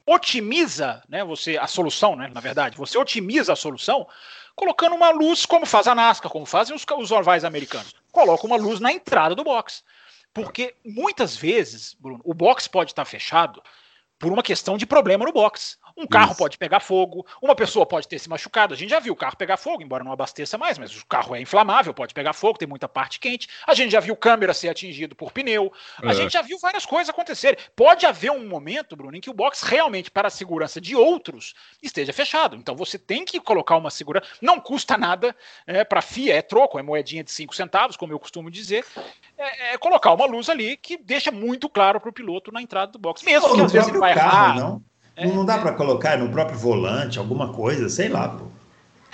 otimiza, 0.08 1.03
né, 1.10 1.24
você 1.24 1.58
a 1.58 1.68
solução, 1.68 2.16
né, 2.16 2.32
na 2.34 2.39
verdade, 2.39 2.78
você 2.78 2.97
otimiza 2.97 3.53
a 3.53 3.58
solução 3.58 4.08
colocando 4.55 4.95
uma 4.95 5.12
luz 5.12 5.45
como 5.45 5.66
faz 5.66 5.86
a 5.86 5.93
NASCAR, 5.93 6.32
como 6.32 6.45
fazem 6.45 6.76
os, 6.76 6.84
os 6.97 7.12
ovais 7.12 7.43
americanos. 7.43 7.93
Coloca 8.12 8.47
uma 8.47 8.55
luz 8.55 8.80
na 8.80 8.91
entrada 8.91 9.36
do 9.36 9.43
box. 9.43 9.84
Porque 10.34 10.76
muitas 10.84 11.36
vezes, 11.36 11.95
Bruno, 11.99 12.22
o 12.24 12.34
box 12.34 12.68
pode 12.68 12.91
estar 12.91 13.05
fechado 13.05 13.62
por 14.20 14.32
uma 14.32 14.43
questão 14.43 14.78
de 14.78 14.86
problema 14.86 15.26
no 15.26 15.32
box. 15.32 15.78
Um 15.97 16.05
carro 16.05 16.32
Isso. 16.32 16.38
pode 16.38 16.57
pegar 16.59 16.80
fogo, 16.80 17.26
uma 17.41 17.55
pessoa 17.55 17.84
pode 17.84 18.07
ter 18.07 18.20
se 18.20 18.30
machucado. 18.30 18.72
A 18.76 18.78
gente 18.78 18.91
já 18.91 18.99
viu 18.99 19.13
o 19.13 19.15
carro 19.15 19.36
pegar 19.36 19.57
fogo, 19.57 19.82
embora 19.82 20.03
não 20.03 20.11
abasteça 20.11 20.55
mais, 20.55 20.78
mas 20.78 20.95
o 20.95 21.03
carro 21.07 21.36
é 21.36 21.41
inflamável, 21.41 21.91
pode 21.91 22.13
pegar 22.13 22.34
fogo, 22.34 22.59
tem 22.59 22.68
muita 22.68 22.88
parte 22.88 23.20
quente. 23.20 23.47
A 23.65 23.74
gente 23.74 23.91
já 23.91 23.99
viu 23.99 24.15
câmera 24.15 24.53
ser 24.53 24.70
atingido 24.70 25.15
por 25.15 25.32
pneu. 25.32 25.74
A 26.03 26.11
é. 26.11 26.13
gente 26.13 26.34
já 26.34 26.43
viu 26.43 26.59
várias 26.59 26.86
coisas 26.86 27.09
acontecerem. 27.09 27.57
Pode 27.76 28.05
haver 28.05 28.32
um 28.32 28.47
momento, 28.47 28.95
Bruno, 28.95 29.18
em 29.18 29.22
que 29.22 29.30
o 29.30 29.34
box 29.34 29.63
realmente, 29.63 30.11
para 30.11 30.28
a 30.28 30.32
segurança 30.32 30.80
de 30.80 30.95
outros, 30.95 31.55
esteja 31.82 32.13
fechado. 32.13 32.55
Então 32.55 32.76
você 32.76 32.99
tem 32.99 33.26
que 33.26 33.39
colocar 33.39 33.76
uma 33.76 33.89
segurança. 33.89 34.28
Não 34.39 34.59
custa 34.59 34.99
nada, 34.99 35.36
é, 35.65 35.84
para 35.84 36.03
FIA 36.03 36.36
é 36.36 36.41
troco, 36.43 36.78
é 36.78 36.84
moedinha 36.84 37.24
de 37.24 37.32
5 37.32 37.55
centavos, 37.55 37.97
como 37.97 38.13
eu 38.13 38.20
costumo 38.20 38.51
dizer. 38.51 38.86
É, 39.36 39.74
é, 39.74 39.78
colocar 39.78 40.13
uma 40.13 40.26
luz 40.28 40.47
ali 40.47 40.78
que 40.78 40.95
deixa 40.95 41.32
muito 41.32 41.68
claro 41.70 41.99
para 41.99 42.09
o 42.09 42.13
piloto 42.13 42.51
na 42.51 42.61
entrada 42.61 42.91
do 42.91 42.99
box. 42.99 43.24
Mesmo 43.24 43.55
que 43.55 43.61
às 43.61 43.72
vezes 43.72 43.89
ele 43.89 43.97
vai 44.14 44.24
carro, 44.24 44.36
errar. 44.36 44.55
Não? 44.55 44.82
É, 45.16 45.28
não 45.28 45.45
dá 45.45 45.58
para 45.58 45.74
colocar 45.74 46.18
no 46.18 46.30
próprio 46.30 46.58
volante, 46.58 47.18
alguma 47.18 47.51
coisa, 47.51 47.89
sei 47.89 48.08
lá, 48.08 48.30
pô. 48.30 48.45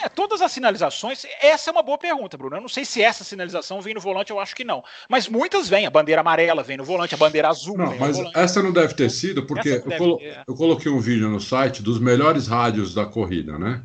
É, 0.04 0.10
todas 0.10 0.42
as 0.42 0.52
sinalizações, 0.52 1.26
essa 1.42 1.70
é 1.70 1.72
uma 1.72 1.82
boa 1.82 1.98
pergunta, 1.98 2.38
Bruno. 2.38 2.58
Eu 2.58 2.62
não 2.62 2.68
sei 2.68 2.84
se 2.84 3.02
essa 3.02 3.24
sinalização 3.24 3.80
vem 3.80 3.94
no 3.94 4.02
volante, 4.02 4.32
eu 4.32 4.40
acho 4.40 4.54
que 4.54 4.66
não. 4.66 4.84
Mas 5.08 5.30
muitas 5.30 5.70
vêm. 5.70 5.86
A 5.86 5.90
bandeira 5.90 6.20
amarela 6.20 6.62
vem 6.62 6.76
no 6.76 6.84
volante, 6.84 7.16
a 7.16 7.18
bandeira 7.18 7.48
azul 7.48 7.78
não, 7.78 7.96
mas 7.98 8.18
essa 8.36 8.62
não 8.62 8.74
deve 8.74 8.94
ter 8.96 9.10
sido, 9.10 9.46
porque 9.46 9.70
eu, 9.70 9.84
deve, 9.86 9.98
colo 9.98 10.20
é. 10.22 10.44
eu, 10.46 10.56
coloquei 10.56 10.92
um 10.92 11.00
vídeo 11.00 11.30
no 11.30 11.40
site 11.40 11.82
dos 11.82 12.00
melhores 12.00 12.48
rádios 12.48 12.94
da 12.94 13.06
corrida, 13.06 13.58
né? 13.58 13.82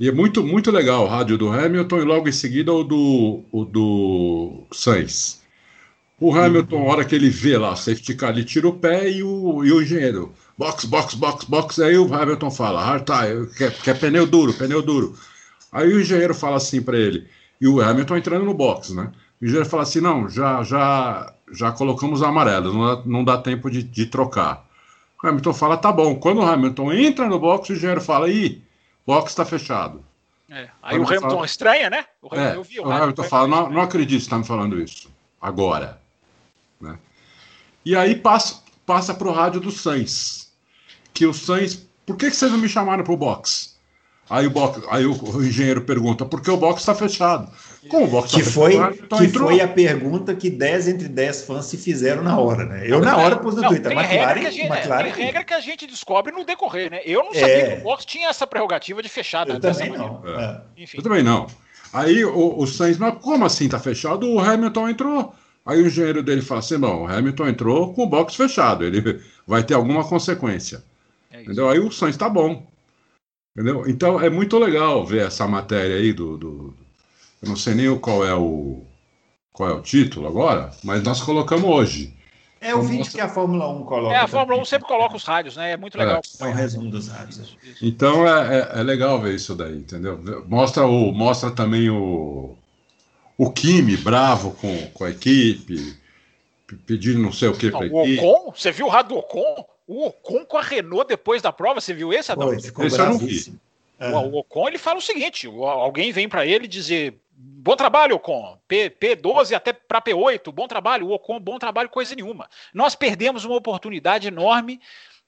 E 0.00 0.08
é 0.08 0.12
muito, 0.12 0.42
muito 0.42 0.70
legal 0.70 1.04
o 1.04 1.08
rádio 1.08 1.36
do 1.36 1.52
Hamilton 1.52 1.98
e 1.98 2.04
logo 2.04 2.28
em 2.28 2.32
seguida 2.32 2.72
o 2.72 2.82
do, 2.82 3.44
o 3.52 3.64
do 3.64 4.66
Sainz. 4.72 5.42
O 6.20 6.34
Hamilton, 6.34 6.84
hora 6.84 7.04
que 7.04 7.14
ele 7.14 7.30
vê 7.30 7.56
lá, 7.56 7.76
safety 7.76 8.14
car, 8.14 8.30
ele 8.30 8.44
tira 8.44 8.66
o 8.66 8.72
pé 8.72 9.08
e 9.08 9.22
o, 9.22 9.64
e 9.64 9.70
o 9.70 9.80
engenheiro 9.80 10.34
box, 10.58 10.84
box, 10.84 11.14
box, 11.14 11.44
box. 11.44 11.80
Aí 11.80 11.96
o 11.96 12.12
Hamilton 12.12 12.50
fala, 12.50 12.84
hard 12.84 13.04
tire, 13.04 13.46
quer, 13.56 13.72
quer 13.80 13.98
pneu 13.98 14.26
duro, 14.26 14.52
pneu 14.52 14.82
duro. 14.82 15.16
Aí 15.70 15.92
o 15.92 16.00
engenheiro 16.00 16.34
fala 16.34 16.56
assim 16.56 16.82
para 16.82 16.98
ele, 16.98 17.28
e 17.60 17.68
o 17.68 17.80
Hamilton 17.80 18.16
entrando 18.16 18.44
no 18.44 18.54
box, 18.54 18.92
né? 18.92 19.12
O 19.40 19.44
engenheiro 19.44 19.68
fala 19.68 19.84
assim, 19.84 20.00
não, 20.00 20.28
já, 20.28 20.62
já, 20.64 21.32
já 21.52 21.70
colocamos 21.70 22.22
amarelo, 22.22 22.72
não 22.72 22.86
dá, 22.86 23.02
não 23.06 23.24
dá 23.24 23.38
tempo 23.38 23.70
de, 23.70 23.82
de 23.82 24.06
trocar. 24.06 24.66
O 25.22 25.26
Hamilton 25.26 25.52
fala, 25.52 25.76
tá 25.76 25.92
bom. 25.92 26.16
Quando 26.16 26.38
o 26.38 26.44
Hamilton 26.44 26.92
entra 26.92 27.28
no 27.28 27.38
box, 27.38 27.70
o 27.70 27.72
engenheiro 27.74 28.00
fala, 28.00 28.28
ih, 28.28 28.60
box 29.06 29.30
está 29.30 29.44
fechado. 29.44 30.02
É. 30.50 30.68
Aí 30.82 30.98
o 30.98 31.06
Hamilton, 31.06 31.30
fala, 31.30 31.46
estranha, 31.46 31.90
né? 31.90 32.04
O 32.22 32.34
Hamilton, 32.34 32.60
é, 32.60 32.64
vi, 32.64 32.80
o, 32.80 32.86
o 32.86 32.92
Hamilton 32.92 33.22
fala, 33.24 33.46
não, 33.46 33.70
não 33.70 33.80
acredito 33.82 34.18
que 34.18 34.24
está 34.24 34.38
me 34.38 34.44
falando 34.44 34.80
isso. 34.80 35.08
Agora. 35.40 36.00
Né? 36.80 36.98
E 37.84 37.96
aí 37.96 38.14
passa, 38.16 38.62
passa 38.84 39.14
para 39.14 39.28
o 39.28 39.32
rádio 39.32 39.60
do 39.60 39.70
Sainz 39.70 40.48
que 41.18 41.26
o 41.26 41.34
Sainz. 41.34 41.84
Por 42.06 42.16
que, 42.16 42.30
que 42.30 42.36
vocês 42.36 42.50
não 42.50 42.58
me 42.58 42.68
chamaram 42.68 43.02
para 43.02 43.12
o 43.12 43.16
box? 43.16 43.76
Aí 44.30 44.46
o, 44.46 44.50
box, 44.50 44.86
aí 44.90 45.04
o, 45.04 45.42
engenheiro 45.42 45.80
pergunta, 45.82 46.24
porque 46.24 46.50
o 46.50 46.56
box 46.56 46.80
está 46.80 46.94
fechado. 46.94 47.50
Como 47.88 48.04
o 48.04 48.08
box 48.08 48.32
está 48.34 48.44
fechado? 48.44 48.94
Então 49.02 49.18
que 49.18 49.24
entrou. 49.24 49.48
foi 49.48 49.60
a 49.60 49.66
pergunta 49.66 50.34
que 50.34 50.48
10 50.48 50.88
entre 50.88 51.08
10 51.08 51.42
fãs 51.42 51.64
se 51.64 51.76
fizeram 51.76 52.22
na 52.22 52.38
hora, 52.38 52.64
né? 52.64 52.82
Eu 52.84 53.00
na 53.00 53.16
hora 53.16 53.36
pus 53.36 53.56
no 53.56 53.62
não, 53.62 53.68
Twitter. 53.70 53.92
McLaren, 53.92 54.34
regra 54.34 54.40
que 54.40 54.46
a 54.46 54.50
gente, 54.50 54.66
McLaren... 54.70 55.12
Tem 55.12 55.24
regra 55.24 55.44
que 55.44 55.54
a 55.54 55.60
gente 55.60 55.86
descobre 55.86 56.32
no 56.32 56.44
decorrer, 56.44 56.90
né? 56.90 57.00
Eu 57.04 57.24
não 57.24 57.34
sabia 57.34 57.48
é... 57.48 57.76
que 57.76 57.80
o 57.80 57.84
box 57.84 58.04
tinha 58.04 58.28
essa 58.28 58.46
prerrogativa 58.46 59.02
de 59.02 59.08
fechado. 59.08 59.52
Eu 59.52 59.60
também 59.60 59.90
não. 59.90 60.22
É. 60.26 60.60
Eu 60.94 61.02
também 61.02 61.22
não. 61.22 61.46
Aí 61.92 62.24
o, 62.24 62.58
o 62.58 62.66
Sainz, 62.66 62.98
mas 62.98 63.14
como 63.18 63.44
assim 63.44 63.64
está 63.64 63.78
fechado? 63.78 64.30
O 64.30 64.38
Hamilton 64.38 64.88
entrou. 64.90 65.34
Aí 65.68 65.82
o 65.82 65.86
engenheiro 65.86 66.22
dele 66.22 66.40
fala 66.40 66.60
assim: 66.60 66.78
não, 66.78 67.02
o 67.02 67.06
Hamilton 67.06 67.48
entrou 67.48 67.92
com 67.92 68.04
o 68.04 68.08
box 68.08 68.34
fechado, 68.34 68.84
ele 68.84 69.22
vai 69.46 69.62
ter 69.62 69.74
alguma 69.74 70.02
consequência. 70.02 70.82
É 71.30 71.42
entendeu? 71.42 71.68
Aí 71.68 71.78
o 71.78 71.92
Sainz 71.92 72.14
está 72.14 72.26
bom. 72.26 72.66
Entendeu? 73.54 73.86
Então 73.86 74.18
é 74.18 74.30
muito 74.30 74.58
legal 74.58 75.04
ver 75.04 75.26
essa 75.26 75.46
matéria 75.46 75.96
aí 75.96 76.14
do, 76.14 76.38
do. 76.38 76.74
Eu 77.42 77.50
não 77.50 77.56
sei 77.56 77.74
nem 77.74 77.98
qual 77.98 78.24
é 78.24 78.34
o. 78.34 78.82
Qual 79.52 79.68
é 79.68 79.74
o 79.74 79.82
título 79.82 80.26
agora, 80.26 80.70
mas 80.82 81.02
nós 81.02 81.20
colocamos 81.20 81.68
hoje. 81.68 82.16
É 82.60 82.74
o 82.74 82.82
vídeo 82.82 83.10
que 83.10 83.20
a 83.20 83.28
Fórmula 83.28 83.68
1 83.68 83.84
coloca. 83.84 84.14
É, 84.14 84.18
a 84.18 84.26
Fórmula 84.26 84.60
1 84.62 84.64
sempre 84.64 84.88
coloca 84.88 85.16
os 85.16 85.24
rádios, 85.24 85.56
né? 85.56 85.72
É 85.72 85.76
muito 85.76 85.98
legal. 85.98 86.22
É, 86.40 86.44
é 86.44 86.46
um 86.46 86.52
resumo 86.52 86.90
dos 86.90 87.08
rádios. 87.08 87.56
Então 87.82 88.26
é, 88.26 88.58
é, 88.58 88.80
é, 88.80 88.82
legal 88.82 89.20
ver 89.20 89.34
isso 89.34 89.54
daí, 89.54 89.76
entendeu? 89.76 90.44
Mostra, 90.48 90.86
o, 90.86 91.12
mostra 91.12 91.50
também 91.50 91.90
o, 91.90 92.56
o 93.38 93.52
Kimi 93.52 93.96
bravo 93.96 94.52
com, 94.54 94.88
com 94.88 95.04
a 95.04 95.10
equipe, 95.10 95.96
pedindo 96.84 97.20
não 97.20 97.32
sei 97.32 97.48
o 97.48 97.56
que 97.56 97.70
para 97.70 97.84
a 97.84 97.86
equipe. 97.86 98.20
O 98.20 98.34
Ocon? 98.34 98.52
Você 98.52 98.72
viu 98.72 98.86
o 98.86 98.88
rádio 98.88 99.10
do 99.10 99.18
Ocon? 99.18 99.64
O 99.86 100.06
Ocon 100.06 100.44
com 100.44 100.58
a 100.58 100.62
Renault 100.62 101.06
depois 101.06 101.40
da 101.40 101.52
prova, 101.52 101.80
você 101.80 101.94
viu 101.94 102.12
esse, 102.12 102.32
Adão? 102.32 102.52
Esse 102.52 102.72
eu 102.76 103.06
não 103.06 103.16
vi. 103.16 103.54
O, 104.00 104.18
o 104.18 104.38
Ocon 104.38 104.68
ele 104.68 104.76
fala 104.76 104.98
o 104.98 105.02
seguinte: 105.02 105.46
alguém 105.46 106.10
vem 106.10 106.28
para 106.28 106.44
ele 106.44 106.66
dizer 106.66 107.14
bom 107.38 107.76
trabalho, 107.76 108.16
Ocon, 108.16 108.58
P, 108.66 108.90
P12 108.90 109.54
até 109.54 109.72
para 109.72 110.02
P8, 110.02 110.50
bom 110.50 110.66
trabalho, 110.66 111.06
o 111.06 111.12
Ocon, 111.12 111.38
bom 111.38 111.58
trabalho, 111.58 111.88
coisa 111.88 112.14
nenhuma. 112.16 112.50
Nós 112.74 112.96
perdemos 112.96 113.44
uma 113.44 113.56
oportunidade 113.56 114.26
enorme. 114.26 114.80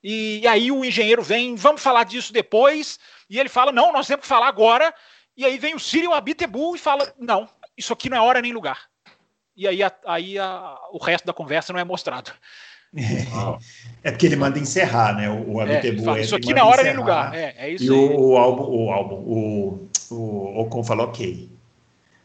E, 0.02 0.40
e 0.42 0.46
aí 0.48 0.72
o 0.72 0.84
engenheiro 0.84 1.22
vem, 1.22 1.54
vamos 1.54 1.82
falar 1.82 2.04
disso 2.04 2.32
depois, 2.32 2.98
e 3.28 3.38
ele 3.38 3.50
fala, 3.50 3.70
não, 3.70 3.92
nós 3.92 4.06
temos 4.06 4.22
que 4.22 4.28
falar 4.28 4.48
agora. 4.48 4.92
E 5.36 5.44
aí 5.44 5.58
vem 5.58 5.74
o 5.74 5.78
Cyril 5.78 6.14
Abitebu 6.14 6.74
e 6.74 6.78
fala, 6.78 7.14
não, 7.18 7.48
isso 7.80 7.92
aqui 7.92 8.08
não 8.08 8.16
é 8.16 8.20
hora 8.20 8.40
nem 8.40 8.52
lugar. 8.52 8.78
E 9.56 9.66
aí, 9.66 9.82
a, 9.82 9.92
aí 10.06 10.38
a, 10.38 10.76
o 10.92 10.98
resto 10.98 11.26
da 11.26 11.32
conversa 11.32 11.72
não 11.72 11.80
é 11.80 11.84
mostrado. 11.84 12.30
É 14.02 14.10
porque 14.10 14.26
ele 14.26 14.36
manda 14.36 14.58
encerrar, 14.58 15.14
né? 15.14 15.30
O, 15.30 15.56
o 15.56 15.62
é, 15.62 16.20
Isso 16.20 16.34
aqui 16.34 16.52
na 16.52 16.64
hora 16.64 16.82
nem 16.82 16.96
lugar. 16.96 17.34
É, 17.34 17.54
é 17.56 17.70
isso 17.70 17.84
e 17.84 17.90
o, 17.90 18.18
o, 18.18 18.36
álbum, 18.36 18.64
o 18.64 18.90
álbum, 18.90 19.14
o, 19.14 19.88
o 20.10 20.60
Ocon 20.60 20.82
falou 20.82 21.06
ok. 21.06 21.48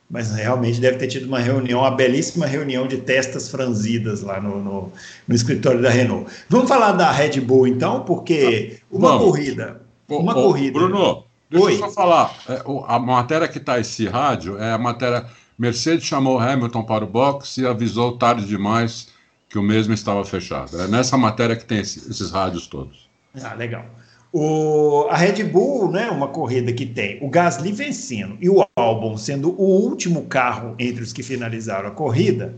Mas 0.10 0.32
realmente 0.36 0.80
deve 0.80 0.98
ter 0.98 1.08
tido 1.08 1.26
uma 1.26 1.40
reunião, 1.40 1.82
uma 1.82 1.92
belíssima 1.92 2.46
reunião 2.46 2.88
de 2.88 2.98
testas 2.98 3.50
franzidas 3.50 4.22
lá 4.22 4.40
no, 4.40 4.64
no, 4.64 4.92
no 5.28 5.36
escritório 5.36 5.82
da 5.82 5.90
Renault. 5.90 6.32
Vamos 6.48 6.70
falar 6.70 6.94
da 6.94 7.12
Red 7.12 7.42
Bull 7.42 7.68
então, 7.68 8.04
porque 8.04 8.80
uma 8.92 9.10
Vamos. 9.10 9.26
corrida. 9.26 9.82
Uma 10.08 10.38
ô, 10.38 10.44
corrida. 10.44 10.80
Bruno, 10.80 11.26
deixa 11.50 11.66
Oi. 11.66 11.74
eu 11.74 11.80
só 11.80 11.90
falar. 11.92 12.36
É, 12.48 12.62
a 12.88 13.00
matéria 13.00 13.48
que 13.48 13.58
está 13.58 13.80
esse 13.80 14.08
rádio 14.08 14.58
é 14.60 14.72
a 14.72 14.78
matéria. 14.78 15.26
Mercedes 15.58 16.06
chamou 16.06 16.40
Hamilton 16.40 16.84
para 16.84 17.04
o 17.04 17.08
box 17.08 17.58
e 17.58 17.66
avisou 17.66 18.18
tarde 18.18 18.46
demais 18.46 19.08
que 19.50 19.58
o 19.58 19.64
mesmo 19.64 19.94
estava 19.94 20.24
fechado. 20.26 20.80
É 20.82 20.88
nessa 20.88 21.18
matéria 21.18 21.56
que 21.56 21.66
tem 21.66 21.80
esse, 21.80 22.10
esses 22.10 22.32
rádios 22.32 22.68
todos. 22.68 23.10
Ah, 23.42 23.54
legal. 23.54 23.86
O, 24.34 25.08
a 25.10 25.16
Red 25.16 25.46
Bull, 25.46 25.90
né, 25.90 26.10
uma 26.10 26.28
corrida 26.28 26.74
que 26.74 26.86
tem 26.86 27.18
o 27.22 27.30
Gasly 27.30 27.72
vencendo 27.72 28.38
e 28.42 28.50
o 28.50 28.66
Albon 28.76 29.18
sendo 29.18 29.50
o 29.52 29.64
último 29.64 30.26
carro 30.26 30.76
entre 30.78 31.02
os 31.02 31.14
que 31.14 31.24
finalizaram 31.24 31.88
a 31.88 31.92
corrida, 31.92 32.54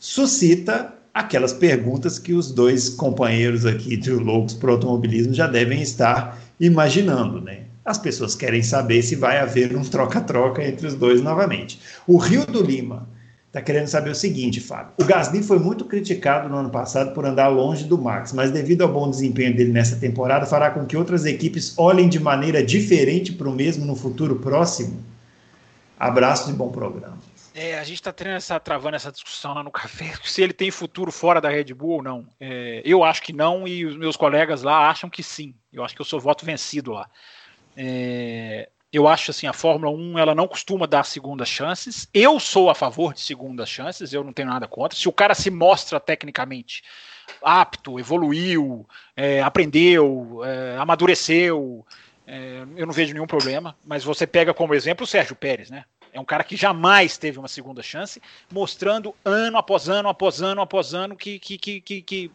suscita 0.00 0.92
aquelas 1.14 1.52
perguntas 1.52 2.18
que 2.18 2.32
os 2.32 2.50
dois 2.50 2.88
companheiros 2.88 3.64
aqui 3.64 3.96
de 3.96 4.10
Loucos 4.10 4.54
para 4.54 4.70
o 4.70 4.72
Automobilismo 4.72 5.32
já 5.32 5.46
devem 5.46 5.80
estar 5.80 6.38
imaginando, 6.66 7.40
né? 7.40 7.64
As 7.84 7.98
pessoas 7.98 8.36
querem 8.36 8.62
saber 8.62 9.02
se 9.02 9.16
vai 9.16 9.38
haver 9.38 9.76
um 9.76 9.82
troca-troca 9.82 10.64
entre 10.64 10.86
os 10.86 10.94
dois 10.94 11.20
novamente. 11.20 11.80
O 12.06 12.16
Rio 12.16 12.46
do 12.46 12.62
Lima 12.62 13.08
está 13.48 13.60
querendo 13.60 13.88
saber 13.88 14.10
o 14.10 14.14
seguinte, 14.14 14.60
Fábio. 14.60 14.92
O 14.96 15.04
Gasly 15.04 15.42
foi 15.42 15.58
muito 15.58 15.84
criticado 15.84 16.48
no 16.48 16.56
ano 16.56 16.70
passado 16.70 17.12
por 17.12 17.26
andar 17.26 17.48
longe 17.48 17.84
do 17.84 18.00
Max, 18.00 18.32
mas 18.32 18.52
devido 18.52 18.82
ao 18.82 18.92
bom 18.92 19.10
desempenho 19.10 19.54
dele 19.56 19.72
nessa 19.72 19.96
temporada, 19.96 20.46
fará 20.46 20.70
com 20.70 20.86
que 20.86 20.96
outras 20.96 21.26
equipes 21.26 21.76
olhem 21.76 22.08
de 22.08 22.20
maneira 22.20 22.64
diferente 22.64 23.32
para 23.32 23.48
o 23.48 23.52
mesmo 23.52 23.84
no 23.84 23.96
futuro 23.96 24.36
próximo? 24.36 25.00
Abraço 25.98 26.48
e 26.48 26.52
bom 26.52 26.70
programa. 26.70 27.18
É, 27.54 27.78
a 27.78 27.84
gente 27.84 28.00
está 28.00 28.14
essa, 28.30 28.58
travando 28.58 28.96
essa 28.96 29.12
discussão 29.12 29.54
lá 29.54 29.62
no 29.62 29.70
café, 29.70 30.12
se 30.24 30.42
ele 30.42 30.52
tem 30.52 30.70
futuro 30.70 31.12
fora 31.12 31.40
da 31.40 31.50
Red 31.50 31.74
Bull 31.74 31.96
ou 31.96 32.02
não. 32.02 32.26
É, 32.40 32.80
eu 32.84 33.04
acho 33.04 33.22
que 33.22 33.32
não 33.32 33.68
e 33.68 33.84
os 33.84 33.96
meus 33.96 34.16
colegas 34.16 34.62
lá 34.62 34.88
acham 34.88 35.10
que 35.10 35.22
sim. 35.22 35.54
Eu 35.72 35.84
acho 35.84 35.94
que 35.94 36.00
eu 36.00 36.06
sou 36.06 36.20
voto 36.20 36.46
vencido 36.46 36.92
lá. 36.92 37.08
É, 37.76 38.68
eu 38.92 39.08
acho 39.08 39.30
assim, 39.30 39.46
a 39.46 39.52
Fórmula 39.52 39.90
1 39.90 40.18
ela 40.18 40.34
não 40.34 40.46
costuma 40.46 40.86
dar 40.86 41.04
segundas 41.04 41.48
chances. 41.48 42.08
Eu 42.12 42.38
sou 42.38 42.68
a 42.68 42.74
favor 42.74 43.14
de 43.14 43.20
segundas 43.20 43.68
chances, 43.68 44.12
eu 44.12 44.24
não 44.24 44.32
tenho 44.32 44.48
nada 44.48 44.66
contra. 44.66 44.98
Se 44.98 45.08
o 45.08 45.12
cara 45.12 45.34
se 45.34 45.50
mostra 45.50 45.98
tecnicamente 45.98 46.82
apto, 47.42 47.98
evoluiu, 47.98 48.86
é, 49.16 49.42
aprendeu, 49.42 50.42
é, 50.44 50.76
amadureceu, 50.78 51.86
é, 52.26 52.64
eu 52.76 52.86
não 52.86 52.92
vejo 52.92 53.14
nenhum 53.14 53.26
problema. 53.26 53.76
Mas 53.84 54.04
você 54.04 54.26
pega 54.26 54.52
como 54.52 54.74
exemplo 54.74 55.04
o 55.04 55.06
Sérgio 55.06 55.36
Pérez, 55.36 55.70
né? 55.70 55.84
É 56.12 56.20
um 56.20 56.24
cara 56.24 56.44
que 56.44 56.56
jamais 56.56 57.16
teve 57.16 57.38
uma 57.38 57.48
segunda 57.48 57.82
chance, 57.82 58.20
mostrando 58.52 59.14
ano 59.24 59.56
após 59.56 59.88
ano, 59.88 60.08
após 60.08 60.42
ano, 60.42 60.60
após 60.60 60.92
ano, 60.94 61.16
que, 61.16 61.38
que, 61.38 61.56
que, 61.56 61.80
que, 61.80 62.02
que, 62.02 62.30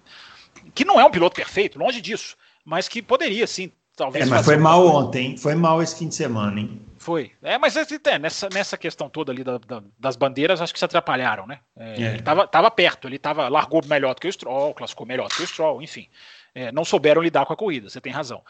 que 0.74 0.86
não 0.86 1.00
é 1.00 1.06
um 1.06 1.12
piloto 1.12 1.36
perfeito, 1.36 1.78
longe 1.78 2.02
disso, 2.02 2.36
mas 2.66 2.88
que 2.88 3.02
poderia 3.02 3.46
sim 3.46 3.72
Talvez 3.98 4.28
é, 4.28 4.30
mas 4.30 4.46
foi 4.46 4.58
mal 4.58 4.86
ontem, 4.86 5.36
foi 5.38 5.56
mal 5.56 5.82
esse 5.82 5.98
fim 5.98 6.08
de 6.08 6.14
semana, 6.14 6.60
hein? 6.60 6.80
Foi. 7.00 7.32
É, 7.42 7.58
mas 7.58 7.76
é, 7.76 8.20
nessa, 8.20 8.48
nessa 8.54 8.78
questão 8.78 9.10
toda 9.10 9.32
ali 9.32 9.44
da, 9.44 9.58
da, 9.58 9.82
das 9.98 10.16
bandeiras, 10.16 10.62
acho 10.62 10.72
que 10.72 10.78
se 10.78 10.86
atrapalharam, 10.86 11.48
né? 11.48 11.60
É, 11.76 12.04
é. 12.04 12.14
Ele 12.14 12.22
tava, 12.22 12.48
tava 12.48 12.70
perto, 12.70 13.08
ele 13.08 13.18
tava, 13.18 13.50
largou 13.50 13.82
melhor 13.88 14.14
do 14.14 14.22
que 14.22 14.28
o 14.28 14.32
Stroll, 14.32 14.76
classificou 14.76 15.08
melhor 15.08 15.28
do 15.28 15.34
que 15.34 15.42
o 15.42 15.48
Stroll, 15.48 15.82
enfim. 15.82 16.08
É, 16.54 16.72
não 16.72 16.86
souberam 16.86 17.24
lidar 17.24 17.48
com 17.48 17.54
a 17.54 17.58
corrida, 17.58 17.90
você 17.90 18.00
tem 18.00 18.14
razão. 18.14 18.44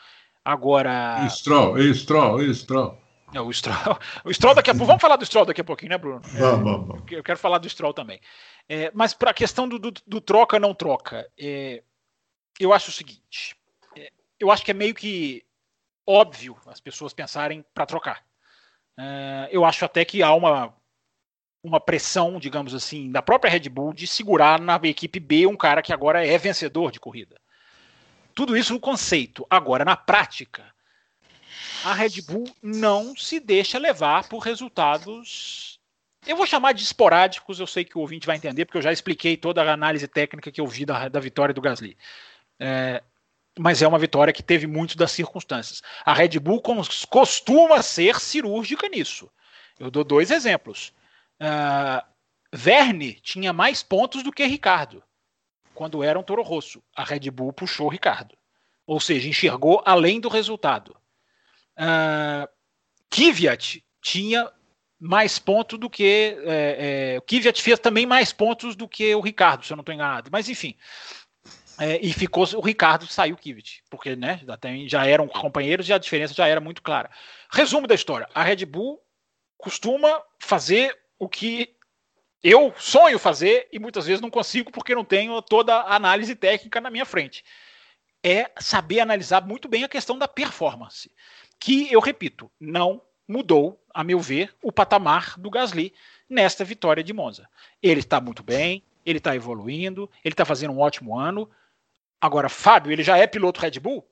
Agora. 0.43 1.25
Stroll, 1.29 1.77
Stroll, 1.93 2.53
Stroll. 2.53 2.97
É, 3.33 3.41
o 3.41 3.51
Stroll, 3.51 3.99
o 4.23 4.33
Stroll 4.33 4.55
daqui 4.55 4.69
a 4.69 4.73
pouco. 4.73 4.87
Vamos 4.87 5.01
falar 5.01 5.17
do 5.17 5.25
Stroll 5.25 5.45
daqui 5.45 5.61
a 5.61 5.63
pouquinho, 5.63 5.91
né, 5.91 5.97
Bruno? 5.97 6.21
É, 6.33 6.39
vamos, 6.39 6.87
vamos. 6.87 7.11
Eu 7.11 7.23
quero 7.23 7.37
falar 7.37 7.57
do 7.57 7.69
Stroll 7.69 7.93
também. 7.93 8.19
É, 8.69 8.91
mas 8.93 9.13
para 9.13 9.31
a 9.31 9.33
questão 9.33 9.67
do, 9.67 9.77
do, 9.77 9.91
do, 10.05 10.21
troca 10.21 10.59
não 10.59 10.73
troca, 10.73 11.29
é, 11.37 11.83
eu 12.59 12.73
acho 12.73 12.89
o 12.89 12.93
seguinte: 12.93 13.55
é, 13.95 14.11
eu 14.39 14.51
acho 14.51 14.63
que 14.63 14.71
é 14.71 14.73
meio 14.73 14.93
que 14.93 15.45
óbvio 16.05 16.57
as 16.67 16.79
pessoas 16.79 17.13
pensarem 17.13 17.65
para 17.73 17.85
trocar. 17.85 18.25
Uh, 18.97 19.47
eu 19.51 19.63
acho 19.63 19.85
até 19.85 20.03
que 20.03 20.23
há 20.23 20.33
uma, 20.33 20.73
uma 21.61 21.79
pressão, 21.79 22.39
digamos 22.39 22.73
assim, 22.73 23.11
da 23.11 23.21
própria 23.21 23.51
Red 23.51 23.69
Bull 23.69 23.93
de 23.93 24.07
segurar 24.07 24.59
na 24.59 24.79
equipe 24.83 25.19
B 25.19 25.45
um 25.45 25.55
cara 25.55 25.81
que 25.81 25.93
agora 25.93 26.25
é 26.25 26.37
vencedor 26.37 26.91
de 26.91 26.99
corrida. 26.99 27.39
Tudo 28.33 28.55
isso 28.55 28.73
no 28.73 28.79
conceito. 28.79 29.45
Agora, 29.49 29.83
na 29.83 29.95
prática, 29.95 30.73
a 31.83 31.93
Red 31.93 32.21
Bull 32.21 32.49
não 32.61 33.15
se 33.15 33.39
deixa 33.39 33.77
levar 33.77 34.27
por 34.27 34.39
resultados. 34.39 35.79
Eu 36.25 36.35
vou 36.35 36.45
chamar 36.45 36.73
de 36.73 36.83
esporádicos, 36.83 37.59
eu 37.59 37.67
sei 37.67 37.85
que 37.85 37.97
o 37.97 38.01
ouvinte 38.01 38.27
vai 38.27 38.35
entender, 38.35 38.65
porque 38.65 38.77
eu 38.77 38.81
já 38.81 38.91
expliquei 38.91 39.37
toda 39.37 39.61
a 39.61 39.73
análise 39.73 40.07
técnica 40.07 40.51
que 40.51 40.59
eu 40.59 40.67
vi 40.67 40.85
da, 40.85 41.07
da 41.07 41.19
vitória 41.19 41.53
do 41.53 41.61
Gasly. 41.61 41.97
É, 42.59 43.01
mas 43.57 43.81
é 43.81 43.87
uma 43.87 43.99
vitória 43.99 44.33
que 44.33 44.43
teve 44.43 44.67
muito 44.67 44.97
das 44.97 45.11
circunstâncias. 45.11 45.81
A 46.05 46.13
Red 46.13 46.39
Bull 46.39 46.61
costuma 47.09 47.81
ser 47.81 48.19
cirúrgica 48.19 48.87
nisso. 48.87 49.29
Eu 49.79 49.89
dou 49.89 50.03
dois 50.03 50.31
exemplos. 50.31 50.93
Uh, 51.41 52.05
Verne 52.53 53.13
tinha 53.21 53.53
mais 53.53 53.83
pontos 53.83 54.23
do 54.23 54.31
que 54.31 54.45
Ricardo 54.45 55.03
quando 55.73 56.03
era 56.03 56.17
um 56.17 56.23
Toro 56.23 56.41
Rosso. 56.41 56.81
A 56.95 57.03
Red 57.03 57.29
Bull 57.29 57.53
puxou 57.53 57.87
Ricardo. 57.87 58.35
Ou 58.85 58.99
seja, 58.99 59.29
enxergou 59.29 59.83
além 59.85 60.19
do 60.19 60.29
resultado. 60.29 60.95
Uh, 61.77 62.47
Kvyat 63.09 63.83
tinha 64.01 64.51
mais 64.99 65.37
pontos 65.37 65.79
do 65.79 65.89
que. 65.89 66.37
É, 66.45 67.13
é, 67.13 67.17
o 67.17 67.21
Kvyat 67.21 67.61
fez 67.61 67.79
também 67.79 68.05
mais 68.05 68.33
pontos 68.33 68.75
do 68.75 68.87
que 68.87 69.13
o 69.13 69.21
Ricardo, 69.21 69.65
se 69.65 69.71
eu 69.71 69.77
não 69.77 69.81
estou 69.81 69.93
enganado. 69.93 70.29
Mas 70.31 70.49
enfim. 70.49 70.75
É, 71.79 71.99
e 72.01 72.11
ficou 72.11 72.43
o 72.55 72.61
Ricardo 72.61 73.05
saiu 73.05 73.37
Kivet, 73.37 73.83
porque 73.87 74.15
né, 74.15 74.41
já, 74.43 74.57
tem, 74.57 74.89
já 74.89 75.05
eram 75.05 75.27
companheiros 75.27 75.87
e 75.87 75.93
a 75.93 75.99
diferença 75.99 76.33
já 76.33 76.47
era 76.47 76.59
muito 76.59 76.81
clara. 76.81 77.09
Resumo 77.51 77.85
da 77.85 77.93
história: 77.93 78.27
a 78.33 78.41
Red 78.41 78.65
Bull 78.65 78.99
costuma 79.57 80.21
fazer 80.39 80.97
o 81.19 81.29
que 81.29 81.75
eu 82.43 82.73
sonho 82.77 83.19
fazer 83.19 83.67
e 83.71 83.77
muitas 83.77 84.07
vezes 84.07 84.21
não 84.21 84.29
consigo 84.29 84.71
porque 84.71 84.95
não 84.95 85.05
tenho 85.05 85.39
toda 85.41 85.75
a 85.75 85.95
análise 85.95 86.35
técnica 86.35 86.81
na 86.81 86.89
minha 86.89 87.05
frente. 87.05 87.43
É 88.23 88.49
saber 88.59 88.99
analisar 88.99 89.45
muito 89.45 89.67
bem 89.67 89.83
a 89.83 89.89
questão 89.89 90.17
da 90.17 90.27
performance, 90.27 91.11
que 91.59 91.91
eu 91.91 91.99
repito, 91.99 92.51
não 92.59 93.01
mudou, 93.27 93.83
a 93.93 94.03
meu 94.03 94.19
ver, 94.19 94.55
o 94.61 94.71
patamar 94.71 95.35
do 95.37 95.49
Gasly 95.49 95.93
nesta 96.29 96.63
vitória 96.63 97.03
de 97.03 97.13
Monza. 97.13 97.49
Ele 97.81 97.99
está 97.99 98.21
muito 98.21 98.43
bem, 98.43 98.83
ele 99.05 99.17
está 99.17 99.35
evoluindo, 99.35 100.09
ele 100.23 100.33
está 100.33 100.45
fazendo 100.45 100.73
um 100.73 100.79
ótimo 100.79 101.17
ano, 101.17 101.49
Agora, 102.19 102.49
Fábio, 102.49 102.91
ele 102.91 103.03
já 103.03 103.17
é 103.17 103.27
piloto 103.27 103.61
Red 103.61 103.79
Bull? 103.79 104.07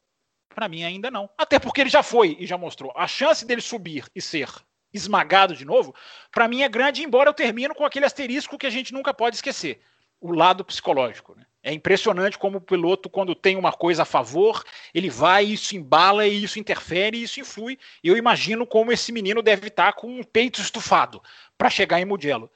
Para 0.54 0.70
mim, 0.70 0.84
ainda 0.84 1.10
não. 1.10 1.30
Até 1.38 1.60
porque 1.60 1.82
ele 1.82 1.90
já 1.90 2.04
foi 2.04 2.38
e 2.40 2.46
já 2.46 2.58
mostrou. 2.58 2.94
A 2.96 3.08
chance 3.08 3.46
dele 3.46 3.62
subir 3.62 4.06
e 4.16 4.22
ser 4.22 4.50
esmagado 4.94 5.56
de 5.56 5.66
novo, 5.66 5.94
para 6.32 6.48
mim 6.48 6.62
é 6.62 6.70
grande, 6.70 7.04
embora 7.04 7.30
eu 7.30 7.34
termino 7.34 7.76
com 7.76 7.84
aquele 7.84 8.06
asterisco 8.06 8.58
que 8.58 8.66
a 8.66 8.70
gente 8.70 8.94
nunca 8.94 9.14
pode 9.14 9.36
esquecer: 9.36 9.82
o 10.22 10.32
lado 10.32 10.64
psicológico. 10.64 11.36
Né? 11.36 11.46
É 11.66 11.74
impressionante 11.74 12.38
como 12.38 12.60
o 12.60 12.62
piloto, 12.62 13.10
quando 13.10 13.34
tem 13.34 13.56
uma 13.56 13.72
coisa 13.72 14.04
a 14.04 14.06
favor, 14.06 14.64
ele 14.94 15.10
vai, 15.10 15.46
isso 15.46 15.76
embala, 15.76 16.28
e 16.28 16.44
isso 16.44 16.60
interfere, 16.60 17.18
e 17.18 17.24
isso 17.24 17.40
influi. 17.40 17.80
Eu 18.04 18.16
imagino 18.16 18.68
como 18.68 18.92
esse 18.92 19.12
menino 19.12 19.42
deve 19.42 19.70
estar 19.70 19.94
com 19.94 20.08
um 20.08 20.24
peito 20.24 20.62
estufado 20.62 21.20
para 21.58 21.72
chegar 21.72 22.00
em 22.00 22.06
Mugello. 22.06 22.52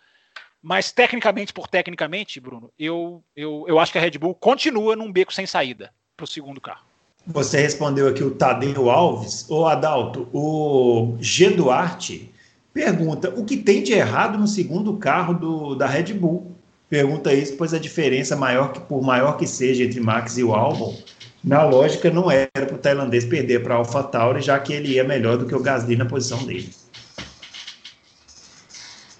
Mas 0.61 0.91
tecnicamente 0.91 1.51
por 1.51 1.67
tecnicamente, 1.67 2.39
Bruno, 2.39 2.71
eu, 2.77 3.23
eu, 3.35 3.65
eu 3.67 3.79
acho 3.79 3.91
que 3.91 3.97
a 3.97 4.01
Red 4.01 4.11
Bull 4.11 4.35
continua 4.35 4.95
num 4.95 5.11
beco 5.11 5.33
sem 5.33 5.47
saída 5.47 5.91
para 6.15 6.25
o 6.25 6.27
segundo 6.27 6.61
carro. 6.61 6.85
Você 7.25 7.59
respondeu 7.59 8.07
aqui 8.07 8.23
o 8.23 8.35
Tadeu 8.35 8.91
Alves. 8.91 9.49
Ô 9.49 9.65
Adalto, 9.65 10.29
o 10.31 11.17
G 11.19 11.49
Duarte 11.49 12.31
pergunta 12.71 13.33
o 13.35 13.43
que 13.43 13.57
tem 13.57 13.81
de 13.81 13.91
errado 13.91 14.37
no 14.37 14.45
segundo 14.47 14.95
carro 14.97 15.33
do, 15.33 15.73
da 15.73 15.87
Red 15.87 16.13
Bull. 16.13 16.58
Pergunta 16.89 17.33
isso, 17.33 17.55
pois 17.55 17.73
a 17.73 17.79
diferença 17.79 18.35
maior 18.35 18.73
que 18.73 18.79
por 18.79 19.01
maior 19.01 19.37
que 19.37 19.45
seja 19.45 19.83
entre 19.83 19.99
Max 19.99 20.37
e 20.37 20.43
o 20.43 20.53
Albon, 20.53 20.97
na 21.43 21.63
lógica 21.63 22.09
não 22.09 22.29
era 22.29 22.49
para 22.53 22.75
o 22.75 22.79
tailandês 22.79 23.25
perder 23.25 23.61
para 23.61 23.75
a 23.75 23.77
AlphaTauri, 23.77 24.41
já 24.41 24.59
que 24.59 24.73
ele 24.73 24.93
ia 24.93 25.03
melhor 25.03 25.37
do 25.37 25.45
que 25.45 25.55
o 25.55 25.61
Gasly 25.61 25.95
na 25.95 26.05
posição 26.05 26.43
dele. 26.45 26.69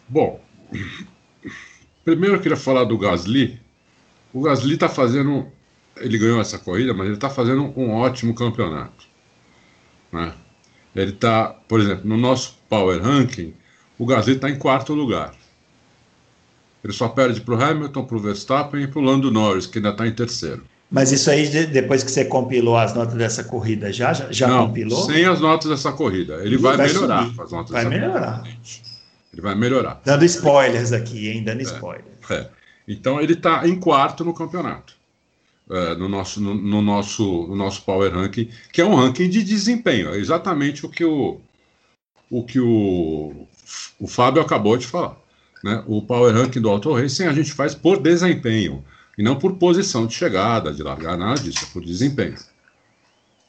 Bom, 0.08 0.42
Primeiro 2.10 2.38
eu 2.38 2.42
queria 2.42 2.58
falar 2.58 2.86
do 2.86 2.98
Gasly. 2.98 3.62
O 4.34 4.42
Gasly 4.42 4.74
está 4.74 4.90
fazendo. 4.90 5.48
Ele 5.98 6.18
ganhou 6.18 6.42
essa 6.42 6.58
corrida, 6.58 6.94
mas 6.94 7.06
ele 7.06 7.16
está 7.16 7.30
fazendo 7.30 7.72
um 7.78 7.92
ótimo 7.92 8.34
campeonato. 8.34 9.06
Né? 10.12 10.34
Ele 10.96 11.12
está, 11.12 11.50
por 11.68 11.80
exemplo, 11.80 12.08
no 12.08 12.18
nosso 12.18 12.58
Power 12.68 13.02
Ranking, 13.02 13.54
o 13.98 14.08
Gasly 14.08 14.36
está 14.36 14.50
em 14.50 14.58
quarto 14.58 14.94
lugar. 14.94 15.36
Ele 16.84 16.94
só 16.94 17.10
perde 17.10 17.42
para 17.42 17.56
o 17.56 17.62
Hamilton, 17.62 18.06
para 18.06 18.18
o 18.18 18.20
Verstappen 18.20 18.84
e 18.84 18.88
para 18.88 19.00
o 19.00 19.02
Lando 19.02 19.32
Norris, 19.32 19.66
que 19.66 19.80
ainda 19.80 19.90
está 19.90 20.08
em 20.08 20.14
terceiro. 20.14 20.64
Mas 20.90 21.12
isso 21.12 21.30
aí, 21.30 21.48
depois 21.68 22.04
que 22.04 22.10
você 22.10 22.26
compilou 22.26 22.76
as 22.76 22.96
notas 22.96 23.14
dessa 23.14 23.44
corrida, 23.44 23.94
já, 23.94 24.12
já 24.14 24.48
Não, 24.48 24.68
compilou? 24.68 25.06
Sem 25.06 25.24
as 25.26 25.40
notas 25.40 25.70
dessa 25.70 25.92
corrida. 25.92 26.36
Ele 26.44 26.58
vai, 26.58 26.78
vai 26.78 26.88
melhorar 26.88 27.26
subir. 27.26 27.42
as 27.42 27.52
notas 27.52 27.72
vai 27.72 27.86
melhorar. 27.86 28.40
Corrida. 28.40 28.60
Ele 29.32 29.42
vai 29.42 29.56
melhorar. 29.56 30.02
Dando 30.04 30.26
spoilers 30.26 30.92
aqui, 30.92 31.30
hein? 31.30 31.44
Dando 31.44 31.60
é, 31.60 31.64
spoilers. 31.64 32.32
É. 32.32 32.48
Então 32.88 33.22
ele 33.22 33.34
está 33.34 33.68
em 33.68 33.80
quarto 33.80 34.26
no 34.26 34.34
campeonato. 34.34 34.98
É, 35.70 35.94
no, 35.94 36.10
nosso, 36.10 36.42
no, 36.42 36.56
no, 36.56 36.82
nosso, 36.82 37.46
no 37.48 37.56
nosso 37.56 37.84
Power 37.84 38.12
Ranking, 38.12 38.50
que 38.74 38.82
é 38.82 38.86
um 38.86 38.96
ranking 38.96 39.30
de 39.30 39.44
desempenho. 39.44 40.12
É 40.12 40.18
exatamente 40.18 40.84
o 40.84 40.90
que 40.90 41.06
o, 41.06 41.40
o, 42.28 42.44
que 42.44 42.60
o, 42.60 43.48
o 44.00 44.08
Fábio 44.08 44.42
acabou 44.42 44.76
de 44.76 44.88
falar. 44.88 45.16
Né? 45.64 45.84
O 45.88 46.02
Power 46.02 46.34
Ranking 46.34 46.62
do 46.62 46.70
Auto 46.70 46.94
Racing 46.94 47.26
a 47.26 47.34
gente 47.34 47.52
faz 47.52 47.76
por 47.76 48.02
desempenho, 48.02 48.84
e 49.18 49.24
não 49.24 49.36
por 49.38 49.56
posição 49.56 50.08
de 50.08 50.14
chegada, 50.14 50.72
de 50.72 50.82
largar, 50.82 51.18
nada 51.18 51.40
disso, 51.40 51.66
é 51.70 51.74
por 51.74 51.84
desempenho. 51.84 52.38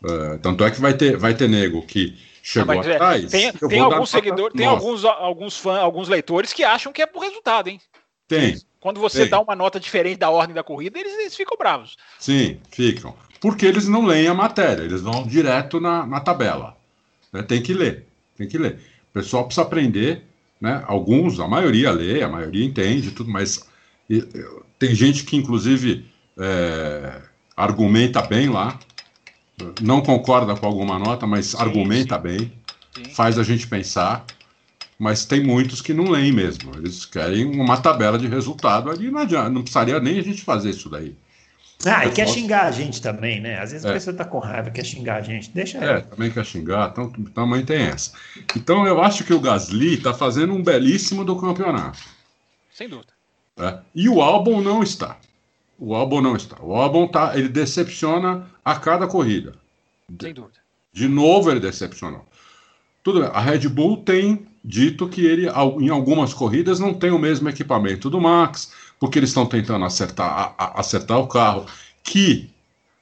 Uh, 0.03 0.39
tanto 0.43 0.65
é 0.65 0.71
que 0.71 0.81
vai 0.81 0.95
ter, 0.95 1.17
vai 1.17 1.35
ter 1.35 1.49
nego 1.49 1.83
que 1.83 2.19
chegou 2.43 2.75
não, 2.75 2.83
é, 2.83 2.95
atrás. 2.95 3.25
É, 3.33 3.53
tem, 3.53 3.69
tem 3.69 3.81
alguns 3.81 4.11
seguidores, 4.11 4.57
tem 4.57 4.67
alguns, 4.67 5.05
alguns 5.05 5.57
fãs, 5.57 5.79
alguns 5.79 6.09
leitores 6.09 6.53
que 6.53 6.65
acham 6.65 6.93
que 6.93 7.03
é 7.03 7.07
por 7.07 7.21
resultado, 7.21 7.69
hein? 7.69 7.81
Tem. 8.27 8.59
Quando 8.81 8.99
você 8.99 9.23
tem. 9.23 9.31
dá 9.31 9.41
uma 9.41 9.55
nota 9.55 9.79
diferente 9.79 10.19
da 10.19 10.31
ordem 10.31 10.55
da 10.55 10.63
corrida, 10.63 10.99
eles, 10.99 11.13
eles, 11.19 11.37
ficam 11.37 11.57
bravos. 11.57 11.97
Sim, 12.19 12.59
ficam. 12.71 13.15
Porque 13.41 13.67
eles 13.67 13.87
não 13.87 14.07
leem 14.07 14.29
a 14.29 14.35
matéria, 14.35 14.83
eles 14.83 15.03
vão 15.03 15.27
direto 15.27 15.79
na, 15.79 16.07
na 16.07 16.21
tabela. 16.21 16.77
Né? 17.33 17.43
Tem 17.43 17.63
que 17.63 17.75
ler, 17.75 18.07
tem 18.37 18.49
que 18.49 18.57
ler. 18.57 18.81
O 19.11 19.13
pessoal 19.13 19.45
precisa 19.45 19.67
aprender, 19.67 20.25
né? 20.61 20.83
Alguns, 20.87 21.41
a 21.41 21.49
maioria 21.49 21.91
lê, 21.91 22.23
a 22.23 22.29
maioria 22.29 22.65
entende, 22.65 23.11
tudo, 23.11 23.31
mas 23.31 23.65
e, 24.09 24.23
tem 24.79 24.95
gente 24.95 25.25
que, 25.25 25.37
inclusive, 25.37 26.05
é, 26.39 27.23
argumenta 27.57 28.23
bem 28.23 28.49
lá, 28.49 28.79
não 29.81 30.01
concorda 30.01 30.57
com 30.57 30.67
alguma 30.67 30.99
nota, 30.99 31.27
mas 31.27 31.47
sim, 31.47 31.57
argumenta 31.59 32.17
sim. 32.17 32.23
bem, 32.23 32.53
sim. 32.95 33.15
faz 33.15 33.39
a 33.39 33.43
gente 33.43 33.67
pensar. 33.67 34.25
Mas 34.99 35.25
tem 35.25 35.43
muitos 35.43 35.81
que 35.81 35.95
não 35.95 36.11
leem 36.11 36.31
mesmo. 36.31 36.73
Eles 36.77 37.07
querem 37.07 37.47
uma 37.47 37.79
tabela 37.79 38.19
de 38.19 38.27
resultado 38.27 38.91
ali, 38.91 39.11
não 39.11 39.21
adianta, 39.21 39.49
não 39.49 39.63
precisaria 39.63 39.99
nem 39.99 40.19
a 40.19 40.23
gente 40.23 40.43
fazer 40.43 40.71
isso 40.71 40.91
daí. 40.91 41.17
Ah, 41.87 42.05
e 42.07 42.11
quer 42.11 42.29
xingar 42.29 42.67
a 42.67 42.71
gente 42.71 43.01
também, 43.01 43.41
né? 43.41 43.59
Às 43.59 43.73
vezes 43.73 43.87
é. 43.87 43.91
a 43.91 43.93
pessoa 43.93 44.15
tá 44.15 44.25
com 44.25 44.39
raiva, 44.39 44.71
quer 44.71 44.85
xingar 44.85 45.17
a 45.17 45.23
gente. 45.23 45.51
Deixa 45.51 45.79
É, 45.79 45.85
ela. 45.85 46.03
também 46.03 46.31
quer 46.31 46.45
xingar, 46.45 46.91
então 46.91 47.11
também 47.35 47.65
tem 47.65 47.83
essa. 47.83 48.13
Então 48.55 48.87
eu 48.87 49.03
acho 49.03 49.25
que 49.25 49.33
o 49.33 49.41
Gasly 49.41 49.97
tá 49.97 50.13
fazendo 50.13 50.53
um 50.53 50.63
belíssimo 50.63 51.25
do 51.25 51.37
campeonato. 51.41 51.99
Sem 52.73 52.89
dúvida. 52.89 53.13
É. 53.59 53.79
E 53.95 54.09
o 54.09 54.21
álbum 54.21 54.61
não 54.61 54.83
está. 54.83 55.17
O 55.79 55.95
álbum 55.95 56.21
não 56.21 56.37
está. 56.37 56.57
O 56.61 56.75
álbum 56.75 57.09
tá, 57.09 57.33
ele 57.35 57.49
decepciona 57.49 58.47
a 58.63 58.77
cada 58.77 59.07
corrida. 59.07 59.55
Sem 60.21 60.35
dúvida. 60.35 60.59
De 60.93 61.09
novo 61.09 61.51
ele 61.51 61.61
decepcionou. 61.61 62.27
Tudo 63.03 63.21
bem. 63.21 63.31
A 63.33 63.41
Red 63.41 63.67
Bull 63.69 63.99
tem 63.99 64.47
dito 64.63 65.09
que 65.09 65.25
ele, 65.25 65.49
em 65.81 65.89
algumas 65.89 66.35
corridas, 66.35 66.79
não 66.79 66.93
tem 66.93 67.11
o 67.11 67.19
mesmo 67.19 67.49
equipamento 67.49 68.11
do 68.11 68.21
Max, 68.21 68.73
porque 69.01 69.19
eles 69.19 69.31
estão 69.31 69.47
tentando 69.47 69.85
acertar, 69.87 70.55
a, 70.57 70.65
a, 70.65 70.81
acertar 70.81 71.19
o 71.19 71.27
carro, 71.27 71.65
que 72.05 72.51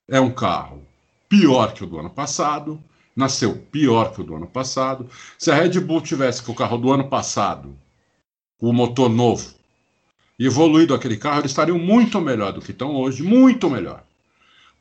é 0.09 0.21
um 0.21 0.31
carro 0.31 0.81
pior 1.29 1.75
que 1.75 1.83
o 1.83 1.87
do 1.87 1.99
ano 1.99 2.09
passado, 2.09 2.83
nasceu 3.15 3.57
pior 3.73 4.13
que 4.13 4.21
o 4.21 4.25
do 4.25 4.37
ano 4.37 4.47
passado. 4.47 5.11
Se 5.37 5.51
a 5.51 5.57
Red 5.57 5.81
Bull 5.81 6.01
tivesse 6.01 6.41
com 6.41 6.53
o 6.53 6.55
carro 6.55 6.79
do 6.79 6.93
ano 6.93 7.09
passado, 7.09 7.77
o 8.61 8.73
motor 8.73 9.11
novo, 9.11 9.55
evoluído 10.39 10.95
aquele 10.95 11.17
carro, 11.17 11.41
eles 11.41 11.51
estariam 11.51 11.79
muito 11.79 12.21
melhor 12.21 12.53
do 12.53 12.61
que 12.61 12.71
estão 12.71 12.95
hoje, 12.95 13.25
muito 13.25 13.69
melhor. 13.69 14.05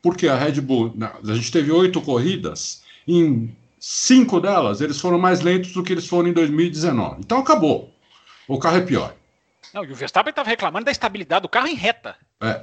Porque 0.00 0.28
a 0.28 0.36
Red 0.36 0.60
Bull, 0.60 0.94
a 1.28 1.34
gente 1.34 1.50
teve 1.50 1.72
oito 1.72 2.00
corridas, 2.00 2.84
em 3.06 3.54
cinco 3.80 4.40
delas 4.40 4.80
eles 4.80 5.00
foram 5.00 5.18
mais 5.18 5.40
lentos 5.40 5.72
do 5.72 5.82
que 5.82 5.92
eles 5.92 6.06
foram 6.06 6.28
em 6.28 6.32
2019. 6.32 7.16
Então 7.18 7.38
acabou. 7.38 7.92
O 8.46 8.58
carro 8.58 8.76
é 8.76 8.82
pior. 8.82 9.17
Não, 9.72 9.84
e 9.84 9.92
o 9.92 9.94
Verstappen 9.94 10.30
estava 10.30 10.48
reclamando 10.48 10.86
da 10.86 10.92
estabilidade 10.92 11.42
do 11.42 11.48
carro 11.48 11.66
em 11.66 11.74
reta. 11.74 12.16
É. 12.40 12.62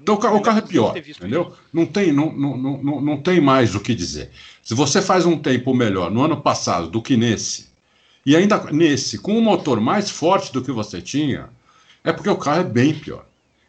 Então 0.00 0.14
o 0.14 0.18
carro, 0.18 0.36
o 0.38 0.42
carro 0.42 0.58
é 0.58 0.62
pior, 0.62 0.96
entendeu? 0.96 1.54
Não 1.72 1.84
tem, 1.84 2.12
não, 2.12 2.32
não, 2.32 2.56
não, 2.56 3.00
não 3.00 3.22
tem 3.22 3.40
mais 3.40 3.74
o 3.74 3.80
que 3.80 3.94
dizer. 3.94 4.30
Se 4.62 4.74
você 4.74 5.02
faz 5.02 5.26
um 5.26 5.38
tempo 5.38 5.74
melhor 5.74 6.10
no 6.10 6.22
ano 6.22 6.40
passado 6.40 6.88
do 6.88 7.02
que 7.02 7.16
nesse, 7.16 7.68
e 8.24 8.34
ainda 8.34 8.58
nesse, 8.72 9.18
com 9.18 9.32
um 9.32 9.42
motor 9.42 9.80
mais 9.80 10.10
forte 10.10 10.52
do 10.52 10.62
que 10.62 10.72
você 10.72 11.02
tinha, 11.02 11.50
é 12.02 12.12
porque 12.12 12.30
o 12.30 12.36
carro 12.36 12.60
é 12.60 12.64
bem 12.64 12.98
pior. 12.98 13.24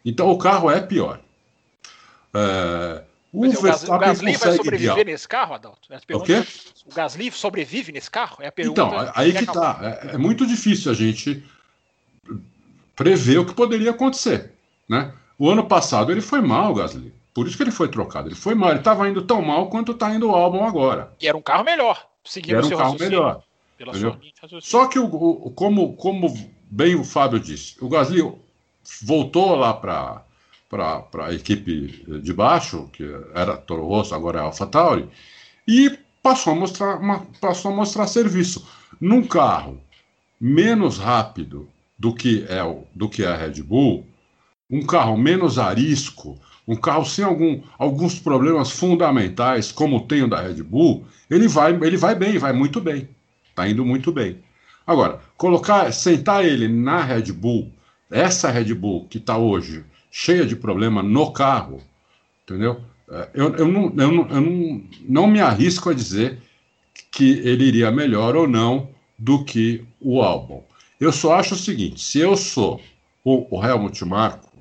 Então 0.05 0.29
o 0.29 0.37
carro 0.37 0.69
é 0.69 0.79
pior. 0.79 1.19
É, 2.33 3.03
o, 3.33 3.49
Verstappen 3.49 3.95
o 3.95 3.99
Gasly 3.99 4.37
vai 4.37 4.55
sobreviver 4.57 4.95
guiar. 4.95 5.05
nesse 5.05 5.27
carro, 5.27 5.53
Adalto? 5.53 5.87
É 5.89 6.15
o 6.15 6.21
quê? 6.21 6.43
O 6.85 6.93
Gasly 6.93 7.31
sobrevive 7.31 7.91
nesse 7.91 8.11
carro? 8.11 8.37
É 8.39 8.47
a 8.47 8.51
pergunta 8.51 8.81
então, 8.81 9.11
aí 9.15 9.31
que 9.31 9.43
está. 9.43 9.79
É, 10.03 10.15
é, 10.15 10.17
muito 10.17 10.45
difícil 10.45 10.91
a 10.91 10.95
gente 10.95 11.43
prever 12.95 13.39
o 13.39 13.45
que 13.45 13.53
poderia 13.53 13.91
acontecer. 13.91 14.51
Né? 14.87 15.13
O 15.37 15.49
ano 15.49 15.65
passado 15.65 16.11
ele 16.11 16.21
foi 16.21 16.41
mal, 16.41 16.71
o 16.71 16.75
Gasly. 16.75 17.13
Por 17.33 17.47
isso 17.47 17.55
que 17.55 17.63
ele 17.63 17.71
foi 17.71 17.87
trocado. 17.87 18.27
Ele 18.27 18.35
foi 18.35 18.53
mal. 18.53 18.69
Ele 18.69 18.79
estava 18.79 19.07
indo 19.07 19.21
tão 19.21 19.41
mal 19.41 19.69
quanto 19.69 19.93
está 19.93 20.13
indo 20.13 20.29
o 20.29 20.35
álbum 20.35 20.65
agora. 20.65 21.13
E 21.19 21.27
era 21.27 21.37
um 21.37 21.41
carro 21.41 21.63
melhor. 21.63 22.05
Seguindo 22.23 22.57
era 22.57 22.65
um 22.65 22.69
carro 22.69 22.97
melhor. 22.99 23.43
Só 24.61 24.87
que 24.87 24.99
o, 24.99 25.05
o, 25.05 25.51
como, 25.51 25.95
como 25.95 26.33
bem 26.69 26.95
o 26.95 27.03
Fábio 27.03 27.39
disse, 27.39 27.75
o 27.81 27.89
Gasly 27.89 28.21
voltou 29.01 29.55
lá 29.55 29.73
para 29.73 30.23
para 30.69 31.25
a 31.25 31.33
equipe 31.33 32.21
de 32.21 32.33
baixo, 32.33 32.89
que 32.93 33.03
era 33.35 33.57
Toro 33.57 33.85
Rosso, 33.85 34.15
agora 34.15 34.39
é 34.39 34.41
AlphaTauri, 34.41 35.09
e 35.67 35.99
passou 36.23 36.53
a 36.53 36.55
mostrar, 36.55 36.95
uma, 36.95 37.27
passou 37.41 37.73
a 37.73 37.75
mostrar 37.75 38.07
serviço. 38.07 38.65
Num 38.99 39.27
carro 39.27 39.81
menos 40.39 40.97
rápido 40.97 41.67
do 42.01 42.15
que 42.15 42.43
é 42.49 42.63
o, 42.63 42.83
do 42.95 43.07
que 43.07 43.23
é 43.23 43.27
a 43.27 43.37
Red 43.37 43.61
Bull, 43.61 44.03
um 44.67 44.83
carro 44.83 45.15
menos 45.15 45.59
arisco, 45.59 46.35
um 46.67 46.75
carro 46.75 47.05
sem 47.05 47.23
algum, 47.23 47.61
alguns 47.77 48.17
problemas 48.17 48.71
fundamentais, 48.71 49.71
como 49.71 50.07
tem 50.07 50.23
o 50.23 50.27
da 50.27 50.41
Red 50.41 50.63
Bull, 50.63 51.05
ele 51.29 51.47
vai, 51.47 51.71
ele 51.71 51.97
vai 51.97 52.15
bem, 52.15 52.39
vai 52.39 52.53
muito 52.53 52.81
bem. 52.81 53.07
Está 53.47 53.69
indo 53.69 53.85
muito 53.85 54.11
bem. 54.11 54.39
Agora, 54.87 55.19
colocar, 55.37 55.93
sentar 55.93 56.43
ele 56.43 56.67
na 56.67 57.03
Red 57.03 57.31
Bull, 57.33 57.71
essa 58.09 58.49
Red 58.49 58.73
Bull 58.73 59.05
que 59.05 59.19
está 59.19 59.37
hoje 59.37 59.85
cheia 60.09 60.43
de 60.43 60.55
problema 60.55 61.03
no 61.03 61.31
carro, 61.31 61.83
entendeu? 62.43 62.81
É, 63.11 63.29
eu, 63.35 63.55
eu, 63.57 63.67
não, 63.67 63.93
eu, 63.95 64.11
não, 64.11 64.27
eu 64.27 64.41
não, 64.41 64.83
não 65.07 65.27
me 65.27 65.39
arrisco 65.39 65.91
a 65.91 65.93
dizer 65.93 66.39
que 67.11 67.29
ele 67.43 67.65
iria 67.65 67.91
melhor 67.91 68.35
ou 68.35 68.47
não 68.47 68.89
do 69.19 69.45
que 69.45 69.85
o 69.99 70.19
álbum. 70.23 70.63
Eu 71.01 71.11
só 71.11 71.33
acho 71.33 71.55
o 71.55 71.57
seguinte: 71.57 71.99
se 71.99 72.19
eu 72.19 72.37
sou 72.37 72.79
o, 73.25 73.57
o 73.57 73.65
Helmut 73.65 74.05
Marko 74.05 74.51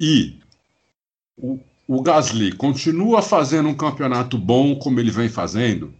e 0.00 0.40
o, 1.36 1.60
o 1.86 2.00
Gasly 2.00 2.50
continua 2.52 3.20
fazendo 3.20 3.68
um 3.68 3.74
campeonato 3.76 4.38
bom 4.38 4.74
como 4.74 4.98
ele 4.98 5.10
vem 5.10 5.28
fazendo, 5.28 5.94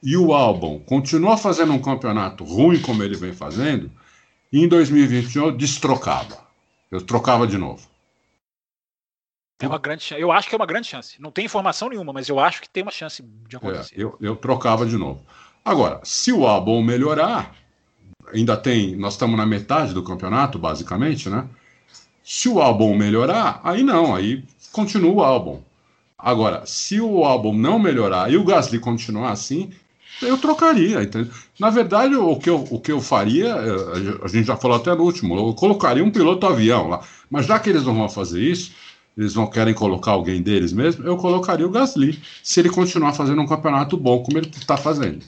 e 0.00 0.16
o 0.16 0.32
álbum 0.32 0.78
continua 0.78 1.36
fazendo 1.36 1.72
um 1.72 1.82
campeonato 1.82 2.44
ruim 2.44 2.80
como 2.80 3.02
ele 3.02 3.16
vem 3.16 3.32
fazendo, 3.32 3.90
em 4.52 4.68
2021 4.68 5.46
eu 5.46 5.52
destrocava. 5.52 6.46
Eu 6.92 7.00
trocava 7.02 7.44
de 7.44 7.58
novo. 7.58 7.86
É 9.60 9.66
uma 9.66 9.78
grande 9.78 10.14
Eu 10.16 10.30
acho 10.30 10.48
que 10.48 10.54
é 10.54 10.56
uma 10.56 10.64
grande 10.64 10.86
chance. 10.86 11.20
Não 11.20 11.32
tem 11.32 11.44
informação 11.44 11.88
nenhuma, 11.88 12.12
mas 12.12 12.28
eu 12.28 12.38
acho 12.38 12.62
que 12.62 12.68
tem 12.68 12.84
uma 12.84 12.92
chance 12.92 13.20
de 13.20 13.56
acontecer. 13.56 13.98
É, 13.98 14.02
eu, 14.04 14.16
eu 14.20 14.36
trocava 14.36 14.86
de 14.86 14.96
novo. 14.96 15.26
Agora, 15.64 16.00
se 16.04 16.32
o 16.32 16.46
álbum 16.46 16.80
melhorar, 16.80 17.52
ainda 18.32 18.56
tem. 18.56 18.96
Nós 18.96 19.14
estamos 19.14 19.36
na 19.36 19.46
metade 19.46 19.94
do 19.94 20.02
campeonato, 20.02 20.58
basicamente, 20.58 21.28
né? 21.28 21.44
Se 22.22 22.48
o 22.48 22.60
álbum 22.60 22.94
melhorar, 22.94 23.60
aí 23.64 23.82
não, 23.82 24.14
aí 24.14 24.44
continua 24.72 25.12
o 25.12 25.22
álbum. 25.22 25.60
Agora, 26.18 26.64
se 26.66 27.00
o 27.00 27.24
álbum 27.24 27.52
não 27.52 27.78
melhorar 27.78 28.30
e 28.30 28.36
o 28.36 28.44
Gasly 28.44 28.78
continuar 28.78 29.30
assim, 29.30 29.70
eu 30.20 30.36
trocaria, 30.36 31.02
entendeu? 31.02 31.32
Na 31.58 31.70
verdade, 31.70 32.16
o 32.16 32.36
que, 32.36 32.50
eu, 32.50 32.66
o 32.70 32.80
que 32.80 32.90
eu 32.90 33.00
faria, 33.00 33.46
é, 33.46 34.24
a 34.24 34.28
gente 34.28 34.46
já 34.46 34.56
falou 34.56 34.76
até 34.76 34.94
no 34.94 35.04
último, 35.04 35.36
eu 35.36 35.54
colocaria 35.54 36.04
um 36.04 36.10
piloto 36.10 36.46
avião 36.46 36.88
lá. 36.88 37.00
Mas 37.30 37.46
já 37.46 37.58
que 37.58 37.70
eles 37.70 37.84
não 37.84 37.94
vão 37.94 38.08
fazer 38.08 38.42
isso, 38.42 38.72
eles 39.16 39.34
não 39.34 39.46
querem 39.46 39.74
colocar 39.74 40.12
alguém 40.12 40.42
deles 40.42 40.72
mesmo, 40.72 41.04
eu 41.04 41.16
colocaria 41.16 41.66
o 41.66 41.70
Gasly, 41.70 42.20
se 42.42 42.60
ele 42.60 42.68
continuar 42.68 43.12
fazendo 43.12 43.40
um 43.40 43.46
campeonato 43.46 43.96
bom 43.96 44.22
como 44.22 44.38
ele 44.38 44.48
está 44.48 44.76
fazendo. 44.76 45.24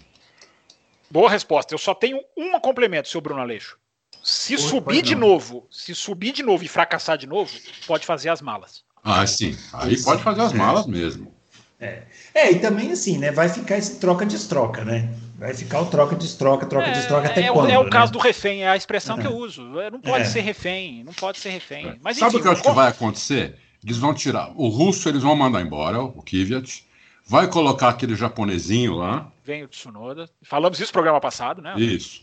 Boa 1.10 1.28
resposta. 1.28 1.74
Eu 1.74 1.78
só 1.78 1.94
tenho 1.94 2.20
um 2.36 2.58
complemento, 2.60 3.08
seu 3.08 3.20
Bruno 3.20 3.40
Aleixo. 3.40 3.76
Se 4.22 4.58
subir 4.58 5.02
de 5.02 5.14
novo, 5.14 5.66
se 5.70 5.94
subir 5.94 6.32
de 6.32 6.42
novo 6.42 6.62
e 6.62 6.68
fracassar 6.68 7.16
de 7.16 7.26
novo, 7.26 7.50
pode 7.86 8.04
fazer 8.04 8.28
as 8.28 8.42
malas. 8.42 8.84
Ah, 9.02 9.26
sim. 9.26 9.56
Aí 9.72 10.00
pode 10.02 10.22
fazer 10.22 10.42
as 10.42 10.52
malas 10.52 10.86
mesmo. 10.86 11.32
É. 11.80 12.02
é, 12.34 12.52
e 12.52 12.58
também 12.58 12.92
assim, 12.92 13.16
né? 13.16 13.32
Vai 13.32 13.48
ficar 13.48 13.78
esse 13.78 13.98
troca-destroca, 13.98 14.84
né? 14.84 15.08
Vai 15.38 15.54
ficar 15.54 15.80
o 15.80 15.86
troca-destroca, 15.86 16.66
troca-destroca 16.66 17.28
é, 17.28 17.30
até 17.30 17.42
é, 17.44 17.52
quando? 17.52 17.70
É 17.70 17.78
o 17.78 17.84
né? 17.84 17.90
caso 17.90 18.12
do 18.12 18.18
refém, 18.18 18.62
é 18.62 18.68
a 18.68 18.76
expressão 18.76 19.16
que 19.16 19.26
eu 19.26 19.34
uso. 19.34 19.62
Não 19.90 19.98
pode 19.98 20.24
é. 20.24 20.26
ser 20.26 20.42
refém, 20.42 21.02
não 21.02 21.14
pode 21.14 21.38
ser 21.38 21.48
refém. 21.48 21.88
É. 21.88 21.96
Mas, 22.02 22.18
Sabe 22.18 22.36
o 22.36 22.42
que 22.42 22.46
eu 22.46 22.52
acho 22.52 22.62
que 22.62 22.70
vai 22.70 22.88
acontecer? 22.88 23.56
Eles 23.82 23.96
vão 23.96 24.12
tirar. 24.12 24.52
O 24.54 24.68
russo 24.68 25.08
eles 25.08 25.22
vão 25.22 25.34
mandar 25.34 25.62
embora, 25.62 26.02
o 26.02 26.22
Kvyat. 26.22 26.84
Vai 27.26 27.48
colocar 27.48 27.88
aquele 27.88 28.14
japonesinho 28.14 28.96
lá. 28.96 29.32
Vem 29.50 29.64
o 29.64 29.68
Tsunoda. 29.68 30.30
Falamos 30.42 30.78
isso 30.78 30.90
no 30.90 30.92
programa 30.92 31.20
passado, 31.20 31.60
né? 31.60 31.74
Isso. 31.76 32.22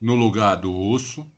No 0.00 0.14
lugar 0.14 0.56
do 0.56 0.72
russo. 0.72 1.30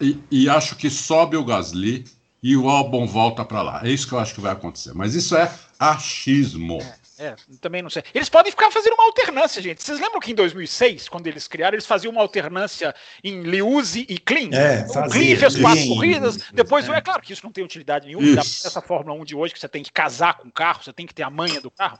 E, 0.00 0.16
e 0.30 0.48
acho 0.48 0.76
que 0.76 0.88
sobe 0.88 1.36
o 1.36 1.44
Gasly 1.44 2.04
e 2.40 2.56
o 2.56 2.68
Albon 2.68 3.08
volta 3.08 3.44
para 3.44 3.60
lá. 3.60 3.80
É 3.84 3.90
isso 3.90 4.06
que 4.06 4.12
eu 4.14 4.20
acho 4.20 4.32
que 4.32 4.40
vai 4.40 4.52
acontecer. 4.52 4.94
Mas 4.94 5.16
isso 5.16 5.36
é 5.36 5.52
achismo. 5.80 6.78
É, 7.18 7.34
também 7.60 7.82
não 7.82 7.90
sei. 7.90 8.02
Eles 8.14 8.30
podem 8.30 8.50
ficar 8.50 8.70
fazendo 8.70 8.94
uma 8.94 9.04
alternância, 9.04 9.60
gente. 9.60 9.82
Vocês 9.82 10.00
lembram 10.00 10.20
que 10.20 10.30
em 10.30 10.34
2006, 10.34 11.08
quando 11.08 11.26
eles 11.26 11.46
criaram, 11.46 11.74
eles 11.74 11.84
faziam 11.84 12.12
uma 12.12 12.22
alternância 12.22 12.94
em 13.22 13.42
Liuzzi 13.42 14.06
e 14.08 14.16
Clean? 14.16 14.48
É, 14.52 14.86
o 14.88 14.92
fazia, 14.92 15.20
Clean 15.20 15.36
fez 15.36 15.56
quatro 15.60 15.82
Clean, 15.82 15.94
corridas, 15.96 16.38
depois 16.54 16.88
é. 16.88 16.92
é 16.92 17.00
claro 17.02 17.20
que 17.20 17.34
isso 17.34 17.44
não 17.44 17.52
tem 17.52 17.62
utilidade 17.62 18.06
nenhuma, 18.06 18.40
Isso. 18.40 18.66
essa 18.66 18.80
Fórmula 18.80 19.20
1 19.20 19.24
de 19.26 19.36
hoje 19.36 19.52
que 19.52 19.60
você 19.60 19.68
tem 19.68 19.82
que 19.82 19.92
casar 19.92 20.38
com 20.38 20.48
o 20.48 20.52
carro, 20.52 20.82
você 20.82 20.94
tem 20.94 21.04
que 21.04 21.12
ter 21.12 21.22
a 21.22 21.28
manha 21.28 21.60
do 21.60 21.70
carro. 21.70 21.98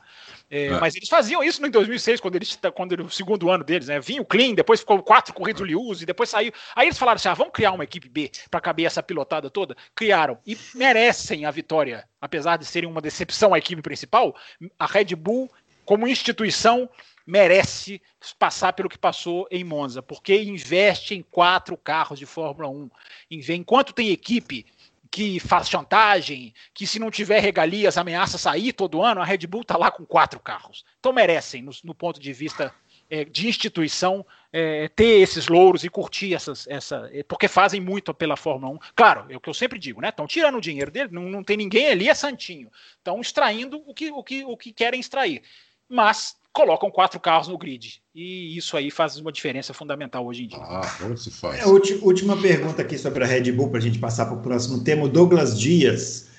É, 0.51 0.65
É. 0.65 0.79
Mas 0.81 0.95
eles 0.95 1.07
faziam 1.07 1.41
isso 1.41 1.65
em 1.65 1.71
2006, 1.71 2.19
quando 2.19 2.35
eles 2.35 2.59
quando 2.75 2.91
era 2.91 3.01
o 3.03 3.09
segundo 3.09 3.49
ano 3.49 3.63
deles, 3.63 3.87
né? 3.87 3.99
Vinha 4.01 4.21
o 4.21 4.25
Clean, 4.25 4.53
depois 4.53 4.81
ficou 4.81 5.01
quatro 5.01 5.33
corridas 5.33 5.61
o 5.61 5.65
Liuzzi, 5.65 6.05
depois 6.05 6.29
saiu. 6.29 6.51
Aí 6.75 6.87
eles 6.87 6.97
falaram 6.97 7.15
assim: 7.15 7.29
ah, 7.29 7.33
vamos 7.33 7.53
criar 7.53 7.71
uma 7.71 7.85
equipe 7.85 8.09
B 8.09 8.29
para 8.49 8.59
caber 8.59 8.85
essa 8.85 9.01
pilotada 9.01 9.49
toda. 9.49 9.75
Criaram 9.95 10.37
e 10.45 10.57
merecem 10.75 11.45
a 11.45 11.51
vitória, 11.51 12.05
apesar 12.19 12.57
de 12.57 12.65
serem 12.65 12.89
uma 12.89 12.99
decepção 13.01 13.53
à 13.53 13.57
equipe 13.57 13.81
principal. 13.81 14.35
A 14.77 14.85
Red 14.85 15.15
Bull, 15.15 15.49
como 15.85 16.05
instituição, 16.07 16.89
merece 17.25 18.01
passar 18.37 18.73
pelo 18.73 18.89
que 18.89 18.97
passou 18.97 19.47
em 19.49 19.63
Monza, 19.63 20.01
porque 20.01 20.35
investe 20.41 21.15
em 21.15 21.21
quatro 21.21 21.77
carros 21.77 22.19
de 22.19 22.25
Fórmula 22.25 22.67
1. 22.67 22.89
Enve- 23.29 23.53
Enquanto 23.55 23.93
tem 23.93 24.09
equipe 24.09 24.65
que 25.11 25.41
faz 25.41 25.69
chantagem, 25.69 26.53
que 26.73 26.87
se 26.87 26.97
não 26.97 27.11
tiver 27.11 27.41
regalias 27.41 27.97
ameaça 27.97 28.37
sair 28.37 28.71
todo 28.71 29.03
ano, 29.03 29.21
a 29.21 29.25
Red 29.25 29.45
Bull 29.45 29.61
está 29.61 29.77
lá 29.77 29.91
com 29.91 30.05
quatro 30.05 30.39
carros. 30.39 30.85
Então 30.99 31.11
merecem, 31.11 31.61
no, 31.61 31.71
no 31.83 31.93
ponto 31.93 32.17
de 32.17 32.31
vista 32.31 32.73
é, 33.09 33.25
de 33.25 33.49
instituição, 33.49 34.25
é, 34.53 34.87
ter 34.87 35.19
esses 35.19 35.49
louros 35.49 35.83
e 35.83 35.89
curtir 35.89 36.33
essas, 36.33 36.65
essa, 36.65 37.09
é, 37.11 37.23
porque 37.23 37.49
fazem 37.49 37.81
muito 37.81 38.13
pela 38.13 38.37
Fórmula 38.37 38.73
1. 38.75 38.79
Claro, 38.95 39.25
é 39.29 39.35
o 39.35 39.41
que 39.41 39.49
eu 39.49 39.53
sempre 39.53 39.77
digo, 39.77 39.99
né? 39.99 40.09
Estão 40.09 40.25
tirando 40.25 40.57
o 40.57 40.61
dinheiro 40.61 40.89
dele, 40.89 41.09
não, 41.11 41.23
não 41.23 41.43
tem 41.43 41.57
ninguém 41.57 41.89
ali, 41.89 42.07
é 42.07 42.13
santinho. 42.13 42.71
Estão 42.97 43.19
extraindo 43.19 43.83
o 43.85 43.93
que, 43.93 44.11
o, 44.11 44.23
que, 44.23 44.45
o 44.45 44.55
que 44.55 44.71
querem 44.71 45.01
extrair. 45.01 45.43
Mas 45.89 46.37
colocam 46.53 46.91
quatro 46.91 47.19
carros 47.19 47.47
no 47.47 47.57
grid. 47.57 48.01
E 48.13 48.57
isso 48.57 48.75
aí 48.75 48.91
faz 48.91 49.17
uma 49.17 49.31
diferença 49.31 49.73
fundamental 49.73 50.25
hoje 50.25 50.43
em 50.43 50.47
dia. 50.47 50.59
Ah, 50.59 50.95
como 50.99 51.17
se 51.17 51.31
faz? 51.31 51.59
É, 51.59 51.65
última 51.65 52.35
pergunta 52.37 52.81
aqui 52.81 52.97
sobre 52.97 53.23
a 53.23 53.27
Red 53.27 53.51
Bull, 53.51 53.69
para 53.69 53.79
a 53.79 53.81
gente 53.81 53.99
passar 53.99 54.25
para 54.25 54.35
o 54.35 54.41
próximo 54.41 54.83
tema. 54.83 55.03
O 55.03 55.09
Douglas 55.09 55.59
Dias. 55.59 56.29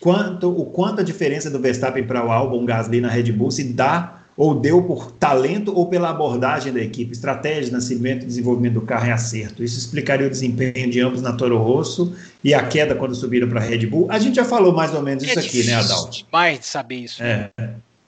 Quanto, 0.00 0.50
o 0.50 0.66
quanto 0.66 1.00
a 1.00 1.04
diferença 1.04 1.50
do 1.50 1.58
Verstappen 1.58 2.06
para 2.06 2.24
o 2.24 2.30
Albon 2.30 2.64
Gasly 2.66 3.00
na 3.00 3.08
Red 3.08 3.32
Bull 3.32 3.50
se 3.50 3.64
dá 3.64 4.16
ou 4.36 4.54
deu 4.54 4.82
por 4.82 5.10
talento 5.12 5.74
ou 5.74 5.88
pela 5.88 6.10
abordagem 6.10 6.70
da 6.70 6.80
equipe, 6.80 7.12
estratégia, 7.12 7.72
nascimento 7.72 8.24
e 8.24 8.26
desenvolvimento 8.26 8.74
do 8.74 8.82
carro 8.82 9.06
em 9.06 9.12
acerto. 9.12 9.64
Isso 9.64 9.78
explicaria 9.78 10.26
o 10.26 10.30
desempenho 10.30 10.90
de 10.90 11.00
ambos 11.00 11.22
na 11.22 11.32
Toro 11.32 11.56
Rosso 11.56 12.14
e 12.44 12.52
a 12.52 12.66
queda 12.66 12.94
quando 12.94 13.14
subiram 13.14 13.48
para 13.48 13.60
a 13.60 13.64
Red 13.64 13.86
Bull. 13.86 14.08
A 14.10 14.18
gente 14.18 14.36
já 14.36 14.44
falou 14.44 14.74
mais 14.74 14.92
ou 14.92 15.00
menos 15.00 15.24
isso 15.24 15.38
é 15.38 15.42
aqui, 15.42 15.64
né, 15.64 15.74
Adalto? 15.76 16.24
demais 16.24 16.58
de 16.60 16.66
saber 16.66 16.96
isso. 16.96 17.22
né? 17.22 17.50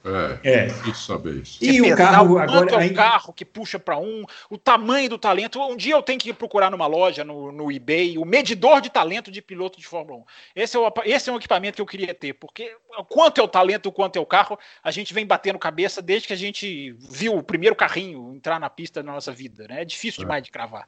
É, 0.09 0.39
É, 0.43 0.53
é. 0.53 0.65
difícil 0.67 0.93
saber 0.95 1.35
isso. 1.41 1.57
E 1.63 1.81
o 1.81 1.95
carro 1.95 2.35
quanto 2.35 2.49
agora 2.51 2.71
é 2.71 2.75
o 2.75 2.79
ainda- 2.79 2.95
carro 2.95 3.33
que 3.33 3.45
puxa 3.45 3.77
para 3.79 3.97
um, 3.97 4.23
o 4.49 4.57
tamanho 4.57 5.09
do 5.09 5.17
talento. 5.17 5.61
Um 5.61 5.75
dia 5.75 5.93
eu 5.95 6.01
tenho 6.01 6.19
que 6.19 6.33
procurar 6.33 6.69
numa 6.71 6.87
loja 6.87 7.23
no, 7.23 7.51
no 7.51 7.71
eBay 7.71 8.17
o 8.17 8.25
medidor 8.25 8.81
de 8.81 8.89
talento 8.89 9.31
de 9.31 9.41
piloto 9.41 9.79
de 9.79 9.85
Fórmula 9.87 10.19
1. 10.19 10.23
Esse 10.55 10.77
é, 10.77 10.79
o, 10.79 10.93
esse 11.05 11.29
é 11.29 11.33
um 11.33 11.37
equipamento 11.37 11.75
que 11.75 11.81
eu 11.81 11.85
queria 11.85 12.13
ter, 12.13 12.33
porque 12.33 12.75
o 12.97 13.03
quanto 13.03 13.39
é 13.39 13.43
o 13.43 13.47
talento, 13.47 13.87
o 13.87 13.91
quanto 13.91 14.17
é 14.17 14.19
o 14.19 14.25
carro, 14.25 14.57
a 14.83 14.91
gente 14.91 15.13
vem 15.13 15.25
batendo 15.25 15.59
cabeça 15.59 16.01
desde 16.01 16.27
que 16.27 16.33
a 16.33 16.37
gente 16.37 16.91
viu 16.99 17.35
o 17.37 17.43
primeiro 17.43 17.75
carrinho 17.75 18.33
entrar 18.35 18.59
na 18.59 18.69
pista 18.69 19.03
na 19.03 19.13
nossa 19.13 19.31
vida. 19.31 19.67
Né? 19.67 19.81
É 19.81 19.85
difícil 19.85 20.21
É. 20.21 20.25
demais 20.25 20.43
de 20.43 20.51
cravar. 20.51 20.87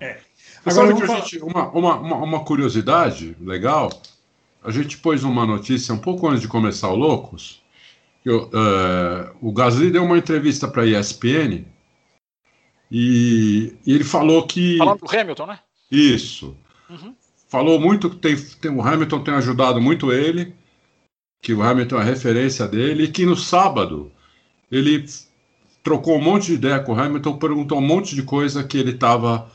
É. 0.00 0.18
Agora 0.64 0.74
sabe 0.74 0.92
vamos 0.92 1.04
que 1.04 1.10
a 1.12 1.16
gente, 1.16 1.38
uma, 1.42 1.68
uma, 1.70 1.94
uma, 1.96 2.16
uma 2.18 2.44
curiosidade 2.44 3.36
legal, 3.40 3.90
a 4.62 4.70
gente 4.70 4.96
pôs 4.98 5.24
uma 5.24 5.44
notícia 5.44 5.92
um 5.92 5.98
pouco 5.98 6.28
antes 6.28 6.40
de 6.42 6.46
começar 6.48 6.90
o 6.90 6.94
Loucos, 6.94 7.60
o, 8.30 8.50
eh, 8.52 9.32
o 9.40 9.52
Gasly 9.52 9.90
deu 9.90 10.04
uma 10.04 10.18
entrevista 10.18 10.66
para 10.66 10.82
a 10.82 10.86
ESPN 10.86 11.64
e, 12.90 13.76
e 13.86 13.94
ele 13.94 14.04
falou 14.04 14.46
que... 14.46 14.78
Falando 14.78 15.00
do 15.00 15.18
Hamilton, 15.18 15.46
né? 15.46 15.58
Isso. 15.90 16.56
Uhum. 16.88 17.14
Falou 17.48 17.78
muito 17.78 18.10
que 18.10 18.16
tem, 18.16 18.36
tem, 18.36 18.70
o 18.70 18.82
Hamilton 18.82 19.22
tem 19.22 19.34
ajudado 19.34 19.80
muito 19.80 20.12
ele, 20.12 20.54
que 21.42 21.52
o 21.52 21.62
Hamilton 21.62 21.96
é 21.98 22.00
a 22.00 22.04
referência 22.04 22.66
dele, 22.66 23.04
e 23.04 23.08
que 23.08 23.26
no 23.26 23.36
sábado 23.36 24.10
ele 24.70 25.04
trocou 25.82 26.16
um 26.16 26.22
monte 26.22 26.46
de 26.46 26.54
ideia 26.54 26.80
com 26.80 26.92
o 26.92 26.98
Hamilton, 26.98 27.38
perguntou 27.38 27.78
um 27.78 27.86
monte 27.86 28.14
de 28.14 28.22
coisa 28.22 28.64
que 28.64 28.78
ele 28.78 28.92
estava 28.92 29.50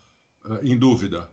em 0.64 0.78
dúvida. 0.78 1.32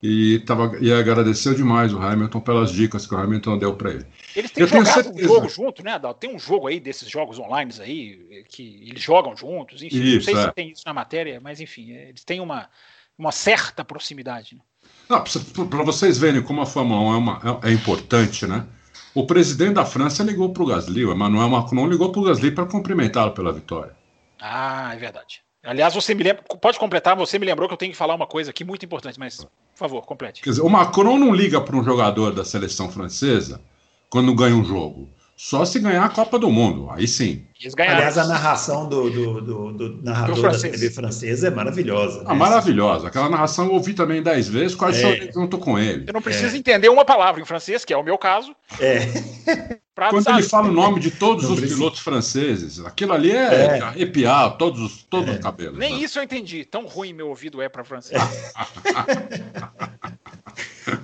E, 0.00 0.38
tava, 0.40 0.78
e 0.80 0.92
agradeceu 0.92 1.54
demais 1.54 1.92
o 1.92 1.98
Hamilton 1.98 2.40
pelas 2.40 2.70
dicas 2.70 3.04
que 3.04 3.14
o 3.14 3.18
Hamilton 3.18 3.58
deu 3.58 3.74
para 3.74 3.90
ele. 3.90 4.06
Eles 4.34 4.52
têm 4.52 4.62
Eu 4.62 4.68
jogado 4.68 5.12
um 5.12 5.18
jogo 5.18 5.48
junto, 5.48 5.82
né? 5.82 6.00
Tem 6.20 6.32
um 6.32 6.38
jogo 6.38 6.68
aí 6.68 6.78
desses 6.78 7.10
jogos 7.10 7.38
online 7.38 7.72
aí, 7.80 8.44
que 8.48 8.86
eles 8.88 9.02
jogam 9.02 9.36
juntos, 9.36 9.82
enfim. 9.82 9.98
não 9.98 10.06
Isso, 10.06 10.26
sei 10.26 10.34
é. 10.36 10.42
se 10.42 10.52
tem 10.52 10.70
isso 10.70 10.82
na 10.86 10.94
matéria, 10.94 11.40
mas 11.40 11.60
enfim, 11.60 11.90
eles 11.90 12.22
têm 12.22 12.40
uma, 12.40 12.68
uma 13.18 13.32
certa 13.32 13.84
proximidade. 13.84 14.54
Né? 14.54 14.62
Para 15.68 15.82
vocês 15.82 16.16
verem 16.16 16.42
como 16.42 16.60
a 16.60 16.66
Fórmula 16.66 17.00
1 17.00 17.14
é, 17.14 17.16
uma, 17.16 17.60
é, 17.64 17.70
é 17.70 17.72
importante, 17.72 18.46
né? 18.46 18.64
O 19.12 19.26
presidente 19.26 19.74
da 19.74 19.84
França 19.84 20.22
ligou 20.22 20.52
para 20.52 20.62
o 20.62 20.66
Gasly, 20.66 21.04
o 21.04 21.12
Emmanuel 21.12 21.48
Macron 21.48 21.88
ligou 21.88 22.12
para 22.12 22.20
o 22.20 22.24
Gasly 22.24 22.52
para 22.52 22.66
cumprimentá-lo 22.66 23.32
pela 23.32 23.52
vitória. 23.52 23.96
Ah, 24.40 24.94
é 24.94 24.96
verdade. 24.96 25.42
Aliás, 25.62 25.94
você 25.94 26.14
me 26.14 26.22
lembra, 26.22 26.42
pode 26.60 26.78
completar, 26.78 27.16
você 27.16 27.38
me 27.38 27.46
lembrou 27.46 27.68
que 27.68 27.74
eu 27.74 27.78
tenho 27.78 27.92
que 27.92 27.98
falar 27.98 28.14
uma 28.14 28.26
coisa 28.26 28.50
aqui 28.50 28.64
muito 28.64 28.84
importante, 28.84 29.18
mas, 29.18 29.38
por 29.38 29.48
favor, 29.74 30.02
complete. 30.06 30.42
Quer 30.42 30.50
dizer, 30.50 30.62
o 30.62 30.68
Macron 30.68 31.18
não 31.18 31.34
liga 31.34 31.60
para 31.60 31.76
um 31.76 31.82
jogador 31.82 32.32
da 32.32 32.44
seleção 32.44 32.90
francesa 32.90 33.60
quando 34.08 34.34
ganha 34.34 34.54
um 34.54 34.64
jogo. 34.64 35.08
Só 35.36 35.64
se 35.64 35.78
ganhar 35.78 36.04
a 36.04 36.08
Copa 36.08 36.38
do 36.38 36.50
Mundo. 36.50 36.88
Aí 36.90 37.06
sim. 37.06 37.46
Eles 37.60 37.74
ganharam. 37.74 37.96
Aliás, 37.96 38.16
a 38.16 38.24
narração 38.24 38.88
do, 38.88 39.10
do, 39.10 39.40
do, 39.40 39.72
do 39.72 40.02
narrador 40.04 40.36
Do 40.36 40.42
da 40.42 40.50
francês. 40.50 40.80
TV 40.80 40.90
francesa 40.94 41.48
é 41.48 41.50
maravilhosa. 41.50 42.22
Ah, 42.24 42.32
né? 42.32 42.38
maravilhosa. 42.38 43.08
Aquela 43.08 43.28
narração 43.28 43.66
eu 43.66 43.72
ouvi 43.72 43.94
também 43.94 44.22
dez 44.22 44.48
vezes, 44.48 44.76
quase 44.76 44.98
É. 44.98 45.02
chorei 45.02 45.32
junto 45.32 45.58
com 45.58 45.76
ele. 45.76 46.04
Eu 46.06 46.12
não 46.12 46.22
preciso 46.22 46.56
entender 46.56 46.88
uma 46.88 47.04
palavra 47.04 47.42
em 47.42 47.44
francês, 47.44 47.84
que 47.84 47.92
é 47.92 47.96
o 47.96 48.04
meu 48.04 48.16
caso, 48.16 48.54
É, 48.78 49.00
Quando 49.96 50.22
saber. 50.22 50.38
ele 50.38 50.48
fala 50.48 50.68
o 50.68 50.72
nome 50.72 51.00
de 51.00 51.10
todos 51.10 51.42
Não 51.44 51.54
os 51.54 51.58
precisa. 51.58 51.78
pilotos 51.80 51.98
franceses, 52.00 52.78
aquilo 52.84 53.12
ali 53.12 53.32
é, 53.32 53.78
É. 53.78 53.80
arrepiar 53.80 54.56
todos, 54.56 54.80
os- 54.80 55.02
todos 55.02 55.34
os 55.34 55.40
cabelos. 55.40 55.76
Nem 55.76 55.94
né? 55.96 56.04
isso 56.04 56.20
eu 56.20 56.22
entendi. 56.22 56.64
Tão 56.64 56.86
ruim 56.86 57.12
meu 57.12 57.28
ouvido 57.28 57.60
é 57.60 57.68
para 57.68 57.82
francês. 57.82 58.22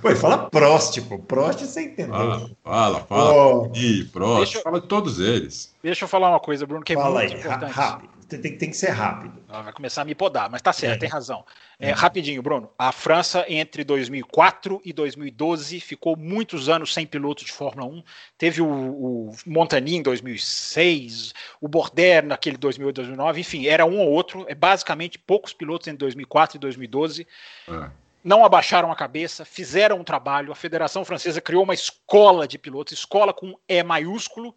pô, 0.01 0.09
ele 0.09 0.15
fala 0.17 0.49
Prost, 0.49 0.99
pô. 1.01 1.19
Prost 1.19 1.61
você 1.65 1.83
entendeu. 1.83 2.13
Fala, 2.13 2.49
fala, 2.63 2.99
fala. 3.01 3.31
Ó, 3.33 3.67
Ih, 3.75 4.05
Prost, 4.05 4.43
Deixa 4.45 4.57
eu- 4.59 4.63
fala 4.63 4.79
de 4.81 4.87
todos 4.87 5.19
eles. 5.19 5.74
Deixa 5.85 6.03
eu 6.05 6.07
falar 6.09 6.29
uma 6.31 6.39
coisa, 6.39 6.65
Bruno, 6.65 6.83
que 6.83 6.93
é 6.93 6.95
fala 6.95 7.19
muito 7.21 7.33
aí, 7.33 7.39
importante. 7.39 7.71
rápido. 7.71 8.15
Tem, 8.27 8.41
tem- 8.41 8.57
tem 8.57 8.69
que 8.71 8.75
ser 8.75 8.89
rápido. 8.89 9.39
Ela 9.47 9.61
vai 9.61 9.71
começar 9.71 10.01
a 10.01 10.05
me 10.05 10.15
podar, 10.15 10.49
mas 10.49 10.59
tá 10.59 10.73
certo, 10.73 10.95
É. 10.95 10.97
tem 10.97 11.07
razão. 11.07 11.45
É, 11.79 11.91
Rapidinho, 11.91 12.41
Bruno. 12.41 12.71
A 12.75 12.91
França, 12.91 13.45
entre 13.47 13.83
2004 13.83 14.81
e 14.83 14.91
2012, 14.91 15.79
ficou 15.79 16.17
muitos 16.17 16.67
anos 16.69 16.91
sem 16.91 17.05
piloto 17.05 17.45
de 17.45 17.51
Fórmula 17.51 17.87
1. 17.87 18.03
Teve 18.35 18.63
o, 18.63 18.67
o 18.67 19.31
Montagny 19.45 19.97
em 19.97 20.01
2006, 20.01 21.33
o 21.61 21.67
Border 21.67 22.25
naquele 22.25 22.57
2008, 22.57 22.95
2009, 22.95 23.41
enfim, 23.41 23.67
era 23.67 23.85
um 23.85 23.99
ou 23.99 24.09
outro. 24.09 24.43
É 24.47 24.55
basicamente 24.55 25.19
poucos 25.19 25.53
pilotos 25.53 25.87
entre 25.87 25.99
2004 25.99 26.57
e 26.57 26.59
2012 26.59 27.27
É. 27.67 27.89
não 28.25 28.43
abaixaram 28.43 28.91
a 28.91 28.95
cabeça, 28.95 29.45
fizeram 29.45 29.99
um 29.99 30.03
trabalho. 30.03 30.51
A 30.51 30.55
Federação 30.55 31.05
Francesa 31.05 31.39
criou 31.39 31.63
uma 31.63 31.75
escola 31.75 32.47
de 32.47 32.57
pilotos, 32.57 32.93
escola 32.97 33.31
com 33.31 33.55
E 33.69 33.83
maiúsculo, 33.83 34.55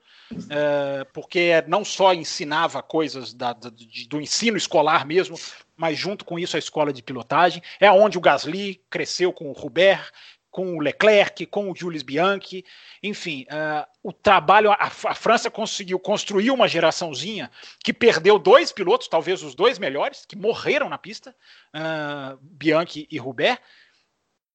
eh, 0.49 1.07
porque 1.13 1.63
não 1.69 1.85
só 1.85 2.15
ensinava 2.15 2.83
coisas 2.83 3.35
da- 3.35 3.53
da- 3.53 3.71
do 4.09 4.21
ensino 4.21 4.57
escolar 4.57 5.07
mesmo, 5.07 5.37
mas 5.77 5.99
junto 5.99 6.25
com 6.25 6.39
isso 6.39 6.57
a 6.57 6.59
escola 6.59 6.95
de 6.95 7.03
pilotagem. 7.03 7.63
É 7.79 7.93
onde 7.93 8.17
o 8.17 8.23
Gasly 8.23 8.83
cresceu 8.89 9.35
com 9.35 9.51
o 9.53 9.67
Hubert, 9.67 10.11
com 10.59 10.77
o 10.77 10.81
Leclerc, 10.81 11.47
com 11.47 11.71
o 11.71 11.77
Jules 11.77 12.03
Bianchi, 12.03 12.65
enfim, 13.01 13.47
eh, 13.49 13.87
o 14.03 14.13
trabalho, 14.13 14.73
a, 14.73 14.77
a 14.81 15.15
França 15.15 15.49
conseguiu 15.49 16.01
construir 16.01 16.51
uma 16.51 16.67
geraçãozinha 16.67 17.49
que 17.79 17.93
perdeu 17.93 18.41
dois 18.41 18.73
pilotos, 18.73 19.07
talvez 19.07 19.45
os 19.45 19.55
dois 19.55 19.79
melhores, 19.79 20.27
que 20.27 20.35
morreram 20.35 20.89
na 20.89 20.99
pista, 20.99 21.33
ah, 21.73 22.37
Bianchi 22.41 23.07
e 23.09 23.21
Hubert, 23.21 23.61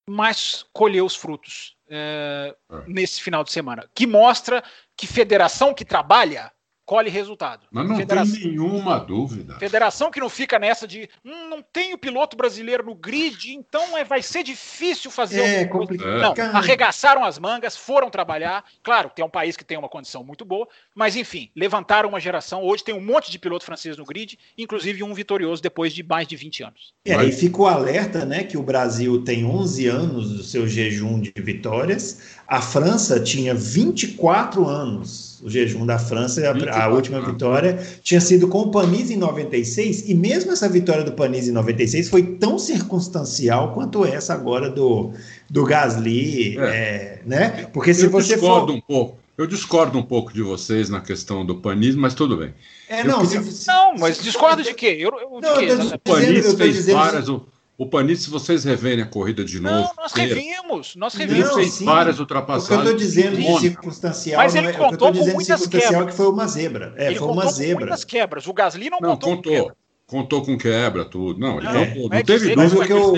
mas 0.10 0.66
colheu 0.74 1.06
os 1.06 1.16
frutos 1.16 1.78
É. 1.90 2.54
nesse 2.86 3.22
final 3.22 3.42
de 3.42 3.54
semana, 3.54 3.90
que 3.96 4.06
mostra 4.06 4.62
que 4.98 5.08
federação 5.08 5.74
que 5.74 5.86
trabalha 5.86 6.52
colhe 6.94 7.10
resultado. 7.10 7.66
Mas 7.72 7.90
não 7.90 7.96
federação, 7.96 8.36
tem 8.36 8.50
nenhuma 8.50 9.00
dúvida. 9.00 9.56
federação 9.58 10.12
que 10.12 10.20
não 10.20 10.30
fica 10.30 10.60
nessa 10.60 10.88
de 10.88 11.10
hum, 11.26 11.50
não 11.50 11.64
tem 11.64 11.92
o 11.92 11.98
piloto 11.98 12.38
brasileiro 12.38 12.86
no 12.86 12.94
grid, 12.94 13.52
então 13.52 13.98
é, 13.98 14.04
vai 14.04 14.22
ser 14.22 14.44
difícil 14.44 15.10
fazer 15.10 15.42
É 15.42 15.66
complicado. 15.66 16.38
Não, 16.38 16.56
arregaçaram 16.56 17.24
as 17.24 17.40
mangas, 17.40 17.76
foram 17.76 18.12
trabalhar. 18.12 18.64
Claro, 18.84 19.10
tem 19.10 19.26
um 19.26 19.30
país 19.30 19.58
que 19.58 19.66
tem 19.66 19.76
uma 19.76 19.90
condição 19.90 20.24
muito 20.24 20.46
boa, 20.46 20.68
mas 20.94 21.16
enfim, 21.16 21.50
levantaram 21.56 22.08
uma 22.10 22.20
geração. 22.20 22.62
Hoje 22.62 22.84
tem 22.84 22.94
um 22.94 23.04
monte 23.04 23.32
de 23.32 23.40
piloto 23.40 23.66
francês 23.66 23.98
no 23.98 24.06
grid, 24.06 24.38
inclusive 24.56 25.02
um 25.02 25.16
vitorioso 25.16 25.64
depois 25.64 25.94
de 25.94 26.04
mais 26.04 26.28
de 26.28 26.36
20 26.36 26.64
anos. 26.64 26.94
E 27.04 27.12
aí 27.12 27.18
Mas- 27.18 27.42
o 27.54 27.66
alerta, 27.66 28.24
né, 28.24 28.44
que 28.44 28.56
o 28.58 28.62
Brasil 28.62 29.24
tem 29.24 29.46
11 29.46 29.88
anos 29.88 30.30
do 30.30 30.44
seu 30.44 30.68
jejum 30.68 31.20
de 31.20 31.34
vitórias. 31.38 32.43
A 32.54 32.62
França 32.62 33.20
tinha 33.20 33.56
24 33.56 34.68
anos. 34.68 35.42
O 35.42 35.50
jejum 35.50 35.88
da 35.88 35.98
França, 35.98 36.40
a, 36.48 36.84
a 36.84 36.88
última 36.88 37.18
anos. 37.18 37.32
vitória, 37.32 37.84
tinha 38.04 38.22
sido 38.22 38.48
com 38.48 38.60
o 38.60 38.70
Panisse 38.70 39.16
em 39.16 39.18
96, 39.18 40.08
e 40.08 40.14
mesmo 40.14 40.52
essa 40.52 40.70
vitória 40.70 41.04
do 41.04 41.14
Panisse 41.14 41.50
em 41.50 41.52
96 41.52 42.10
foi 42.10 42.22
tão 42.22 42.60
circunstancial 42.60 43.74
quanto 43.74 44.06
essa 44.06 44.36
agora 44.36 44.70
do, 44.70 45.12
do 45.50 45.66
Gasly, 45.66 46.60
é. 46.60 46.62
É, 46.62 47.22
né? 47.26 47.68
Porque 47.74 47.92
se 47.92 48.06
eu 48.06 48.12
você 48.12 48.36
discordo 48.36 48.68
for... 48.68 48.78
um 48.78 48.82
pouco. 48.82 49.18
Eu 49.36 49.48
discordo 49.48 49.98
um 49.98 50.04
pouco 50.04 50.32
de 50.32 50.44
vocês 50.44 50.92
na 50.92 51.02
questão 51.02 51.44
do 51.44 51.56
panismo, 51.56 52.04
mas 52.04 52.14
tudo 52.14 52.38
bem. 52.38 52.54
É, 52.88 53.04
não, 53.04 53.26
queria... 53.26 53.42
se, 53.42 53.68
não, 53.68 53.96
mas 53.98 54.22
discorda 54.22 54.62
de 54.62 54.76
quê? 54.76 54.96
Eu, 55.00 55.10
eu, 55.20 55.42
não, 55.42 55.58
de 55.58 55.66
quê? 55.66 55.96
o 55.96 56.00
Panis 56.00 56.54
fez 56.54 56.76
dizendo... 56.76 57.00
várias. 57.00 57.28
O, 57.30 57.44
o 57.78 57.88
Panis, 57.88 58.24
se 58.24 58.30
vocês 58.30 58.64
reverem 58.64 59.04
a 59.04 59.08
corrida 59.08 59.44
de 59.44 59.60
novo. 59.60 59.76
Não, 59.76 59.94
nós 59.98 60.14
revimos, 60.14 60.96
nós 60.96 61.14
revimos. 61.16 61.54
Fez 61.54 61.74
sim. 61.74 61.86
várias 61.86 62.20
ultrapassagens. 62.20 62.70
O 62.70 62.84
que 62.84 62.88
eu 62.88 62.92
estou 62.92 62.98
dizendo 62.98 63.38
de 63.38 63.60
circunstancial, 63.60 64.42
mas 64.42 64.56
ele 64.56 64.68
é, 64.68 64.74
contou 64.74 65.12
com 65.12 65.26
muitas 65.26 65.68
quebras. 65.68 66.06
que 66.06 66.14
foi 66.14 66.28
uma 66.28 66.48
zebra. 66.48 66.94
É, 66.98 67.08
ele 67.08 67.16
foi 67.16 67.28
uma 67.28 67.52
zebra. 67.52 67.74
Com 67.74 67.80
muitas 67.82 68.04
quebras. 68.04 68.48
O 68.48 68.54
Gasly 68.54 68.90
não, 68.90 69.00
não 69.00 69.18
contou. 69.18 69.36
contou. 69.38 69.70
Com 69.70 69.84
contou 70.06 70.46
com 70.46 70.58
quebra, 70.58 71.06
tudo. 71.06 71.40
Não, 71.40 71.58
ele 71.58 71.66
não, 71.66 71.74
contou. 71.74 72.02
Não, 72.04 72.10
não 72.10 72.18
é 72.18 72.24
teve 72.24 72.56
dúvida 72.56 72.86
que 72.86 72.94
eu... 72.94 73.14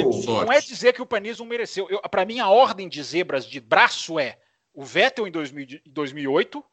Não 0.45 0.53
é 0.53 0.61
dizer 0.61 0.93
que 0.93 1.01
o 1.01 1.05
Panis 1.05 1.39
não 1.39 1.45
mereceu. 1.45 1.87
Para 2.09 2.25
mim, 2.25 2.39
a 2.39 2.49
ordem 2.49 2.87
de 2.87 3.03
zebras 3.03 3.45
de 3.45 3.59
braço 3.59 4.17
é 4.17 4.37
o 4.73 4.83
Vettel 4.83 5.27
em 5.27 5.31
2000, 5.31 5.79
2008, 5.85 6.63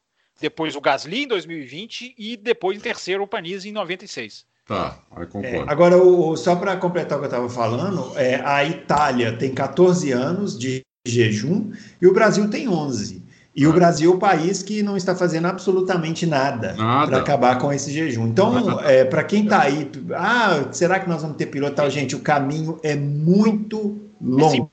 depois 0.41 0.77
o 0.77 0.81
Gasly 0.81 1.25
em 1.25 1.29
2020 1.29 2.15
e 2.17 2.37
depois 2.37 2.77
em 2.77 2.81
terceiro 2.81 3.23
o 3.23 3.27
Panis 3.27 3.65
em 3.65 3.73
96. 3.73 4.45
Tá, 4.67 4.97
aí 5.15 5.27
concordo. 5.27 5.57
É, 5.57 5.65
agora, 5.67 5.97
o, 5.97 6.37
só 6.37 6.55
para 6.57 6.77
completar 6.77 7.19
o 7.19 7.21
que 7.21 7.27
eu 7.27 7.31
estava 7.31 7.49
falando, 7.49 8.13
é, 8.17 8.41
a 8.45 8.65
Itália 8.65 9.37
tem 9.37 9.53
14 9.53 10.13
anos 10.13 10.59
de 10.59 10.83
jejum 11.07 11.73
e 12.01 12.07
o 12.07 12.13
Brasil 12.13 12.49
tem 12.49 12.69
11. 12.69 13.23
E 13.55 13.65
ah. 13.65 13.69
o 13.69 13.73
Brasil 13.73 14.13
é 14.13 14.15
o 14.15 14.19
país 14.19 14.63
que 14.63 14.83
não 14.83 14.97
está 14.97 15.15
fazendo 15.15 15.47
absolutamente 15.47 16.27
nada, 16.27 16.75
nada. 16.75 17.09
para 17.09 17.19
acabar 17.19 17.59
com 17.59 17.73
esse 17.73 17.93
jejum. 17.93 18.29
Então, 18.29 18.81
é, 18.87 19.05
para 19.05 19.25
quem 19.25 19.45
está 19.45 19.63
aí, 19.63 19.91
ah, 20.15 20.69
será 20.71 21.01
que 21.01 21.09
nós 21.09 21.23
vamos 21.23 21.37
ter 21.37 21.47
piloto 21.47 21.75
tal? 21.75 21.91
Gente, 21.91 22.15
o 22.15 22.21
caminho 22.21 22.79
é 22.83 22.95
muito 22.95 24.01
longo. 24.23 24.73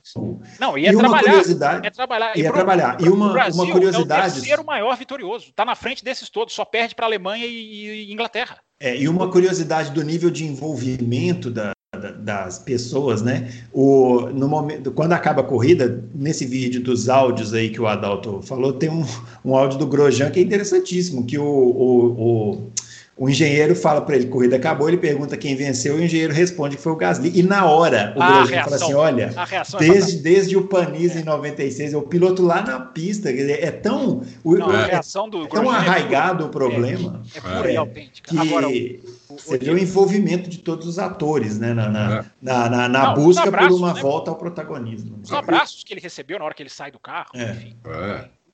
Não, 0.60 0.78
ia 0.78 0.92
e 0.92 0.96
uma 0.96 1.02
trabalhar, 1.02 1.30
curiosidade, 1.32 1.88
é 1.88 1.90
trabalhar. 1.90 2.38
Ia 2.38 2.44
pro, 2.46 2.54
trabalhar. 2.54 2.98
E 3.02 3.10
uma, 3.10 3.34
Brasil, 3.34 3.64
uma 3.64 3.72
curiosidade. 3.72 4.22
É 4.22 4.30
o 4.30 4.34
terceiro 4.34 4.66
maior 4.66 4.96
vitorioso. 4.96 5.50
Está 5.50 5.66
na 5.66 5.76
frente 5.76 6.04
desses 6.04 6.30
todos, 6.30 6.54
só 6.54 6.64
perde 6.64 6.94
para 6.94 7.06
a 7.06 7.10
Alemanha 7.10 7.46
e, 7.46 8.08
e 8.10 8.14
Inglaterra. 8.14 8.58
É, 8.80 8.96
e 8.96 9.10
uma 9.10 9.30
curiosidade 9.30 9.92
do 9.92 10.04
nível 10.04 10.30
de 10.30 10.46
envolvimento 10.46 11.50
da, 11.50 11.74
da, 12.00 12.12
das 12.12 12.60
pessoas, 12.60 13.22
né? 13.22 13.52
O, 13.74 14.30
no 14.34 14.48
momento, 14.48 14.92
quando 14.92 15.14
acaba 15.14 15.42
a 15.42 15.46
corrida, 15.46 16.04
nesse 16.14 16.46
vídeo 16.46 16.82
dos 16.82 17.10
áudios 17.10 17.54
aí 17.54 17.70
que 17.70 17.82
o 17.82 17.88
Adalto 17.88 18.42
falou, 18.42 18.74
tem 18.74 18.90
um, 18.90 19.06
um 19.44 19.56
áudio 19.56 19.80
do 19.80 19.88
Grosjean 19.88 20.30
que 20.30 20.40
é 20.40 20.44
interessantíssimo, 20.44 21.26
que 21.26 21.38
o, 21.38 21.44
o, 21.44 22.54
o 22.54 22.72
o 23.20 23.30
engenheiro 23.30 23.76
fala 23.76 24.00
para 24.00 24.16
ele, 24.16 24.28
corrida 24.28 24.56
acabou, 24.56 24.88
ele 24.88 24.98
pergunta 24.98 25.36
quem 25.36 25.54
venceu, 25.54 25.98
e 25.98 26.02
o 26.02 26.06
engenheiro 26.06 26.34
responde 26.34 26.78
que 26.78 26.82
foi 26.82 26.94
o 26.94 26.96
Gasly. 26.96 27.38
E 27.38 27.44
na 27.44 27.66
hora, 27.66 28.14
o 28.16 28.20
Grosjean 28.20 28.64
fala 28.64 28.76
assim: 28.78 28.94
olha, 28.94 29.34
é 29.36 29.78
desde, 29.78 30.20
é 30.20 30.22
desde 30.22 30.56
o 30.56 30.66
Panis 30.66 31.18
é. 31.18 31.20
em 31.20 31.24
96, 31.26 31.94
é 31.94 31.98
o 31.98 32.02
piloto 32.02 32.42
lá 32.42 32.62
na 32.62 32.80
pista. 32.80 33.28
Quer 33.34 33.42
dizer, 33.42 33.62
é 33.62 33.72
tão. 33.72 34.24
O, 34.42 34.56
Não, 34.56 34.70
a 34.70 34.86
reação 34.86 35.30
do 35.30 35.44
é 35.44 35.48
tão 35.48 35.70
arraigado 35.70 36.46
é 36.46 36.48
o 36.48 36.50
problema. 36.50 37.22
É, 37.36 37.42
pura 37.42 37.70
e 37.70 37.76
autêntica. 37.76 38.32
Que 38.32 38.40
Agora, 38.40 38.68
você 38.68 39.58
vê 39.58 39.70
o 39.70 39.78
envolvimento 39.78 40.50
de 40.50 40.60
todos 40.60 40.88
os 40.88 40.98
atores, 40.98 41.60
né? 41.60 41.74
Na, 41.74 41.90
na, 41.90 42.26
na, 42.42 42.70
na, 42.70 42.88
na 42.88 43.08
Não, 43.08 43.14
busca 43.16 43.50
abraços, 43.50 43.78
por 43.78 43.78
uma 43.86 43.94
né? 43.96 44.02
volta 44.02 44.32
ao 44.32 44.38
protagonismo. 44.38 45.20
Os 45.22 45.34
abraços 45.34 45.84
que 45.84 45.94
ele 45.94 46.00
recebeu 46.00 46.40
na 46.40 46.46
hora 46.46 46.54
que 46.54 46.64
ele 46.64 46.70
sai 46.70 46.90
do 46.90 47.00
carro, 47.00 47.32
enfim. 47.36 47.76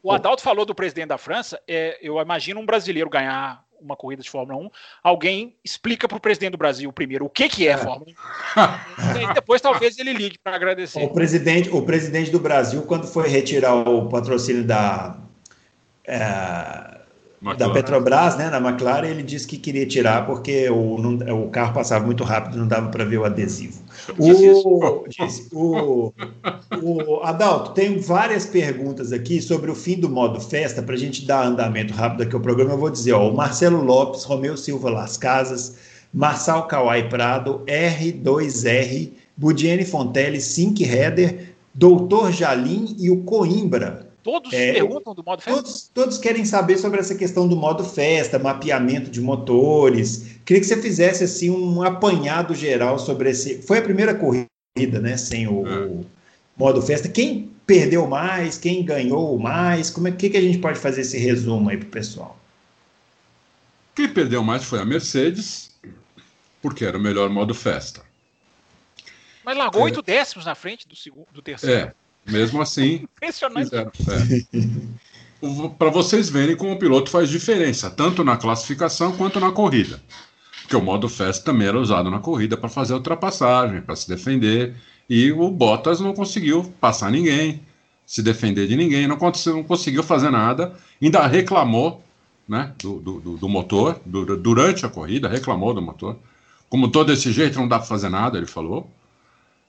O 0.02 0.12
Adalto 0.12 0.42
falou 0.42 0.66
do 0.66 0.76
presidente 0.76 1.08
da 1.08 1.20
França. 1.20 1.60
eu 2.02 2.20
imagino 2.20 2.60
um 2.60 2.66
brasileiro 2.66 3.10
ganhar 3.12 3.65
uma 3.86 3.96
corrida 3.96 4.22
de 4.22 4.30
Fórmula 4.30 4.60
1, 4.66 4.70
alguém 5.04 5.56
explica 5.64 6.08
para 6.08 6.18
o 6.18 6.20
presidente 6.20 6.52
do 6.52 6.58
Brasil 6.58 6.92
primeiro 6.92 7.26
o 7.26 7.30
que, 7.30 7.48
que 7.48 7.68
é, 7.68 7.72
é. 7.72 7.78
Fórmula 7.78 8.12
1. 8.12 9.22
e 9.22 9.34
depois 9.34 9.62
talvez 9.62 9.98
ele 9.98 10.14
ligue 10.14 10.38
para 10.44 10.56
agradecer. 10.56 11.04
O 11.04 11.10
presidente, 11.10 11.70
o 11.70 11.82
presidente 11.84 12.32
do 12.32 12.40
Brasil, 12.40 12.82
quando 12.84 13.08
foi 13.08 13.30
retirar 13.30 13.76
o 13.76 14.10
patrocínio 14.10 14.64
da. 14.64 15.18
É, 16.08 16.95
da 17.54 17.70
Petrobras, 17.70 18.36
né, 18.38 18.50
na 18.50 18.58
McLaren, 18.58 19.08
ele 19.08 19.22
disse 19.22 19.46
que 19.46 19.58
queria 19.58 19.86
tirar 19.86 20.26
porque 20.26 20.68
o, 20.70 20.98
não, 20.98 21.44
o 21.44 21.50
carro 21.50 21.74
passava 21.74 22.04
muito 22.04 22.24
rápido, 22.24 22.58
não 22.58 22.68
dava 22.68 22.90
para 22.90 23.06
ver 23.06 23.20
o 23.20 23.26
adesivo. 23.26 23.80
O, 24.18 25.06
disse, 25.10 25.48
o, 25.54 26.12
o, 26.82 27.20
Adalto, 27.24 27.72
tem 27.72 28.00
várias 28.00 28.46
perguntas 28.46 29.12
aqui 29.12 29.42
sobre 29.42 29.70
o 29.70 29.76
fim 29.76 30.00
do 30.00 30.10
modo 30.10 30.40
festa, 30.42 30.82
para 30.82 30.96
a 30.96 30.98
gente 30.98 31.26
dar 31.26 31.46
andamento 31.46 31.94
rápido 31.94 32.24
aqui 32.24 32.36
ao 32.36 32.42
programa. 32.42 32.74
Eu 32.74 32.80
vou 32.80 32.90
dizer, 32.90 33.14
ó, 33.14 33.30
o 33.30 33.36
Marcelo 33.36 33.84
Lopes, 33.84 34.24
Romeu 34.24 34.58
Silva 34.58 34.90
Las 34.90 35.16
Casas, 35.16 35.76
Marçal 36.14 36.68
Kawai 36.68 37.10
Prado, 37.10 37.62
R2R, 37.68 39.12
Budiene 39.38 39.86
Fontelli, 39.86 40.42
Sink 40.42 40.84
Header, 40.84 41.54
Doutor 41.74 42.32
Jalim 42.32 42.96
e 42.98 43.12
o 43.12 43.18
Coimbra. 43.24 44.05
Todos 44.26 44.52
é, 44.54 44.74
perguntam 44.74 45.14
do 45.14 45.24
modo 45.24 45.40
festa? 45.40 45.62
Todos, 45.62 45.92
todos, 45.94 46.18
querem 46.18 46.44
saber 46.46 46.80
sobre 46.80 47.00
essa 47.00 47.14
questão 47.14 47.48
do 47.48 47.56
modo 47.56 47.84
festa, 47.84 48.40
mapeamento 48.40 49.12
de 49.12 49.22
motores. 49.22 50.40
Queria 50.44 50.60
que 50.60 50.68
você 50.68 50.82
fizesse 50.82 51.24
assim 51.24 51.52
um 51.52 51.84
apanhado 51.84 52.56
geral 52.56 52.98
sobre 52.98 53.30
esse. 53.30 53.62
Foi 53.62 53.78
a 53.78 53.84
primeira 53.84 54.16
corrida, 54.16 55.00
né? 55.00 55.16
Sem 55.16 55.48
o, 55.48 55.68
é. 55.68 56.04
modo 56.58 56.82
festa. 56.82 57.08
Quem 57.08 57.52
perdeu 57.68 58.08
mais? 58.08 58.58
Quem 58.58 58.84
ganhou 58.84 59.38
mais? 59.38 59.92
Como 59.92 60.08
é 60.08 60.12
que, 60.12 60.32
que 60.32 60.38
a 60.38 60.42
gente 60.42 60.58
pode 60.58 60.80
fazer 60.80 61.02
esse 61.02 61.20
resumo 61.20 61.70
aí 61.70 61.78
para 61.78 61.88
o 61.88 61.92
pessoal? 61.92 62.36
Quem 63.94 64.10
perdeu 64.10 64.44
mais 64.44 64.64
foi 64.64 64.80
a 64.80 64.86
Mercedes, 64.86 65.70
porque 66.64 66.84
era 66.84 66.98
o 66.98 67.00
melhor 67.00 67.30
modo 67.30 67.54
festa. 67.54 68.02
Mas 69.44 69.56
largou 69.56 69.84
oito 69.84 70.00
é. 70.00 70.04
décimos 70.04 70.48
na 70.48 70.56
frente 70.56 70.88
do, 70.88 70.96
segundo, 70.96 71.28
do 71.32 71.44
terceiro. 71.44 71.90
É. 71.90 72.05
Mesmo 72.26 72.62
assim. 72.62 73.06
Impressionante. 73.18 73.76
É. 73.76 73.86
Para 75.78 75.90
vocês 75.90 76.30
verem 76.30 76.56
como 76.56 76.74
o 76.74 76.80
piloto 76.80 77.10
faz 77.10 77.30
diferença, 77.30 77.90
tanto 77.90 78.24
na 78.24 78.38
classificação 78.38 79.16
quanto 79.16 79.40
na 79.40 79.52
corrida. 79.52 80.02
Porque 80.62 80.76
o 80.76 80.82
modo 80.82 81.08
festa 81.08 81.46
também 81.46 81.68
era 81.68 81.80
usado 81.80 82.10
na 82.10 82.20
corrida 82.20 82.58
para 82.58 82.70
fazer 82.70 82.94
ultrapassagem, 82.94 83.82
para 83.82 83.96
se 83.96 84.08
defender. 84.08 84.76
E 85.08 85.32
o 85.32 85.52
Bottas 85.52 86.00
não 86.00 86.14
conseguiu 86.14 86.64
passar 86.82 87.12
ninguém, 87.12 87.62
se 88.06 88.24
defender 88.24 88.68
de 88.68 88.76
ninguém, 88.76 89.08
não, 89.08 89.18
não 89.18 89.64
conseguiu 89.64 90.02
fazer 90.02 90.32
nada, 90.32 90.74
ainda 91.02 91.28
reclamou 91.28 92.04
né, 92.48 92.74
do, 92.82 93.00
do, 93.00 93.38
do 93.38 93.50
motor 93.50 94.00
do, 94.06 94.38
durante 94.38 94.86
a 94.86 94.90
corrida, 94.90 95.28
reclamou 95.28 95.74
do 95.74 95.82
motor. 95.82 96.18
Como 96.70 96.90
todo 96.90 97.08
desse 97.08 97.32
jeito 97.32 97.60
não 97.60 97.68
dá 97.68 97.78
para 97.78 97.88
fazer 97.88 98.10
nada, 98.10 98.38
ele 98.38 98.48
falou. 98.48 98.90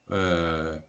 É, 0.09 0.81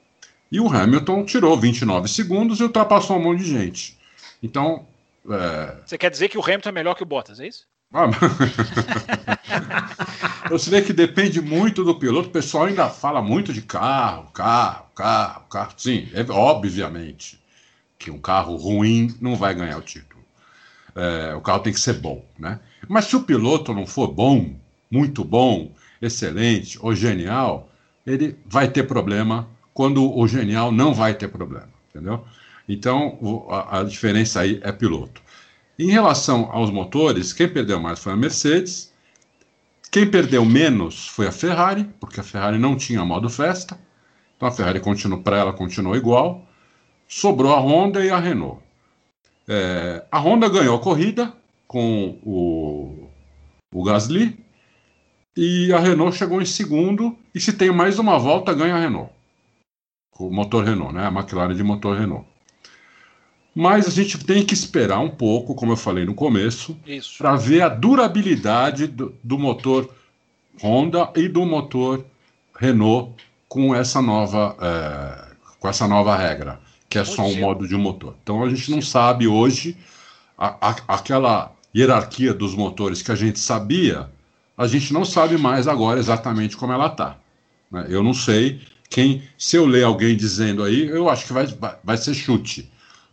e 0.50 0.60
o 0.60 0.68
Hamilton 0.68 1.24
tirou 1.24 1.58
29 1.58 2.08
segundos 2.08 2.60
e 2.60 2.62
ultrapassou 2.62 3.16
um 3.16 3.22
monte 3.22 3.44
de 3.44 3.50
gente. 3.50 3.98
Então. 4.42 4.86
É... 5.28 5.76
Você 5.84 5.98
quer 5.98 6.10
dizer 6.10 6.28
que 6.28 6.38
o 6.38 6.42
Hamilton 6.42 6.68
é 6.68 6.72
melhor 6.72 6.94
que 6.94 7.02
o 7.02 7.06
Bottas, 7.06 7.38
é 7.40 7.46
isso? 7.46 7.66
Ah, 7.92 8.06
Você 10.50 10.70
vê 10.70 10.82
que 10.82 10.92
depende 10.92 11.40
muito 11.40 11.82
do 11.84 11.94
piloto. 11.94 12.28
O 12.28 12.32
pessoal 12.32 12.64
ainda 12.64 12.88
fala 12.88 13.22
muito 13.22 13.52
de 13.52 13.62
carro, 13.62 14.30
carro, 14.32 14.86
carro, 14.94 15.42
carro. 15.48 15.72
Sim, 15.76 16.08
é 16.12 16.20
obviamente 16.30 17.40
que 17.98 18.10
um 18.10 18.18
carro 18.18 18.56
ruim 18.56 19.14
não 19.20 19.36
vai 19.36 19.54
ganhar 19.54 19.78
o 19.78 19.82
título. 19.82 20.22
É, 20.94 21.34
o 21.34 21.40
carro 21.40 21.60
tem 21.60 21.72
que 21.72 21.80
ser 21.80 21.94
bom, 21.94 22.24
né? 22.38 22.60
Mas 22.86 23.06
se 23.06 23.16
o 23.16 23.22
piloto 23.22 23.72
não 23.72 23.86
for 23.86 24.08
bom, 24.08 24.54
muito 24.90 25.24
bom, 25.24 25.72
excelente 26.00 26.78
ou 26.80 26.94
genial, 26.94 27.70
ele 28.06 28.38
vai 28.46 28.68
ter 28.68 28.84
problema 28.84 29.48
quando 29.78 30.12
o 30.12 30.26
genial 30.26 30.72
não 30.72 30.92
vai 30.92 31.14
ter 31.14 31.28
problema, 31.28 31.68
entendeu? 31.88 32.24
Então, 32.68 33.16
o, 33.20 33.46
a, 33.48 33.78
a, 33.78 33.84
diferença 33.84 34.40
aí 34.40 34.58
é 34.64 34.72
piloto. 34.72 35.22
Em 35.78 35.88
relação 35.88 36.50
aos 36.50 36.68
motores, 36.68 37.32
quem 37.32 37.48
perdeu 37.48 37.78
mais 37.78 38.00
foi 38.00 38.12
a 38.12 38.16
Mercedes, 38.16 38.92
quem 39.88 40.10
perdeu 40.10 40.44
menos 40.44 41.06
foi 41.06 41.28
a 41.28 41.32
Ferrari, 41.32 41.88
porque 42.00 42.18
a 42.18 42.24
Ferrari 42.24 42.58
não 42.58 42.74
tinha 42.74 43.04
modo 43.04 43.30
festa, 43.30 43.78
então 44.36 44.48
a 44.48 44.50
Ferrari 44.50 44.80
continuou 44.80 45.22
para 45.22 45.38
ela 45.38 45.52
continuou 45.52 45.94
igual. 45.94 46.44
Sobrou 47.06 47.54
a 47.54 47.60
Honda 47.60 48.04
e 48.04 48.10
a 48.10 48.18
Renault. 48.18 48.60
É, 49.46 50.04
a 50.10 50.18
Honda 50.18 50.48
ganhou 50.48 50.74
a 50.74 50.80
corrida 50.80 51.32
com 51.68 52.18
o, 52.24 53.08
o 53.72 53.84
Gasly 53.84 54.36
e 55.36 55.72
a 55.72 55.78
Renault 55.78 56.18
chegou 56.18 56.42
em 56.42 56.46
segundo. 56.46 57.16
E 57.32 57.38
se 57.38 57.52
tem 57.52 57.70
mais 57.70 58.00
uma 58.00 58.18
volta, 58.18 58.52
ganha 58.52 58.74
a 58.74 58.80
Renault 58.80 59.16
o 60.18 60.30
motor 60.30 60.64
Renault, 60.64 60.94
né? 60.94 61.06
A 61.06 61.10
McLaren 61.10 61.54
de 61.54 61.62
motor 61.62 61.96
Renault. 61.96 62.26
Mas 63.54 63.86
a 63.86 63.90
gente 63.90 64.24
tem 64.24 64.44
que 64.44 64.54
esperar 64.54 65.00
um 65.00 65.08
pouco, 65.08 65.54
como 65.54 65.72
eu 65.72 65.76
falei 65.76 66.04
no 66.04 66.14
começo, 66.14 66.76
para 67.16 67.34
ver 67.34 67.62
a 67.62 67.68
durabilidade 67.68 68.86
do, 68.86 69.14
do, 69.22 69.38
motor 69.38 69.88
Honda 70.62 71.10
e 71.16 71.28
do 71.28 71.44
motor 71.44 72.04
Renault 72.56 73.14
com 73.48 73.74
essa 73.74 74.00
nova, 74.00 74.56
é, 74.60 75.34
com 75.58 75.68
essa 75.68 75.88
nova 75.88 76.16
regra, 76.16 76.60
que 76.88 76.98
é 76.98 77.04
só 77.04 77.22
um 77.22 77.40
modo 77.40 77.66
de 77.66 77.74
motor. 77.76 78.14
Então 78.22 78.44
a 78.44 78.48
gente 78.48 78.70
não 78.70 78.82
sabe 78.82 79.26
hoje 79.26 79.76
a, 80.36 80.70
a, 80.70 80.76
aquela 80.86 81.52
hierarquia 81.74 82.32
dos 82.32 82.54
motores 82.54 83.02
que 83.02 83.10
a 83.10 83.16
gente 83.16 83.38
sabia, 83.38 84.08
a 84.56 84.66
gente 84.66 84.92
não 84.92 85.04
sabe 85.04 85.36
mais 85.36 85.66
agora 85.66 85.98
exatamente 85.98 86.56
como 86.56 86.72
ela 86.72 86.86
está. 86.86 87.16
Né? 87.70 87.86
Eu 87.88 88.02
não 88.02 88.14
sei 88.14 88.60
quem, 88.90 89.22
se 89.36 89.56
eu 89.56 89.66
ler 89.66 89.84
alguém 89.84 90.16
dizendo 90.16 90.64
aí, 90.64 90.86
eu 90.86 91.08
acho 91.08 91.26
que 91.26 91.32
vai, 91.32 91.46
vai, 91.84 91.96
ser 91.96 92.14
chute 92.14 92.70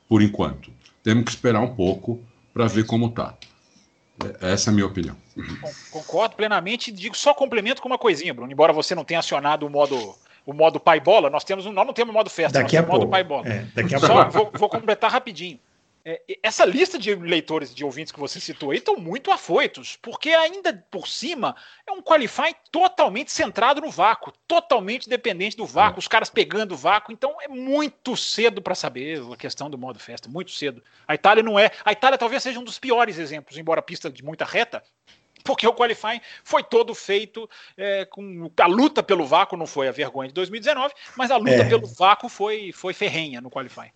por 0.07 0.21
enquanto. 0.21 0.71
Temos 1.03 1.25
que 1.25 1.31
esperar 1.31 1.61
um 1.61 1.75
pouco 1.75 2.23
para 2.53 2.67
ver 2.67 2.85
como 2.85 3.07
está. 3.07 3.35
É, 4.41 4.53
essa 4.53 4.69
é 4.69 4.71
a 4.71 4.73
minha 4.73 4.87
opinião. 4.87 5.15
Concordo 5.91 6.35
plenamente. 6.35 6.91
Digo 6.91 7.15
só 7.15 7.33
complemento 7.33 7.81
com 7.81 7.89
uma 7.89 7.97
coisinha, 7.97 8.33
Bruno. 8.33 8.51
Embora 8.51 8.71
você 8.71 8.95
não 8.95 9.03
tenha 9.03 9.19
acionado 9.19 9.65
o 9.65 9.69
modo 9.69 10.15
o 10.45 10.53
modo 10.53 10.79
pai 10.79 10.99
bola, 10.99 11.27
nós 11.29 11.43
temos 11.43 11.65
nós 11.65 11.87
não 11.87 11.93
temos 11.93 12.11
o 12.11 12.13
modo 12.13 12.29
festa, 12.29 12.59
daqui 12.59 12.75
nós 12.75 12.85
a 12.85 12.87
pouco. 12.87 13.01
modo 13.01 13.11
pai 13.11 13.23
bola. 13.23 13.47
É, 13.47 13.65
daqui 13.73 13.95
a 13.95 13.99
Só 13.99 14.25
pouco. 14.25 14.31
Vou, 14.31 14.51
vou 14.59 14.69
completar 14.69 15.11
rapidinho. 15.11 15.59
É, 16.07 16.21
essa 16.43 16.63
lista 16.63 16.99
de 16.99 17.15
leitores 17.15 17.73
de 17.73 17.83
ouvintes 17.83 18.11
que 18.11 18.19
você 18.19 18.39
citou 18.39 18.69
aí 18.69 18.77
estão 18.77 18.95
muito 18.95 19.31
afoitos, 19.31 19.97
porque 19.99 20.29
ainda 20.29 20.71
por 20.91 21.07
cima 21.07 21.55
é 21.87 21.91
um 21.91 21.99
qualifying 21.99 22.53
totalmente 22.71 23.31
centrado 23.31 23.81
no 23.81 23.89
vácuo, 23.89 24.31
totalmente 24.47 25.09
dependente 25.09 25.57
do 25.57 25.65
vácuo, 25.65 25.97
os 25.97 26.07
caras 26.07 26.29
pegando 26.29 26.75
o 26.75 26.77
vácuo, 26.77 27.11
então 27.11 27.35
é 27.41 27.47
muito 27.47 28.15
cedo 28.15 28.61
para 28.61 28.75
saber 28.75 29.19
a 29.33 29.35
questão 29.35 29.67
do 29.67 29.79
modo 29.79 29.97
festa, 29.97 30.29
muito 30.29 30.51
cedo. 30.51 30.83
A 31.07 31.15
Itália 31.15 31.41
não 31.41 31.57
é, 31.57 31.71
a 31.83 31.91
Itália 31.91 32.19
talvez 32.19 32.43
seja 32.43 32.59
um 32.59 32.63
dos 32.63 32.77
piores 32.77 33.17
exemplos, 33.17 33.57
embora 33.57 33.81
pista 33.81 34.07
de 34.07 34.23
muita 34.23 34.45
reta, 34.45 34.83
porque 35.43 35.65
o 35.65 35.73
qualifying 35.73 36.21
foi 36.43 36.63
todo 36.63 36.93
feito 36.93 37.49
é, 37.75 38.05
com 38.05 38.51
a 38.59 38.67
luta 38.67 39.01
pelo 39.01 39.25
vácuo 39.25 39.57
não 39.57 39.65
foi 39.65 39.87
a 39.87 39.91
vergonha 39.91 40.27
de 40.27 40.35
2019, 40.35 40.93
mas 41.17 41.31
a 41.31 41.37
luta 41.37 41.63
é. 41.63 41.67
pelo 41.67 41.87
vácuo 41.87 42.29
foi 42.29 42.71
foi 42.71 42.93
ferrenha 42.93 43.41
no 43.41 43.49
qualifying. 43.49 43.91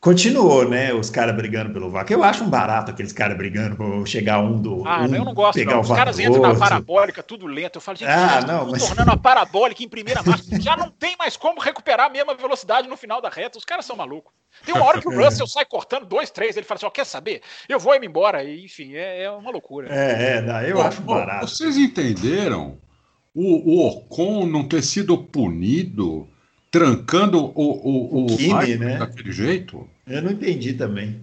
Continuou, 0.00 0.66
né? 0.66 0.94
Os 0.94 1.10
caras 1.10 1.36
brigando 1.36 1.74
pelo 1.74 1.90
vácuo. 1.90 2.14
Eu 2.14 2.24
acho 2.24 2.42
um 2.42 2.48
barato 2.48 2.90
aqueles 2.90 3.12
caras 3.12 3.36
brigando 3.36 3.76
por 3.76 4.08
chegar 4.08 4.38
um 4.38 4.58
do. 4.58 4.82
Ah, 4.88 5.02
um, 5.02 5.14
eu 5.14 5.24
não 5.26 5.34
gosto. 5.34 5.58
Pegar 5.58 5.74
não. 5.74 5.82
Os 5.82 5.90
caras 5.90 6.18
entram 6.18 6.40
na 6.40 6.54
parabólica, 6.54 7.22
tudo 7.22 7.46
lento. 7.46 7.76
Eu 7.76 7.82
falo, 7.82 7.98
gente, 7.98 8.08
ah, 8.08 8.40
não, 8.40 8.70
mas... 8.70 8.86
tornando 8.86 9.10
a 9.10 9.16
parabólica 9.18 9.82
em 9.82 9.88
primeira 9.88 10.22
marcha. 10.22 10.58
Já 10.58 10.74
não 10.74 10.90
tem 10.90 11.14
mais 11.18 11.36
como 11.36 11.60
recuperar 11.60 12.06
a 12.06 12.08
mesma 12.08 12.34
velocidade 12.34 12.88
no 12.88 12.96
final 12.96 13.20
da 13.20 13.28
reta. 13.28 13.58
Os 13.58 13.64
caras 13.64 13.84
são 13.84 13.94
malucos. 13.94 14.32
Tem 14.64 14.74
uma 14.74 14.86
hora 14.86 15.02
que 15.02 15.08
o 15.08 15.12
Russell 15.22 15.46
sai 15.46 15.66
cortando 15.66 16.06
dois, 16.06 16.30
três. 16.30 16.56
Ele 16.56 16.64
fala 16.64 16.76
assim: 16.78 16.86
ó, 16.86 16.90
quer 16.90 17.04
saber? 17.04 17.42
Eu 17.68 17.78
vou 17.78 17.94
ir 17.94 18.02
embora. 18.02 18.42
E, 18.42 18.64
enfim, 18.64 18.94
é, 18.94 19.24
é, 19.24 19.30
uma 19.30 19.50
loucura. 19.50 19.94
É, 19.94 20.36
é, 20.36 20.40
não, 20.40 20.62
eu 20.62 20.76
bom, 20.76 20.82
acho 20.82 21.02
barato. 21.02 21.46
Vocês 21.46 21.76
entenderam 21.76 22.78
o, 23.34 23.74
o 23.74 23.86
Ocon 23.86 24.46
não 24.46 24.66
ter 24.66 24.82
sido 24.82 25.18
punido? 25.18 26.26
Trancando 26.70 27.46
o, 27.46 27.52
o, 27.54 28.16
o, 28.18 28.26
o 28.26 28.36
Kimi, 28.36 28.76
né? 28.76 28.98
daquele 28.98 29.32
jeito? 29.32 29.88
Eu 30.06 30.22
não 30.22 30.30
entendi 30.30 30.74
também. 30.74 31.20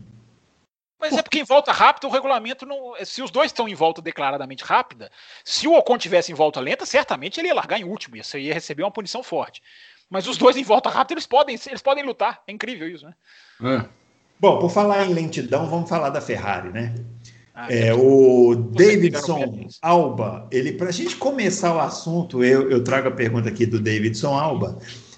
Mas 1.00 1.14
é 1.14 1.22
porque 1.22 1.40
em 1.40 1.44
volta 1.44 1.72
rápida 1.72 2.08
o 2.08 2.12
regulamento 2.12 2.66
não. 2.66 2.94
Se 3.06 3.22
os 3.22 3.30
dois 3.30 3.48
estão 3.48 3.68
em 3.68 3.76
volta 3.76 4.02
declaradamente 4.02 4.64
rápida, 4.64 5.12
se 5.46 5.68
o 5.68 5.74
Ocon 5.74 5.98
tivesse 5.98 6.32
em 6.32 6.36
volta 6.36 6.60
lenta, 6.60 6.86
certamente 6.86 7.40
ele 7.40 7.50
ia 7.50 7.54
largar 7.54 7.80
em 7.80 7.84
último, 7.84 8.18
isso 8.18 8.38
ia 8.38 8.54
receber 8.54 8.84
uma 8.84 8.92
punição 8.92 9.22
forte. 9.22 9.62
Mas 10.10 10.28
os 10.28 10.38
dois 10.38 10.58
em 10.58 10.64
volta 10.64 10.90
rápida, 10.90 11.14
eles 11.14 11.28
podem, 11.28 11.60
eles 11.68 11.82
podem 11.82 12.04
lutar. 12.04 12.42
É 12.48 12.52
incrível 12.52 12.90
isso, 12.90 13.06
né? 13.06 13.14
É. 13.64 13.86
Bom, 14.40 14.60
por 14.60 14.70
falar 14.70 15.06
em 15.06 15.14
lentidão, 15.14 15.70
vamos 15.70 15.90
falar 15.90 16.10
da 16.10 16.22
Ferrari, 16.22 16.70
né? 16.70 16.96
Ah, 17.54 17.74
é, 17.74 17.94
o 17.94 18.56
Davidson 18.56 19.68
Alba, 19.82 20.48
ele 20.52 20.74
para 20.74 20.90
a 20.90 20.92
gente 20.92 21.16
começar 21.16 21.76
o 21.76 21.80
assunto, 21.80 22.44
eu, 22.44 22.70
eu 22.70 22.84
trago 22.84 23.08
a 23.08 23.12
pergunta 23.12 23.50
aqui 23.50 23.66
do 23.66 23.80
Davidson 23.80 24.38
Alba. 24.38 24.78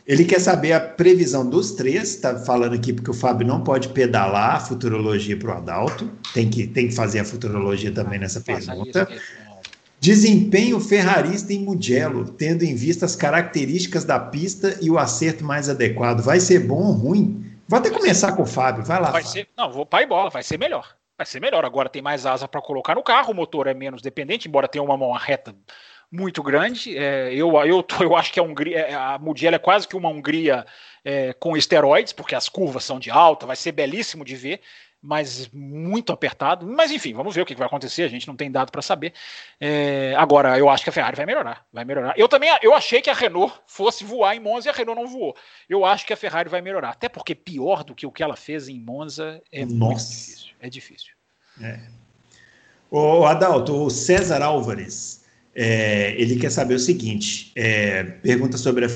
Ele 0.10 0.26
quer 0.26 0.40
saber 0.40 0.73
a 0.73 0.80
previsão 0.80 1.48
dos 1.48 1.73
três, 1.73 2.15
está 2.15 2.36
falando 2.40 2.73
aqui 2.73 2.91
porque 2.91 3.11
o 3.11 3.14
Fábio 3.14 3.45
não 3.45 3.64
pode 3.64 3.90
pedalar 3.90 4.56
a 4.56 4.60
futurologia 4.60 5.38
para 5.38 5.49
o 5.49 5.57
Adalto, 5.57 6.10
tem 6.34 6.49
que, 6.49 6.65
tem 6.65 6.88
que 6.88 6.95
fazer 6.95 7.19
a 7.19 7.23
futurologia 7.23 7.91
também 7.91 8.18
nessa 8.18 8.41
pergunta. 8.41 9.07
Desempenho 9.99 10.80
ferrarista 10.80 11.53
em 11.53 11.60
Mugello, 11.60 12.26
tendo 12.26 12.64
em 12.64 12.73
vista 12.73 13.06
as 13.06 13.15
características 13.15 14.03
da 14.03 14.19
pista 14.19 14.80
e 14.81 14.90
o 14.90 14.98
acerto 14.98 15.44
mais 15.45 15.69
adequado. 15.69 16.22
Vai 16.22 16.40
ser 16.40 16.61
bom 16.61 16.88
ou 16.88 16.94
ruim? 16.94 17.45
Vou 17.68 17.77
até 17.77 17.91
começar 17.91 18.31
com 18.31 18.41
o 18.41 18.48
Fábio, 18.48 18.84
vai 18.84 18.99
lá. 18.99 19.11
Vai 19.11 19.23
ser, 19.23 19.48
não, 19.56 19.72
vou 19.72 19.86
pai 19.86 20.07
bola, 20.07 20.31
vai 20.31 20.41
ser 20.41 20.57
melhor. 20.57 20.88
Vai 21.15 21.27
ser 21.27 21.40
melhor. 21.40 21.64
Agora 21.64 21.88
tem 21.88 22.02
mais 22.02 22.26
asa 22.26 22.48
para 22.48 22.61
colocar 22.64 22.95
no 22.95 23.03
carro, 23.03 23.31
o 23.31 23.36
motor 23.36 23.68
é 23.68 23.76
menos 23.76 24.02
dependente, 24.02 24.48
embora 24.48 24.68
tenha 24.68 24.84
uma 24.84 24.98
mão 24.98 25.11
reta 25.11 25.53
muito 26.11 26.41
grande. 26.41 26.98
É, 26.98 27.34
eu, 27.34 27.52
eu, 27.65 27.86
eu 28.02 28.15
acho 28.15 28.31
que 28.31 28.40
a 28.40 28.44
Hungria, 28.44 28.80
é, 28.80 28.94
a 28.94 29.18
Mugello 29.18 29.56
é 29.56 29.60
quase 29.60 29.88
que 29.88 29.95
uma 29.95 30.10
Hungria 30.10 30.65
é, 31.03 31.34
com 31.34 31.56
esteroides, 31.56 32.14
porque 32.14 32.36
as 32.36 32.49
curvas 32.49 32.84
são 32.84 32.99
de 32.99 33.10
alta, 33.10 33.45
vai 33.45 33.56
ser 33.56 33.72
belíssimo 33.72 34.26
de 34.26 34.36
ver, 34.36 34.61
mas 35.02 35.49
muito 35.53 36.11
apertado. 36.11 36.65
Mas 36.65 36.91
enfim, 36.91 37.14
vamos 37.14 37.34
ver 37.34 37.41
o 37.41 37.45
que 37.45 37.56
vai 37.56 37.68
acontecer. 37.68 38.03
A 38.03 38.10
gente 38.10 38.27
não 38.27 38.36
tem 38.36 38.52
dado 38.52 38.72
para 38.72 38.81
saber. 38.81 39.14
É, 39.60 40.14
agora, 40.18 40.57
eu 40.57 40.69
acho 40.69 40.84
que 40.84 40.90
a 40.90 40.94
Ferrari 40.94 41.15
vai 41.15 41.26
melhorar, 41.26 41.65
vai 41.72 41.86
melhorar. 41.86 42.14
Eu 42.18 42.27
também, 42.27 42.49
eu 42.61 42.73
achei 42.73 43.02
que 43.02 43.10
a 43.10 43.14
Renault 43.14 43.53
fosse 43.68 44.03
voar 44.03 44.36
em 44.36 44.40
Monza 44.40 44.68
e 44.68 44.72
a 44.72 44.73
Renault 44.73 45.02
não 45.02 45.07
voou. 45.07 45.36
Eu 45.69 45.86
acho 45.86 46.06
que 46.06 46.14
a 46.14 46.18
Ferrari 46.18 46.49
vai 46.49 46.61
melhorar, 46.61 46.90
até 46.90 47.07
porque 47.07 47.34
pior 47.34 47.84
do 47.84 47.95
que 47.95 48.06
o 48.06 48.11
que 48.11 48.23
ela 48.23 48.36
fez 48.36 48.68
em 48.68 48.80
Monza 48.80 49.41
é 49.52 49.65
Nossa. 49.65 49.77
muito 49.77 49.99
difícil. 49.99 50.53
É 50.60 50.69
difícil. 50.69 51.14
É. 51.61 51.80
O 52.91 53.23
Adalto, 53.26 53.86
o 53.86 53.90
César 53.90 54.41
Álvares 54.41 55.19
é, 55.56 56.20
ele 56.20 56.36
quer 56.38 56.52
saber 56.52 56.76
o 56.76 56.80
seguinte: 56.80 57.52
é, 57.56 58.04
pergunta 58.04 58.58
sobre 58.58 58.86
a 58.86 58.90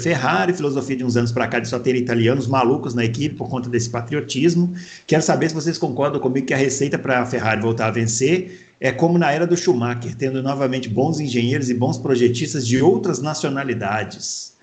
Ferrari, 0.00 0.54
filosofia 0.54 0.96
de 0.96 1.04
uns 1.04 1.16
anos 1.16 1.30
para 1.30 1.46
cá 1.46 1.60
de 1.60 1.68
só 1.68 1.78
ter 1.78 1.94
italianos 1.94 2.46
malucos 2.46 2.94
na 2.94 3.04
equipe 3.04 3.34
por 3.34 3.48
conta 3.48 3.68
desse 3.68 3.90
patriotismo. 3.90 4.74
Quero 5.06 5.22
saber 5.22 5.50
se 5.50 5.54
vocês 5.54 5.78
concordam 5.78 6.20
comigo 6.20 6.46
que 6.46 6.54
a 6.54 6.56
receita 6.56 6.98
para 6.98 7.20
a 7.20 7.26
Ferrari 7.26 7.60
voltar 7.60 7.88
a 7.88 7.90
vencer 7.90 8.66
é 8.80 8.90
como 8.90 9.18
na 9.18 9.30
era 9.30 9.46
do 9.46 9.56
Schumacher, 9.56 10.16
tendo 10.16 10.42
novamente 10.42 10.88
bons 10.88 11.20
engenheiros 11.20 11.68
e 11.68 11.74
bons 11.74 11.98
projetistas 11.98 12.66
de 12.66 12.80
outras 12.80 13.20
nacionalidades. 13.20 14.56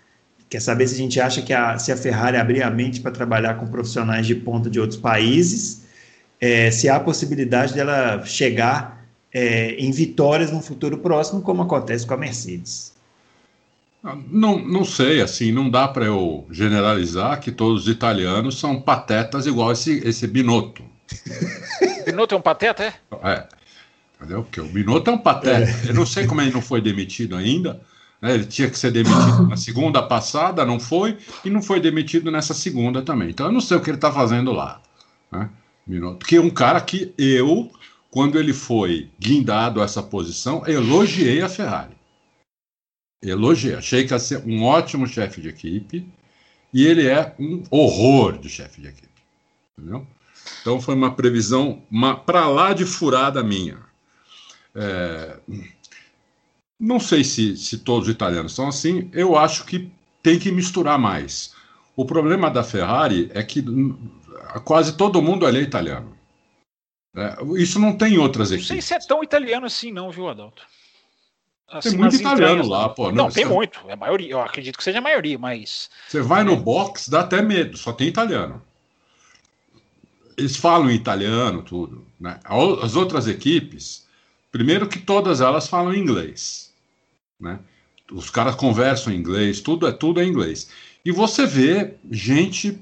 Quer 0.50 0.62
saber 0.62 0.88
se 0.88 0.96
a 0.96 0.98
gente 0.98 1.20
acha 1.22 1.42
que 1.42 1.54
a, 1.54 1.78
se 1.78 1.92
a 1.92 1.98
Ferrari 1.98 2.38
abrir 2.38 2.64
a 2.64 2.72
mente 2.72 3.00
para 3.00 3.12
trabalhar 3.12 3.56
com 3.56 3.68
profissionais 3.68 4.26
de 4.26 4.34
ponta 4.34 4.70
de 4.70 4.80
outros 4.80 5.00
países, 5.00 5.84
é, 6.42 6.72
se 6.72 6.90
há 6.90 6.96
a 6.96 7.00
possibilidade 7.00 7.74
dela 7.74 8.24
chegar 8.26 8.97
é, 9.34 9.76
em 9.76 9.92
vitórias 9.92 10.52
no 10.52 10.62
futuro 10.62 10.98
próximo, 10.98 11.42
como 11.42 11.62
acontece 11.62 12.06
com 12.06 12.14
a 12.14 12.18
Mercedes. 12.18 12.96
Não, 14.30 14.58
não 14.60 14.86
sei, 14.86 15.22
assim, 15.22 15.52
não 15.52 15.70
dá 15.70 15.88
para 15.88 16.06
eu 16.06 16.46
generalizar 16.50 17.40
que 17.40 17.52
todos 17.52 17.84
os 17.84 17.88
italianos 17.90 18.60
são 18.60 18.80
patetas 18.80 19.46
igual 19.46 19.72
esse, 19.72 20.02
esse 20.08 20.26
Binotto. 20.28 20.84
Binotto 22.06 22.36
é 22.36 22.38
um 22.38 22.42
pateta, 22.42 22.84
é? 22.84 22.94
É, 23.24 23.48
entendeu? 24.16 24.44
Porque 24.44 24.62
o 24.62 24.68
Binotto 24.68 25.10
é 25.10 25.14
um 25.14 25.18
pateta. 25.18 25.70
É. 25.70 25.90
Eu 25.90 25.94
não 25.94 26.06
sei 26.06 26.26
como 26.26 26.42
ele 26.42 26.52
não 26.52 26.62
foi 26.62 26.80
demitido 26.80 27.36
ainda. 27.36 27.82
Né? 28.22 28.34
Ele 28.34 28.46
tinha 28.46 28.70
que 28.70 28.78
ser 28.78 28.92
demitido 28.92 29.48
na 29.48 29.58
segunda 29.58 30.02
passada, 30.02 30.66
não 30.66 30.80
foi, 30.80 31.18
e 31.44 31.50
não 31.50 31.62
foi 31.62 31.80
demitido 31.80 32.32
nessa 32.32 32.54
segunda 32.54 33.02
também. 33.02 33.30
Então 33.30 33.48
eu 33.48 33.52
não 33.52 33.62
sei 33.62 33.78
o 33.78 33.82
que 33.82 33.90
ele 33.90 33.98
está 33.98 34.12
fazendo 34.12 34.54
lá. 34.54 34.82
Né? 35.32 35.50
Binotto, 35.86 36.26
que 36.26 36.38
é 36.38 36.42
um 36.42 36.50
cara 36.50 36.80
que 36.80 37.14
eu 37.18 37.70
quando 38.10 38.40
ele 38.40 38.54
foi 38.54 39.10
guindado 39.20 39.82
a 39.82 39.86
essa 39.86 40.02
posição, 40.02 40.66
elogiei 40.66 41.42
a 41.42 41.50
Ferrari. 41.50 41.96
Elogiei, 43.22 43.76
achei 43.76 44.06
que 44.06 44.14
ia 44.14 44.20
ser 44.20 44.44
um 44.46 44.64
ótimo 44.64 45.08
chefe 45.08 45.42
de 45.42 45.50
equipe 45.50 46.08
e 46.74 46.86
ele 46.86 47.08
é 47.08 47.36
um 47.40 47.64
horror 47.70 48.38
de 48.38 48.50
chefe 48.50 48.82
de 48.82 48.88
equipe. 48.88 49.08
Entendeu? 49.78 50.06
Então 50.62 50.80
foi 50.80 50.96
uma 50.96 51.14
previsão 51.14 51.82
para 52.26 52.48
lá 52.48 52.74
de 52.74 52.86
furada 52.86 53.44
minha. 53.44 53.80
É, 54.74 55.40
não 56.80 57.00
sei 57.00 57.24
se, 57.24 57.58
se 57.58 57.80
todos 57.80 58.08
os 58.08 58.14
italianos 58.14 58.54
são 58.54 58.68
assim, 58.68 59.10
eu 59.14 59.36
acho 59.36 59.66
que 59.66 59.92
tem 60.22 60.38
que 60.38 60.52
misturar 60.52 61.00
mais. 61.00 61.54
O 61.96 62.06
problema 62.06 62.52
da 62.52 62.64
Ferrari 62.64 63.30
é 63.34 63.42
que 63.44 63.64
quase 64.64 64.96
todo 64.96 65.22
mundo 65.22 65.46
ali 65.46 65.60
é 65.60 65.62
italiano. 65.62 66.17
É, 67.18 67.36
isso 67.58 67.80
não 67.80 67.98
tem 67.98 68.20
outras 68.20 68.52
equipes. 68.52 68.70
Não 68.70 68.76
sei 68.76 68.82
se 68.82 68.94
é 68.94 69.00
tão 69.00 69.24
italiano 69.24 69.66
assim, 69.66 69.92
não, 69.92 70.12
viu, 70.12 70.30
Adalto? 70.30 70.62
Assim, 71.68 71.90
tem 71.90 72.00
muito 72.00 72.16
italiano 72.16 72.66
lá, 72.66 72.88
pô. 72.88 73.08
Não, 73.08 73.26
não 73.26 73.32
tem 73.32 73.44
muito. 73.44 73.80
É 73.88 73.94
a 73.94 73.96
maioria. 73.96 74.32
Eu 74.32 74.42
acredito 74.42 74.78
que 74.78 74.84
seja 74.84 75.00
a 75.00 75.02
maioria, 75.02 75.38
mas. 75.38 75.90
Você 76.08 76.22
vai 76.22 76.44
no 76.44 76.56
box, 76.56 77.10
dá 77.10 77.22
até 77.22 77.42
medo, 77.42 77.76
só 77.76 77.92
tem 77.92 78.08
italiano. 78.08 78.62
Eles 80.38 80.56
falam 80.56 80.92
italiano, 80.92 81.64
tudo. 81.64 82.06
Né? 82.20 82.40
As 82.82 82.96
outras 82.96 83.28
equipes, 83.28 84.06
primeiro 84.52 84.88
que 84.88 85.00
todas 85.00 85.42
elas 85.42 85.68
falam 85.68 85.94
inglês. 85.94 86.72
Né? 87.40 87.60
Os 88.12 88.30
caras 88.30 88.56
conversam 88.56 89.12
em 89.12 89.18
inglês, 89.18 89.60
tudo 89.60 89.88
é 89.88 89.92
tudo 89.92 90.22
é 90.22 90.26
inglês. 90.26 90.70
E 91.04 91.12
você 91.12 91.46
vê 91.46 91.96
gente. 92.10 92.80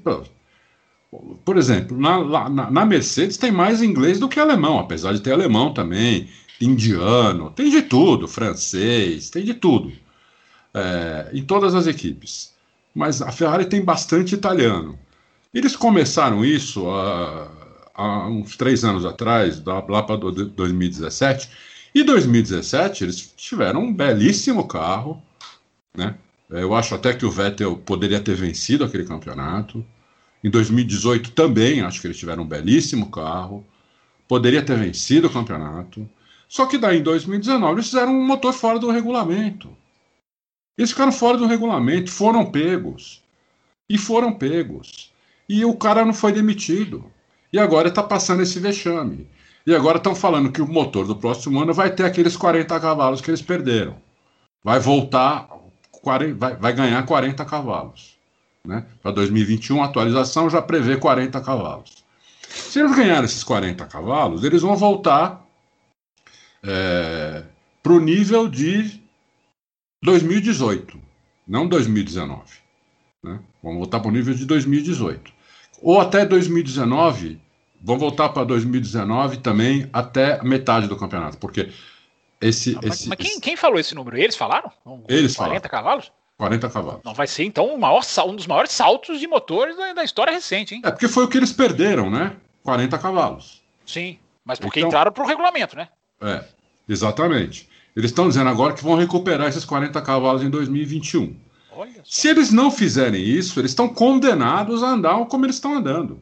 Por 1.44 1.56
exemplo, 1.56 1.96
na, 1.96 2.48
na, 2.48 2.70
na, 2.70 2.84
Mercedes 2.84 3.36
tem 3.36 3.50
mais 3.50 3.82
inglês 3.82 4.18
do 4.18 4.28
que 4.28 4.40
alemão, 4.40 4.78
apesar 4.78 5.12
de 5.12 5.20
ter 5.20 5.32
alemão 5.32 5.72
também, 5.72 6.28
indiano, 6.60 7.50
tem 7.50 7.70
de 7.70 7.82
tudo, 7.82 8.26
francês, 8.26 9.30
tem 9.30 9.44
de 9.44 9.54
tudo, 9.54 9.92
é, 10.74 11.30
em 11.32 11.42
todas 11.42 11.74
as 11.74 11.86
equipes. 11.86 12.52
Mas 12.94 13.22
a 13.22 13.30
Ferrari 13.30 13.66
tem 13.66 13.82
bastante 13.82 14.34
italiano. 14.34 14.98
Eles 15.54 15.76
começaram 15.76 16.44
isso 16.44 16.88
há, 16.90 17.48
há 17.94 18.28
uns 18.28 18.56
três 18.56 18.84
anos 18.84 19.06
atrás, 19.06 19.62
lá 19.64 20.02
para 20.02 20.16
2017. 20.16 21.48
E 21.94 22.02
2017 22.02 23.04
eles 23.04 23.32
tiveram 23.36 23.84
um 23.84 23.92
belíssimo 23.92 24.66
carro, 24.66 25.22
né? 25.96 26.14
Eu 26.48 26.74
acho 26.74 26.94
até 26.94 27.12
que 27.12 27.24
o 27.24 27.30
Vettel 27.30 27.76
poderia 27.78 28.20
ter 28.20 28.34
vencido 28.34 28.84
aquele 28.84 29.04
campeonato. 29.04 29.84
Em 30.46 30.50
2018 30.50 31.32
também 31.32 31.80
acho 31.80 32.00
que 32.00 32.06
eles 32.06 32.16
tiveram 32.16 32.44
um 32.44 32.46
belíssimo 32.46 33.10
carro, 33.10 33.66
poderia 34.28 34.64
ter 34.64 34.78
vencido 34.78 35.26
o 35.26 35.32
campeonato. 35.32 36.08
Só 36.48 36.66
que 36.66 36.78
daí 36.78 36.98
em 36.98 37.02
2019 37.02 37.72
eles 37.72 37.86
fizeram 37.86 38.12
um 38.12 38.24
motor 38.24 38.52
fora 38.52 38.78
do 38.78 38.88
regulamento. 38.88 39.76
Eles 40.78 40.92
ficaram 40.92 41.10
fora 41.10 41.36
do 41.36 41.48
regulamento, 41.48 42.12
foram 42.12 42.48
pegos. 42.48 43.24
E 43.90 43.98
foram 43.98 44.32
pegos. 44.34 45.12
E 45.48 45.64
o 45.64 45.74
cara 45.74 46.04
não 46.04 46.14
foi 46.14 46.30
demitido. 46.30 47.10
E 47.52 47.58
agora 47.58 47.88
está 47.88 48.04
passando 48.04 48.42
esse 48.42 48.60
vexame. 48.60 49.26
E 49.66 49.74
agora 49.74 49.98
estão 49.98 50.14
falando 50.14 50.52
que 50.52 50.62
o 50.62 50.68
motor 50.68 51.08
do 51.08 51.16
próximo 51.16 51.60
ano 51.60 51.74
vai 51.74 51.92
ter 51.92 52.04
aqueles 52.04 52.36
40 52.36 52.78
cavalos 52.78 53.20
que 53.20 53.30
eles 53.30 53.42
perderam. 53.42 53.96
Vai 54.62 54.78
voltar, 54.78 55.48
vai, 56.36 56.72
ganhar 56.72 57.04
40 57.04 57.44
cavalos. 57.44 58.15
Né? 58.66 58.84
Para 59.02 59.12
2021, 59.12 59.82
a 59.82 59.86
atualização 59.86 60.50
já 60.50 60.60
prevê 60.60 60.96
40 60.96 61.40
cavalos. 61.40 62.04
Se 62.48 62.80
eles 62.80 62.94
ganharem 62.94 63.24
esses 63.24 63.44
40 63.44 63.84
cavalos, 63.86 64.42
eles 64.42 64.62
vão 64.62 64.76
voltar 64.76 65.46
é, 66.62 67.44
para 67.82 67.92
o 67.92 68.00
nível 68.00 68.48
de 68.48 69.00
2018, 70.02 70.98
não 71.46 71.68
2019. 71.68 72.42
Né? 73.22 73.40
Vamos 73.62 73.78
voltar 73.78 74.00
para 74.00 74.08
o 74.08 74.12
nível 74.12 74.34
de 74.34 74.44
2018. 74.44 75.32
Ou 75.82 76.00
até 76.00 76.24
2019, 76.24 77.38
vamos 77.80 78.00
voltar 78.00 78.30
para 78.30 78.44
2019 78.44 79.38
também 79.38 79.88
até 79.92 80.42
metade 80.42 80.88
do 80.88 80.96
campeonato, 80.96 81.38
porque 81.38 81.70
esse. 82.40 82.72
Não, 82.72 82.80
mas, 82.82 82.94
esse, 82.94 83.08
mas 83.08 83.18
quem, 83.18 83.30
esse... 83.30 83.40
quem, 83.40 83.56
falou 83.56 83.78
esse 83.78 83.94
número? 83.94 84.16
Eles 84.16 84.36
falaram? 84.36 84.72
Eles 85.08 85.36
40 85.36 85.36
falaram. 85.36 85.60
cavalos? 85.70 86.12
40 86.38 86.68
cavalos. 86.68 87.00
Não 87.04 87.14
vai 87.14 87.26
ser, 87.26 87.44
então, 87.44 87.76
maior, 87.78 88.02
um 88.26 88.36
dos 88.36 88.46
maiores 88.46 88.72
saltos 88.72 89.18
de 89.18 89.26
motores 89.26 89.76
da, 89.76 89.94
da, 89.94 90.04
história 90.04 90.32
recente, 90.32 90.74
hein? 90.74 90.82
É 90.84 90.90
porque 90.90 91.08
foi 91.08 91.24
o 91.24 91.28
que 91.28 91.38
eles 91.38 91.52
perderam, 91.52 92.10
né? 92.10 92.36
40 92.62 92.98
cavalos. 92.98 93.62
Sim, 93.86 94.18
mas 94.44 94.58
porque 94.58 94.80
Então- 94.80 94.88
entraram 94.88 95.12
para 95.12 95.24
o 95.24 95.26
regulamento, 95.26 95.76
né? 95.76 95.88
É, 96.20 96.44
exatamente. 96.88 97.68
Eles 97.94 98.10
estão 98.10 98.28
dizendo 98.28 98.50
agora 98.50 98.74
que 98.74 98.84
vão 98.84 98.96
recuperar 98.96 99.48
esses 99.48 99.64
40 99.64 100.00
cavalos 100.02 100.42
em 100.42 100.50
2021. 100.50 101.34
Olha 101.72 101.92
só. 101.94 102.00
Se 102.04 102.28
eles 102.28 102.52
não 102.52 102.70
fizerem 102.70 103.22
isso, 103.22 103.58
eles 103.58 103.70
estão 103.70 103.88
condenados 103.88 104.82
a 104.82 104.88
andar 104.88 105.24
como 105.26 105.46
eles 105.46 105.56
estão 105.56 105.74
andando. 105.74 106.20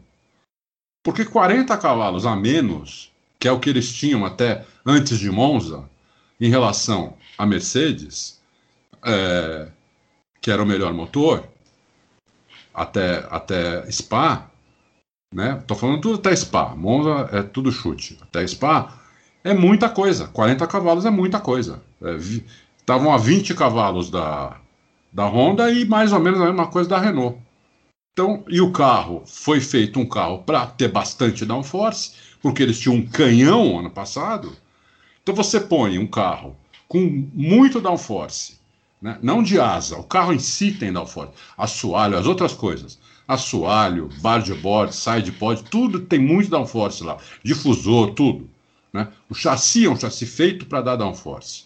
Porque 1.03 1.25
40 1.25 1.77
cavalos 1.77 2.25
a 2.25 2.37
menos, 2.37 3.11
que 3.39 3.49
é 3.49 3.53
o 3.53 3.59
que 3.59 3.69
eles 3.69 3.93
tinham 3.93 4.25
até 4.25 4.65
antes 4.87 5.19
de 5.19 5.31
Monza, 5.31 5.89
em 6.41 6.49
relação 6.49 7.15
à 7.37 7.45
Mercedes, 7.45 8.41
é, 9.05 9.69
que 10.45 10.51
era 10.51 10.63
o 10.63 10.67
melhor 10.67 10.93
motor, 10.93 11.43
até, 12.75 13.27
até 13.31 13.91
Spa, 13.91 14.51
né? 15.33 15.65
Tô 15.67 15.75
falando 15.75 16.03
tudo 16.03 16.17
até 16.17 16.37
Spa. 16.37 16.75
Monza 16.77 17.31
é 17.33 17.43
tudo 17.43 17.73
chute. 17.73 18.19
Até 18.21 18.47
Spa 18.47 18.93
é 19.43 19.55
muita 19.55 19.89
coisa. 19.89 20.29
40 20.29 20.67
cavalos 20.67 21.07
é 21.07 21.11
muita 21.11 21.41
coisa. 21.41 21.83
Estavam 22.79 23.11
a 23.11 23.17
20 23.17 23.55
cavalos 23.55 24.11
da, 24.11 24.59
da 25.11 25.25
Honda 25.25 25.71
e 25.71 25.87
mais 25.87 26.13
ou 26.13 26.21
menos 26.21 26.39
a 26.39 26.45
mesma 26.45 26.67
coisa 26.67 26.91
da 26.91 26.99
Renault. 26.99 27.39
Então, 28.13 28.45
e 28.47 28.61
o 28.61 28.71
carro 28.71 29.23
foi 29.25 29.63
feito 29.63 29.99
um 29.99 30.07
carro 30.07 30.41
para 30.41 30.67
ter 30.67 30.89
bastante 30.89 31.47
downforce, 31.47 32.13
porque 32.43 32.63
eles 32.63 32.79
tinham 32.79 32.97
um 32.97 33.07
canhão 33.07 33.79
ano 33.79 33.91
passado. 33.91 34.55
Então 35.23 35.35
você 35.35 35.59
põe 35.59 35.99
um 35.99 36.07
carro 36.07 36.55
com 36.87 37.01
muito 37.33 37.81
downforce, 37.81 38.59
né? 39.05 39.19
não 39.23 39.43
de 39.43 39.61
asa, 39.61 39.99
o 39.99 40.03
carro 40.05 40.33
em 40.33 40.39
si 40.39 40.73
tem 40.73 40.91
downforce, 40.91 41.33
assoalho, 41.59 42.17
as 42.17 42.25
outras 42.27 42.55
coisas, 42.55 42.99
assoalho, 43.29 44.09
bar 44.23 44.39
de 44.43 44.55
board, 44.55 44.95
side 44.97 45.31
pod, 45.33 45.63
tudo 45.65 46.01
tem 46.01 46.19
muito 46.19 46.49
downforce 46.51 47.05
lá, 47.05 47.19
difusor, 47.43 48.13
tudo. 48.15 48.49
Né? 48.93 49.09
O 49.29 49.35
chassi 49.35 49.85
é 49.85 49.91
um 49.91 49.97
chassi 50.01 50.25
feito 50.25 50.65
para 50.67 50.81
dar 50.81 50.97
downforce. 50.97 51.65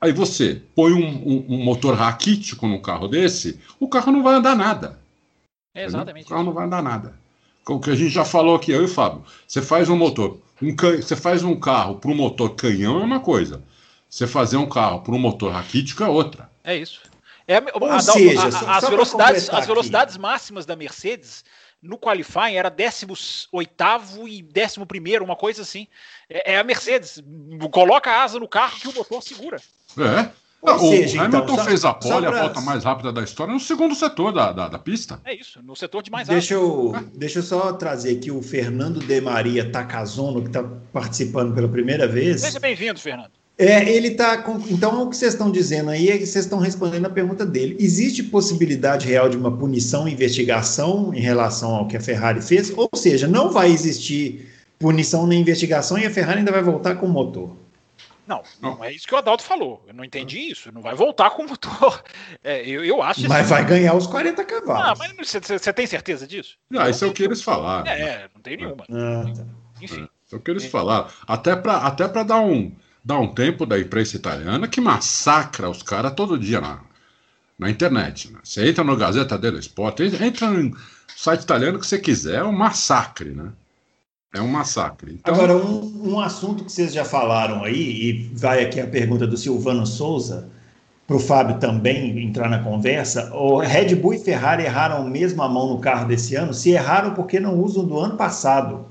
Aí 0.00 0.12
você 0.12 0.62
põe 0.74 0.92
um, 0.92 1.06
um- 1.06 1.44
um 1.48 1.64
motor 1.64 1.94
raquítico 1.94 2.66
num 2.66 2.80
carro 2.80 3.08
desse, 3.08 3.58
o 3.80 3.88
carro 3.88 4.12
não 4.12 4.22
vai 4.22 4.34
andar 4.34 4.54
nada. 4.56 4.98
É 5.74 5.84
exatamente. 5.84 6.26
O 6.26 6.28
carro 6.28 6.44
não 6.44 6.52
vai 6.52 6.66
andar 6.66 6.82
nada. 6.82 7.14
O 7.66 7.78
que 7.80 7.90
a 7.90 7.94
gente 7.94 8.10
já 8.10 8.24
falou 8.24 8.56
aqui, 8.56 8.70
eu 8.72 8.82
e 8.82 8.84
o 8.86 8.88
Fábio. 8.88 9.22
Você 9.46 9.60
faz 9.60 9.88
um 9.90 9.96
motor, 9.96 10.38
um 10.62 10.74
can- 10.74 10.96
você 11.00 11.14
faz 11.14 11.42
um 11.42 11.54
carro 11.54 11.96
para 11.96 12.10
um 12.10 12.14
motor 12.14 12.54
canhão 12.54 13.00
é 13.00 13.04
uma 13.04 13.20
coisa. 13.20 13.62
Você 14.08 14.26
fazer 14.26 14.56
um 14.56 14.68
carro 14.68 15.00
para 15.00 15.14
um 15.14 15.18
motor 15.18 15.52
raquítico 15.52 16.02
é 16.02 16.08
outra. 16.08 16.50
É 16.64 16.74
isso. 16.76 17.00
É, 17.46 17.56
a- 17.56 17.64
Ou 17.74 17.90
a- 17.90 18.00
seja, 18.00 18.46
a- 18.46 18.50
só- 18.52 18.68
as, 18.70 18.80
só 18.84 18.90
velocidades, 18.90 19.48
as 19.50 19.66
velocidades 19.66 20.16
máximas 20.16 20.66
da 20.66 20.76
Mercedes 20.76 21.44
no 21.82 21.96
qualifying 21.98 22.56
era 22.56 22.68
18 22.70 24.28
e 24.28 24.44
11, 24.54 25.20
uma 25.22 25.36
coisa 25.36 25.62
assim. 25.62 25.86
É, 26.28 26.54
é 26.54 26.58
a 26.58 26.64
Mercedes. 26.64 27.22
Coloca 27.70 28.10
a 28.10 28.22
asa 28.22 28.38
no 28.38 28.48
carro 28.48 28.78
que 28.80 28.88
o 28.88 28.94
motor 28.94 29.22
segura. 29.22 29.60
É. 29.98 30.28
Ou 30.60 30.74
o 30.74 30.78
seja, 30.90 31.24
então, 31.24 31.38
Hamilton 31.40 31.56
só- 31.56 31.64
fez 31.64 31.84
a 31.84 31.94
pole, 31.94 32.26
pra- 32.26 32.36
a 32.40 32.42
volta 32.42 32.60
mais 32.60 32.82
rápida 32.82 33.12
da 33.12 33.22
história, 33.22 33.54
no 33.54 33.60
segundo 33.60 33.94
setor 33.94 34.32
da, 34.32 34.50
da, 34.50 34.68
da 34.68 34.78
pista. 34.78 35.20
É 35.24 35.32
isso, 35.32 35.62
no 35.62 35.76
setor 35.76 36.02
de 36.02 36.10
mais 36.10 36.26
Deixa 36.26 36.56
alto. 36.56 36.96
eu, 36.96 37.08
deixa 37.14 37.38
eu 37.38 37.42
só 37.44 37.72
trazer 37.74 38.16
aqui 38.18 38.28
o 38.32 38.42
Fernando 38.42 38.98
de 38.98 39.20
Maria 39.20 39.70
Takazono, 39.70 40.40
que 40.42 40.48
está 40.48 40.64
participando 40.92 41.54
pela 41.54 41.68
primeira 41.68 42.08
vez. 42.08 42.40
Seja 42.40 42.58
bem-vindo, 42.58 42.98
Fernando. 42.98 43.30
É, 43.58 43.90
ele 43.90 44.12
tá 44.12 44.38
com. 44.38 44.56
Então, 44.70 45.02
o 45.02 45.10
que 45.10 45.16
vocês 45.16 45.32
estão 45.34 45.50
dizendo 45.50 45.90
aí 45.90 46.10
é 46.10 46.18
que 46.18 46.24
vocês 46.26 46.44
estão 46.44 46.58
respondendo 46.60 47.06
a 47.06 47.10
pergunta 47.10 47.44
dele. 47.44 47.76
Existe 47.80 48.22
possibilidade 48.22 49.06
real 49.06 49.28
de 49.28 49.36
uma 49.36 49.50
punição, 49.50 50.06
investigação 50.08 51.12
em 51.12 51.20
relação 51.20 51.74
ao 51.74 51.88
que 51.88 51.96
a 51.96 52.00
Ferrari 52.00 52.40
fez? 52.40 52.72
Ou 52.76 52.88
seja, 52.94 53.26
não 53.26 53.50
vai 53.50 53.68
existir 53.70 54.48
punição 54.78 55.26
nem 55.26 55.40
investigação 55.40 55.98
e 55.98 56.06
a 56.06 56.10
Ferrari 56.10 56.38
ainda 56.38 56.52
vai 56.52 56.62
voltar 56.62 56.94
com 56.94 57.06
o 57.06 57.08
motor. 57.08 57.56
Não, 58.28 58.42
Não. 58.60 58.76
não 58.76 58.84
é 58.84 58.92
isso 58.92 59.08
que 59.08 59.14
o 59.14 59.16
Adalto 59.18 59.42
falou. 59.42 59.82
Eu 59.88 59.94
não 59.94 60.04
entendi 60.04 60.38
isso. 60.38 60.70
Não 60.70 60.82
vai 60.82 60.94
voltar 60.94 61.30
com 61.30 61.42
o 61.42 61.48
motor. 61.48 62.02
É, 62.44 62.62
eu, 62.68 62.84
eu 62.84 63.02
acho 63.02 63.20
isso. 63.20 63.28
Mas 63.28 63.48
vai 63.48 63.64
ganhar 63.64 63.94
os 63.94 64.06
40 64.06 64.40
Ah, 64.42 64.44
cavalos. 64.44 64.98
mas 64.98 65.12
você- 65.32 65.72
tem 65.72 65.86
certeza 65.86 66.26
disso? 66.26 66.56
Ah, 66.76 66.88
isso 66.88 67.04
é 67.04 67.08
o 67.08 67.12
que 67.12 67.24
eles 67.24 67.42
falaram. 67.42 67.84
né? 67.86 68.00
É, 68.00 68.28
não 68.34 68.40
tem 68.40 68.56
nenhuma. 68.56 68.84
Ah, 68.90 69.24
tá. 69.34 69.44
Enfim. 69.82 70.06
Isso 70.26 70.34
é 70.34 70.36
o 70.36 70.40
que 70.40 70.50
eles 70.50 70.64
falaram. 70.66 71.08
Até 71.26 71.56
para 71.56 71.78
até 71.78 72.06
pra 72.06 72.22
dar, 72.22 72.40
um, 72.40 72.70
dar 73.08 73.18
um 73.18 73.28
tempo 73.28 73.64
da 73.64 73.80
imprensa 73.80 74.16
italiana 74.16 74.68
que 74.68 74.82
massacra 74.82 75.70
os 75.70 75.82
caras 75.82 76.12
todo 76.12 76.38
dia 76.38 76.60
na, 76.60 76.80
na 77.58 77.70
internet. 77.70 78.30
né? 78.30 78.38
Você 78.44 78.68
entra 78.68 78.84
no 78.84 78.94
Gazeta 78.98 79.38
dello 79.38 79.58
Sport, 79.58 80.00
entra 80.20 80.50
no 80.50 80.76
site 81.16 81.40
italiano 81.40 81.78
que 81.78 81.86
você 81.86 81.98
quiser, 81.98 82.40
é 82.40 82.44
um 82.44 82.52
massacre, 82.52 83.30
né? 83.30 83.48
É 84.34 84.42
um 84.42 84.48
massacre. 84.48 85.14
Então, 85.14 85.32
Agora, 85.32 85.56
um, 85.56 86.12
um 86.12 86.20
assunto 86.20 86.62
que 86.66 86.70
vocês 86.70 86.92
já 86.92 87.02
falaram 87.02 87.64
aí, 87.64 87.80
e 87.80 88.30
vai 88.34 88.62
aqui 88.62 88.78
a 88.78 88.86
pergunta 88.86 89.26
do 89.26 89.38
Silvano 89.38 89.86
Souza, 89.86 90.46
para 91.06 91.16
o 91.16 91.18
Fábio 91.18 91.58
também 91.58 92.22
entrar 92.22 92.50
na 92.50 92.62
conversa. 92.62 93.34
O 93.34 93.58
Red 93.58 93.94
Bull 93.94 94.12
e 94.12 94.18
Ferrari 94.18 94.64
erraram 94.64 95.08
mesmo 95.08 95.42
a 95.42 95.48
mão 95.48 95.70
no 95.70 95.80
carro 95.80 96.06
desse 96.06 96.34
ano? 96.34 96.52
Se 96.52 96.72
erraram, 96.72 97.14
porque 97.14 97.40
não 97.40 97.58
usam 97.58 97.86
do 97.86 97.98
ano 97.98 98.18
passado? 98.18 98.84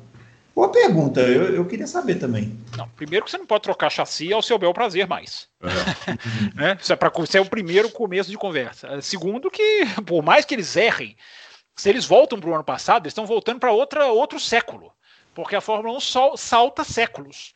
Boa 0.57 0.71
pergunta, 0.71 1.21
eu, 1.21 1.53
eu 1.53 1.67
queria 1.67 1.85
saber 1.85 2.15
também. 2.15 2.59
Não, 2.75 2.89
primeiro 2.89 3.23
que 3.23 3.29
você 3.29 3.37
não 3.37 3.45
pode 3.45 3.61
trocar 3.61 3.91
chassi 3.91 4.33
ao 4.33 4.41
seu 4.41 4.57
bel 4.57 4.73
prazer 4.73 5.05
mais. 5.05 5.47
é, 5.61 5.69
né? 6.59 6.77
Isso 6.81 6.91
é 6.91 6.95
para 6.95 7.11
ser 7.27 7.39
o 7.39 7.45
primeiro 7.45 7.91
começo 7.91 8.31
de 8.31 8.37
conversa. 8.39 8.99
Segundo 8.99 9.51
que, 9.51 9.85
por 10.03 10.23
mais 10.23 10.45
que 10.45 10.55
eles 10.55 10.75
errem, 10.75 11.15
se 11.75 11.87
eles 11.87 12.05
voltam 12.05 12.39
para 12.39 12.49
o 12.49 12.55
ano 12.55 12.63
passado, 12.63 13.03
eles 13.03 13.11
estão 13.11 13.27
voltando 13.27 13.59
para 13.59 13.71
outro 13.71 14.39
século, 14.39 14.91
porque 15.35 15.55
a 15.55 15.61
Fórmula 15.61 15.95
1 15.95 15.99
só 15.99 16.35
salta 16.35 16.83
séculos. 16.83 17.53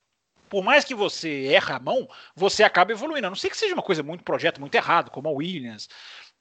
Por 0.48 0.64
mais 0.64 0.86
que 0.86 0.94
você 0.94 1.48
erra 1.48 1.78
a 1.78 1.80
mão, 1.80 2.08
você 2.36 2.62
acaba 2.62 2.92
evoluindo. 2.92 3.26
A 3.26 3.32
não 3.32 3.36
ser 3.36 3.50
que 3.50 3.58
seja 3.58 3.74
uma 3.74 3.82
coisa 3.82 4.04
muito 4.04 4.24
projeto 4.24 4.62
muito 4.62 4.76
errado, 4.76 5.10
como 5.10 5.28
a 5.28 5.32
Williams. 5.32 5.90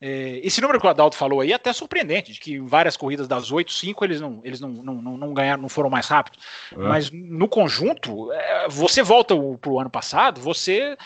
É, 0.01 0.41
esse 0.43 0.61
número 0.61 0.81
que 0.81 0.87
o 0.87 0.91
Adalto 0.91 1.17
falou 1.17 1.41
aí 1.41 1.53
é 1.53 1.55
até 1.55 1.73
surpreendente, 1.73 2.33
de 2.33 2.41
que 2.41 2.55
em 2.55 2.67
várias 2.67 2.97
corridas 2.97 3.29
das 3.29 3.53
8, 3.53 3.71
5 3.71 4.05
eles 4.05 4.21
não, 4.21 4.41
eles 4.43 4.61
não, 4.61 4.71
não, 4.71 4.95
não, 4.95 5.17
não 5.17 5.35
ganharam, 5.35 5.61
não 5.61 5.69
foram 5.69 5.91
mais 5.91 6.07
rápidos. 6.07 6.39
é. 6.73 6.77
Mas 6.77 7.11
no 7.11 7.47
conjunto, 7.47 8.33
é, 8.33 8.69
você 8.69 9.03
volta 9.03 9.35
para 9.61 9.71
o 9.71 9.79
ano 9.79 9.91
passado, 9.91 10.41
você 10.41 10.97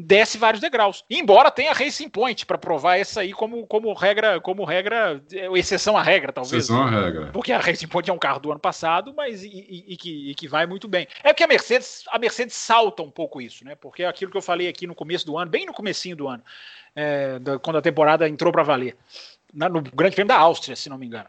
desce 0.00 0.38
vários 0.38 0.60
degraus. 0.60 1.04
Embora 1.10 1.50
tenha 1.50 1.72
Racing 1.72 2.08
Point 2.08 2.46
para 2.46 2.56
provar 2.58 2.96
essa 2.96 3.20
aí 3.20 3.32
como, 3.32 3.66
como 3.66 3.92
regra, 3.92 4.40
como 4.40 4.64
regra, 4.64 5.22
é, 5.32 5.46
exceção 5.58 5.96
à 5.96 6.02
regra, 6.02 6.32
talvez. 6.32 6.66
são 6.66 6.82
a 6.82 6.90
regra. 6.90 7.30
Porque 7.32 7.52
a 7.52 7.58
Racing 7.58 7.88
Point 7.88 8.10
é 8.10 8.12
um 8.12 8.18
carro 8.18 8.40
do 8.40 8.50
ano 8.50 8.60
passado, 8.60 9.12
mas 9.16 9.42
e, 9.42 9.48
e- 9.48 9.84
e 9.92 9.96
que, 9.96 10.30
e 10.30 10.34
que 10.34 10.48
vai 10.48 10.66
muito 10.66 10.88
bem. 10.88 11.06
É 11.22 11.32
porque 11.32 11.44
a 11.44 11.48
Mercedes, 11.48 12.04
a 12.10 12.18
Mercedes 12.18 12.54
salta 12.56 13.02
um 13.02 13.10
pouco 13.10 13.40
isso, 13.40 13.64
né? 13.64 13.74
Porque 13.74 14.02
é 14.02 14.06
aquilo 14.08 14.30
que 14.30 14.36
eu 14.36 14.42
falei 14.42 14.68
aqui 14.68 14.86
no 14.86 14.94
começo 14.94 15.24
do 15.26 15.36
ano, 15.38 15.50
bem 15.50 15.66
no 15.66 15.72
comecinho 15.72 16.16
do 16.16 16.28
ano, 16.28 16.42
é, 16.94 17.38
da- 17.38 17.58
quando 17.58 17.76
a 17.76 17.82
temporada 17.82 18.28
entrou 18.28 18.52
para 18.52 18.62
valer, 18.62 18.96
na- 19.52 19.68
no 19.68 19.80
Grande 19.82 20.14
Prêmio 20.14 20.28
da 20.28 20.38
Áustria, 20.38 20.74
se 20.76 20.88
não 20.88 20.98
me 20.98 21.06
engano. 21.06 21.28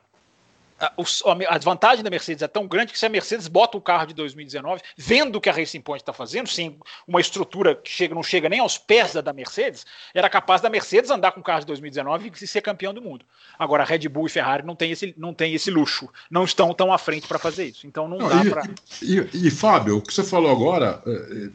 A, 0.81 1.57
vantagem 1.59 2.03
da 2.03 2.09
Mercedes 2.09 2.41
é 2.41 2.47
tão 2.47 2.67
grande 2.67 2.91
que 2.91 2.97
se 2.97 3.05
a 3.05 3.09
Mercedes 3.09 3.47
bota 3.47 3.77
o 3.77 3.81
carro 3.81 4.07
de 4.07 4.13
2019, 4.15 4.81
vendo 4.97 5.35
o 5.35 5.41
que 5.41 5.49
a 5.49 5.53
Racing 5.53 5.81
Point 5.81 6.01
está 6.01 6.11
fazendo, 6.11 6.49
sem 6.49 6.77
uma 7.07 7.21
estrutura 7.21 7.75
que 7.75 7.91
chega, 7.91 8.15
não 8.15 8.23
chega 8.23 8.49
nem 8.49 8.59
aos 8.59 8.77
pés 8.77 9.13
da, 9.13 9.21
da 9.21 9.31
Mercedes, 9.31 9.85
era 10.13 10.27
capaz 10.27 10.59
da 10.61 10.69
Mercedes 10.69 11.11
andar 11.11 11.33
com 11.33 11.39
o 11.39 11.43
carro 11.43 11.59
de 11.59 11.67
2019 11.67 12.31
e 12.41 12.47
ser 12.47 12.61
campeão 12.61 12.93
do 12.93 13.01
mundo. 13.01 13.23
Agora, 13.59 13.83
Red 13.83 14.09
Bull 14.09 14.25
e 14.25 14.29
Ferrari 14.29 14.65
não 14.65 14.75
têm 14.75 14.91
esse, 14.91 15.13
não 15.17 15.33
tem 15.33 15.53
esse 15.53 15.69
luxo, 15.69 16.09
não 16.29 16.43
estão 16.45 16.73
tão 16.73 16.91
à 16.91 16.97
frente 16.97 17.27
para 17.27 17.37
fazer 17.37 17.65
isso. 17.65 17.85
Então 17.85 18.07
não, 18.07 18.17
não 18.17 18.29
dá 18.29 18.49
para. 18.49 18.63
E, 19.01 19.19
e, 19.33 19.47
e, 19.47 19.51
Fábio, 19.51 19.97
o 19.97 20.01
que 20.01 20.13
você 20.13 20.23
falou 20.23 20.51
agora, 20.51 21.01
é, 21.05 21.11
é, 21.11 21.49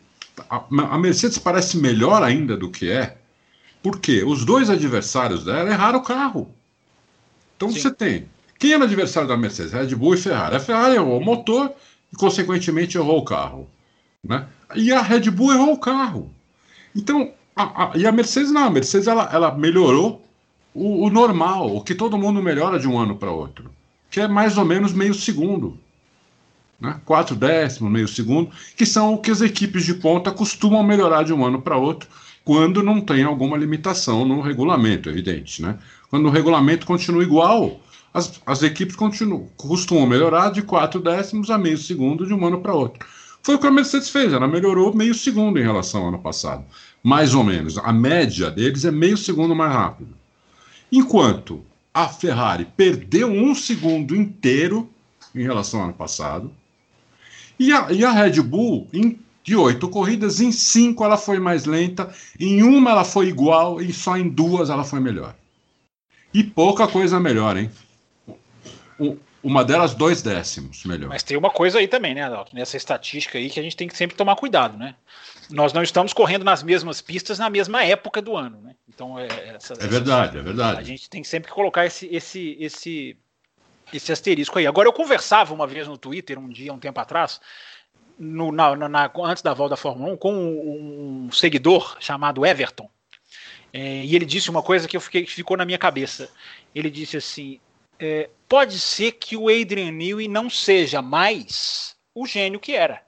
a, 0.48 0.65
a 0.94 0.98
Mercedes 0.98 1.39
parece 1.39 1.77
melhor 1.78 2.23
ainda 2.23 2.57
do 2.57 2.70
que 2.70 2.90
é, 2.90 3.16
porque 3.82 4.23
os 4.23 4.44
dois 4.44 4.70
adversários 4.70 5.44
dela 5.44 5.69
erraram 5.70 5.98
o 5.98 6.03
carro. 6.03 6.55
Então 7.57 7.70
Sim. 7.70 7.81
você 7.81 7.90
tem 7.90 8.28
quem 8.59 8.73
era 8.73 8.83
o 8.83 8.87
adversário 8.87 9.28
da 9.28 9.37
Mercedes? 9.37 9.73
Red 9.73 9.95
Bull 9.95 10.15
e 10.15 10.19
Ferrari. 10.19 10.57
A 10.57 10.61
Ferrari 10.61 10.95
errou 10.95 11.19
o 11.19 11.24
motor 11.24 11.73
e, 12.12 12.16
consequentemente, 12.16 12.97
errou 12.97 13.19
o 13.19 13.24
carro. 13.24 13.69
Né? 14.24 14.47
E 14.74 14.93
a 14.93 15.03
Red 15.03 15.31
Bull 15.31 15.53
errou 15.53 15.74
o 15.74 15.78
carro. 15.78 16.31
Então, 16.95 17.33
a, 17.55 17.85
a, 17.85 17.97
e 17.97 18.07
a 18.07 18.12
Mercedes 18.12 18.51
não. 18.51 18.65
A 18.65 18.70
Mercedes 18.70 19.07
ela, 19.07 19.28
ela 19.33 19.55
melhorou 19.55 20.24
o, 20.74 21.07
o, 21.07 21.11
normal, 21.11 21.74
o 21.74 21.81
que 21.81 21.95
todo 21.95 22.19
mundo 22.19 22.43
melhora 22.43 22.78
de 22.78 22.87
um 22.87 22.99
ano 22.99 23.16
para 23.16 23.31
outro, 23.31 23.70
que 24.11 24.20
é 24.20 24.28
mais 24.28 24.59
ou 24.59 24.65
menos 24.65 24.93
meio 24.93 25.15
segundo. 25.15 25.78
Né? 26.78 27.01
Quatro 27.07 27.35
décimos, 27.35 27.91
meio 27.91 28.07
segundo, 28.07 28.51
que 28.77 28.85
são 28.85 29.15
o 29.15 29.19
que 29.19 29.31
as 29.31 29.41
equipes 29.41 29.85
de 29.85 29.95
ponta 29.95 30.31
costumam 30.31 30.83
melhorar 30.83 31.24
de 31.24 31.33
um 31.33 31.45
ano 31.45 31.62
para 31.62 31.78
outro, 31.78 32.09
quando 32.45 32.83
não 32.83 33.01
tem 33.01 33.24
alguma 33.24 33.57
limitação 33.57 34.24
no 34.24 34.41
regulamento, 34.41 35.09
evidente. 35.09 35.62
Né? 35.62 35.78
Quando 36.11 36.27
o 36.27 36.31
regulamento 36.31 36.87
continua 36.87 37.23
igual, 37.23 37.81
as, 38.16 38.40
as 38.47 38.62
equipes 38.62 38.97
continuam, 38.97 39.47
costumam 39.59 40.06
melhorar 40.06 40.51
de 40.51 40.62
4 40.62 41.01
décimos 41.02 41.51
a 41.51 41.59
meio 41.59 41.76
segundo 41.76 42.26
de 42.26 42.32
um 42.32 42.47
ano 42.47 42.62
para 42.62 42.72
outro. 42.72 43.06
Foi 43.43 43.56
o 43.56 43.59
que 43.59 43.66
a 43.66 43.70
Mercedes 43.70 44.09
fez, 44.09 44.32
ela 44.32 44.48
melhorou 44.48 44.97
meio 44.97 45.14
segundo 45.14 45.59
em 45.59 45.62
relação 45.62 46.01
ao 46.01 46.09
ano 46.09 46.18
passado. 46.18 46.64
Mais 47.02 47.34
ou 47.34 47.44
menos. 47.44 47.76
A 47.76 47.93
média 47.93 48.51
deles 48.51 48.86
é 48.86 48.90
meio 48.90 49.18
segundo 49.18 49.55
mais 49.55 49.70
rápido. 49.70 50.16
Enquanto 50.90 51.62
a 51.93 52.09
Ferrari 52.09 52.66
perdeu 52.74 53.28
um 53.28 53.55
segundo 53.55 54.16
inteiro 54.16 54.88
em 55.34 55.43
relação 55.43 55.80
ao 55.80 55.86
ano 55.86 55.94
passado. 55.94 56.51
E 57.60 57.70
a, 57.70 57.93
e 57.93 58.02
a 58.02 58.10
Red 58.12 58.40
Bull, 58.40 58.88
em, 58.94 59.20
de 59.44 59.55
oito 59.55 59.90
corridas, 59.90 60.40
em 60.40 60.51
cinco 60.51 61.05
ela 61.05 61.18
foi 61.18 61.38
mais 61.38 61.66
lenta, 61.66 62.10
em 62.40 62.62
uma 62.62 62.93
ela 62.93 63.05
foi 63.05 63.28
igual 63.28 63.78
e 63.78 63.93
só 63.93 64.16
em 64.16 64.26
duas 64.26 64.70
ela 64.70 64.84
foi 64.84 65.01
melhor. 65.01 65.36
E 66.32 66.43
pouca 66.43 66.88
coisa 66.88 67.20
melhor, 67.20 67.59
hein? 67.59 67.70
Uma 69.43 69.64
delas 69.64 69.94
dois 69.94 70.23
décimos 70.23 70.85
melhor. 70.85 71.09
Mas 71.09 71.23
tem 71.23 71.36
uma 71.36 71.51
coisa 71.51 71.78
aí 71.78 71.86
também, 71.86 72.14
né, 72.14 72.23
Adalto? 72.23 72.55
Nessa 72.55 72.77
estatística 72.77 73.39
aí 73.39 73.51
que 73.51 73.60
a 73.60 73.62
gente 73.62 73.77
tem 73.77 73.86
que 73.86 73.97
sempre 73.97 74.16
tomar 74.16 74.36
cuidado, 74.36 74.77
né? 74.77 74.94
Nós 75.51 75.73
não 75.73 75.82
estamos 75.82 76.12
correndo 76.12 76.44
nas 76.44 76.62
mesmas 76.62 77.01
pistas 77.01 77.39
na 77.39 77.48
mesma 77.48 77.85
época 77.85 78.20
do 78.20 78.36
ano, 78.36 78.60
né? 78.60 78.74
Então 78.89 79.18
é, 79.18 79.27
essa, 79.55 79.74
é 79.74 79.86
verdade, 79.86 80.31
essa, 80.31 80.39
é 80.39 80.43
verdade. 80.43 80.81
A 80.81 80.82
gente 80.82 81.09
tem 81.09 81.23
que 81.23 81.28
sempre 81.28 81.52
colocar 81.52 81.86
esse, 81.86 82.09
esse, 82.12 82.56
esse, 82.59 83.16
esse 83.93 84.10
asterisco 84.10 84.59
aí. 84.59 84.66
Agora 84.66 84.89
eu 84.89 84.93
conversava 84.93 85.55
uma 85.55 85.66
vez 85.66 85.86
no 85.86 85.98
Twitter 85.98 86.39
um 86.39 86.48
dia, 86.48 86.73
um 86.73 86.78
tempo 86.78 86.98
atrás, 86.98 87.40
no, 88.18 88.51
na, 88.51 88.74
na, 88.74 89.12
antes 89.24 89.43
da 89.43 89.55
volta 89.55 89.70
da 89.70 89.77
Fórmula 89.77 90.14
1, 90.14 90.16
com 90.16 90.32
um, 90.32 91.27
um 91.27 91.32
seguidor 91.32 91.97
chamado 92.01 92.44
Everton. 92.44 92.90
É, 93.73 94.05
e 94.05 94.16
ele 94.16 94.24
disse 94.24 94.48
uma 94.51 94.62
coisa 94.62 94.89
que 94.89 94.97
eu 94.97 95.01
fiquei, 95.01 95.24
que 95.24 95.32
ficou 95.32 95.56
na 95.56 95.64
minha 95.64 95.78
cabeça. 95.78 96.31
Ele 96.74 96.90
disse 96.90 97.18
assim: 97.18 97.60
é, 97.98 98.31
pode 98.48 98.78
ser 98.78 99.12
que 99.12 99.36
o 99.36 99.48
Adrian 99.48 99.93
Newey 99.93 100.28
não 100.28 100.48
seja 100.48 101.01
mais 101.02 101.97
o 102.14 102.27
gênio 102.27 102.60
que 102.60 102.74
era. 102.74 103.02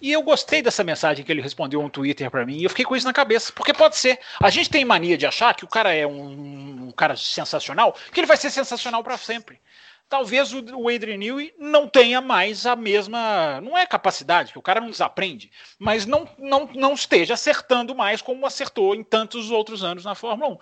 E 0.00 0.12
eu 0.12 0.22
gostei 0.22 0.62
dessa 0.62 0.84
mensagem 0.84 1.24
que 1.24 1.32
ele 1.32 1.42
respondeu 1.42 1.82
no 1.82 1.90
Twitter 1.90 2.30
para 2.30 2.46
mim, 2.46 2.58
e 2.58 2.64
eu 2.64 2.70
fiquei 2.70 2.84
com 2.84 2.94
isso 2.94 3.06
na 3.06 3.12
cabeça, 3.12 3.52
porque 3.52 3.74
pode 3.74 3.96
ser. 3.96 4.20
A 4.40 4.48
gente 4.48 4.70
tem 4.70 4.84
mania 4.84 5.18
de 5.18 5.26
achar 5.26 5.54
que 5.54 5.64
o 5.64 5.68
cara 5.68 5.92
é 5.92 6.06
um, 6.06 6.86
um 6.88 6.90
cara 6.92 7.16
sensacional, 7.16 7.96
que 8.12 8.20
ele 8.20 8.26
vai 8.26 8.36
ser 8.36 8.50
sensacional 8.50 9.02
para 9.02 9.18
sempre. 9.18 9.60
Talvez 10.08 10.54
o, 10.54 10.88
Adrian 10.88 11.18
Newey 11.18 11.54
não 11.58 11.86
tenha 11.86 12.20
mais 12.20 12.64
a 12.64 12.74
mesma, 12.74 13.60
não 13.60 13.76
é 13.76 13.84
capacidade, 13.84 14.52
que 14.52 14.58
o 14.58 14.62
cara 14.62 14.80
não 14.80 14.88
desaprende, 14.88 15.50
mas 15.78 16.06
não, 16.06 16.26
não, 16.38 16.66
não 16.74 16.94
esteja 16.94 17.34
acertando 17.34 17.94
mais 17.94 18.22
como 18.22 18.46
acertou 18.46 18.94
em 18.94 19.04
tantos 19.04 19.50
outros 19.50 19.84
anos 19.84 20.04
na 20.04 20.14
Fórmula 20.14 20.54
1. 20.54 20.58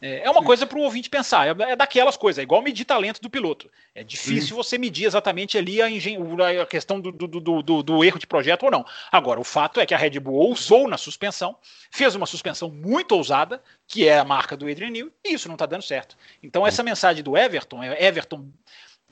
É, 0.00 0.24
é 0.24 0.30
uma 0.30 0.42
coisa 0.42 0.66
para 0.66 0.78
o 0.78 0.82
ouvinte 0.82 1.08
pensar, 1.08 1.46
é, 1.46 1.70
é, 1.70 1.76
daquelas 1.76 2.16
coisas, 2.16 2.38
é 2.38 2.42
igual 2.42 2.60
medir 2.62 2.84
talento 2.84 3.20
do 3.20 3.30
piloto. 3.30 3.70
É 3.94 4.04
difícil 4.04 4.54
você 4.54 4.76
medir 4.76 5.06
exatamente 5.06 5.56
ali 5.56 5.80
a, 5.80 5.86
a 5.86 6.66
questão 6.66 7.00
do, 7.00 7.10
do, 7.10 7.40
do, 7.40 7.82
do, 7.82 8.04
erro 8.04 8.18
de 8.18 8.26
projeto 8.26 8.64
ou 8.64 8.70
não. 8.70 8.84
Agora, 9.10 9.40
o 9.40 9.44
fato 9.44 9.80
é 9.80 9.86
que 9.86 9.94
a 9.94 9.98
Red 9.98 10.18
Bull 10.20 10.34
ousou 10.34 10.88
na 10.88 10.98
suspensão, 10.98 11.56
fez 11.90 12.14
uma 12.14 12.26
suspensão 12.26 12.70
muito 12.70 13.12
ousada, 13.12 13.62
que 13.86 14.06
é 14.06 14.18
a 14.18 14.24
marca 14.24 14.56
do 14.56 14.68
Adrian 14.68 14.90
Newey, 14.90 15.12
e 15.24 15.34
isso 15.34 15.48
não 15.48 15.54
está 15.54 15.66
dando 15.66 15.82
certo. 15.82 16.16
Então, 16.42 16.66
essa 16.66 16.82
mensagem 16.82 17.22
do 17.22 17.36
Everton, 17.36 17.82
é 17.82 18.04
Everton 18.04 18.46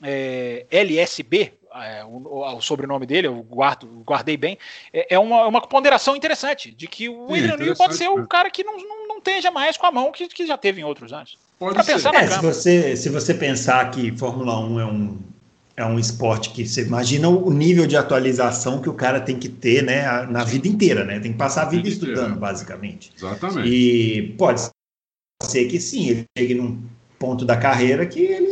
é, 0.03 0.67
LSB, 0.71 1.55
é, 1.75 2.05
o, 2.05 2.57
o, 2.57 2.61
sobrenome 2.61 3.07
dele, 3.07 3.27
eu 3.27 3.43
guardo, 3.43 3.87
guardei 4.05 4.37
bem, 4.37 4.59
é, 4.93 5.15
é 5.15 5.19
uma, 5.19 5.47
uma, 5.47 5.61
ponderação 5.61 6.15
interessante 6.15 6.71
de 6.71 6.87
que 6.87 7.09
o 7.09 7.27
Adrian 7.27 7.57
Newey 7.57 7.77
pode 7.77 7.97
ser 7.97 8.09
o 8.09 8.27
cara 8.27 8.51
que 8.51 8.63
não, 8.63 8.77
não, 8.77 9.09
não 9.09 9.19
esteja 9.19 9.51
mais 9.51 9.77
com 9.77 9.87
a 9.87 9.93
mão 9.93 10.13
que, 10.13 10.29
que 10.29 10.47
já 10.47 10.59
teve 10.59 10.81
em 10.81 10.85
outros 10.85 11.13
anos. 11.13 11.39
Pode 11.59 11.85
pensar 11.85 12.15
é, 12.15 12.27
se 12.27 12.41
você 12.41 12.97
Se 12.97 13.09
você 13.09 13.35
pensar 13.35 13.91
que 13.91 14.17
Fórmula 14.19 14.59
1 14.59 14.81
é 14.81 14.87
um, 14.87 15.19
é 15.77 15.87
um 15.87 15.99
esporte 15.99 16.51
que 16.51 16.67
você 16.67 16.83
imagina 16.83 17.29
o 17.29 17.51
nível 17.51 17.87
de 17.87 17.97
atualização 17.97 18.81
que 18.81 18.89
o 18.89 18.95
cara 18.95 19.21
tem 19.21 19.39
que 19.39 19.49
ter 19.49 19.83
né, 19.83 20.27
na 20.27 20.45
vida 20.45 20.67
inteira, 20.69 21.05
né? 21.05 21.21
Tem 21.21 21.33
que 21.33 21.39
passar 21.39 21.63
a 21.63 21.69
vida 21.69 21.89
estudando, 21.89 22.37
basicamente. 22.37 23.13
Exatamente. 23.17 23.69
E 23.69 24.35
pode 24.37 24.69
ser 25.43 25.67
que 25.67 25.81
sim, 25.81 26.09
ele 26.09 26.25
chegue 26.37 26.55
num 26.55 26.83
ponto 27.19 27.45
da 27.45 27.57
carreira 27.57 28.05
que 28.05 28.21
ele 28.21 28.52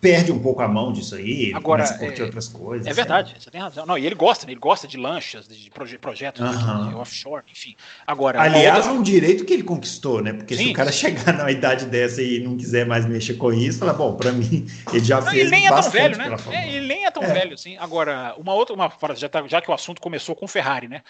perde 0.00 0.32
um 0.32 0.38
pouco 0.38 0.62
a 0.62 0.68
mão 0.68 0.92
disso 0.92 1.14
aí, 1.14 1.52
Agora, 1.54 1.84
é, 1.84 2.22
outras 2.22 2.48
coisas. 2.48 2.86
É 2.86 2.92
verdade, 2.92 3.36
você 3.38 3.50
tem 3.50 3.60
razão. 3.60 3.84
Não, 3.84 3.98
e 3.98 4.06
ele 4.06 4.14
gosta, 4.14 4.46
né? 4.46 4.52
ele 4.52 4.60
gosta 4.60 4.88
de 4.88 4.96
lanchas, 4.96 5.46
de 5.46 5.70
proje 5.70 5.98
projetos 5.98 6.40
uhum. 6.40 6.88
de 6.88 6.94
offshore, 6.94 7.44
enfim. 7.50 7.76
Agora, 8.06 8.40
Aliás, 8.40 8.86
outra... 8.86 8.92
é 8.92 8.94
um 8.94 9.02
direito 9.02 9.44
que 9.44 9.52
ele 9.52 9.62
conquistou, 9.62 10.22
né? 10.22 10.32
Porque 10.32 10.56
Sim. 10.56 10.66
se 10.66 10.70
o 10.70 10.74
cara 10.74 10.90
chegar 10.92 11.34
numa 11.34 11.50
idade 11.50 11.84
dessa 11.86 12.22
e 12.22 12.40
não 12.40 12.56
quiser 12.56 12.86
mais 12.86 13.04
mexer 13.04 13.34
com 13.34 13.52
isso, 13.52 13.78
fala, 13.78 13.92
bom, 13.92 14.14
para 14.16 14.32
mim, 14.32 14.66
ele 14.92 15.04
já 15.04 15.20
não, 15.20 15.30
fez 15.30 15.42
ele 15.42 15.50
nem 15.50 15.66
é 15.66 15.70
tão 15.70 15.90
velho, 15.90 16.16
né? 16.16 16.36
É, 16.50 16.68
ele 16.68 16.86
nem 16.86 17.04
é 17.04 17.10
tão 17.10 17.22
é. 17.22 17.32
velho, 17.32 17.54
assim. 17.54 17.76
Agora, 17.76 18.34
uma 18.38 18.54
outra, 18.54 18.74
uma 18.74 18.90
já, 19.14 19.28
tá, 19.28 19.46
já 19.46 19.60
que 19.60 19.70
o 19.70 19.74
assunto 19.74 20.00
começou 20.00 20.34
com 20.34 20.48
Ferrari, 20.48 20.88
né? 20.88 21.02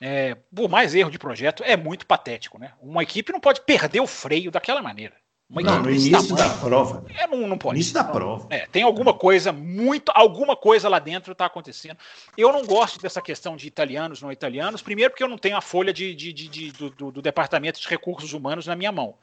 É, 0.00 0.36
por 0.54 0.68
mais 0.68 0.94
erro 0.94 1.10
de 1.10 1.18
projeto, 1.18 1.62
é 1.64 1.74
muito 1.74 2.06
patético, 2.06 2.58
né? 2.58 2.72
Uma 2.82 3.02
equipe 3.02 3.32
não 3.32 3.40
pode 3.40 3.62
perder 3.62 4.00
o 4.00 4.06
freio 4.06 4.50
daquela 4.50 4.82
maneira. 4.82 5.14
Uma 5.48 5.62
não, 5.62 5.82
no 5.82 5.90
início 5.90 6.34
da 6.34 6.48
prova. 6.48 7.04
É, 7.08 7.26
não, 7.28 7.46
não 7.46 7.56
pode. 7.56 7.76
Início 7.76 7.94
da 7.94 8.02
prova. 8.02 8.48
É, 8.50 8.66
tem 8.66 8.82
alguma 8.82 9.14
coisa, 9.14 9.52
muito, 9.52 10.10
alguma 10.12 10.56
coisa 10.56 10.88
lá 10.88 10.98
dentro 10.98 11.32
está 11.32 11.46
acontecendo. 11.46 11.96
Eu 12.36 12.52
não 12.52 12.64
gosto 12.64 13.00
dessa 13.00 13.22
questão 13.22 13.56
de 13.56 13.68
italianos, 13.68 14.20
não 14.20 14.32
italianos. 14.32 14.82
Primeiro, 14.82 15.10
porque 15.12 15.22
eu 15.22 15.28
não 15.28 15.38
tenho 15.38 15.56
a 15.56 15.60
folha 15.60 15.92
de, 15.92 16.16
de, 16.16 16.32
de, 16.32 16.48
de 16.48 16.72
do, 16.72 17.12
do, 17.12 17.22
Departamento 17.22 17.80
de 17.80 17.86
Recursos 17.86 18.32
Humanos 18.32 18.66
na 18.66 18.74
minha 18.74 18.90
mão. 18.90 19.14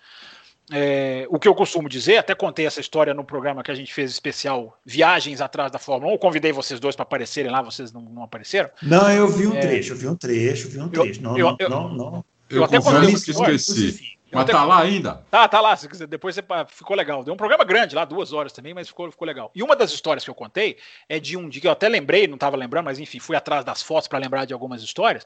É, 0.72 1.28
o 1.30 1.38
que 1.38 1.48
eu 1.48 1.54
costumo 1.54 1.90
dizer, 1.90 2.18
até 2.18 2.34
contei 2.34 2.66
essa 2.66 2.80
história 2.80 3.14
no 3.14 3.26
programa 3.26 3.62
que 3.62 3.70
a 3.70 3.76
gente 3.76 3.94
fez 3.94 4.10
especial 4.10 4.80
Viagens 4.86 5.41
Atrás 5.41 5.70
da 5.74 5.78
Fórmula 5.78 6.14
1. 6.14 6.16
Eu 6.16 6.20
convidei 6.20 6.54
vocês 6.54 6.80
dois 6.80 6.95
para 6.95 7.04
aparecerem 7.04 7.52
lá, 7.52 7.62
vocês 7.62 7.91
não, 7.91 8.02
não, 8.02 8.24
apareceram? 8.24 8.70
Não, 8.82 9.12
eu 9.12 9.28
vi 9.28 9.45
um 9.45 9.56
é, 9.56 9.60
trecho, 9.60 9.91
eu 9.91 9.98
vi 9.98 10.08
um 10.08 10.16
trecho, 10.16 10.70
vi 10.70 10.80
um 10.80 10.88
trecho. 10.88 11.20
Eu, 11.20 11.24
não, 11.24 11.38
eu, 11.38 11.70
não, 11.70 11.90
não, 11.90 12.12
não, 12.12 12.26
Eu, 12.50 12.60
eu 12.60 12.64
até 12.64 12.80
contei 12.80 13.10
que 13.10 13.32
esqueci. 13.32 14.14
Mas 14.34 14.46
tá 14.46 14.64
lá 14.64 14.82
ainda? 14.82 15.26
Tá, 15.30 15.48
tá 15.48 15.62
lá. 15.62 15.76
Depois 16.08 16.36
você, 16.36 16.44
ficou 16.68 16.96
legal. 16.96 17.24
Deu 17.24 17.34
um 17.34 17.38
programa 17.38 17.64
grande 17.64 17.96
lá, 17.96 18.06
duas 18.06 18.34
horas 18.34 18.52
também, 18.52 18.74
mas 18.74 18.88
ficou, 18.88 19.12
ficou 19.12 19.26
legal. 19.26 19.52
E 19.54 19.62
uma 19.62 19.76
das 19.76 19.92
histórias 19.92 20.24
que 20.24 20.30
eu 20.30 20.36
contei 20.36 20.78
é 21.08 21.20
de 21.20 21.38
um 21.38 21.48
dia 21.48 21.62
que 21.62 21.68
eu 21.68 21.72
até 21.72 21.88
lembrei, 21.88 22.28
não 22.28 22.36
estava 22.36 22.58
lembrando, 22.58 22.86
mas 22.86 23.00
enfim, 23.00 23.20
fui 23.20 23.36
atrás 23.36 23.64
das 23.64 23.82
fotos 23.82 24.08
para 24.08 24.20
lembrar 24.20 24.46
de 24.46 24.54
algumas 24.54 24.82
histórias. 24.82 25.26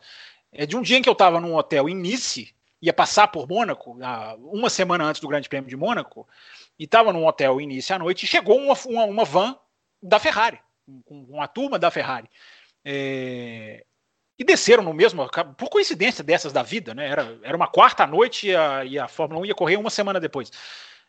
É 0.51 0.65
de 0.65 0.75
um 0.75 0.81
dia 0.81 0.97
em 0.97 1.01
que 1.01 1.09
eu 1.09 1.13
estava 1.13 1.39
num 1.39 1.55
hotel 1.55 1.89
em 1.89 1.95
Nice, 1.95 2.53
ia 2.81 2.93
passar 2.93 3.27
por 3.27 3.47
Mônaco, 3.47 3.97
uma 4.39 4.69
semana 4.69 5.05
antes 5.05 5.21
do 5.21 5.27
Grande 5.27 5.49
Prêmio 5.49 5.69
de 5.69 5.75
Mônaco, 5.75 6.27
e 6.77 6.83
estava 6.83 7.11
num 7.11 7.25
hotel 7.25 7.59
em 7.59 7.67
Nice 7.67 7.91
à 7.91 7.99
noite, 7.99 8.23
e 8.23 8.27
chegou 8.27 8.57
uma, 8.57 8.75
uma, 8.85 9.05
uma 9.05 9.25
van 9.25 9.55
da 10.01 10.19
Ferrari, 10.19 10.59
com 11.05 11.25
uma 11.29 11.47
turma 11.47 11.77
da 11.77 11.91
Ferrari. 11.91 12.29
É, 12.85 13.83
e 14.37 14.43
desceram 14.43 14.83
no 14.83 14.93
mesmo, 14.93 15.27
por 15.57 15.69
coincidência 15.69 16.23
dessas 16.23 16.53
da 16.53 16.61
vida, 16.61 16.93
né? 16.93 17.07
Era, 17.07 17.37
era 17.41 17.57
uma 17.57 17.67
quarta 17.67 18.05
noite 18.05 18.47
e 18.47 18.55
a, 18.55 18.85
e 18.85 18.99
a 18.99 19.07
Fórmula 19.07 19.41
1 19.41 19.45
ia 19.45 19.55
correr 19.55 19.77
uma 19.77 19.89
semana 19.89 20.19
depois. 20.19 20.51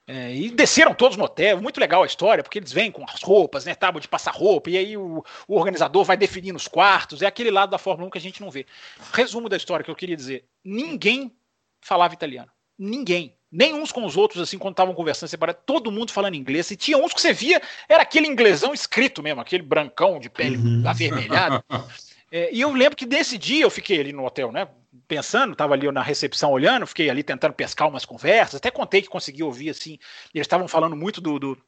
É, 0.07 0.35
e 0.35 0.51
desceram 0.51 0.95
todos 0.95 1.19
no 1.19 1.25
hotel, 1.25 1.61
muito 1.61 1.79
legal 1.79 2.03
a 2.03 2.07
história, 2.07 2.43
porque 2.43 2.59
eles 2.59 2.73
vêm 2.73 2.91
com 2.91 3.05
as 3.05 3.23
roupas, 3.23 3.67
né? 3.67 3.75
Tábua 3.75 4.01
de 4.01 4.09
passar 4.09 4.31
roupa, 4.31 4.71
e 4.71 4.79
aí 4.79 4.97
o, 4.97 5.23
o 5.47 5.55
organizador 5.55 6.03
vai 6.03 6.17
definindo 6.17 6.57
os 6.57 6.67
quartos, 6.67 7.21
é 7.21 7.27
aquele 7.27 7.51
lado 7.51 7.69
da 7.69 7.77
Fórmula 7.77 8.09
1 8.09 8.11
que 8.11 8.19
a 8.19 8.21
gente 8.21 8.41
não 8.41 8.51
vê. 8.51 8.65
Resumo 9.13 9.51
da 9.51 9.57
história 9.59 9.85
que 9.85 9.91
eu 9.91 9.95
queria 9.95 10.17
dizer: 10.17 10.47
ninguém 10.65 11.37
falava 11.83 12.15
italiano. 12.15 12.51
Ninguém. 12.79 13.35
nem 13.51 13.75
uns 13.75 13.91
com 13.91 14.05
os 14.05 14.17
outros, 14.17 14.41
assim, 14.41 14.57
quando 14.57 14.75
estavam 14.75 14.95
conversando 14.95 15.29
separado, 15.29 15.59
todo 15.67 15.91
mundo 15.91 16.13
falando 16.13 16.37
inglês. 16.37 16.71
E 16.71 16.77
tinha 16.77 16.97
uns 16.97 17.13
que 17.13 17.21
você 17.21 17.33
via, 17.33 17.61
era 17.89 18.03
aquele 18.03 18.27
inglesão 18.29 18.73
escrito 18.73 19.23
mesmo, 19.23 19.41
aquele 19.41 19.63
brancão 19.63 20.19
de 20.19 20.31
pele 20.31 20.57
uhum. 20.57 20.85
avermelhada. 20.87 21.63
É, 22.31 22.53
e 22.53 22.61
eu 22.61 22.73
lembro 22.73 22.97
que 22.97 23.07
desse 23.07 23.39
dia 23.39 23.65
eu 23.65 23.71
fiquei 23.71 24.01
ali 24.01 24.13
no 24.13 24.25
hotel, 24.25 24.53
né? 24.53 24.69
Pensando, 25.07 25.53
estava 25.53 25.75
ali 25.75 25.91
na 25.91 26.03
recepção 26.03 26.51
olhando, 26.51 26.87
fiquei 26.87 27.09
ali 27.09 27.23
tentando 27.23 27.55
pescar 27.55 27.89
umas 27.89 28.05
conversas, 28.05 28.57
até 28.57 28.71
contei 28.71 29.01
que 29.01 29.09
consegui 29.09 29.43
ouvir 29.43 29.71
assim. 29.71 29.99
Eles 30.35 30.47
estavam 30.47 30.69
falando 30.69 30.95
muito 30.95 31.21
do, 31.21 31.39
do, 31.39 31.59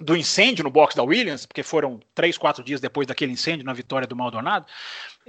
do, 0.00 0.16
incêndio 0.16 0.64
no 0.64 0.70
box 0.70 0.94
da 0.94 1.02
Williams, 1.02 1.46
porque 1.46 1.62
foram 1.62 2.00
três, 2.14 2.36
quatro 2.36 2.62
dias 2.62 2.80
depois 2.80 3.06
daquele 3.06 3.32
incêndio 3.32 3.64
na 3.64 3.72
vitória 3.72 4.06
do 4.06 4.16
Maldonado. 4.16 4.66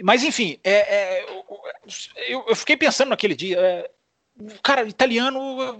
Mas 0.02 0.24
enfim, 0.24 0.60
é, 0.64 0.72
é, 0.72 1.26
eu, 2.28 2.46
eu, 2.48 2.56
fiquei 2.56 2.76
pensando 2.76 3.10
naquele 3.10 3.36
dia. 3.36 3.58
É, 3.60 3.92
cara, 4.62 4.84
italiano 4.84 5.78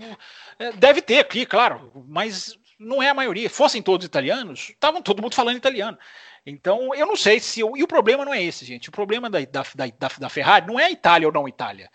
é, 0.60 0.72
deve 0.74 1.02
ter 1.02 1.20
aqui, 1.20 1.46
claro, 1.46 1.92
mas 2.08 2.58
não 2.80 3.04
é 3.04 3.10
a 3.10 3.14
maioria. 3.14 3.50
Fossem 3.50 3.82
todos 3.82 4.06
italianos, 4.06 4.70
estavam 4.70 5.02
todo 5.02 5.22
mundo 5.22 5.36
falando 5.36 5.58
italiano. 5.58 5.98
Então, 6.46 6.94
eu 6.94 7.06
não 7.06 7.16
sei 7.16 7.40
se. 7.40 7.62
Eu, 7.62 7.78
e 7.78 7.84
o 7.84 7.88
problema 7.88 8.26
não 8.26 8.34
é 8.34 8.44
esse, 8.44 8.66
gente. 8.66 8.90
O 8.90 8.92
problema 8.92 9.30
da, 9.30 9.40
da, 9.40 9.64
da, 9.76 10.10
da 10.20 10.30
Ferrari 10.30 10.68
não 10.68 10.80
é 10.80 10.86
a 10.86 10.92
Itália 10.92 11.28
ou 11.28 11.34
não 11.34 11.48
Itália. 11.48 11.90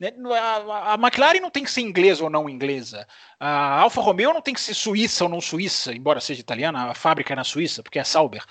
Né? 0.00 0.12
A, 0.40 0.94
McLaren 0.94 1.40
não 1.40 1.50
tem 1.50 1.62
que 1.62 1.70
ser 1.70 1.82
inglesa 1.82 2.24
ou 2.24 2.30
não 2.30 2.48
inglesa. 2.48 3.06
A 3.38 3.80
Alfa 3.80 4.00
Romeo 4.00 4.32
não 4.32 4.40
tem 4.40 4.54
que 4.54 4.60
ser 4.60 4.72
suíça 4.72 5.24
ou 5.24 5.30
não 5.30 5.40
suíça, 5.40 5.92
embora 5.92 6.20
seja 6.20 6.40
italiana, 6.40 6.90
a 6.90 6.94
fábrica 6.94 7.34
é 7.34 7.36
na 7.36 7.44
Suíça, 7.44 7.82
porque 7.82 7.98
é 7.98 8.04
Sauber. 8.04 8.42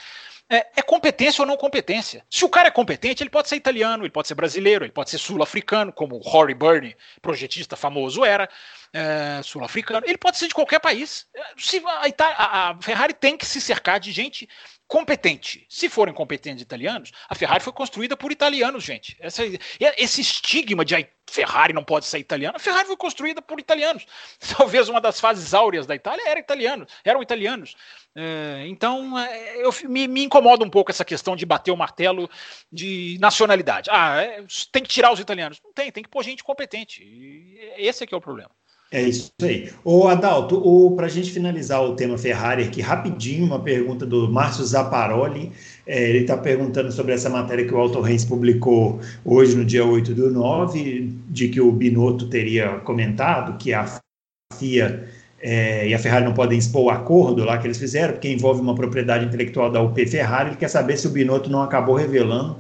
É, 0.52 0.66
é, 0.78 0.82
competência 0.82 1.44
ou 1.44 1.48
não 1.48 1.56
competência. 1.56 2.26
Se 2.28 2.44
o 2.44 2.50
cara 2.50 2.70
é 2.70 2.72
competente, 2.72 3.22
ele 3.22 3.30
pode 3.30 3.48
ser 3.48 3.56
italiano, 3.56 4.04
ele 4.04 4.12
pode 4.12 4.28
ser 4.28 4.34
brasileiro, 4.34 4.84
ele 4.84 4.92
pode 4.92 5.12
ser 5.12 5.20
sul-africano, 5.20 5.94
como 5.94 6.16
o 6.16 6.20
Rory 6.20 6.56
Byrne, 6.56 6.96
projetista 7.22 7.76
famoso, 7.76 8.26
era 8.26 8.50
é, 8.92 9.42
sul-africano. 9.44 10.08
Ele 10.08 10.18
pode 10.18 10.40
ser 10.40 10.48
de 10.48 10.56
qualquer 10.56 10.80
país. 10.80 11.28
Se 11.56 11.84
a, 11.86 12.70
a, 12.70 12.82
Ferrari 12.82 13.14
tem 13.14 13.38
que 13.38 13.46
se 13.46 13.62
cercar 13.62 14.00
de 14.00 14.12
gente 14.12 14.50
competente. 14.90 15.68
Se 15.70 15.88
forem 15.88 16.14
competentes 16.14 16.64
italianos, 16.64 17.12
a 17.30 17.36
Ferrari 17.36 17.64
foi 17.64 17.72
construída 17.72 18.18
por 18.18 18.32
italianos, 18.32 18.84
gente. 18.84 19.16
Essa, 19.20 19.44
esse 19.80 20.20
estigma 20.20 20.84
de 20.84 20.96
a 20.96 21.06
Ferrari 21.30 21.74
não 21.74 21.84
pode 21.84 22.08
ser 22.08 22.18
italiana, 22.18 22.58
a 22.58 22.60
Ferrari 22.60 22.88
foi 22.88 22.98
construída 22.98 23.40
por 23.40 23.60
italianos. 23.60 24.08
Talvez 24.58 24.90
uma 24.90 25.00
das 25.00 25.20
fases 25.20 25.54
áureas 25.54 25.86
da 25.86 25.94
Itália 25.94 26.28
era 26.28 26.40
italiano, 26.40 26.88
eram 27.06 27.22
italianos. 27.22 27.76
É, 28.16 28.66
então, 28.68 29.18
é, 29.20 29.64
eu 29.64 29.72
me, 29.88 30.08
me, 30.08 30.24
incomoda 30.24 30.66
um 30.66 30.70
pouco 30.72 30.90
essa 30.90 31.06
questão 31.06 31.36
de 31.36 31.46
bater 31.46 31.72
o 31.72 31.78
martelo 31.78 32.28
de 32.72 33.16
nacionalidade. 33.22 33.92
Ah, 33.94 34.20
é, 34.20 34.44
tem 34.72 34.82
que 34.82 34.90
tirar 34.90 35.14
os 35.14 35.20
italianos. 35.20 35.62
Não 35.64 35.72
tem, 35.72 35.92
tem 35.92 36.02
que 36.02 36.10
pôr 36.10 36.24
gente 36.24 36.44
competente. 36.44 37.04
E 37.04 37.74
esse 37.78 38.04
é 38.04 38.08
que 38.08 38.14
é 38.16 38.18
o 38.18 38.22
problema. 38.22 38.50
É 38.92 39.04
isso 39.04 39.32
aí. 39.44 39.70
Ô 39.84 40.08
Adalto, 40.08 40.92
para 40.96 41.06
a 41.06 41.10
gente 41.10 41.32
finalizar 41.32 41.84
o 41.84 41.96
tema 41.96 42.18
Ferrari 42.18 42.64
aqui, 42.64 42.82
rapidinho, 42.82 43.46
uma 43.46 43.60
pergunta 43.62 44.04
do 44.04 44.32
Márcio 44.32 44.66
Zaparoli. 44.66 45.52
É, 45.86 46.10
ele 46.10 46.20
está 46.20 46.36
perguntando 46.36 46.92
sobre 46.92 47.14
essa 47.14 47.30
matéria 47.30 47.66
que 47.68 47.74
o 47.74 47.78
Auto 47.78 48.02
Renz 48.02 48.26
publicou 48.26 49.00
hoje, 49.24 49.56
no 49.56 49.64
dia 49.64 49.86
8 49.86 50.16
do 50.16 50.32
9, 50.32 51.14
de 51.30 51.50
que 51.50 51.62
o 51.62 51.72
Binotto 51.72 52.28
teria 52.30 52.80
comentado 52.80 53.60
que 53.60 53.74
a 53.74 54.02
FIA 54.56 55.08
é, 55.40 55.88
e 55.88 55.94
a 55.94 56.00
Ferrari 56.00 56.26
não 56.26 56.34
podem 56.34 56.58
expor 56.58 56.86
o 56.86 56.90
acordo 56.90 57.46
lá 57.46 57.60
que 57.60 57.68
eles 57.68 57.78
fizeram, 57.78 58.14
porque 58.14 58.32
envolve 58.32 58.60
uma 58.60 58.74
propriedade 58.74 59.24
intelectual 59.24 59.72
da 59.72 59.82
UP 59.82 60.04
Ferrari. 60.08 60.50
Ele 60.50 60.58
quer 60.58 60.68
saber 60.68 60.98
se 60.98 61.06
o 61.06 61.12
Binotto 61.12 61.50
não 61.50 61.62
acabou 61.62 61.94
revelando 61.96 62.58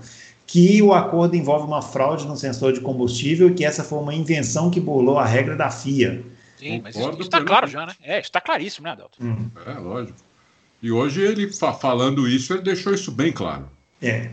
que 0.51 0.81
o 0.81 0.95
acordo 0.95 1.35
envolve 1.35 1.67
uma 1.67 1.79
fraude 1.79 2.25
no 2.25 2.35
sensor 2.35 2.73
de 2.73 2.81
combustível 2.81 3.49
e 3.49 3.53
que 3.53 3.63
essa 3.63 3.83
foi 3.83 3.99
uma 3.99 4.15
invenção 4.15 4.71
que 4.71 4.79
burlou 4.79 5.19
a 5.19 5.25
regra 5.25 5.55
da 5.55 5.69
FIA. 5.69 6.23
Sim, 6.57 6.81
mas 6.81 6.95
isso 6.95 7.21
está 7.21 7.39
claro 7.43 7.67
já, 7.67 7.85
né? 7.85 7.93
É, 8.01 8.19
está 8.19 8.41
claríssimo, 8.41 8.85
né, 8.85 8.93
Adelton? 8.93 9.23
Hum. 9.23 9.47
É, 9.67 9.73
lógico. 9.73 10.17
E 10.81 10.91
hoje 10.91 11.21
ele, 11.21 11.51
falando 11.79 12.27
isso, 12.27 12.51
ele 12.51 12.63
deixou 12.63 12.91
isso 12.91 13.11
bem 13.11 13.31
claro. 13.31 13.69
É. 14.01 14.31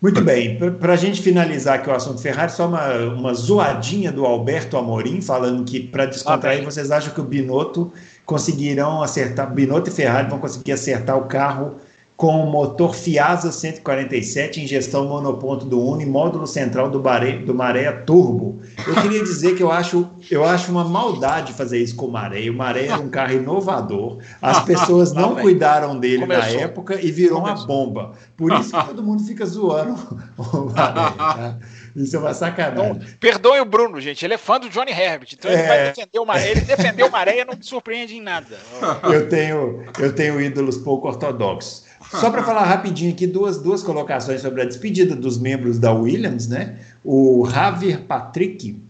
Muito 0.00 0.20
bem, 0.20 0.56
para 0.56 0.92
a 0.92 0.96
gente 0.96 1.20
finalizar 1.20 1.80
aqui 1.80 1.90
o 1.90 1.94
assunto 1.94 2.22
Ferrari, 2.22 2.52
só 2.52 2.68
uma, 2.68 2.94
uma 3.12 3.34
zoadinha 3.34 4.12
do 4.12 4.24
Alberto 4.24 4.76
Amorim, 4.76 5.20
falando 5.20 5.64
que, 5.64 5.80
para 5.80 6.06
descontrair, 6.06 6.62
ah, 6.62 6.64
vocês 6.64 6.92
acham 6.92 7.12
que 7.12 7.20
o 7.20 7.24
Binotto 7.24 7.92
conseguirão 8.24 9.02
acertar, 9.02 9.52
Binotto 9.52 9.90
e 9.90 9.92
Ferrari 9.92 10.30
vão 10.30 10.38
conseguir 10.38 10.70
acertar 10.70 11.18
o 11.18 11.26
carro 11.26 11.80
com 12.22 12.46
motor 12.46 12.94
Fiasa 12.94 13.50
147, 13.50 14.62
injeção 14.62 15.08
monoponto 15.08 15.66
do 15.66 15.84
Uni, 15.84 16.06
módulo 16.06 16.46
central 16.46 16.88
do, 16.88 17.02
Maré, 17.02 17.38
do 17.38 17.52
Maré 17.52 17.90
Turbo. 17.90 18.62
Eu 18.86 18.94
queria 18.94 19.24
dizer 19.24 19.56
que 19.56 19.62
eu 19.64 19.72
acho, 19.72 20.08
eu 20.30 20.44
acho 20.44 20.70
uma 20.70 20.84
maldade 20.84 21.52
fazer 21.52 21.78
isso 21.78 21.96
com 21.96 22.06
o 22.06 22.12
Maré. 22.12 22.48
O 22.48 22.54
Maré 22.54 22.86
era 22.86 23.00
um 23.00 23.08
carro 23.08 23.32
inovador. 23.32 24.18
As 24.40 24.62
pessoas 24.62 25.12
não 25.12 25.34
cuidaram 25.34 25.98
dele 25.98 26.20
Começou. 26.20 26.44
na 26.44 26.60
época 26.60 27.00
e 27.04 27.10
virou 27.10 27.40
Começou. 27.40 27.58
uma 27.58 27.66
bomba. 27.66 28.12
Por 28.36 28.52
isso 28.52 28.70
que 28.70 28.86
todo 28.86 29.02
mundo 29.02 29.24
fica 29.24 29.44
zoando 29.44 29.94
o 30.38 30.66
Maré. 30.66 31.10
Tá? 31.18 31.58
Isso 31.96 32.14
é 32.14 32.18
uma 32.20 32.32
sacanagem. 32.32 32.92
Então, 32.92 33.08
perdoe 33.18 33.60
o 33.60 33.64
Bruno, 33.64 34.00
gente. 34.00 34.24
Ele 34.24 34.34
é 34.34 34.38
fã 34.38 34.60
do 34.60 34.70
Johnny 34.70 34.92
Herbert. 34.92 35.30
Então 35.32 35.50
ele 35.50 35.60
é... 35.60 35.66
vai 35.66 35.78
defender 35.88 36.18
o 36.20 36.24
Maré. 36.24 36.50
Ele 36.52 36.60
defendeu 36.60 37.06
o 37.08 37.10
Maré 37.10 37.40
e 37.40 37.44
não 37.44 37.54
me 37.54 37.64
surpreende 37.64 38.14
em 38.14 38.22
nada. 38.22 38.56
Eu 39.02 39.28
tenho, 39.28 39.84
eu 39.98 40.14
tenho 40.14 40.40
ídolos 40.40 40.76
pouco 40.78 41.08
ortodoxos. 41.08 41.84
Só 42.20 42.30
para 42.30 42.44
falar 42.44 42.64
rapidinho 42.64 43.12
aqui, 43.12 43.26
duas, 43.26 43.58
duas 43.58 43.82
colocações 43.82 44.42
sobre 44.42 44.62
a 44.62 44.64
despedida 44.64 45.16
dos 45.16 45.38
membros 45.38 45.78
da 45.78 45.92
Williams, 45.92 46.46
né? 46.46 46.78
O 47.04 47.48
Javier 47.50 48.02
Patrick 48.02 48.80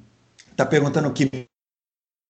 está 0.50 0.66
perguntando 0.66 1.08
o 1.08 1.12
que 1.12 1.30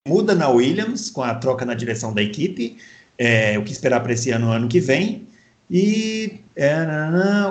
muda 0.07 0.35
na 0.35 0.49
Williams 0.49 1.09
com 1.09 1.23
a 1.23 1.33
troca 1.33 1.65
na 1.65 1.73
direção 1.73 2.13
da 2.13 2.21
equipe, 2.21 2.77
é, 3.17 3.57
o 3.57 3.63
que 3.63 3.71
esperar 3.71 4.01
para 4.01 4.13
esse 4.13 4.29
ano, 4.31 4.51
ano 4.51 4.67
que 4.67 4.79
vem. 4.79 5.27
E 5.69 6.41
é, 6.55 6.85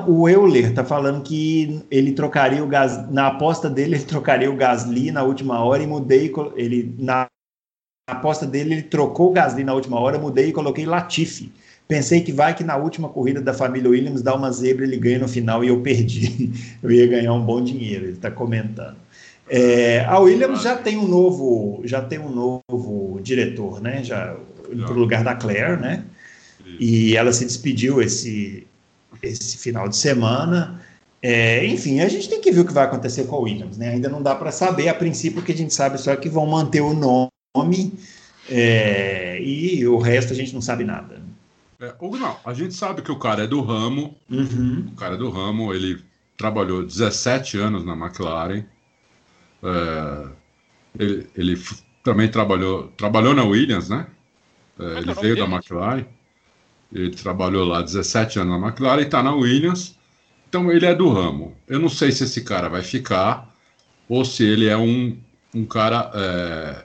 o 0.06 0.28
Euler 0.28 0.70
está 0.70 0.85
falando 0.85 1.23
que 1.23 1.85
ele 1.90 2.12
trocaria 2.12 2.62
o 2.62 2.69
gas 2.69 3.10
na 3.10 3.28
aposta 3.28 3.69
dele 3.69 3.97
ele 3.97 4.05
trocaria 4.05 4.51
o 4.51 4.55
Gasly 4.55 5.10
na 5.10 5.23
última 5.24 5.64
hora 5.64 5.82
e 5.82 5.86
mudei 5.86 6.32
ele 6.55 6.94
na 6.98 7.27
aposta 8.09 8.47
dele 8.47 8.74
ele 8.74 8.82
trocou 8.82 9.31
o 9.31 9.32
Gasly 9.32 9.64
na 9.64 9.74
última 9.74 9.98
hora, 9.98 10.19
mudei 10.19 10.51
e 10.51 10.52
coloquei 10.52 10.85
Latifi. 10.85 11.51
Pensei 11.93 12.23
que 12.23 12.32
vai 12.32 12.55
que 12.55 12.64
na 12.64 12.74
última 12.74 13.10
corrida 13.10 13.39
da 13.39 13.52
família 13.52 13.90
Williams 13.90 14.23
dá 14.23 14.35
uma 14.35 14.51
zebra, 14.51 14.86
ele 14.86 14.97
ganha 14.97 15.19
no 15.19 15.28
final 15.28 15.62
e 15.62 15.69
eu 15.69 15.78
perdi. 15.82 16.51
Eu 16.82 16.90
ia 16.90 17.06
ganhar 17.06 17.35
um 17.35 17.44
bom 17.44 17.62
dinheiro, 17.62 18.06
ele 18.06 18.12
está 18.14 18.31
comentando. 18.31 18.97
É, 19.47 20.01
a 20.06 20.19
Williams 20.19 20.62
já 20.62 20.74
tem 20.74 20.97
um 20.97 21.06
novo, 21.06 21.82
já 21.85 22.01
tem 22.01 22.19
um 22.19 22.31
novo 22.31 23.20
diretor, 23.23 23.82
né? 23.82 24.02
Já 24.02 24.35
para 24.86 24.94
o 24.94 24.98
lugar 24.98 25.23
da 25.23 25.35
Claire, 25.35 25.78
né? 25.78 26.06
E 26.81 27.14
ela 27.14 27.31
se 27.31 27.44
despediu 27.44 28.01
esse, 28.01 28.66
esse 29.23 29.59
final 29.59 29.86
de 29.86 29.98
semana. 29.98 30.81
É, 31.20 31.66
enfim, 31.66 32.01
a 32.01 32.09
gente 32.09 32.27
tem 32.27 32.40
que 32.40 32.51
ver 32.51 32.60
o 32.60 32.64
que 32.64 32.73
vai 32.73 32.85
acontecer 32.85 33.24
com 33.24 33.36
a 33.36 33.40
Williams, 33.40 33.77
né? 33.77 33.90
Ainda 33.90 34.09
não 34.09 34.23
dá 34.23 34.35
para 34.35 34.51
saber. 34.51 34.89
A 34.89 34.94
princípio, 34.94 35.43
o 35.43 35.44
que 35.44 35.52
a 35.52 35.56
gente 35.56 35.74
sabe 35.74 35.98
só 36.01 36.12
é 36.12 36.16
que 36.16 36.31
vão 36.31 36.47
manter 36.47 36.81
o 36.81 36.94
nome 36.94 37.93
é, 38.48 39.39
e 39.43 39.86
o 39.86 39.98
resto 39.98 40.32
a 40.32 40.36
gente 40.36 40.55
não 40.55 40.62
sabe 40.62 40.85
nada. 40.85 41.31
É, 41.82 41.92
ou 41.98 42.16
não, 42.16 42.38
a 42.44 42.54
gente 42.54 42.74
sabe 42.74 43.02
que 43.02 43.10
o 43.10 43.18
cara 43.18 43.42
é 43.42 43.46
do 43.48 43.60
ramo, 43.60 44.16
uhum. 44.30 44.90
o 44.92 44.94
cara 44.94 45.16
é 45.16 45.18
do 45.18 45.28
ramo, 45.28 45.74
ele 45.74 46.00
trabalhou 46.38 46.84
17 46.84 47.59
anos 47.59 47.84
na 47.84 47.96
McLaren, 47.96 48.64
é, 49.64 50.28
ele, 50.96 51.26
ele, 51.34 51.62
também 52.04 52.30
trabalhou, 52.30 52.86
trabalhou 52.96 53.34
na 53.34 53.42
Williams, 53.42 53.88
né? 53.88 54.06
É, 54.78 54.98
ele 54.98 55.12
veio 55.14 55.36
da 55.36 55.44
McLaren, 55.44 56.04
ele 56.92 57.10
trabalhou 57.10 57.66
lá 57.66 57.82
17 57.82 58.38
anos 58.38 58.60
na 58.60 58.64
McLaren 58.68 59.00
e 59.00 59.04
está 59.04 59.20
na 59.20 59.34
Williams, 59.34 59.98
então 60.48 60.70
ele 60.70 60.86
é 60.86 60.94
do 60.94 61.09
ramo. 61.09 61.56
Eu 61.66 61.80
não 61.80 61.88
sei 61.88 62.12
se 62.12 62.22
esse 62.22 62.42
cara 62.44 62.68
vai 62.68 62.82
ficar 62.82 63.52
ou 64.09 64.24
se 64.24 64.44
ele 64.44 64.68
é 64.68 64.76
um, 64.76 65.18
um 65.52 65.64
cara, 65.64 66.12
é, 66.14 66.84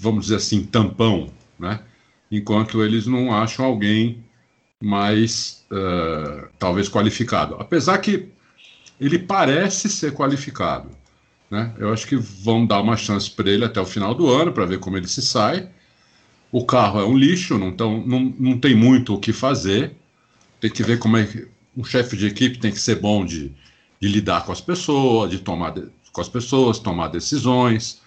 vamos 0.00 0.22
dizer 0.22 0.36
assim, 0.36 0.64
tampão, 0.64 1.30
né? 1.56 1.84
Enquanto 2.32 2.82
eles 2.82 3.06
não 3.06 3.32
acham 3.32 3.66
alguém 3.66 4.24
mais 4.82 5.64
uh, 5.70 6.48
talvez 6.58 6.88
qualificado. 6.88 7.56
Apesar 7.58 7.98
que 7.98 8.28
ele 8.98 9.18
parece 9.18 9.88
ser 9.88 10.12
qualificado. 10.12 10.88
Né? 11.50 11.70
Eu 11.78 11.92
acho 11.92 12.06
que 12.06 12.16
vão 12.16 12.64
dar 12.64 12.80
uma 12.80 12.96
chance 12.96 13.30
para 13.30 13.50
ele 13.50 13.64
até 13.64 13.78
o 13.78 13.84
final 13.84 14.14
do 14.14 14.30
ano 14.30 14.50
para 14.50 14.64
ver 14.64 14.78
como 14.78 14.96
ele 14.96 15.06
se 15.06 15.20
sai. 15.20 15.68
O 16.50 16.64
carro 16.64 17.00
é 17.00 17.04
um 17.04 17.16
lixo, 17.16 17.58
não, 17.58 17.70
tão, 17.70 18.04
não, 18.06 18.34
não 18.38 18.58
tem 18.58 18.74
muito 18.74 19.14
o 19.14 19.20
que 19.20 19.32
fazer. 19.32 19.94
Tem 20.58 20.70
que 20.70 20.82
ver 20.82 20.98
como 20.98 21.18
é 21.18 21.26
que 21.26 21.46
um 21.76 21.84
chefe 21.84 22.16
de 22.16 22.26
equipe 22.26 22.58
tem 22.58 22.72
que 22.72 22.80
ser 22.80 22.96
bom 22.96 23.24
de, 23.24 23.52
de 24.00 24.08
lidar 24.08 24.44
com 24.44 24.52
as 24.52 24.60
pessoas, 24.60 25.30
de 25.30 25.38
tomar 25.38 25.70
de, 25.70 25.86
com 26.10 26.20
as 26.20 26.28
pessoas, 26.28 26.78
tomar 26.78 27.08
decisões. 27.08 28.00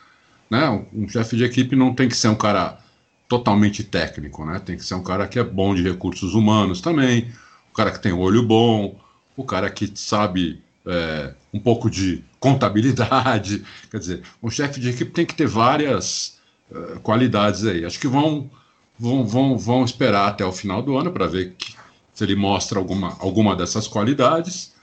Né? 0.49 0.67
Um, 0.67 1.03
um 1.03 1.09
chefe 1.09 1.35
de 1.35 1.43
equipe 1.43 1.75
não 1.75 1.93
tem 1.93 2.07
que 2.07 2.17
ser 2.17 2.29
um 2.29 2.35
cara 2.35 2.79
totalmente 3.27 3.83
técnico, 3.83 4.45
né? 4.45 4.59
Tem 4.59 4.77
que 4.77 4.85
ser 4.85 4.95
um 4.95 5.03
cara 5.03 5.27
que 5.27 5.39
é 5.39 5.43
bom 5.43 5.73
de 5.73 5.81
recursos 5.81 6.33
humanos 6.33 6.81
também, 6.81 7.31
o 7.71 7.73
cara 7.75 7.91
que 7.91 7.99
tem 7.99 8.13
olho 8.13 8.43
bom, 8.43 8.99
o 9.35 9.43
cara 9.43 9.69
que 9.69 9.91
sabe 9.95 10.61
é, 10.85 11.33
um 11.53 11.59
pouco 11.59 11.89
de 11.89 12.23
contabilidade. 12.39 13.63
Quer 13.89 13.99
dizer, 13.99 14.23
um 14.41 14.49
chefe 14.49 14.79
de 14.79 14.89
equipe 14.89 15.11
tem 15.11 15.25
que 15.25 15.35
ter 15.35 15.47
várias, 15.47 16.37
uh, 16.71 16.99
qualidades 17.01 17.65
aí. 17.65 17.83
Acho 17.83 17.99
que 17.99 18.07
vão, 18.07 18.49
vão, 18.97 19.25
vão, 19.25 19.57
vão 19.57 19.83
esperar 19.83 20.27
até 20.27 20.45
o 20.45 20.51
final 20.51 20.81
do 20.81 20.97
ano 20.97 21.11
para 21.11 21.27
ver 21.27 21.53
que, 21.57 21.75
se 22.13 22.23
ele 22.23 22.35
mostra 22.35 22.79
alguma, 22.79 23.17
alguma 23.19 23.55
dessas 23.55 23.87
qualidades. 23.87 24.73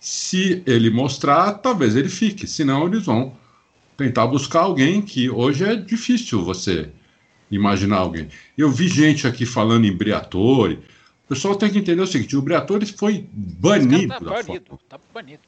Se 0.00 0.62
ele 0.66 0.90
mostrar, 0.90 1.54
talvez 1.54 1.96
ele 1.96 2.08
fique. 2.08 2.46
Senão, 2.46 2.86
eles 2.86 3.04
vão 3.04 3.36
tentar 3.96 4.26
buscar 4.26 4.60
alguém 4.60 5.02
que 5.02 5.28
hoje 5.28 5.64
é 5.64 5.76
difícil 5.76 6.44
você 6.44 6.90
imaginar 7.52 7.98
alguém. 7.98 8.28
Eu 8.56 8.70
vi 8.70 8.88
gente 8.88 9.26
aqui 9.26 9.46
falando 9.46 9.84
em 9.84 9.92
Briatore. 9.92 10.74
O 11.26 11.28
pessoal 11.28 11.54
tem 11.54 11.70
que 11.70 11.78
entender 11.78 12.00
o 12.00 12.06
seguinte: 12.06 12.36
o 12.36 12.42
Briatore 12.42 12.86
foi 12.86 13.26
banido 13.32 14.08
tá 14.08 14.18
da 14.18 14.30
banido, 14.30 14.44
Fórmula. 14.44 14.80
Tá 14.88 15.00
banido. 15.12 15.42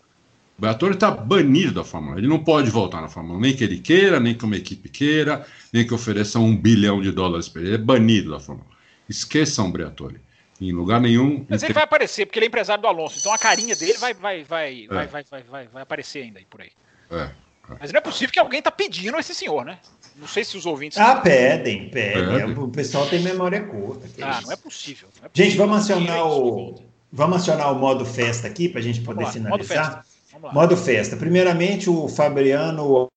O 0.56 0.60
Briatore 0.60 0.94
está 0.94 1.10
banido 1.10 1.72
da 1.72 1.82
Fórmula 1.82 2.16
Ele 2.16 2.28
não 2.28 2.38
pode 2.38 2.70
voltar 2.70 3.00
na 3.00 3.08
Fórmula 3.08 3.40
nem 3.40 3.56
que 3.56 3.64
ele 3.64 3.78
queira, 3.78 4.20
nem 4.20 4.34
que 4.34 4.44
uma 4.44 4.56
equipe 4.56 4.88
queira, 4.88 5.44
nem 5.72 5.84
que 5.84 5.92
ofereça 5.92 6.38
um 6.38 6.56
bilhão 6.56 7.02
de 7.02 7.10
dólares 7.10 7.48
para 7.48 7.62
ele. 7.62 7.70
Ele 7.70 7.76
é 7.76 7.84
banido 7.84 8.30
da 8.30 8.38
Fórmula 8.38 8.68
Esqueçam 9.08 9.68
o 9.68 9.72
Briatore. 9.72 10.20
Em 10.60 10.72
lugar 10.72 11.00
nenhum. 11.00 11.44
Mas 11.48 11.64
ele 11.64 11.72
vai 11.72 11.82
aparecer, 11.82 12.26
porque 12.26 12.38
ele 12.38 12.46
é 12.46 12.48
empresário 12.48 12.80
do 12.80 12.86
Alonso. 12.86 13.18
Então 13.18 13.32
a 13.32 13.38
carinha 13.38 13.74
dele 13.74 13.94
vai, 13.94 14.14
vai, 14.14 14.44
vai, 14.44 14.84
é. 14.84 14.86
vai, 14.86 15.06
vai, 15.08 15.24
vai, 15.24 15.42
vai, 15.42 15.66
vai 15.66 15.82
aparecer 15.82 16.22
ainda 16.22 16.38
aí 16.38 16.44
por 16.48 16.60
aí. 16.60 16.70
É, 17.10 17.16
é. 17.16 17.76
Mas 17.80 17.92
não 17.92 17.98
é 17.98 18.00
possível 18.00 18.32
que 18.32 18.38
alguém 18.38 18.60
está 18.60 18.70
pedindo 18.70 19.18
esse 19.18 19.34
senhor, 19.34 19.64
né? 19.64 19.78
Não 20.16 20.28
sei 20.28 20.44
se 20.44 20.56
os 20.56 20.64
ouvintes. 20.64 20.96
Ah, 20.98 21.16
pedem, 21.16 21.88
pedem. 21.88 22.40
É. 22.40 22.46
O 22.46 22.68
pessoal 22.68 23.06
tem 23.06 23.20
memória 23.20 23.62
curta. 23.62 24.06
Ah, 24.22 24.40
não 24.42 24.52
é, 24.52 24.56
possível, 24.56 25.08
não 25.18 25.26
é, 25.26 25.28
possível, 25.28 25.30
Gente, 25.34 25.56
vamos 25.56 25.78
acionar 25.78 26.26
o. 26.26 26.80
Vamos 27.12 27.36
acionar 27.36 27.72
o 27.72 27.78
modo 27.78 28.04
festa 28.04 28.48
aqui 28.48 28.68
para 28.68 28.80
a 28.80 28.82
gente 28.82 29.00
poder 29.00 29.26
finalizar. 29.26 29.50
Modo 29.50 29.64
festa. 29.64 30.52
modo 30.52 30.76
festa. 30.76 31.16
Primeiramente, 31.16 31.88
o 31.88 32.08
Fabriano 32.08 33.08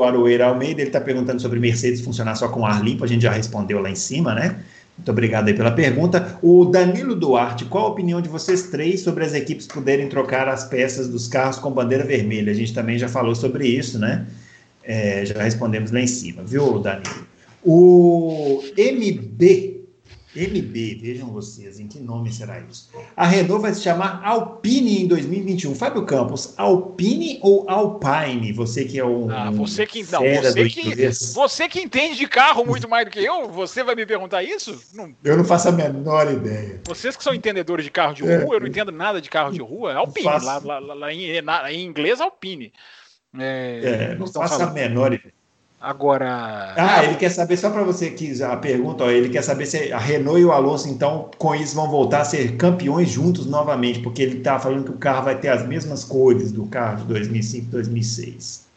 Aroeira 0.00 0.46
Almeida 0.46 0.80
ele 0.80 0.88
está 0.88 1.00
perguntando 1.00 1.40
sobre 1.40 1.58
Mercedes 1.58 2.00
funcionar 2.00 2.34
só 2.36 2.48
com 2.48 2.66
ar 2.66 2.82
limpo. 2.82 3.04
A 3.04 3.06
gente 3.06 3.22
já 3.22 3.30
respondeu 3.30 3.80
lá 3.80 3.90
em 3.90 3.94
cima, 3.94 4.34
né? 4.34 4.62
Muito 4.98 5.10
obrigado 5.10 5.48
aí 5.48 5.54
pela 5.54 5.70
pergunta. 5.70 6.38
O 6.42 6.66
Danilo 6.66 7.14
Duarte, 7.14 7.64
qual 7.64 7.86
a 7.86 7.88
opinião 7.88 8.20
de 8.20 8.28
vocês 8.28 8.64
três 8.64 9.00
sobre 9.00 9.24
as 9.24 9.32
equipes 9.32 9.66
poderem 9.66 10.08
trocar 10.10 10.46
as 10.46 10.64
peças 10.64 11.08
dos 11.08 11.26
carros 11.26 11.58
com 11.58 11.70
bandeira 11.70 12.04
vermelha? 12.04 12.52
A 12.52 12.54
gente 12.54 12.74
também 12.74 12.98
já 12.98 13.08
falou 13.08 13.34
sobre 13.34 13.66
isso, 13.66 13.98
né? 13.98 14.26
É, 14.82 15.24
já 15.24 15.42
respondemos 15.42 15.90
lá 15.90 16.00
em 16.00 16.06
cima, 16.06 16.42
viu, 16.42 16.78
Danilo? 16.78 17.26
O 17.62 18.62
MB 18.76 19.80
MB, 20.34 21.00
vejam 21.02 21.28
vocês, 21.32 21.80
em 21.80 21.88
que 21.88 21.98
nome 21.98 22.32
será 22.32 22.60
isso? 22.60 22.88
A 23.16 23.26
Renault 23.26 23.62
vai 23.62 23.74
se 23.74 23.82
chamar 23.82 24.22
Alpine 24.24 25.02
em 25.02 25.08
2021. 25.08 25.74
Fábio 25.74 26.06
Campos, 26.06 26.54
Alpine 26.56 27.40
ou 27.42 27.68
Alpine? 27.68 28.52
Você 28.52 28.84
que 28.84 29.00
é 29.00 29.04
um. 29.04 29.28
Ah, 29.28 29.50
você 29.50 29.84
que. 29.84 30.04
Não, 30.10 30.20
você 30.20 30.68
que, 30.68 31.10
você 31.34 31.68
que 31.68 31.80
entende 31.80 32.16
de 32.16 32.28
carro 32.28 32.64
muito 32.64 32.88
mais 32.88 33.06
do 33.06 33.10
que 33.10 33.24
eu, 33.24 33.48
você 33.48 33.82
vai 33.82 33.96
me 33.96 34.06
perguntar 34.06 34.44
isso? 34.44 34.80
Não. 34.94 35.12
Eu 35.24 35.36
não 35.36 35.44
faço 35.44 35.68
a 35.68 35.72
menor 35.72 36.32
ideia. 36.32 36.80
Vocês 36.86 37.16
que 37.16 37.24
são 37.24 37.34
entendedores 37.34 37.84
de 37.84 37.90
carro 37.90 38.14
de 38.14 38.22
rua, 38.22 38.54
é. 38.54 38.56
eu 38.56 38.60
não 38.60 38.68
entendo 38.68 38.92
nada 38.92 39.20
de 39.20 39.28
carro 39.28 39.52
de 39.52 39.60
rua, 39.60 39.92
é 39.92 39.96
Alpine. 39.96 40.24
Faço... 40.24 40.46
Lá, 40.46 40.78
lá, 40.78 40.94
lá, 40.94 41.12
em, 41.12 41.42
na, 41.42 41.72
em 41.72 41.84
inglês, 41.84 42.20
Alpine. 42.20 42.72
É, 43.38 44.12
é 44.12 44.14
não 44.16 44.26
faço 44.26 44.58
falando. 44.58 44.70
a 44.70 44.72
menor 44.72 45.12
ideia. 45.12 45.32
Agora. 45.80 46.74
Ah, 46.76 47.02
ele 47.04 47.16
quer 47.16 47.30
saber, 47.30 47.56
só 47.56 47.70
para 47.70 47.82
você 47.82 48.10
que 48.10 48.42
a 48.42 48.54
pergunta, 48.54 49.04
ó, 49.04 49.10
ele 49.10 49.30
quer 49.30 49.42
saber 49.42 49.64
se 49.64 49.90
a 49.90 49.98
Renault 49.98 50.38
e 50.38 50.44
o 50.44 50.52
Alonso, 50.52 50.90
então, 50.90 51.30
com 51.38 51.54
isso, 51.54 51.74
vão 51.74 51.88
voltar 51.88 52.20
a 52.20 52.24
ser 52.24 52.56
campeões 52.56 53.08
juntos 53.08 53.46
novamente, 53.46 54.00
porque 54.00 54.20
ele 54.20 54.38
está 54.38 54.58
falando 54.58 54.84
que 54.84 54.90
o 54.90 54.98
carro 54.98 55.24
vai 55.24 55.38
ter 55.38 55.48
as 55.48 55.66
mesmas 55.66 56.04
cores 56.04 56.52
do 56.52 56.66
carro 56.66 56.98
de 56.98 57.04
2005 57.04 57.70
2006. 57.70 58.68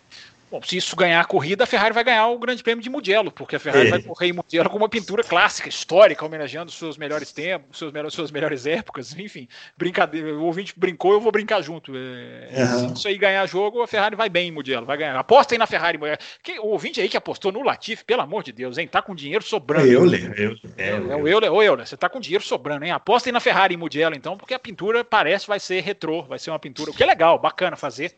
Bom, 0.53 0.61
se 0.61 0.77
isso 0.77 0.95
ganhar 0.95 1.19
a 1.19 1.25
corrida, 1.25 1.63
a 1.63 1.65
Ferrari 1.67 1.95
vai 1.95 2.03
ganhar 2.03 2.27
o 2.27 2.37
Grande 2.37 2.61
Prêmio 2.61 2.83
de 2.83 2.87
Mugello, 2.87 3.31
porque 3.31 3.55
a 3.55 3.59
Ferrari 3.59 3.87
é. 3.87 3.89
vai 3.89 4.03
correr 4.03 4.27
em 4.27 4.33
Mugello 4.33 4.69
com 4.69 4.77
uma 4.77 4.87
pintura 4.87 5.23
clássica, 5.23 5.67
histórica, 5.67 6.23
homenageando 6.23 6.71
seus 6.71 6.95
melhores 6.95 7.31
tempos, 7.31 7.79
seus 7.79 7.91
melhores, 7.91 8.13
suas 8.13 8.29
melhores 8.29 8.67
épocas, 8.67 9.17
enfim. 9.17 9.47
Brincadeira, 9.75 10.31
o 10.35 10.43
ouvinte 10.43 10.71
brincou, 10.77 11.13
eu 11.13 11.19
vou 11.19 11.31
brincar 11.31 11.59
junto. 11.63 11.91
É, 11.95 12.49
uhum. 12.55 12.89
Se 12.89 12.93
isso 12.93 13.07
aí 13.07 13.17
ganhar 13.17 13.43
jogo, 13.47 13.81
a 13.81 13.87
Ferrari 13.87 14.15
vai 14.15 14.29
bem 14.29 14.49
em 14.49 14.51
Mugello, 14.51 14.85
vai 14.85 14.95
ganhar. 14.95 15.17
Apostem 15.17 15.57
na 15.57 15.65
Ferrari. 15.65 15.97
Que, 16.43 16.59
o 16.59 16.67
ouvinte 16.67 17.01
aí 17.01 17.09
que 17.09 17.17
apostou 17.17 17.51
no 17.51 17.63
Latifi, 17.63 18.05
pelo 18.05 18.21
amor 18.21 18.43
de 18.43 18.51
Deus, 18.51 18.77
hein? 18.77 18.87
Tá 18.87 19.01
com 19.01 19.15
dinheiro 19.15 19.43
sobrando. 19.43 19.87
Eu, 19.87 20.05
eu, 20.05 20.33
eu, 20.35 20.55
é, 20.77 20.89
é, 20.89 21.15
o 21.15 21.27
Euler, 21.27 21.51
ô 21.51 21.63
Euler, 21.63 21.87
você 21.87 21.97
tá 21.97 22.07
com 22.07 22.19
dinheiro 22.19 22.43
sobrando, 22.43 22.85
hein? 22.85 22.91
Apostem 22.91 23.33
na 23.33 23.39
Ferrari 23.39 23.73
em 23.73 23.77
Mugello, 23.77 24.15
então, 24.15 24.37
porque 24.37 24.53
a 24.53 24.59
pintura 24.59 25.03
parece 25.03 25.47
vai 25.47 25.59
ser 25.59 25.81
retrô, 25.81 26.21
vai 26.21 26.37
ser 26.37 26.51
uma 26.51 26.59
pintura, 26.59 26.91
o 26.91 26.93
que 26.93 27.01
é 27.01 27.07
legal, 27.07 27.39
bacana 27.39 27.75
fazer 27.75 28.13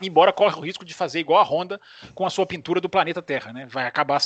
embora 0.00 0.32
corre 0.32 0.56
o 0.56 0.60
risco 0.60 0.84
de 0.84 0.94
fazer 0.94 1.20
igual 1.20 1.40
a 1.40 1.44
Honda 1.44 1.80
com 2.14 2.26
a 2.26 2.30
sua 2.30 2.46
pintura 2.46 2.80
do 2.80 2.88
planeta 2.88 3.22
Terra, 3.22 3.52
né? 3.52 3.66
Vai 3.70 3.86
acabar, 3.86 4.20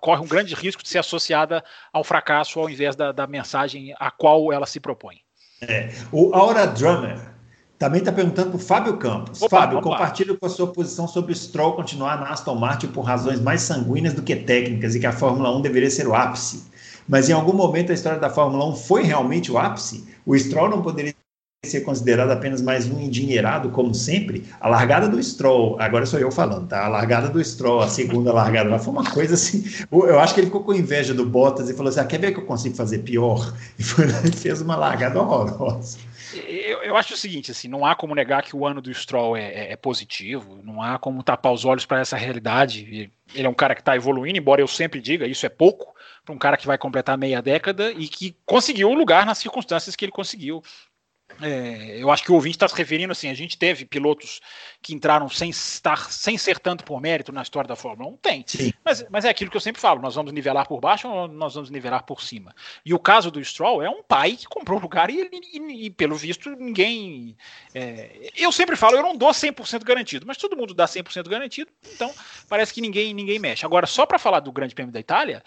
corre 0.00 0.22
um 0.22 0.28
grande 0.28 0.54
risco 0.54 0.82
de 0.82 0.88
ser 0.88 0.98
associada 0.98 1.64
ao 1.92 2.04
fracasso 2.04 2.60
ao 2.60 2.68
invés 2.68 2.94
da, 2.96 3.12
da 3.12 3.26
mensagem 3.26 3.94
a 3.98 4.10
qual 4.10 4.52
ela 4.52 4.66
se 4.66 4.80
propõe. 4.80 5.16
É. 5.60 5.90
O 6.12 6.34
Aura 6.34 6.66
Drummer 6.66 7.36
também 7.78 8.00
está 8.00 8.12
perguntando 8.12 8.50
para 8.50 8.56
o 8.56 8.60
Fábio 8.60 8.96
Campos. 8.96 9.42
Opa, 9.42 9.60
Fábio, 9.60 9.80
compartilho 9.80 10.38
com 10.38 10.46
a 10.46 10.50
sua 10.50 10.66
posição 10.66 11.06
sobre 11.06 11.32
o 11.32 11.36
Stroll 11.36 11.74
continuar 11.74 12.18
na 12.18 12.30
Aston 12.30 12.54
Martin 12.54 12.88
por 12.88 13.02
razões 13.02 13.40
mais 13.40 13.62
sanguíneas 13.62 14.14
do 14.14 14.22
que 14.22 14.34
técnicas 14.34 14.94
e 14.94 15.00
que 15.00 15.06
a 15.06 15.12
Fórmula 15.12 15.54
1 15.56 15.60
deveria 15.60 15.90
ser 15.90 16.06
o 16.06 16.14
ápice. 16.14 16.70
Mas 17.08 17.28
em 17.28 17.32
algum 17.32 17.52
momento 17.52 17.92
a 17.92 17.94
história 17.94 18.18
da 18.18 18.30
Fórmula 18.30 18.66
1 18.66 18.76
foi 18.76 19.02
realmente 19.02 19.52
o 19.52 19.58
ápice? 19.58 20.08
O 20.24 20.36
Stroll 20.36 20.70
não 20.70 20.82
poderia 20.82 21.14
ser 21.66 21.80
considerado 21.82 22.30
apenas 22.30 22.62
mais 22.62 22.90
um 22.90 23.00
endinheirado, 23.00 23.70
como 23.70 23.94
sempre, 23.94 24.44
a 24.60 24.68
largada 24.68 25.08
do 25.08 25.22
Stroll, 25.22 25.76
agora 25.80 26.06
sou 26.06 26.18
eu 26.18 26.30
falando, 26.30 26.68
tá? 26.68 26.84
A 26.84 26.88
largada 26.88 27.28
do 27.28 27.42
Stroll, 27.44 27.80
a 27.80 27.88
segunda 27.88 28.32
largada 28.34 28.70
lá, 28.70 28.78
foi 28.78 28.92
uma 28.92 29.10
coisa 29.10 29.34
assim. 29.34 29.64
Eu 29.90 30.18
acho 30.18 30.34
que 30.34 30.40
ele 30.40 30.46
ficou 30.46 30.62
com 30.62 30.74
inveja 30.74 31.12
do 31.12 31.26
Bottas 31.26 31.68
e 31.68 31.74
falou 31.74 31.90
assim: 31.90 32.00
ah, 32.00 32.04
quer 32.04 32.18
ver 32.18 32.32
que 32.32 32.40
eu 32.40 32.46
consigo 32.46 32.74
fazer 32.74 32.98
pior? 32.98 33.54
E 33.78 33.82
foi 33.82 34.06
lá 34.06 34.20
e 34.24 34.32
fez 34.32 34.60
uma 34.60 34.76
largada 34.76 35.20
horrorosa. 35.20 35.98
Eu, 36.34 36.82
eu, 36.82 36.96
acho 36.96 37.14
o 37.14 37.16
seguinte, 37.16 37.50
assim, 37.50 37.68
não 37.68 37.84
há 37.84 37.94
como 37.94 38.14
negar 38.14 38.42
que 38.42 38.54
o 38.54 38.66
ano 38.66 38.80
do 38.80 38.92
Stroll 38.92 39.36
é, 39.36 39.44
é, 39.44 39.72
é 39.72 39.76
positivo, 39.76 40.60
não 40.62 40.82
há 40.82 40.98
como 40.98 41.22
tapar 41.22 41.52
os 41.52 41.64
olhos 41.64 41.86
para 41.86 42.00
essa 42.00 42.16
realidade. 42.16 43.10
Ele 43.34 43.46
é 43.46 43.48
um 43.48 43.54
cara 43.54 43.74
que 43.74 43.80
está 43.80 43.96
evoluindo, 43.96 44.38
embora 44.38 44.60
eu 44.60 44.68
sempre 44.68 45.00
diga, 45.00 45.26
isso 45.26 45.46
é 45.46 45.48
pouco 45.48 45.94
para 46.24 46.34
um 46.34 46.38
cara 46.38 46.56
que 46.56 46.66
vai 46.66 46.76
completar 46.76 47.16
meia 47.16 47.40
década 47.40 47.92
e 47.92 48.08
que 48.08 48.36
conseguiu 48.44 48.88
um 48.88 48.94
lugar 48.94 49.24
nas 49.24 49.38
circunstâncias 49.38 49.94
que 49.94 50.04
ele 50.04 50.12
conseguiu. 50.12 50.62
É, 51.40 51.98
eu 52.00 52.10
acho 52.10 52.22
que 52.22 52.30
o 52.30 52.34
ouvinte 52.34 52.56
está 52.56 52.66
se 52.66 52.74
referindo 52.74 53.12
assim, 53.12 53.28
a 53.28 53.34
gente 53.34 53.58
teve 53.58 53.84
pilotos 53.84 54.40
que 54.80 54.94
entraram 54.94 55.28
sem 55.28 55.50
estar, 55.50 56.10
sem 56.10 56.38
ser 56.38 56.58
tanto 56.58 56.84
por 56.84 57.00
mérito 57.00 57.32
na 57.32 57.42
história 57.42 57.68
da 57.68 57.76
Fórmula 57.76 58.10
1? 58.10 58.16
Tem. 58.16 58.44
Mas, 58.84 59.04
mas 59.10 59.24
é 59.24 59.28
aquilo 59.28 59.50
que 59.50 59.56
eu 59.56 59.60
sempre 59.60 59.80
falo, 59.80 60.00
nós 60.00 60.14
vamos 60.14 60.32
nivelar 60.32 60.66
por 60.66 60.80
baixo 60.80 61.08
ou 61.08 61.28
nós 61.28 61.54
vamos 61.54 61.70
nivelar 61.70 62.04
por 62.04 62.22
cima? 62.22 62.54
E 62.84 62.94
o 62.94 62.98
caso 62.98 63.30
do 63.30 63.42
Stroll 63.44 63.82
é 63.82 63.90
um 63.90 64.02
pai 64.02 64.32
que 64.32 64.46
comprou 64.46 64.78
lugar 64.78 65.10
e, 65.10 65.28
e, 65.32 65.86
e 65.86 65.90
pelo 65.90 66.16
visto 66.16 66.50
ninguém... 66.50 67.36
É, 67.74 68.30
eu 68.36 68.50
sempre 68.50 68.76
falo, 68.76 68.96
eu 68.96 69.02
não 69.02 69.16
dou 69.16 69.30
100% 69.30 69.84
garantido, 69.84 70.26
mas 70.26 70.36
todo 70.36 70.56
mundo 70.56 70.72
dá 70.72 70.86
100% 70.86 71.28
garantido, 71.28 71.70
então 71.92 72.12
parece 72.48 72.72
que 72.72 72.80
ninguém, 72.80 73.12
ninguém 73.12 73.38
mexe. 73.38 73.66
Agora, 73.66 73.86
só 73.86 74.06
para 74.06 74.18
falar 74.18 74.40
do 74.40 74.52
Grande 74.52 74.74
Prêmio 74.74 74.92
da 74.92 75.00
Itália, 75.00 75.42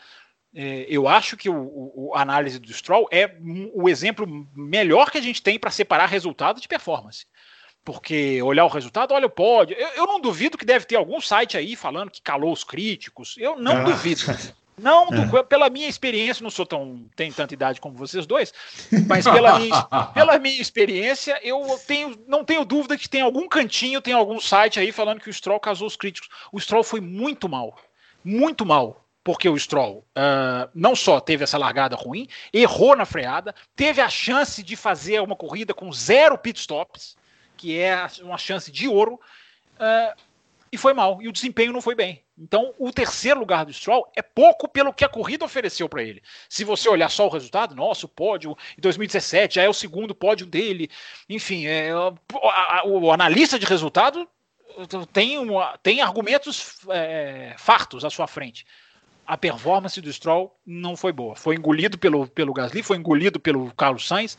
eu 0.54 1.08
acho 1.08 1.38
que 1.38 1.50
o, 1.50 2.12
a 2.16 2.22
análise 2.22 2.60
do 2.60 2.74
Stroll 2.74 3.08
é 3.12 3.36
o 3.74 3.88
exemplo 3.88 4.28
melhor 4.56 5.12
que 5.12 5.18
a 5.18 5.22
gente 5.22 5.42
tem 5.42 5.60
para 5.60 5.72
separar 5.72 6.08
resultado 6.08 6.60
de 6.60 6.68
performance. 6.68 7.26
Porque 7.86 8.42
olhar 8.42 8.66
o 8.66 8.70
resultado, 8.70 9.14
olha 9.14 9.28
o 9.28 9.32
pódio. 9.32 9.76
Eu, 9.76 9.88
eu, 9.90 10.08
não 10.08 10.20
duvido 10.20 10.58
que 10.58 10.66
deve 10.66 10.86
ter 10.86 10.96
algum 10.96 11.22
site 11.22 11.58
aí 11.58 11.76
falando 11.76 12.12
que 12.12 12.22
calou 12.22 12.52
os 12.52 12.64
críticos. 12.64 13.36
Eu 13.38 13.58
não 13.58 13.78
ah. 13.78 13.84
duvido. 13.84 14.22
Não, 14.78 15.08
é. 15.38 15.44
pela 15.44 15.70
minha 15.70 15.88
experiência, 15.88 16.44
não 16.44 16.50
sou 16.50 16.66
tão 16.66 17.06
tenho 17.16 17.34
tanta 17.34 17.54
idade 17.54 17.80
como 17.80 17.96
vocês 17.96 18.26
dois, 18.26 18.54
mas 19.08 19.26
pela 19.26 19.60
minha, 19.60 19.84
pela 20.14 20.40
minha 20.40 20.62
experiência, 20.62 21.40
eu 21.44 21.80
tenho, 21.86 22.18
não 22.28 22.44
tenho 22.44 22.66
dúvida 22.66 22.98
que 22.98 23.10
tem 23.10 23.22
algum 23.22 23.48
cantinho, 23.48 24.02
tem 24.02 24.14
algum 24.14 24.40
site 24.40 24.80
aí 24.80 24.92
falando 24.92 25.20
que 25.20 25.30
o 25.30 25.34
Stroll 25.34 25.60
casou 25.60 25.88
os 25.88 25.96
críticos. 25.96 26.30
O 26.52 26.60
Stroll 26.60 26.84
foi 26.84 27.02
muito 27.02 27.48
mal, 27.48 27.78
muito 28.24 28.66
mal 28.66 29.06
porque 29.24 29.50
o 29.50 29.58
Stroll 29.58 30.06
uh, 30.18 30.70
não 30.74 30.96
só 30.96 31.20
teve 31.20 31.44
essa 31.44 31.58
largada 31.58 31.96
ruim, 31.96 32.28
errou 32.54 32.96
na 32.96 33.06
freada, 33.06 33.54
teve 33.76 34.02
a 34.02 34.10
chance 34.10 34.64
de 34.64 34.76
fazer 34.76 35.22
uma 35.22 35.36
corrida 35.36 35.74
com 35.74 35.91
zero 35.91 36.38
pit 36.38 36.60
stops, 36.60 37.18
que 37.58 37.78
é 37.78 38.08
uma 38.22 38.38
chance 38.38 38.72
de 38.72 38.88
ouro, 38.88 39.20
uh, 39.76 40.20
e 40.72 40.78
foi 40.78 40.94
mal. 40.94 41.22
E 41.22 41.28
o 41.28 41.32
desempenho 41.32 41.74
não 41.74 41.82
foi 41.82 41.96
bem. 41.96 42.24
Então, 42.38 42.74
o 42.80 42.91
terceiro 42.91 43.40
lugar 43.40 43.66
do 43.66 43.74
Stroll 43.74 44.10
é 44.16 44.22
pouco 44.22 44.68
pelo 44.68 44.94
que 44.94 45.04
a 45.04 45.10
corrida 45.10 45.44
ofereceu 45.44 45.90
para 45.90 46.02
ele. 46.02 46.24
Se 46.48 46.64
você 46.64 46.88
olhar 46.88 47.10
só 47.10 47.28
o 47.28 47.30
resultado, 47.30 47.76
nossa, 47.76 48.06
o 48.06 48.10
pódio 48.10 48.56
em 48.78 48.82
2017 48.82 49.56
já 49.56 49.64
é 49.64 49.70
o 49.70 49.74
segundo 49.74 50.16
pódio 50.16 50.46
dele. 50.46 50.90
Enfim, 51.28 51.66
é, 51.66 51.94
o, 51.94 52.16
a, 52.48 52.84
o 52.86 53.12
analista 53.12 53.60
de 53.60 53.66
resultado 53.66 54.30
tem, 55.12 55.38
uma, 55.38 55.78
tem 55.80 56.02
argumentos 56.02 56.78
é, 56.90 57.56
fartos 57.58 58.06
à 58.06 58.10
sua 58.10 58.28
frente 58.28 58.66
a 59.30 59.38
performance 59.38 60.02
do 60.02 60.12
Stroll 60.12 60.52
não 60.66 60.98
foi 60.98 61.14
boa. 61.14 61.36
Foi 61.36 61.56
engolido 61.56 62.00
pelo, 62.00 62.26
pelo 62.26 62.52
Gasly, 62.52 62.82
foi 62.82 62.98
engolido 62.98 63.40
pelo 63.40 63.72
Carlos 63.76 64.08
Sainz. 64.08 64.36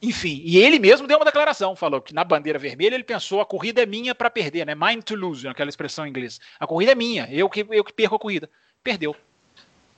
Enfim, 0.00 0.40
e 0.44 0.56
ele 0.56 0.78
mesmo 0.78 1.08
deu 1.08 1.18
uma 1.18 1.24
declaração, 1.24 1.74
falou 1.74 2.00
que 2.00 2.14
na 2.14 2.22
bandeira 2.22 2.56
vermelha 2.56 2.94
ele 2.94 3.02
pensou 3.02 3.40
a 3.40 3.44
corrida 3.44 3.82
é 3.82 3.86
minha 3.86 4.14
para 4.14 4.30
perder, 4.30 4.64
né? 4.64 4.72
Mine 4.72 5.02
to 5.02 5.16
lose, 5.16 5.48
aquela 5.48 5.68
expressão 5.68 6.06
em 6.06 6.10
inglês. 6.10 6.38
A 6.60 6.66
corrida 6.66 6.92
é 6.92 6.94
minha, 6.94 7.28
eu 7.32 7.50
que, 7.50 7.66
eu 7.68 7.82
que 7.82 7.92
perco 7.92 8.14
a 8.14 8.18
corrida. 8.20 8.48
perdeu. 8.84 9.16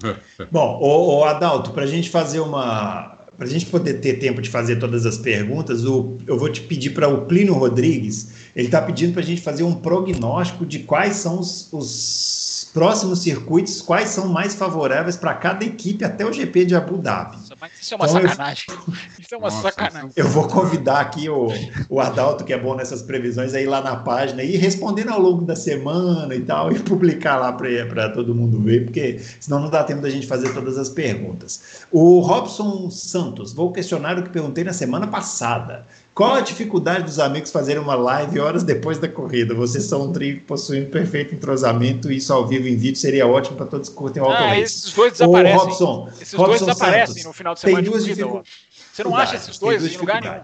Bom, 0.51 0.79
o, 0.81 1.19
o 1.19 1.25
Adalto, 1.25 1.71
para 1.73 1.85
a 1.85 1.87
gente 1.87 2.09
fazer 2.09 2.41
uma. 2.41 3.19
Para 3.37 3.47
a 3.47 3.51
gente 3.51 3.67
poder 3.67 4.01
ter 4.01 4.15
tempo 4.15 4.41
de 4.41 4.49
fazer 4.49 4.77
todas 4.77 5.05
as 5.05 5.19
perguntas, 5.19 5.85
o, 5.85 6.17
eu 6.27 6.39
vou 6.39 6.51
te 6.51 6.63
pedir 6.63 6.91
para 6.91 7.09
o 7.09 7.27
Plínio 7.27 7.55
Rodrigues, 7.55 8.51
ele 8.57 8.69
está 8.69 8.81
pedindo 8.81 9.13
para 9.13 9.23
a 9.23 9.25
gente 9.25 9.43
fazer 9.43 9.63
um 9.63 9.75
prognóstico 9.75 10.65
de 10.65 10.81
quais 10.81 11.17
são 11.17 11.39
os, 11.39 11.71
os 11.73 12.52
próximos 12.73 13.21
circuitos, 13.21 13.83
quais 13.83 14.09
são 14.09 14.29
mais 14.29 14.55
favoráveis 14.55 15.17
para 15.17 15.35
cada 15.35 15.65
equipe 15.65 16.05
até 16.05 16.25
o 16.25 16.33
GP 16.33 16.65
de 16.65 16.75
Abu 16.75 16.99
Dhabi. 16.99 17.37
Isso 17.81 17.95
é 17.95 17.97
uma 17.97 18.07
então, 18.07 18.23
sacanagem. 18.23 18.65
Eu... 18.69 18.95
Isso 19.19 19.35
é 19.35 19.37
uma 19.37 19.51
Nossa, 19.51 19.63
sacanagem. 19.63 20.11
Eu 20.17 20.29
vou 20.29 20.49
convidar 20.49 21.01
aqui 21.01 21.29
o, 21.29 21.49
o 21.91 22.01
Adalto, 22.01 22.45
que 22.45 22.53
é 22.53 22.59
bom 22.59 22.75
nessas 22.75 23.03
previsões, 23.03 23.55
aí 23.55 23.67
lá 23.67 23.81
na 23.83 23.97
página 23.97 24.43
e 24.43 24.57
respondendo 24.57 25.11
ao 25.11 25.21
longo 25.21 25.45
da 25.45 25.55
semana 25.55 26.35
e 26.35 26.41
tal, 26.41 26.73
e 26.73 26.79
publicar 26.79 27.37
lá 27.37 27.53
para 27.53 28.09
todo 28.11 28.35
mundo 28.35 28.61
ver, 28.61 28.85
porque 28.85 29.21
senão 29.39 29.61
não 29.61 29.71
dá 29.71 29.85
tempo 29.85 30.01
da 30.01 30.11
gente 30.11 30.27
fazer 30.27 30.53
todas 30.55 30.79
as 30.79 30.89
perguntas. 30.89 31.85
O 31.91 32.21
Robson 32.21 32.91
Santos, 32.91 33.53
vou 33.53 33.71
questionar 33.73 34.19
o 34.19 34.23
que 34.23 34.31
perguntei 34.31 34.65
na 34.65 34.73
semana 34.73 35.07
passada. 35.07 35.85
Qual 36.15 36.35
a 36.35 36.41
dificuldade 36.41 37.05
dos 37.05 37.19
amigos 37.19 37.51
fazerem 37.51 37.83
uma 37.83 37.95
live 37.95 38.39
horas 38.39 38.63
depois 38.63 38.99
da 38.99 39.09
corrida? 39.09 39.55
Vocês 39.55 39.85
são 39.85 40.03
um 40.03 40.13
trio 40.13 40.43
possuem 40.43 40.83
um 40.83 40.91
perfeito 40.91 41.35
entrosamento 41.35 42.13
e 42.13 42.19
isso 42.19 42.33
ao 42.35 42.47
vivo 42.47 42.69
em 42.69 42.77
vídeo 42.77 42.97
seria 42.97 43.27
ótimo 43.27 43.57
para 43.57 43.67
todos 43.67 43.89
que 43.89 43.95
curtem 43.95 44.23
o 44.23 44.31
ah, 44.31 44.59
Esses 44.59 44.93
dois 44.93 45.13
desaparecem. 45.13 45.57
Ô, 45.57 45.65
Robson, 45.65 46.09
esses 46.21 46.35
Robson 46.35 46.47
dois 46.47 46.61
desaparecem 46.61 47.07
Santos, 47.07 47.25
no 47.25 47.33
final 47.33 47.55
de 47.55 47.61
semana 47.61 47.83
tem 47.83 47.91
duas 47.91 48.05
de 48.05 48.23
corrida. 48.23 48.43
Você 48.93 49.05
não 49.05 49.17
acha 49.17 49.37
esses 49.37 49.59
dois 49.59 49.87
em 49.87 49.97
lugar 49.97 50.21
nenhum? 50.21 50.43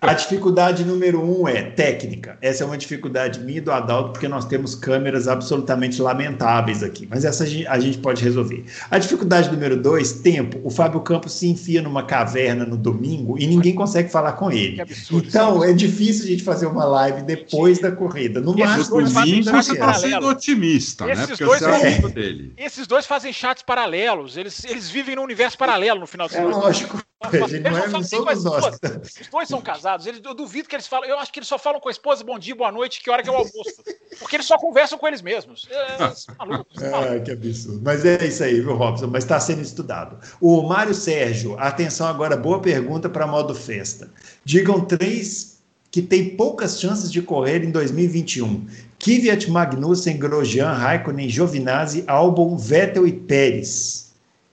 A 0.00 0.14
dificuldade 0.14 0.82
número 0.82 1.22
um 1.22 1.46
é 1.46 1.62
técnica. 1.62 2.38
Essa 2.40 2.64
é 2.64 2.66
uma 2.66 2.78
dificuldade 2.78 3.38
minha 3.40 3.58
e 3.58 3.60
do 3.60 3.70
Adalto, 3.70 4.12
porque 4.12 4.26
nós 4.26 4.46
temos 4.46 4.74
câmeras 4.74 5.28
absolutamente 5.28 6.00
lamentáveis 6.00 6.82
aqui. 6.82 7.06
Mas 7.10 7.22
essa 7.24 7.44
a 7.44 7.78
gente 7.78 7.98
pode 7.98 8.24
resolver. 8.24 8.64
A 8.90 8.98
dificuldade 8.98 9.50
número 9.50 9.76
dois, 9.76 10.12
tempo. 10.12 10.58
O 10.64 10.70
Fábio 10.70 11.00
Campos 11.00 11.34
se 11.34 11.48
enfia 11.48 11.82
numa 11.82 12.02
caverna 12.02 12.64
no 12.64 12.78
domingo 12.78 13.38
e 13.38 13.46
ninguém 13.46 13.74
consegue 13.74 14.10
falar 14.10 14.32
com 14.32 14.50
ele. 14.50 14.80
Absurdo, 14.80 15.28
então, 15.28 15.62
é 15.62 15.74
difícil 15.74 16.24
a 16.24 16.28
gente 16.28 16.42
fazer 16.42 16.66
uma 16.66 16.86
live 16.86 17.20
depois 17.22 17.78
da 17.78 17.92
corrida. 17.92 18.40
No 18.40 18.56
máximo, 18.56 19.02
você 19.02 19.72
está 19.72 19.92
sendo 19.92 20.28
otimista, 20.28 21.04
né? 21.04 21.26
Porque 21.26 21.44
dois 21.44 21.60
é 21.60 22.00
dele. 22.08 22.54
Esses 22.56 22.86
dois 22.86 23.06
fazem 23.06 23.34
chats 23.34 23.62
paralelos. 23.62 24.38
Eles, 24.38 24.64
eles 24.64 24.88
vivem 24.88 25.16
num 25.16 25.22
universo 25.22 25.58
paralelo 25.58 26.00
no 26.00 26.06
final 26.06 26.26
de 26.26 26.36
é 26.36 26.38
semana. 26.38 26.56
É 26.56 26.58
lógico. 26.58 27.09
Ele 27.32 27.60
não 27.60 27.76
é, 27.76 27.88
não 27.88 28.02
somos 28.02 28.44
nós. 28.44 28.78
Os 29.20 29.28
dois 29.30 29.46
são 29.46 29.60
casados. 29.60 30.06
Eles, 30.06 30.22
eu 30.24 30.32
duvido 30.32 30.68
que 30.68 30.74
eles 30.74 30.86
falam. 30.86 31.06
Eu 31.06 31.18
acho 31.18 31.30
que 31.30 31.38
eles 31.38 31.48
só 31.48 31.58
falam 31.58 31.78
com 31.78 31.88
a 31.88 31.92
esposa 31.92 32.24
bom 32.24 32.38
dia, 32.38 32.54
boa 32.54 32.72
noite, 32.72 33.02
que 33.02 33.10
hora 33.10 33.22
que 33.22 33.28
é 33.28 33.32
o 33.32 33.36
almoço. 33.36 33.84
Porque 34.18 34.36
eles 34.36 34.46
só 34.46 34.56
conversam 34.56 34.98
com 34.98 35.06
eles 35.06 35.20
mesmos. 35.20 35.68
É, 35.70 37.12
é, 37.12 37.16
é 37.16 37.20
que 37.20 37.30
absurdo. 37.30 37.80
Mas 37.84 38.04
é 38.06 38.26
isso 38.26 38.42
aí, 38.42 38.60
viu, 38.60 38.74
Robson? 38.74 39.08
Mas 39.08 39.24
está 39.24 39.38
sendo 39.38 39.60
estudado. 39.60 40.18
O 40.40 40.62
Mário 40.62 40.94
Sérgio, 40.94 41.58
atenção 41.58 42.06
agora, 42.06 42.36
boa 42.38 42.60
pergunta 42.60 43.08
para 43.08 43.26
modo 43.26 43.54
festa. 43.54 44.10
Digam 44.42 44.80
três 44.80 45.60
que 45.90 46.00
tem 46.00 46.36
poucas 46.36 46.80
chances 46.80 47.12
de 47.12 47.20
correr 47.20 47.62
em 47.62 47.70
2021. 47.70 48.66
Kvyat, 48.98 49.50
Magnussen, 49.50 50.16
Grosjean, 50.16 50.72
Raikkonen, 50.72 51.28
Giovinazzi, 51.28 52.04
Albon, 52.06 52.56
Vettel 52.56 53.06
e 53.06 53.12
Pérez 53.12 54.09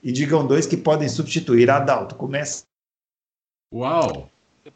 e 0.08 0.12
digam 0.14 0.48
dois 0.48 0.66
que 0.66 0.78
podem 0.78 1.10
substituir. 1.10 1.70
Adalto, 1.70 2.16
começa. 2.16 2.64
Uau! 3.74 4.30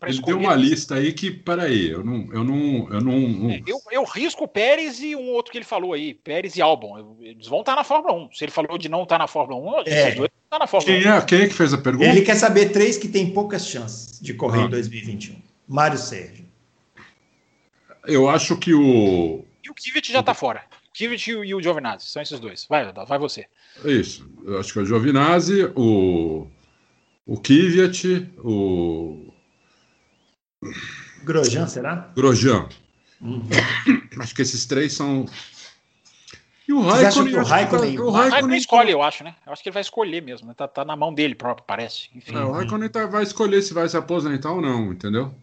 Ele 0.06 0.22
deu 0.22 0.38
uma 0.38 0.54
lista 0.54 0.96
aí 0.96 1.14
que, 1.14 1.32
peraí, 1.32 1.90
eu 1.90 2.04
não. 2.04 2.28
Eu, 2.34 2.44
não, 2.44 2.92
eu, 2.92 3.02
não, 3.02 3.50
é, 3.50 3.62
eu, 3.66 3.80
eu 3.92 4.04
risco 4.04 4.46
Pérez 4.46 5.02
e 5.02 5.16
um 5.16 5.30
outro 5.30 5.54
que 5.54 5.58
ele 5.58 5.64
falou 5.64 5.94
aí, 5.94 6.14
Pérez 6.14 6.58
e 6.58 6.62
Albon. 6.62 7.18
Eles 7.22 7.48
vão 7.48 7.62
estar 7.62 7.78
na 7.78 7.84
Fórmula 7.86 8.14
1. 8.26 8.34
Se 8.34 8.44
ele 8.44 8.52
falou 8.52 8.78
de 8.78 8.90
não 8.90 9.04
estar 9.04 9.18
na 9.18 9.28
Fórmula 9.28 9.80
1, 9.80 9.80
é. 9.80 9.82
esses 9.86 10.16
dois 10.16 10.30
estão 10.44 10.60
na 10.60 10.68
Fórmula 10.68 11.02
quem 11.02 11.10
1. 11.10 11.14
É, 11.14 11.22
quem 11.22 11.42
é 11.42 11.48
que 11.48 11.54
fez 11.54 11.74
a 11.74 11.78
pergunta? 11.78 12.10
Ele 12.10 12.24
quer 12.24 12.36
saber 12.36 12.70
três 12.72 12.98
que 12.98 13.08
tem 13.08 13.32
poucas 13.32 13.66
chances 13.66 14.20
de 14.20 14.34
correr 14.34 14.64
ah. 14.64 14.66
em 14.66 14.70
2021. 14.70 15.42
Mário 15.66 15.98
Sérgio. 15.98 16.46
Eu 18.06 18.30
acho 18.30 18.58
que 18.58 18.74
o. 18.74 19.46
E 19.64 19.70
o 19.70 19.74
Kivet 19.74 20.12
já 20.12 20.20
está 20.20 20.34
fora. 20.34 20.62
O 20.92 20.94
Kivet 20.94 21.32
e 21.32 21.56
o 21.56 21.62
Giovinazzi, 21.62 22.06
são 22.08 22.22
esses 22.22 22.38
dois. 22.38 22.66
Vai, 22.70 22.92
vai 22.92 23.18
você. 23.18 23.46
Isso. 23.86 24.30
Eu 24.44 24.60
acho 24.60 24.74
que 24.74 24.80
é 24.80 24.82
o 24.82 24.86
Giovinazzi, 24.86 25.64
o, 25.74 26.48
o 27.26 27.38
Kvyat, 27.40 28.30
o. 28.40 29.34
Grosjean, 31.24 31.66
será? 31.68 32.12
Grosjean. 32.14 32.68
Uhum. 33.22 33.48
Acho 34.20 34.36
que 34.36 34.42
esses 34.42 34.66
três 34.66 34.92
são. 34.92 35.26
E 36.68 36.74
o 36.74 36.82
Raikkonen. 36.82 37.36
O 37.38 37.44
Raikkonen, 37.44 38.00
o 38.00 38.10
Raikkonen 38.10 38.58
escolhe, 38.58 38.92
eu 38.92 39.02
acho, 39.02 39.24
né? 39.24 39.34
Eu 39.46 39.54
acho 39.54 39.64
que 39.64 39.70
ele 39.70 39.74
vai 39.74 39.82
escolher 39.82 40.22
mesmo. 40.22 40.50
Né? 40.50 40.54
Tá, 40.54 40.68
tá 40.68 40.84
na 40.84 40.98
mão 40.98 41.14
dele 41.14 41.36
próprio, 41.36 41.66
parece. 41.66 42.10
Enfim. 42.14 42.36
É, 42.36 42.44
o 42.44 42.52
Raikkonen 42.52 42.90
tá, 42.90 43.06
vai 43.06 43.24
escolher 43.24 43.62
se 43.62 43.74
vai 43.74 43.88
se 43.88 43.96
aposentar 43.96 44.52
ou 44.52 44.62
não, 44.62 44.92
entendeu? 44.92 45.34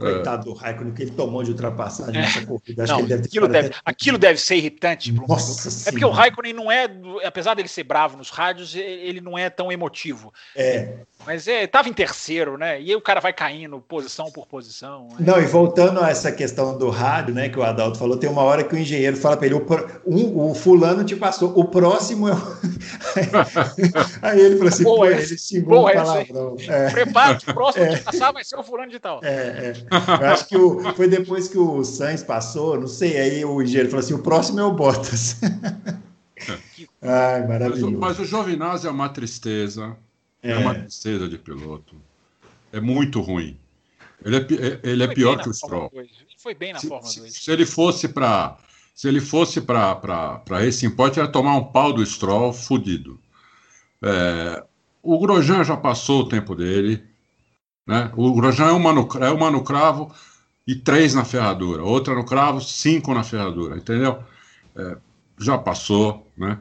Coitado 0.00 0.44
do 0.44 0.54
Raikkonen, 0.54 0.92
que 0.94 1.02
ele 1.02 1.10
tomou 1.10 1.42
de 1.42 1.50
ultrapassagem 1.50 2.16
é. 2.16 2.22
nessa 2.22 2.46
corrida. 2.46 2.84
Acho 2.84 2.92
não, 2.92 3.02
que 3.02 3.08
deve 3.08 3.24
aquilo, 3.26 3.48
deve, 3.48 3.68
até... 3.68 3.78
aquilo 3.84 4.18
deve 4.18 4.40
ser 4.40 4.56
irritante. 4.56 5.12
Nossa 5.12 5.88
é 5.88 5.92
porque 5.92 6.04
o 6.04 6.10
Raikkonen 6.10 6.52
não 6.52 6.70
é, 6.70 6.88
apesar 7.24 7.54
dele 7.54 7.68
ser 7.68 7.84
bravo 7.84 8.16
nos 8.16 8.30
rádios, 8.30 8.74
ele 8.74 9.20
não 9.20 9.38
é 9.38 9.50
tão 9.50 9.70
emotivo. 9.70 10.32
É. 10.56 11.00
Mas 11.26 11.46
é, 11.46 11.66
tava 11.66 11.88
em 11.88 11.92
terceiro, 11.92 12.56
né? 12.56 12.80
E 12.80 12.90
aí 12.90 12.96
o 12.96 13.00
cara 13.00 13.20
vai 13.20 13.32
caindo 13.32 13.78
posição 13.80 14.30
por 14.30 14.46
posição. 14.46 15.08
Né? 15.10 15.16
Não, 15.20 15.40
e 15.40 15.44
voltando 15.44 16.00
a 16.00 16.08
essa 16.08 16.32
questão 16.32 16.78
do 16.78 16.88
rádio, 16.88 17.34
né, 17.34 17.48
que 17.48 17.58
o 17.58 17.62
Adalto 17.62 17.98
falou, 17.98 18.16
tem 18.16 18.30
uma 18.30 18.42
hora 18.42 18.64
que 18.64 18.74
o 18.74 18.78
engenheiro 18.78 19.16
fala 19.16 19.36
para 19.36 19.46
ele, 19.46 19.54
o, 19.54 19.66
um, 20.06 20.50
o 20.50 20.54
fulano 20.54 21.04
te 21.04 21.14
passou, 21.14 21.52
o 21.58 21.64
próximo 21.64 22.28
é 22.28 22.32
o... 22.32 22.36
aí 24.22 24.40
ele 24.40 24.56
falou 24.56 24.68
assim, 24.68 24.82
boa, 24.82 24.98
pô, 24.98 25.06
ele 25.06 25.38
xingou 25.38 25.88
um 25.88 25.92
palavrão. 25.92 26.56
É. 26.68 26.90
Prepara 26.90 27.38
o 27.46 27.54
próximo 27.54 27.84
é. 27.84 27.96
te 27.96 28.02
passar 28.02 28.32
vai 28.32 28.44
ser 28.44 28.56
o 28.56 28.62
fulano 28.62 28.90
de 28.90 28.98
tal. 28.98 29.20
É, 29.22 29.28
é. 29.30 29.72
Eu 29.90 30.26
acho 30.28 30.48
que 30.48 30.56
o, 30.56 30.94
foi 30.94 31.08
depois 31.08 31.48
que 31.48 31.58
o 31.58 31.82
Sainz 31.84 32.22
passou, 32.22 32.78
não 32.78 32.86
sei, 32.86 33.18
aí 33.18 33.44
o 33.44 33.60
engenheiro 33.60 33.88
falou 33.88 34.04
assim, 34.04 34.14
o 34.14 34.22
próximo 34.22 34.60
é 34.60 34.64
o 34.64 34.72
Bottas. 34.72 35.40
Ai, 37.02 37.46
maravilhoso. 37.46 37.90
Mas, 37.92 38.18
mas 38.18 38.20
o 38.20 38.24
Giovinazzi 38.24 38.86
é 38.86 38.90
uma 38.90 39.08
tristeza. 39.08 39.96
É. 40.42 40.52
é 40.52 40.58
uma 40.58 40.74
tristeza 40.74 41.28
de 41.28 41.38
piloto. 41.38 41.96
É 42.72 42.80
muito 42.80 43.20
ruim. 43.20 43.58
Ele 44.24 44.36
é, 44.36 44.40
é 44.40 44.80
ele 44.82 45.02
é 45.02 45.08
pior 45.08 45.42
que 45.42 45.48
o 45.48 45.54
Stroll. 45.54 45.90
Ele 45.92 46.08
foi 46.38 46.54
bem 46.54 46.72
na 46.72 46.78
se, 46.78 46.88
Fórmula 46.88 47.14
2. 47.14 47.32
Se, 47.32 47.40
se 47.40 47.50
ele 47.50 47.66
fosse 47.66 48.08
para 48.08 48.56
se 48.94 49.08
ele 49.08 49.20
fosse 49.20 49.62
para 49.62 50.42
esse 50.66 50.84
import, 50.84 51.16
ia 51.16 51.26
tomar 51.26 51.56
um 51.56 51.64
pau 51.64 51.92
do 51.92 52.04
Stroll 52.04 52.52
fudido. 52.52 53.18
É, 54.02 54.62
o 55.02 55.18
Grosjean 55.18 55.64
já 55.64 55.74
passou 55.76 56.20
o 56.20 56.28
tempo 56.28 56.54
dele. 56.54 57.02
Né? 57.90 58.10
O 58.16 58.32
Grosjean 58.32 58.68
é 58.68 58.72
uma, 58.72 58.92
no, 58.92 59.08
é 59.20 59.30
uma 59.30 59.50
no 59.50 59.62
cravo 59.64 60.14
e 60.66 60.74
três 60.74 61.14
na 61.14 61.24
ferradura. 61.24 61.82
Outra 61.82 62.14
no 62.14 62.24
cravo, 62.24 62.60
cinco 62.60 63.12
na 63.12 63.24
ferradura. 63.24 63.76
Entendeu? 63.76 64.22
É, 64.76 64.96
já 65.38 65.58
passou. 65.58 66.26
Né? 66.36 66.58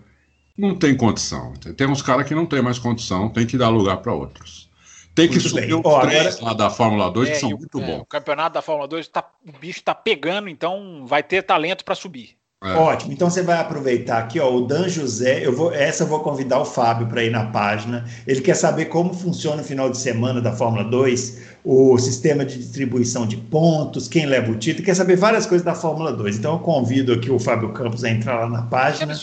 não 0.59 0.75
tem 0.75 0.95
condição. 0.95 1.53
Tem 1.53 1.87
uns 1.87 2.01
caras 2.01 2.27
que 2.27 2.35
não 2.35 2.45
tem 2.45 2.61
mais 2.61 2.77
condição, 2.77 3.29
tem 3.29 3.47
que 3.47 3.57
dar 3.57 3.69
lugar 3.69 3.97
para 3.97 4.13
outros. 4.13 4.69
Tem 5.15 5.27
que 5.27 5.35
muito 5.35 5.49
subir 5.49 5.73
os 5.73 5.81
oh, 5.83 5.99
três 6.01 6.35
agora... 6.35 6.45
lá 6.45 6.53
da 6.53 6.69
Fórmula 6.69 7.09
2 7.09 7.29
é, 7.29 7.31
que 7.31 7.39
são 7.39 7.49
muito 7.49 7.79
é, 7.79 7.85
bons. 7.85 8.01
O 8.01 8.05
campeonato 8.05 8.53
da 8.53 8.61
Fórmula 8.61 8.87
2, 8.87 9.07
tá, 9.07 9.29
o 9.47 9.57
bicho 9.57 9.79
está 9.79 9.95
pegando, 9.95 10.49
então 10.49 11.05
vai 11.05 11.23
ter 11.23 11.43
talento 11.43 11.85
para 11.85 11.95
subir. 11.95 12.37
É. 12.61 12.73
Ótimo, 12.73 13.13
então 13.13 13.29
você 13.29 13.41
vai 13.41 13.57
aproveitar 13.57 14.17
aqui, 14.17 14.37
ó, 14.37 14.53
o 14.53 14.67
Dan 14.67 14.89
José, 14.89 15.45
eu 15.45 15.53
vou, 15.53 15.73
essa 15.73 16.03
eu 16.03 16.07
vou 16.07 16.19
convidar 16.19 16.59
o 16.59 16.65
Fábio 16.65 17.07
para 17.07 17.23
ir 17.23 17.29
na 17.29 17.45
página. 17.45 18.03
Ele 18.27 18.41
quer 18.41 18.53
saber 18.53 18.85
como 18.85 19.13
funciona 19.13 19.61
o 19.61 19.65
final 19.65 19.89
de 19.89 19.97
semana 19.97 20.41
da 20.41 20.51
Fórmula 20.51 20.83
2, 20.83 21.41
o 21.63 21.97
sistema 21.97 22.43
de 22.43 22.57
distribuição 22.57 23.25
de 23.25 23.37
pontos, 23.37 24.09
quem 24.09 24.25
leva 24.25 24.51
o 24.51 24.57
título, 24.57 24.85
quer 24.85 24.93
saber 24.93 25.15
várias 25.15 25.45
coisas 25.45 25.63
da 25.63 25.73
Fórmula 25.73 26.11
2. 26.11 26.37
Então 26.37 26.53
eu 26.53 26.59
convido 26.59 27.13
aqui 27.13 27.31
o 27.31 27.39
Fábio 27.39 27.71
Campos 27.71 28.03
a 28.03 28.09
entrar 28.09 28.41
lá 28.41 28.49
na 28.49 28.63
página 28.63 29.13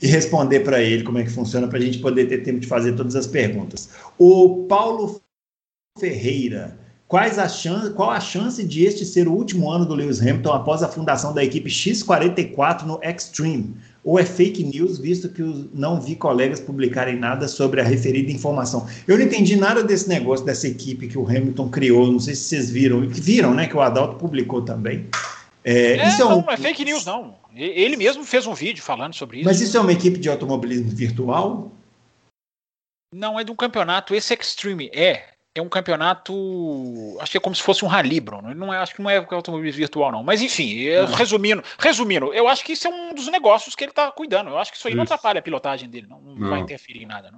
e 0.00 0.08
responder 0.08 0.60
para 0.60 0.82
ele 0.82 1.04
como 1.04 1.18
é 1.18 1.22
que 1.22 1.30
funciona 1.30 1.68
para 1.68 1.78
a 1.78 1.82
gente 1.82 1.98
poder 1.98 2.26
ter 2.26 2.38
tempo 2.38 2.58
de 2.58 2.66
fazer 2.66 2.94
todas 2.96 3.14
as 3.14 3.28
perguntas. 3.28 3.90
O 4.18 4.66
Paulo 4.68 5.20
Ferreira 6.00 6.81
Quais 7.12 7.38
a 7.38 7.46
chance, 7.46 7.90
qual 7.90 8.10
a 8.10 8.18
chance 8.18 8.64
de 8.64 8.86
este 8.86 9.04
ser 9.04 9.28
o 9.28 9.32
último 9.32 9.70
ano 9.70 9.84
do 9.84 9.94
Lewis 9.94 10.18
Hamilton 10.18 10.50
após 10.50 10.82
a 10.82 10.88
fundação 10.88 11.34
da 11.34 11.44
equipe 11.44 11.68
X44 11.68 12.84
no 12.84 12.98
Extreme? 13.02 13.76
Ou 14.02 14.18
é 14.18 14.24
fake 14.24 14.64
news, 14.64 14.96
visto 14.96 15.28
que 15.28 15.42
não 15.74 16.00
vi 16.00 16.16
colegas 16.16 16.58
publicarem 16.58 17.16
nada 17.16 17.46
sobre 17.48 17.82
a 17.82 17.84
referida 17.84 18.32
informação? 18.32 18.88
Eu 19.06 19.18
não 19.18 19.26
entendi 19.26 19.56
nada 19.56 19.84
desse 19.84 20.08
negócio, 20.08 20.46
dessa 20.46 20.66
equipe 20.66 21.06
que 21.06 21.18
o 21.18 21.28
Hamilton 21.28 21.68
criou. 21.68 22.10
Não 22.10 22.18
sei 22.18 22.34
se 22.34 22.44
vocês 22.44 22.70
viram. 22.70 23.06
Viram, 23.06 23.52
né? 23.52 23.66
Que 23.66 23.76
o 23.76 23.82
Adalto 23.82 24.16
publicou 24.16 24.62
também. 24.62 25.06
É, 25.62 25.98
é, 25.98 26.08
isso 26.08 26.22
é, 26.22 26.24
um... 26.24 26.40
não, 26.40 26.50
é 26.50 26.56
fake 26.56 26.82
news, 26.82 27.04
não. 27.04 27.34
Ele 27.54 27.98
mesmo 27.98 28.24
fez 28.24 28.46
um 28.46 28.54
vídeo 28.54 28.82
falando 28.82 29.14
sobre 29.14 29.40
isso. 29.40 29.44
Mas 29.44 29.60
isso 29.60 29.76
é 29.76 29.80
uma 29.80 29.92
equipe 29.92 30.18
de 30.18 30.30
automobilismo 30.30 30.88
virtual? 30.88 31.70
Não, 33.14 33.38
é 33.38 33.44
de 33.44 33.52
um 33.52 33.56
campeonato. 33.56 34.14
Esse 34.14 34.32
Extreme 34.32 34.90
é 34.94 35.31
é 35.54 35.60
um 35.60 35.68
campeonato. 35.68 36.32
Acho 37.20 37.32
que 37.32 37.36
é 37.36 37.40
como 37.40 37.54
se 37.54 37.62
fosse 37.62 37.84
um 37.84 37.88
rally, 37.88 38.20
Bruno. 38.20 38.54
Não 38.54 38.72
é, 38.72 38.78
acho 38.78 38.94
que 38.94 39.02
não 39.02 39.10
é 39.10 39.18
automobilismo 39.18 39.78
virtual, 39.78 40.10
não. 40.10 40.22
Mas 40.22 40.40
enfim, 40.40 40.84
resumindo, 41.16 41.62
resumindo, 41.78 42.32
eu 42.32 42.48
acho 42.48 42.64
que 42.64 42.72
isso 42.72 42.86
é 42.86 42.90
um 42.90 43.14
dos 43.14 43.28
negócios 43.28 43.74
que 43.74 43.84
ele 43.84 43.92
está 43.92 44.10
cuidando. 44.10 44.50
Eu 44.50 44.58
acho 44.58 44.70
que 44.70 44.78
isso 44.78 44.88
aí 44.88 44.92
isso. 44.92 44.96
não 44.96 45.04
atrapalha 45.04 45.40
a 45.40 45.42
pilotagem 45.42 45.88
dele, 45.88 46.06
não, 46.08 46.20
não, 46.20 46.34
não. 46.34 46.50
vai 46.50 46.60
interferir 46.60 47.02
em 47.02 47.06
nada. 47.06 47.32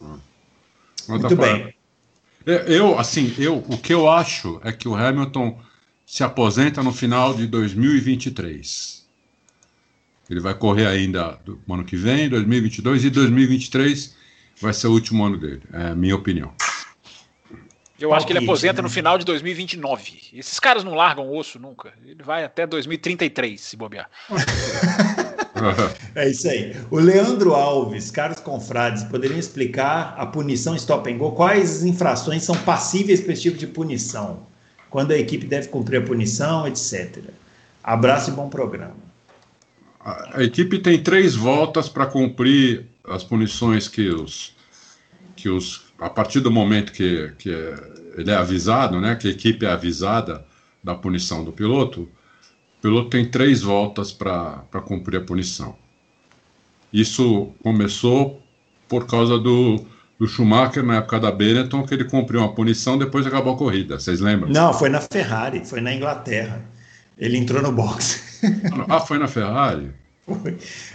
Não. 0.00 0.20
Muito 1.08 1.36
bem. 1.36 1.74
Eu, 2.44 2.96
assim, 2.96 3.34
eu, 3.38 3.58
o 3.68 3.76
que 3.76 3.92
eu 3.92 4.08
acho 4.08 4.60
é 4.62 4.70
que 4.70 4.86
o 4.86 4.94
Hamilton 4.94 5.58
se 6.06 6.22
aposenta 6.22 6.80
no 6.82 6.92
final 6.92 7.34
de 7.34 7.48
2023. 7.48 9.04
Ele 10.30 10.40
vai 10.40 10.54
correr 10.54 10.86
ainda 10.86 11.40
do 11.44 11.60
ano 11.68 11.84
que 11.84 11.96
vem, 11.96 12.28
2022, 12.28 13.04
e 13.04 13.10
2023 13.10 14.16
vai 14.60 14.72
ser 14.72 14.86
o 14.86 14.92
último 14.92 15.24
ano 15.24 15.36
dele, 15.36 15.62
é 15.72 15.88
a 15.88 15.94
minha 15.96 16.14
opinião. 16.14 16.52
Eu 17.98 18.12
acho 18.12 18.26
que 18.26 18.32
ele 18.32 18.40
aposenta 18.40 18.82
no 18.82 18.90
final 18.90 19.16
de 19.16 19.24
2029. 19.24 20.20
Esses 20.34 20.60
caras 20.60 20.84
não 20.84 20.94
largam 20.94 21.34
osso 21.34 21.58
nunca. 21.58 21.92
Ele 22.04 22.22
vai 22.22 22.44
até 22.44 22.66
2033, 22.66 23.58
se 23.58 23.76
bobear. 23.76 24.10
é 26.14 26.28
isso 26.28 26.48
aí. 26.48 26.76
O 26.90 26.98
Leandro 26.98 27.54
Alves, 27.54 28.10
caros 28.10 28.38
confrades, 28.40 29.02
poderiam 29.04 29.38
explicar 29.38 30.14
a 30.18 30.26
punição 30.26 30.76
stop 30.76 31.10
and 31.10 31.16
go? 31.16 31.32
Quais 31.32 31.84
infrações 31.84 32.42
são 32.42 32.54
passíveis 32.54 33.20
para 33.20 33.32
esse 33.32 33.42
tipo 33.42 33.56
de 33.56 33.66
punição? 33.66 34.46
Quando 34.90 35.12
a 35.12 35.18
equipe 35.18 35.46
deve 35.46 35.68
cumprir 35.68 36.02
a 36.02 36.04
punição, 36.04 36.66
etc. 36.68 37.18
Abraço 37.82 38.30
e 38.30 38.34
bom 38.34 38.50
programa. 38.50 38.96
A, 40.00 40.38
a 40.38 40.44
equipe 40.44 40.78
tem 40.78 41.02
três 41.02 41.34
voltas 41.34 41.88
para 41.88 42.04
cumprir 42.04 42.84
as 43.08 43.24
punições 43.24 43.88
que 43.88 44.08
os, 44.10 44.54
que 45.34 45.48
os 45.48 45.85
a 45.98 46.10
partir 46.10 46.40
do 46.40 46.50
momento 46.50 46.92
que, 46.92 47.32
que 47.38 47.50
ele 48.16 48.30
é 48.30 48.34
avisado, 48.34 49.00
né, 49.00 49.14
que 49.14 49.28
a 49.28 49.30
equipe 49.30 49.64
é 49.64 49.70
avisada 49.70 50.44
da 50.82 50.94
punição 50.94 51.44
do 51.44 51.52
piloto, 51.52 52.02
o 52.02 52.82
piloto 52.82 53.10
tem 53.10 53.24
três 53.28 53.62
voltas 53.62 54.12
para 54.12 54.62
cumprir 54.84 55.20
a 55.20 55.24
punição. 55.24 55.76
Isso 56.92 57.52
começou 57.62 58.42
por 58.88 59.06
causa 59.06 59.38
do, 59.38 59.84
do 60.18 60.26
Schumacher 60.26 60.84
na 60.84 60.96
época 60.96 61.18
da 61.18 61.32
Benetton, 61.32 61.84
que 61.84 61.94
ele 61.94 62.04
cumpriu 62.04 62.40
uma 62.40 62.54
punição 62.54 62.96
depois 62.96 63.26
acabou 63.26 63.54
a 63.54 63.58
corrida. 63.58 63.98
Vocês 63.98 64.20
lembram? 64.20 64.50
Não, 64.50 64.72
foi 64.72 64.88
na 64.88 65.00
Ferrari, 65.00 65.64
foi 65.64 65.80
na 65.80 65.92
Inglaterra. 65.92 66.64
Ele 67.18 67.36
entrou 67.38 67.62
no 67.62 67.72
box. 67.72 68.40
ah, 68.88 69.00
foi 69.00 69.18
na 69.18 69.26
Ferrari? 69.26 69.90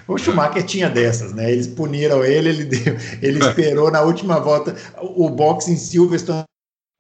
O 0.08 0.18
Schumacher 0.18 0.64
tinha 0.64 0.90
dessas, 0.90 1.34
né? 1.34 1.52
Eles 1.52 1.68
puniram 1.68 2.24
ele, 2.24 2.50
ele, 2.50 2.66
deu, 2.66 2.98
ele 3.22 3.40
esperou 3.40 3.90
na 3.90 4.02
última 4.02 4.40
volta. 4.40 4.76
O 5.02 5.30
box 5.30 5.70
em 5.70 5.78
Silverstone 5.78 6.44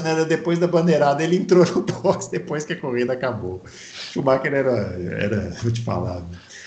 era 0.02 0.26
depois 0.26 0.58
da 0.58 0.68
bandeirada, 0.68 1.24
ele 1.24 1.36
entrou 1.36 1.66
no 1.66 1.82
box 2.02 2.28
depois 2.30 2.64
que 2.64 2.74
a 2.74 2.80
corrida 2.80 3.14
acabou. 3.14 3.62
Schumacher 4.12 4.53
era, 4.53 4.72
era 5.20 5.49
vou 5.62 5.72
te 5.72 5.84
falar. 5.84 6.24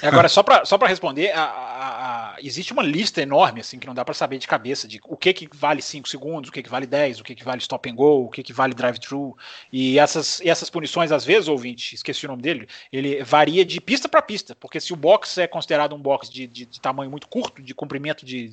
Agora, 0.08 0.28
só 0.28 0.42
para 0.42 0.64
só 0.64 0.76
responder, 0.76 1.32
a, 1.32 1.42
a, 1.42 2.34
a, 2.34 2.36
existe 2.42 2.72
uma 2.72 2.82
lista 2.82 3.22
enorme, 3.22 3.60
assim, 3.60 3.78
que 3.78 3.86
não 3.86 3.94
dá 3.94 4.04
para 4.04 4.14
saber 4.14 4.38
de 4.38 4.46
cabeça, 4.46 4.86
de 4.86 5.00
o 5.06 5.16
que, 5.16 5.32
que 5.32 5.48
vale 5.52 5.80
5 5.80 6.08
segundos, 6.08 6.50
o 6.50 6.52
que, 6.52 6.62
que 6.62 6.68
vale 6.68 6.86
10, 6.86 7.20
o 7.20 7.24
que, 7.24 7.34
que 7.34 7.44
vale 7.44 7.60
stop 7.60 7.90
and 7.90 7.94
go, 7.94 8.24
o 8.24 8.28
que, 8.28 8.42
que 8.42 8.52
vale 8.52 8.74
drive-thru. 8.74 9.36
E 9.72 9.98
essas, 9.98 10.40
essas 10.44 10.70
punições, 10.70 11.12
às 11.12 11.24
vezes, 11.24 11.48
ouvinte, 11.48 11.94
esqueci 11.94 12.26
o 12.26 12.28
nome 12.28 12.42
dele, 12.42 12.68
ele 12.92 13.22
varia 13.22 13.64
de 13.64 13.80
pista 13.80 14.08
para 14.08 14.22
pista, 14.22 14.54
porque 14.54 14.80
se 14.80 14.92
o 14.92 14.96
box 14.96 15.38
é 15.38 15.46
considerado 15.46 15.94
um 15.94 16.00
box 16.00 16.30
de, 16.30 16.46
de, 16.46 16.66
de 16.66 16.80
tamanho 16.80 17.10
muito 17.10 17.28
curto, 17.28 17.62
de 17.62 17.74
comprimento 17.74 18.24
de, 18.24 18.52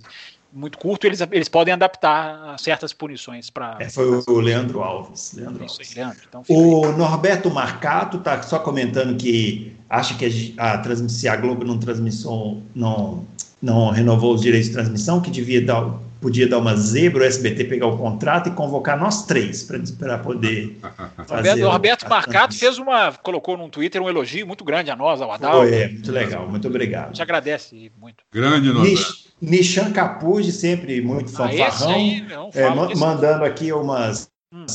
muito 0.53 0.77
curto, 0.77 1.05
eles, 1.07 1.21
eles 1.31 1.47
podem 1.47 1.73
adaptar 1.73 2.57
certas 2.59 2.93
punições 2.93 3.49
para. 3.49 3.77
É, 3.79 3.89
foi 3.89 4.21
o 4.27 4.39
Leandro 4.39 4.81
Alves. 4.81 5.33
Leandro 5.33 5.63
Alves. 5.63 5.79
Aí, 5.79 5.95
Leandro. 5.95 6.21
Então, 6.27 6.43
o 6.47 6.85
aí. 6.85 6.97
Norberto 6.97 7.49
Marcato 7.49 8.17
está 8.17 8.41
só 8.41 8.59
comentando 8.59 9.17
que 9.17 9.75
acha 9.91 10.15
que 10.15 10.53
a, 10.57 10.73
a 10.73 10.77
transmissão, 10.77 11.33
a 11.33 11.35
Globo 11.35 11.65
não 11.65 11.77
transmissão, 11.77 12.63
não, 12.73 13.25
não 13.61 13.89
renovou 13.89 14.33
os 14.33 14.41
direitos 14.41 14.69
de 14.69 14.73
transmissão, 14.73 15.19
que 15.19 15.29
devia 15.29 15.61
dar, 15.61 15.99
podia 16.21 16.47
dar 16.47 16.59
uma 16.59 16.77
zebra, 16.77 17.23
o 17.23 17.25
SBT 17.25 17.65
pegar 17.65 17.87
o 17.87 17.97
contrato 17.97 18.47
e 18.47 18.53
convocar 18.53 18.97
nós 18.97 19.25
três 19.25 19.67
para 19.99 20.17
poder 20.17 20.77
fazer. 21.27 21.65
O 21.65 21.69
Roberto 21.69 22.07
Marcato 22.07 22.55
fez 22.55 22.77
uma, 22.77 23.11
colocou 23.11 23.57
no 23.57 23.67
Twitter 23.67 24.01
um 24.01 24.07
elogio 24.07 24.47
muito 24.47 24.63
grande 24.63 24.89
a 24.89 24.95
nós, 24.95 25.21
ao 25.21 25.29
Adalto. 25.29 25.67
Foi, 25.67 25.75
é, 25.75 25.87
muito 25.89 26.11
legal, 26.11 26.47
muito 26.47 26.67
obrigado. 26.69 27.11
Te 27.11 27.21
agradece 27.21 27.91
muito. 27.99 28.23
Grande 28.31 28.71
Norberto. 28.71 29.29
Nishan 29.41 29.91
Capuz, 29.91 30.53
sempre 30.53 31.01
muito 31.01 31.31
ah, 31.33 31.49
fanfarrão, 31.49 31.91
ah, 31.91 32.57
é, 32.57 32.69
ma 32.69 32.95
mandando 32.95 33.43
aqui 33.43 33.73
umas, 33.73 34.29
hum. 34.53 34.65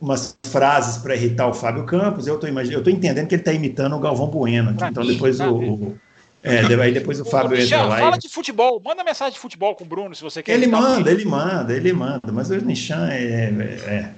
Umas 0.00 0.36
frases 0.46 0.98
para 0.98 1.14
irritar 1.14 1.48
o 1.48 1.54
Fábio 1.54 1.84
Campos. 1.84 2.26
Eu 2.26 2.36
estou 2.36 2.48
entendendo 2.92 3.26
que 3.26 3.34
ele 3.34 3.42
está 3.42 3.52
imitando 3.52 3.96
o 3.96 3.98
Galvão 3.98 4.28
Bueno. 4.28 4.70
Aqui, 4.70 4.84
então 4.84 5.04
mim, 5.04 5.12
depois 5.12 5.40
o, 5.40 5.54
o, 5.54 5.98
é, 6.42 6.60
aí 6.80 6.92
depois 6.92 7.20
o 7.20 7.24
Fábio 7.24 7.60
entra 7.60 7.84
lá. 7.84 7.98
Fala 7.98 8.16
e... 8.16 8.20
de 8.20 8.28
futebol, 8.28 8.80
manda 8.84 9.02
mensagem 9.02 9.34
de 9.34 9.40
futebol 9.40 9.74
com 9.74 9.84
o 9.84 9.86
Bruno 9.86 10.14
se 10.14 10.22
você 10.22 10.42
quer. 10.42 10.52
Ele 10.52 10.66
manda, 10.66 11.10
ele 11.10 11.24
manda, 11.24 11.72
ele 11.72 11.92
manda, 11.92 12.30
mas 12.32 12.50
o 12.50 12.56
Nishan 12.56 13.08
é, 13.10 13.24
é, 13.24 13.90
é. 13.90 14.10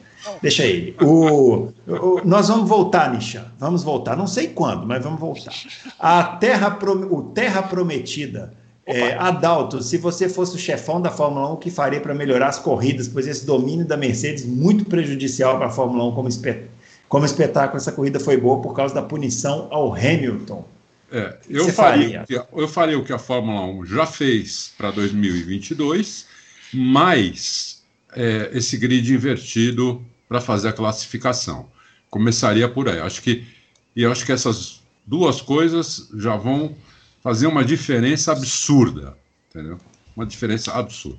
Deixa 0.43 0.65
ele. 0.65 0.95
O, 1.01 1.73
o, 1.87 2.21
nós 2.25 2.49
vamos 2.49 2.69
voltar, 2.69 3.13
Nishan. 3.13 3.47
Vamos 3.59 3.83
voltar. 3.83 4.17
Não 4.17 4.27
sei 4.27 4.49
quando, 4.49 4.87
mas 4.87 5.03
vamos 5.03 5.19
voltar. 5.19 5.55
A 5.99 6.23
terra, 6.23 6.77
o 7.11 7.23
Terra 7.23 7.63
Prometida 7.63 8.53
é, 8.89 9.15
Adalto, 9.15 9.82
se 9.82 9.98
você 9.98 10.31
fosse 10.31 10.56
o 10.56 10.59
chefão 10.59 11.01
da 11.01 11.10
Fórmula 11.10 11.51
1, 11.51 11.52
o 11.52 11.56
que 11.59 11.70
faria 11.70 12.01
para 12.01 12.15
melhorar 12.15 12.48
as 12.48 12.59
corridas? 12.59 13.06
Pois 13.06 13.27
esse 13.27 13.44
domínio 13.44 13.85
da 13.85 13.98
Mercedes 13.98 14.47
muito 14.47 14.85
prejudicial 14.86 15.59
para 15.59 15.66
a 15.66 15.70
Fórmula 15.70 16.05
1 16.05 16.15
como, 16.15 16.28
espet... 16.28 16.65
como 17.06 17.27
espetáculo. 17.27 17.77
Essa 17.77 17.93
corrida 17.93 18.19
foi 18.19 18.39
boa 18.39 18.62
por 18.62 18.74
causa 18.74 18.94
da 18.94 19.02
punição 19.02 19.69
ao 19.70 19.93
Hamilton. 19.94 20.65
É, 21.12 21.36
eu, 21.51 21.69
faria, 21.69 22.20
faria? 22.20 22.47
eu 22.51 22.69
faria 22.69 22.98
o 22.98 23.05
que 23.05 23.12
a 23.12 23.19
Fórmula 23.19 23.60
1 23.81 23.85
já 23.85 24.06
fez 24.06 24.73
para 24.77 24.90
2022, 24.90 26.27
mais 26.73 27.82
é, 28.15 28.51
esse 28.55 28.77
grid 28.78 29.12
invertido 29.12 30.02
para 30.27 30.40
fazer 30.40 30.69
a 30.69 30.73
classificação. 30.73 31.66
Começaria 32.09 32.69
por 32.69 32.89
aí. 32.89 33.01
Acho 33.01 33.20
que, 33.20 33.47
e 33.94 34.02
eu 34.02 34.10
acho 34.10 34.24
que 34.24 34.32
essas 34.32 34.81
duas 35.06 35.43
coisas 35.43 36.09
já 36.15 36.36
vão 36.36 36.74
fazer 37.29 37.47
uma 37.47 37.63
diferença 37.63 38.33
absurda, 38.33 39.15
entendeu? 39.51 39.77
Uma 40.17 40.25
diferença 40.25 40.73
absurda. 40.73 41.19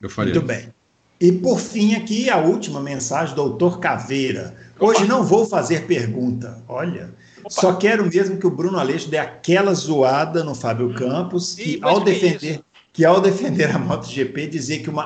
Eu 0.00 0.08
faria. 0.08 0.32
Muito 0.32 0.50
isso. 0.50 0.60
bem. 0.60 0.74
E 1.20 1.32
por 1.32 1.60
fim 1.60 1.94
aqui 1.94 2.30
a 2.30 2.38
última 2.38 2.80
mensagem, 2.80 3.34
doutor 3.34 3.78
Caveira. 3.78 4.56
Hoje 4.80 5.00
Opa. 5.00 5.06
não 5.06 5.22
vou 5.22 5.44
fazer 5.44 5.86
pergunta. 5.86 6.62
Olha, 6.66 7.12
Opa. 7.40 7.50
só 7.50 7.74
quero 7.74 8.06
mesmo 8.06 8.38
que 8.38 8.46
o 8.46 8.50
Bruno 8.50 8.78
Aleixo 8.78 9.10
dê 9.10 9.18
aquela 9.18 9.74
zoada 9.74 10.42
no 10.42 10.54
Fábio 10.54 10.88
hum. 10.88 10.94
Campos, 10.94 11.54
que 11.54 11.78
ao 11.82 12.00
defender 12.00 12.62
que 12.94 13.04
ao 13.04 13.20
defender 13.20 13.70
a 13.70 13.78
MotoGP 13.78 14.46
dizer 14.46 14.78
que 14.78 14.88
uma 14.88 15.04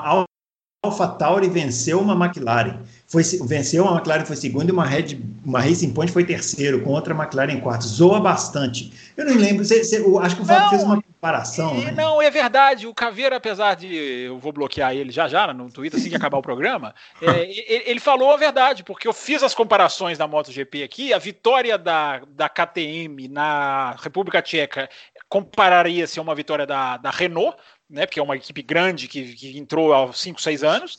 AlphaTauri 0.83 1.49
venceu 1.49 2.01
uma 2.01 2.15
McLaren 2.15 2.83
foi, 3.09 3.23
venceu 3.47 3.89
a 3.89 3.93
McLaren 3.95 4.27
foi 4.27 4.37
segundo 4.37 4.69
e 4.69 4.73
uma, 4.73 4.85
Red, 4.85 5.19
uma 5.43 5.63
Racing 5.63 5.95
Point 5.95 6.13
foi 6.13 6.25
terceiro, 6.25 6.83
com 6.83 6.91
outra 6.91 7.15
McLaren 7.15 7.53
em 7.53 7.61
quarto. 7.61 7.87
Zoa 7.87 8.21
bastante. 8.21 8.93
Eu 9.17 9.25
não 9.25 9.35
lembro, 9.35 9.65
você, 9.65 9.83
você, 9.83 9.99
eu 9.99 10.19
acho 10.19 10.37
que 10.37 10.43
o 10.43 10.45
Fábio 10.45 10.69
fez 10.69 10.83
uma 10.83 11.01
comparação. 11.01 11.71
É, 11.71 11.87
né? 11.87 11.93
Não, 11.93 12.21
é 12.21 12.31
verdade. 12.31 12.87
O 12.87 12.93
Caveira, 12.93 13.37
apesar 13.37 13.77
de. 13.77 13.87
Eu 14.27 14.39
vou 14.39 14.53
bloquear 14.53 14.95
ele 14.95 15.11
já 15.11 15.27
já 15.27 15.51
no 15.55 15.73
Twitter 15.73 15.99
assim 15.99 16.11
que 16.11 16.17
acabar 16.17 16.37
o 16.37 16.43
programa. 16.43 16.95
É, 17.21 17.91
ele 17.91 17.99
falou 17.99 18.31
a 18.31 18.37
verdade, 18.37 18.85
porque 18.85 19.09
eu 19.09 19.13
fiz 19.13 19.43
as 19.43 19.55
comparações 19.55 20.17
da 20.17 20.27
MotoGP 20.27 20.83
aqui. 20.83 21.13
A 21.13 21.19
vitória 21.19 21.77
da, 21.77 22.23
da 22.29 22.49
KTM 22.49 23.29
na 23.29 23.97
República 23.99 24.41
Tcheca 24.41 24.89
compararia-se 25.29 26.19
a 26.19 26.23
uma 26.23 26.35
vitória 26.35 26.65
da, 26.65 26.97
da 26.97 27.11
Renault, 27.11 27.57
né, 27.89 28.07
porque 28.07 28.21
é 28.21 28.23
uma 28.23 28.37
equipe 28.37 28.63
grande 28.63 29.09
que, 29.09 29.35
que 29.35 29.59
entrou 29.59 29.95
há 29.95 30.13
5, 30.13 30.41
6 30.41 30.63
anos 30.63 30.99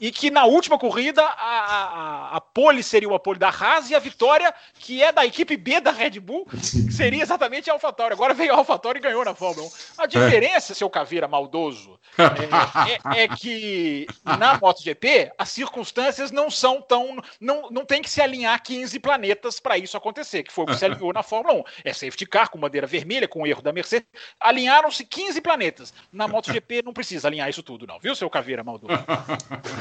e 0.00 0.12
que 0.12 0.30
na 0.30 0.44
última 0.44 0.78
corrida 0.78 1.22
a, 1.22 2.32
a, 2.32 2.36
a 2.36 2.40
pole 2.40 2.82
seria 2.82 3.08
o 3.08 3.18
pole 3.18 3.38
da 3.38 3.48
Haas 3.48 3.90
e 3.90 3.94
a 3.94 3.98
vitória, 3.98 4.54
que 4.74 5.02
é 5.02 5.10
da 5.12 5.26
equipe 5.26 5.56
B 5.56 5.80
da 5.80 5.90
Red 5.90 6.20
Bull, 6.20 6.46
seria 6.90 7.22
exatamente 7.22 7.70
a 7.70 7.72
AlphaTauri. 7.72 8.14
Agora 8.14 8.34
veio 8.34 8.52
a 8.52 8.56
AlphaTauri 8.56 8.98
e 8.98 9.02
ganhou 9.02 9.24
na 9.24 9.34
Fórmula 9.34 9.66
1. 9.66 9.70
A 9.98 10.06
diferença, 10.06 10.72
é. 10.72 10.74
seu 10.74 10.88
Caveira 10.88 11.26
maldoso, 11.26 11.98
é, 12.18 13.18
é, 13.18 13.22
é, 13.24 13.28
que 13.28 14.06
na 14.24 14.58
MotoGP 14.58 15.32
as 15.36 15.48
circunstâncias 15.50 16.30
não 16.30 16.50
são 16.50 16.80
tão. 16.80 17.22
Não, 17.40 17.68
não 17.70 17.84
tem 17.84 18.02
que 18.02 18.10
se 18.10 18.20
alinhar 18.20 18.62
15 18.62 18.98
planetas 19.00 19.60
para 19.60 19.78
isso 19.78 19.96
acontecer, 19.96 20.42
que 20.42 20.52
foi 20.52 20.64
o 20.64 20.66
que 20.68 20.76
se 20.76 20.84
alinhou 20.86 21.12
na 21.12 21.22
Fórmula 21.22 21.54
1. 21.60 21.64
É 21.84 21.92
safety 21.92 22.26
car 22.26 22.50
com 22.50 22.58
bandeira 22.58 22.86
vermelha, 22.86 23.28
com 23.28 23.42
o 23.42 23.46
erro 23.46 23.62
da 23.62 23.72
Mercedes. 23.72 24.08
Alinharam-se 24.40 25.04
15 25.04 25.40
planetas. 25.40 25.92
Na 26.12 26.28
MotoGP 26.28 26.82
não 26.84 26.92
precisa 26.92 27.28
alinhar 27.28 27.48
isso 27.48 27.62
tudo, 27.62 27.86
não, 27.86 27.98
viu, 27.98 28.14
seu 28.14 28.30
Caveira 28.30 28.62
maldoso? 28.62 28.92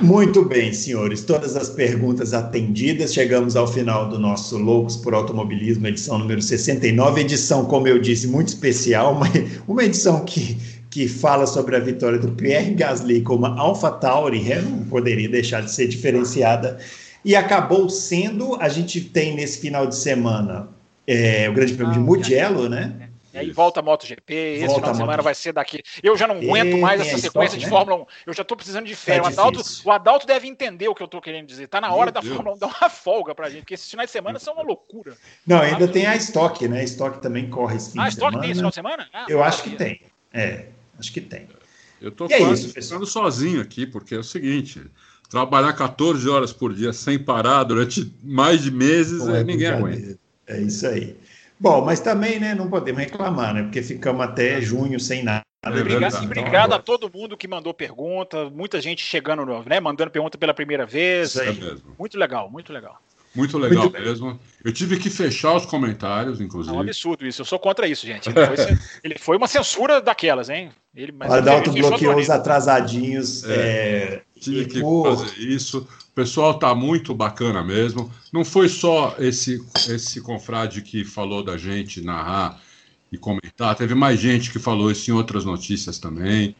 Muito 0.08 0.46
bem, 0.46 0.72
senhores. 0.72 1.22
Todas 1.22 1.58
as 1.58 1.68
perguntas 1.68 2.34
atendidas. 2.34 3.14
Chegamos 3.14 3.58
ao 3.58 3.68
final 3.68 4.08
do 4.08 4.18
nosso 4.18 4.58
Loucos 4.58 4.96
por 4.96 5.14
Automobilismo, 5.14 5.86
edição 5.86 6.18
número 6.18 6.42
69. 6.42 7.20
Edição, 7.20 7.66
como 7.66 7.90
eu 7.90 8.00
disse, 8.00 8.26
muito 8.26 8.48
especial, 8.48 9.12
uma, 9.20 9.28
uma 9.68 9.84
edição 9.84 10.24
que, 10.24 10.58
que 10.90 11.10
fala 11.10 11.46
sobre 11.46 11.76
a 11.76 11.80
vitória 11.80 12.18
do 12.18 12.32
Pierre 12.32 12.74
Gasly 12.74 13.20
como 13.20 13.48
Alpha 13.48 13.92
Tauri, 13.92 14.44
né? 14.44 14.62
não 14.62 14.86
poderia 14.86 15.28
deixar 15.28 15.62
de 15.62 15.70
ser 15.70 15.90
diferenciada, 15.90 16.78
e 17.26 17.36
acabou 17.36 17.90
sendo, 17.90 18.56
a 18.62 18.70
gente 18.70 19.02
tem 19.02 19.36
nesse 19.36 19.60
final 19.60 19.86
de 19.88 19.96
semana 19.98 20.70
é, 21.06 21.50
o 21.50 21.54
Grande 21.54 21.74
Prêmio 21.74 21.92
ah, 21.92 21.98
de 21.98 22.00
Mugello, 22.00 22.70
né? 22.70 23.07
E 23.38 23.40
aí 23.40 23.52
volta 23.52 23.80
a 23.80 23.84
MotoGP, 23.84 24.34
esse 24.34 24.66
volta 24.66 24.82
final 24.82 24.92
de 24.92 24.98
semana 24.98 25.22
vai 25.22 25.36
ser 25.36 25.54
daqui. 25.54 25.84
Eu 26.02 26.18
já 26.18 26.28
não 26.28 26.38
aguento 26.38 26.78
mais 26.78 27.02
essa 27.02 27.18
sequência 27.18 27.58
de 27.58 27.66
né? 27.66 27.70
Fórmula 27.70 28.02
1. 28.02 28.06
Eu 28.28 28.34
já 28.34 28.42
estou 28.42 28.58
precisando 28.58 28.86
de 28.86 28.96
férias. 28.96 29.28
É 29.28 29.30
o, 29.30 29.34
Adalto, 29.34 29.62
o 29.86 29.92
Adalto 29.92 30.28
deve 30.28 30.48
entender 30.48 30.88
o 30.88 30.96
que 30.96 31.04
eu 31.04 31.06
estou 31.06 31.22
querendo 31.22 31.46
dizer. 31.46 31.66
Está 31.66 31.80
na 31.80 31.94
hora 31.94 32.06
Meu 32.06 32.14
da 32.14 32.22
Deus. 32.22 32.36
Fórmula 32.36 32.56
1 32.56 32.60
dar 32.60 32.68
uma 32.68 32.90
folga 32.90 33.36
pra 33.36 33.50
gente, 33.50 33.62
porque 33.62 33.76
esses 33.76 33.90
finais 33.90 34.08
de 34.08 34.12
semana 34.12 34.40
são 34.40 34.54
uma 34.54 34.64
loucura. 34.64 35.16
Não, 35.46 35.62
ainda 35.62 35.88
tem 35.88 36.06
a 36.06 36.16
Stock, 36.16 36.68
né? 36.68 36.82
A 36.82 36.84
Stock 36.84 37.22
também 37.22 37.50
corre 37.50 37.78
esse 37.78 37.92
fim 37.92 38.00
ah, 38.00 38.10
de 38.10 38.16
semana. 38.16 38.40
tem 38.40 38.50
esse 38.50 38.60
final 38.60 38.72
de 38.72 38.76
semana? 38.76 39.08
Ah, 39.14 39.26
eu 39.30 39.44
acho 39.44 39.64
que 39.64 39.76
tem. 39.76 40.02
É, 40.34 40.66
acho 41.00 41.14
que 41.14 41.22
tem. 41.22 41.48
Eu 42.02 42.10
estou 42.10 42.28
é 42.30 42.56
ficando 42.56 43.06
sozinho 43.06 43.62
aqui, 43.62 43.86
porque 43.86 44.16
é 44.16 44.20
o 44.20 44.24
seguinte: 44.24 44.82
trabalhar 45.30 45.74
14 45.74 46.28
horas 46.30 46.54
por 46.54 46.74
dia 46.74 46.94
sem 46.94 47.18
parar 47.18 47.64
durante 47.64 48.14
mais 48.24 48.62
de 48.62 48.72
meses, 48.72 49.28
é 49.28 49.44
ninguém 49.44 49.68
aguenta. 49.68 50.20
É 50.48 50.62
isso 50.62 50.88
aí. 50.88 51.18
Bom, 51.60 51.84
mas 51.84 52.00
também, 52.00 52.40
né, 52.40 52.54
não 52.54 52.70
podemos 52.70 53.02
reclamar, 53.02 53.54
né? 53.54 53.64
Porque 53.64 53.82
ficamos 53.82 54.22
até 54.22 54.62
junho 54.62 55.00
sem 55.00 55.24
nada. 55.24 55.42
Obrigado, 55.66 56.24
obrigado 56.24 56.74
a 56.74 56.80
todo 56.80 57.12
mundo 57.14 57.36
que 57.36 57.48
mandou 57.48 57.74
pergunta, 57.74 58.50
muita 58.50 58.80
gente 58.80 59.04
chegando, 59.04 59.46
né, 59.66 59.80
mandando 59.80 60.12
pergunta 60.12 60.38
pela 60.38 60.54
primeira 60.54 60.86
vez. 60.86 61.36
É 61.36 61.54
muito 61.98 62.18
legal, 62.18 62.50
muito 62.50 62.72
legal. 62.72 63.02
Muito 63.36 63.58
legal 63.58 63.84
muito 63.84 64.00
mesmo. 64.00 64.40
Eu 64.64 64.74
tive 64.74 64.98
que 64.98 65.12
fechar 65.12 65.54
os 65.54 65.66
comentários, 65.66 66.42
inclusive. 66.42 66.76
É 66.76 66.78
um 66.80 66.82
absurdo 66.82 67.26
isso. 67.26 67.42
Eu 67.42 67.46
sou 67.46 67.60
contra 67.60 67.88
isso, 67.88 68.06
gente. 68.06 68.28
Ele 68.30 68.46
foi, 68.46 68.58
ele 69.04 69.20
foi 69.20 69.38
uma 69.38 69.48
censura 69.48 70.02
daquelas, 70.02 70.50
hein? 70.50 70.72
Ele, 70.96 71.12
mas 71.12 71.30
o 71.30 71.34
Adalto 71.36 71.72
bloqueou 71.72 72.18
os 72.18 72.30
atrasadinhos. 72.32 73.44
É, 73.44 73.54
é, 73.54 74.22
tive 74.40 74.66
que 74.66 74.82
fazer 74.82 75.40
isso 75.40 75.88
pessoal 76.18 76.54
está 76.54 76.74
muito 76.74 77.14
bacana 77.14 77.64
mesmo. 77.64 78.12
Não 78.34 78.44
foi 78.44 78.68
só 78.68 79.16
esse, 79.20 79.64
esse 79.88 80.20
confrade 80.20 80.82
que 80.82 81.06
falou 81.06 81.44
da 81.44 81.58
gente 81.58 82.02
narrar 82.02 82.60
e 83.12 83.20
comentar, 83.20 83.76
teve 83.76 83.94
mais 83.94 84.20
gente 84.20 84.52
que 84.52 84.58
falou 84.58 84.90
isso 84.90 85.12
em 85.12 85.14
outras 85.14 85.46
notícias 85.46 86.00
também, 86.00 86.56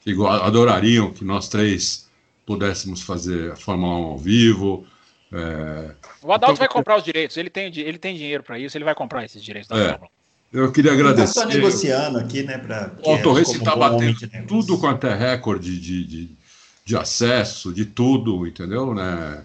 que 0.00 0.16
adorariam 0.26 1.12
que 1.12 1.26
nós 1.26 1.46
três 1.50 2.08
pudéssemos 2.46 3.02
fazer 3.02 3.52
a 3.52 3.56
Fórmula 3.56 3.98
1 3.98 4.02
ao 4.04 4.18
vivo. 4.18 4.86
É... 5.30 5.94
O 6.22 6.32
Adalto 6.32 6.54
então, 6.54 6.56
vai 6.56 6.68
comprar 6.68 6.96
os 6.96 7.04
direitos, 7.04 7.36
ele 7.36 7.50
tem, 7.50 7.70
ele 7.80 7.98
tem 7.98 8.16
dinheiro 8.16 8.42
para 8.42 8.58
isso, 8.58 8.78
ele 8.78 8.84
vai 8.84 8.94
comprar 8.94 9.26
esses 9.26 9.44
direitos 9.44 9.68
da 9.68 9.76
é. 9.76 9.88
Fórmula 9.90 10.10
1. 10.54 10.58
Eu 10.58 10.72
queria 10.72 10.92
agradecer. 10.92 11.38
Está 11.38 11.46
negociando 11.46 12.18
aqui, 12.18 12.42
né? 12.42 12.58
Pra, 12.58 12.92
o 13.04 13.18
Torres 13.22 13.50
está 13.50 13.76
batendo 13.76 14.46
tudo 14.46 14.78
quanto 14.78 15.06
é 15.06 15.14
recorde 15.14 15.78
de, 15.78 16.04
de 16.04 16.41
de 16.84 16.96
acesso, 16.96 17.72
de 17.72 17.84
tudo, 17.84 18.46
entendeu? 18.46 18.94
Né? 18.94 19.44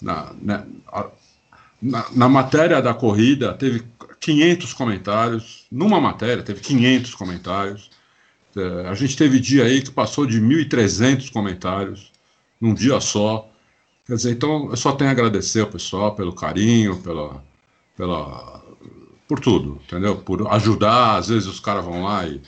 Na, 0.00 0.32
né? 0.40 0.66
na, 1.80 2.06
na, 2.12 2.28
matéria 2.28 2.82
da 2.82 2.92
corrida, 2.92 3.52
teve 3.54 3.84
500 4.20 4.72
comentários. 4.72 5.66
Numa 5.70 6.00
matéria, 6.00 6.42
teve 6.42 6.60
500 6.60 7.14
comentários. 7.14 7.90
É, 8.56 8.88
a 8.88 8.94
gente 8.94 9.16
teve 9.16 9.40
dia 9.40 9.64
aí 9.64 9.82
que 9.82 9.90
passou 9.90 10.26
de 10.26 10.40
1.300 10.40 11.30
comentários 11.30 12.12
num 12.60 12.74
dia 12.74 13.00
só. 13.00 13.48
Quer 14.06 14.16
dizer, 14.16 14.32
então 14.32 14.70
eu 14.70 14.76
só 14.76 14.92
tenho 14.92 15.10
a 15.10 15.12
agradecer 15.12 15.60
ao 15.60 15.66
pessoal 15.66 16.14
pelo 16.14 16.34
carinho, 16.34 17.00
pela, 17.00 17.42
pela, 17.96 18.62
por 19.26 19.40
tudo, 19.40 19.80
entendeu? 19.86 20.16
Por 20.16 20.46
ajudar. 20.52 21.16
Às 21.16 21.28
vezes 21.28 21.48
os 21.48 21.60
caras 21.60 21.84
vão 21.84 22.02
lá 22.02 22.26
e 22.26 22.40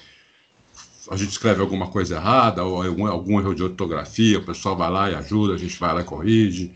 a 1.11 1.17
gente 1.17 1.31
escreve 1.31 1.61
alguma 1.61 1.89
coisa 1.89 2.17
errada, 2.17 2.65
ou 2.65 2.83
algum, 2.83 3.07
algum 3.07 3.41
erro 3.41 3.55
de 3.55 3.63
ortografia, 3.63 4.39
o 4.39 4.45
pessoal 4.45 4.77
vai 4.77 4.91
lá 4.91 5.11
e 5.11 5.15
ajuda, 5.15 5.55
a 5.55 5.59
gente 5.59 5.79
vai 5.79 5.95
lá 5.95 6.01
e 6.01 6.05
corrige. 6.05 6.75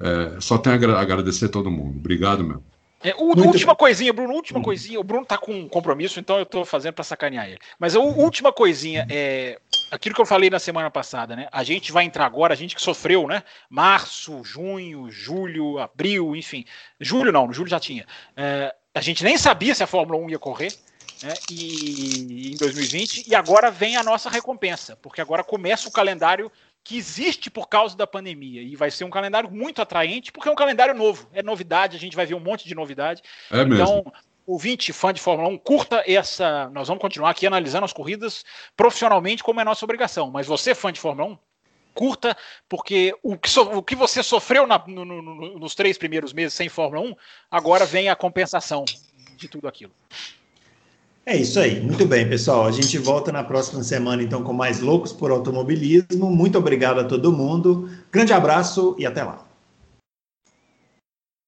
É, 0.00 0.40
só 0.40 0.58
tenho 0.58 0.96
a 0.96 1.00
agradecer 1.00 1.46
a 1.46 1.48
todo 1.48 1.70
mundo. 1.70 1.98
Obrigado 1.98 2.44
mesmo. 2.44 2.62
É, 3.02 3.14
o, 3.14 3.26
última 3.46 3.76
coisinha, 3.76 4.12
Bruno, 4.12 4.34
última 4.34 4.58
hum. 4.58 4.62
coisinha. 4.62 4.98
O 4.98 5.04
Bruno 5.04 5.24
tá 5.24 5.38
com 5.38 5.52
um 5.52 5.68
compromisso, 5.68 6.18
então 6.18 6.38
eu 6.38 6.46
tô 6.46 6.64
fazendo 6.64 6.94
para 6.94 7.04
sacanear 7.04 7.48
ele. 7.48 7.58
Mas 7.78 7.94
a 7.94 8.00
última 8.00 8.52
coisinha 8.52 9.06
é 9.08 9.58
aquilo 9.92 10.14
que 10.14 10.20
eu 10.20 10.26
falei 10.26 10.50
na 10.50 10.58
semana 10.58 10.90
passada, 10.90 11.36
né? 11.36 11.48
A 11.52 11.62
gente 11.62 11.92
vai 11.92 12.04
entrar 12.04 12.26
agora, 12.26 12.54
a 12.54 12.56
gente 12.56 12.74
que 12.74 12.82
sofreu, 12.82 13.28
né? 13.28 13.44
Março, 13.70 14.42
junho, 14.42 15.08
julho, 15.10 15.78
abril, 15.78 16.34
enfim. 16.34 16.64
Julho 17.00 17.30
não, 17.30 17.52
julho 17.52 17.70
já 17.70 17.78
tinha. 17.78 18.04
É, 18.36 18.74
a 18.92 19.00
gente 19.00 19.22
nem 19.22 19.38
sabia 19.38 19.74
se 19.76 19.82
a 19.82 19.86
Fórmula 19.86 20.18
1 20.18 20.30
ia 20.30 20.38
correr 20.38 20.72
né, 21.22 21.34
e, 21.50 22.52
em 22.52 22.56
2020, 22.56 23.28
e 23.28 23.34
agora 23.34 23.70
vem 23.70 23.96
a 23.96 24.02
nossa 24.02 24.28
recompensa, 24.28 24.96
porque 24.96 25.20
agora 25.20 25.44
começa 25.44 25.88
o 25.88 25.92
calendário 25.92 26.50
que 26.84 26.96
existe 26.96 27.50
por 27.50 27.68
causa 27.68 27.96
da 27.96 28.06
pandemia, 28.06 28.62
e 28.62 28.74
vai 28.74 28.90
ser 28.90 29.04
um 29.04 29.10
calendário 29.10 29.50
muito 29.50 29.82
atraente, 29.82 30.32
porque 30.32 30.48
é 30.48 30.52
um 30.52 30.56
calendário 30.56 30.94
novo, 30.94 31.28
é 31.32 31.42
novidade, 31.42 31.96
a 31.96 32.00
gente 32.00 32.16
vai 32.16 32.24
ver 32.24 32.34
um 32.34 32.40
monte 32.40 32.66
de 32.66 32.74
novidade. 32.74 33.22
É 33.50 33.64
mesmo. 33.64 33.74
Então, 33.74 34.12
ouvinte, 34.46 34.92
fã 34.94 35.12
de 35.12 35.20
Fórmula 35.20 35.50
1, 35.50 35.58
curta 35.58 36.02
essa. 36.06 36.70
Nós 36.70 36.88
vamos 36.88 37.02
continuar 37.02 37.30
aqui 37.30 37.46
analisando 37.46 37.84
as 37.84 37.92
corridas 37.92 38.44
profissionalmente, 38.74 39.42
como 39.42 39.60
é 39.60 39.64
nossa 39.64 39.84
obrigação. 39.84 40.30
Mas 40.30 40.46
você, 40.46 40.74
fã 40.74 40.90
de 40.90 40.98
Fórmula 40.98 41.32
1, 41.32 41.38
curta, 41.92 42.36
porque 42.68 43.14
o 43.22 43.36
que, 43.36 43.50
so, 43.50 43.62
o 43.62 43.82
que 43.82 43.94
você 43.94 44.22
sofreu 44.22 44.66
na, 44.66 44.82
no, 44.86 45.04
no, 45.04 45.58
nos 45.58 45.74
três 45.74 45.98
primeiros 45.98 46.32
meses 46.32 46.54
sem 46.54 46.68
Fórmula 46.68 47.02
1, 47.02 47.14
agora 47.50 47.84
vem 47.84 48.08
a 48.08 48.16
compensação 48.16 48.84
de 49.36 49.48
tudo 49.48 49.68
aquilo. 49.68 49.92
É 51.28 51.36
isso 51.36 51.60
aí. 51.60 51.78
Muito 51.78 52.06
bem, 52.06 52.26
pessoal. 52.26 52.64
A 52.64 52.70
gente 52.70 52.96
volta 52.96 53.30
na 53.30 53.44
próxima 53.44 53.82
semana, 53.82 54.22
então, 54.22 54.42
com 54.42 54.54
mais 54.54 54.80
Loucos 54.80 55.12
por 55.12 55.30
Automobilismo. 55.30 56.30
Muito 56.30 56.56
obrigado 56.56 57.00
a 57.00 57.04
todo 57.04 57.30
mundo. 57.30 57.86
Grande 58.10 58.32
abraço 58.32 58.96
e 58.98 59.04
até 59.04 59.22
lá. 59.22 59.47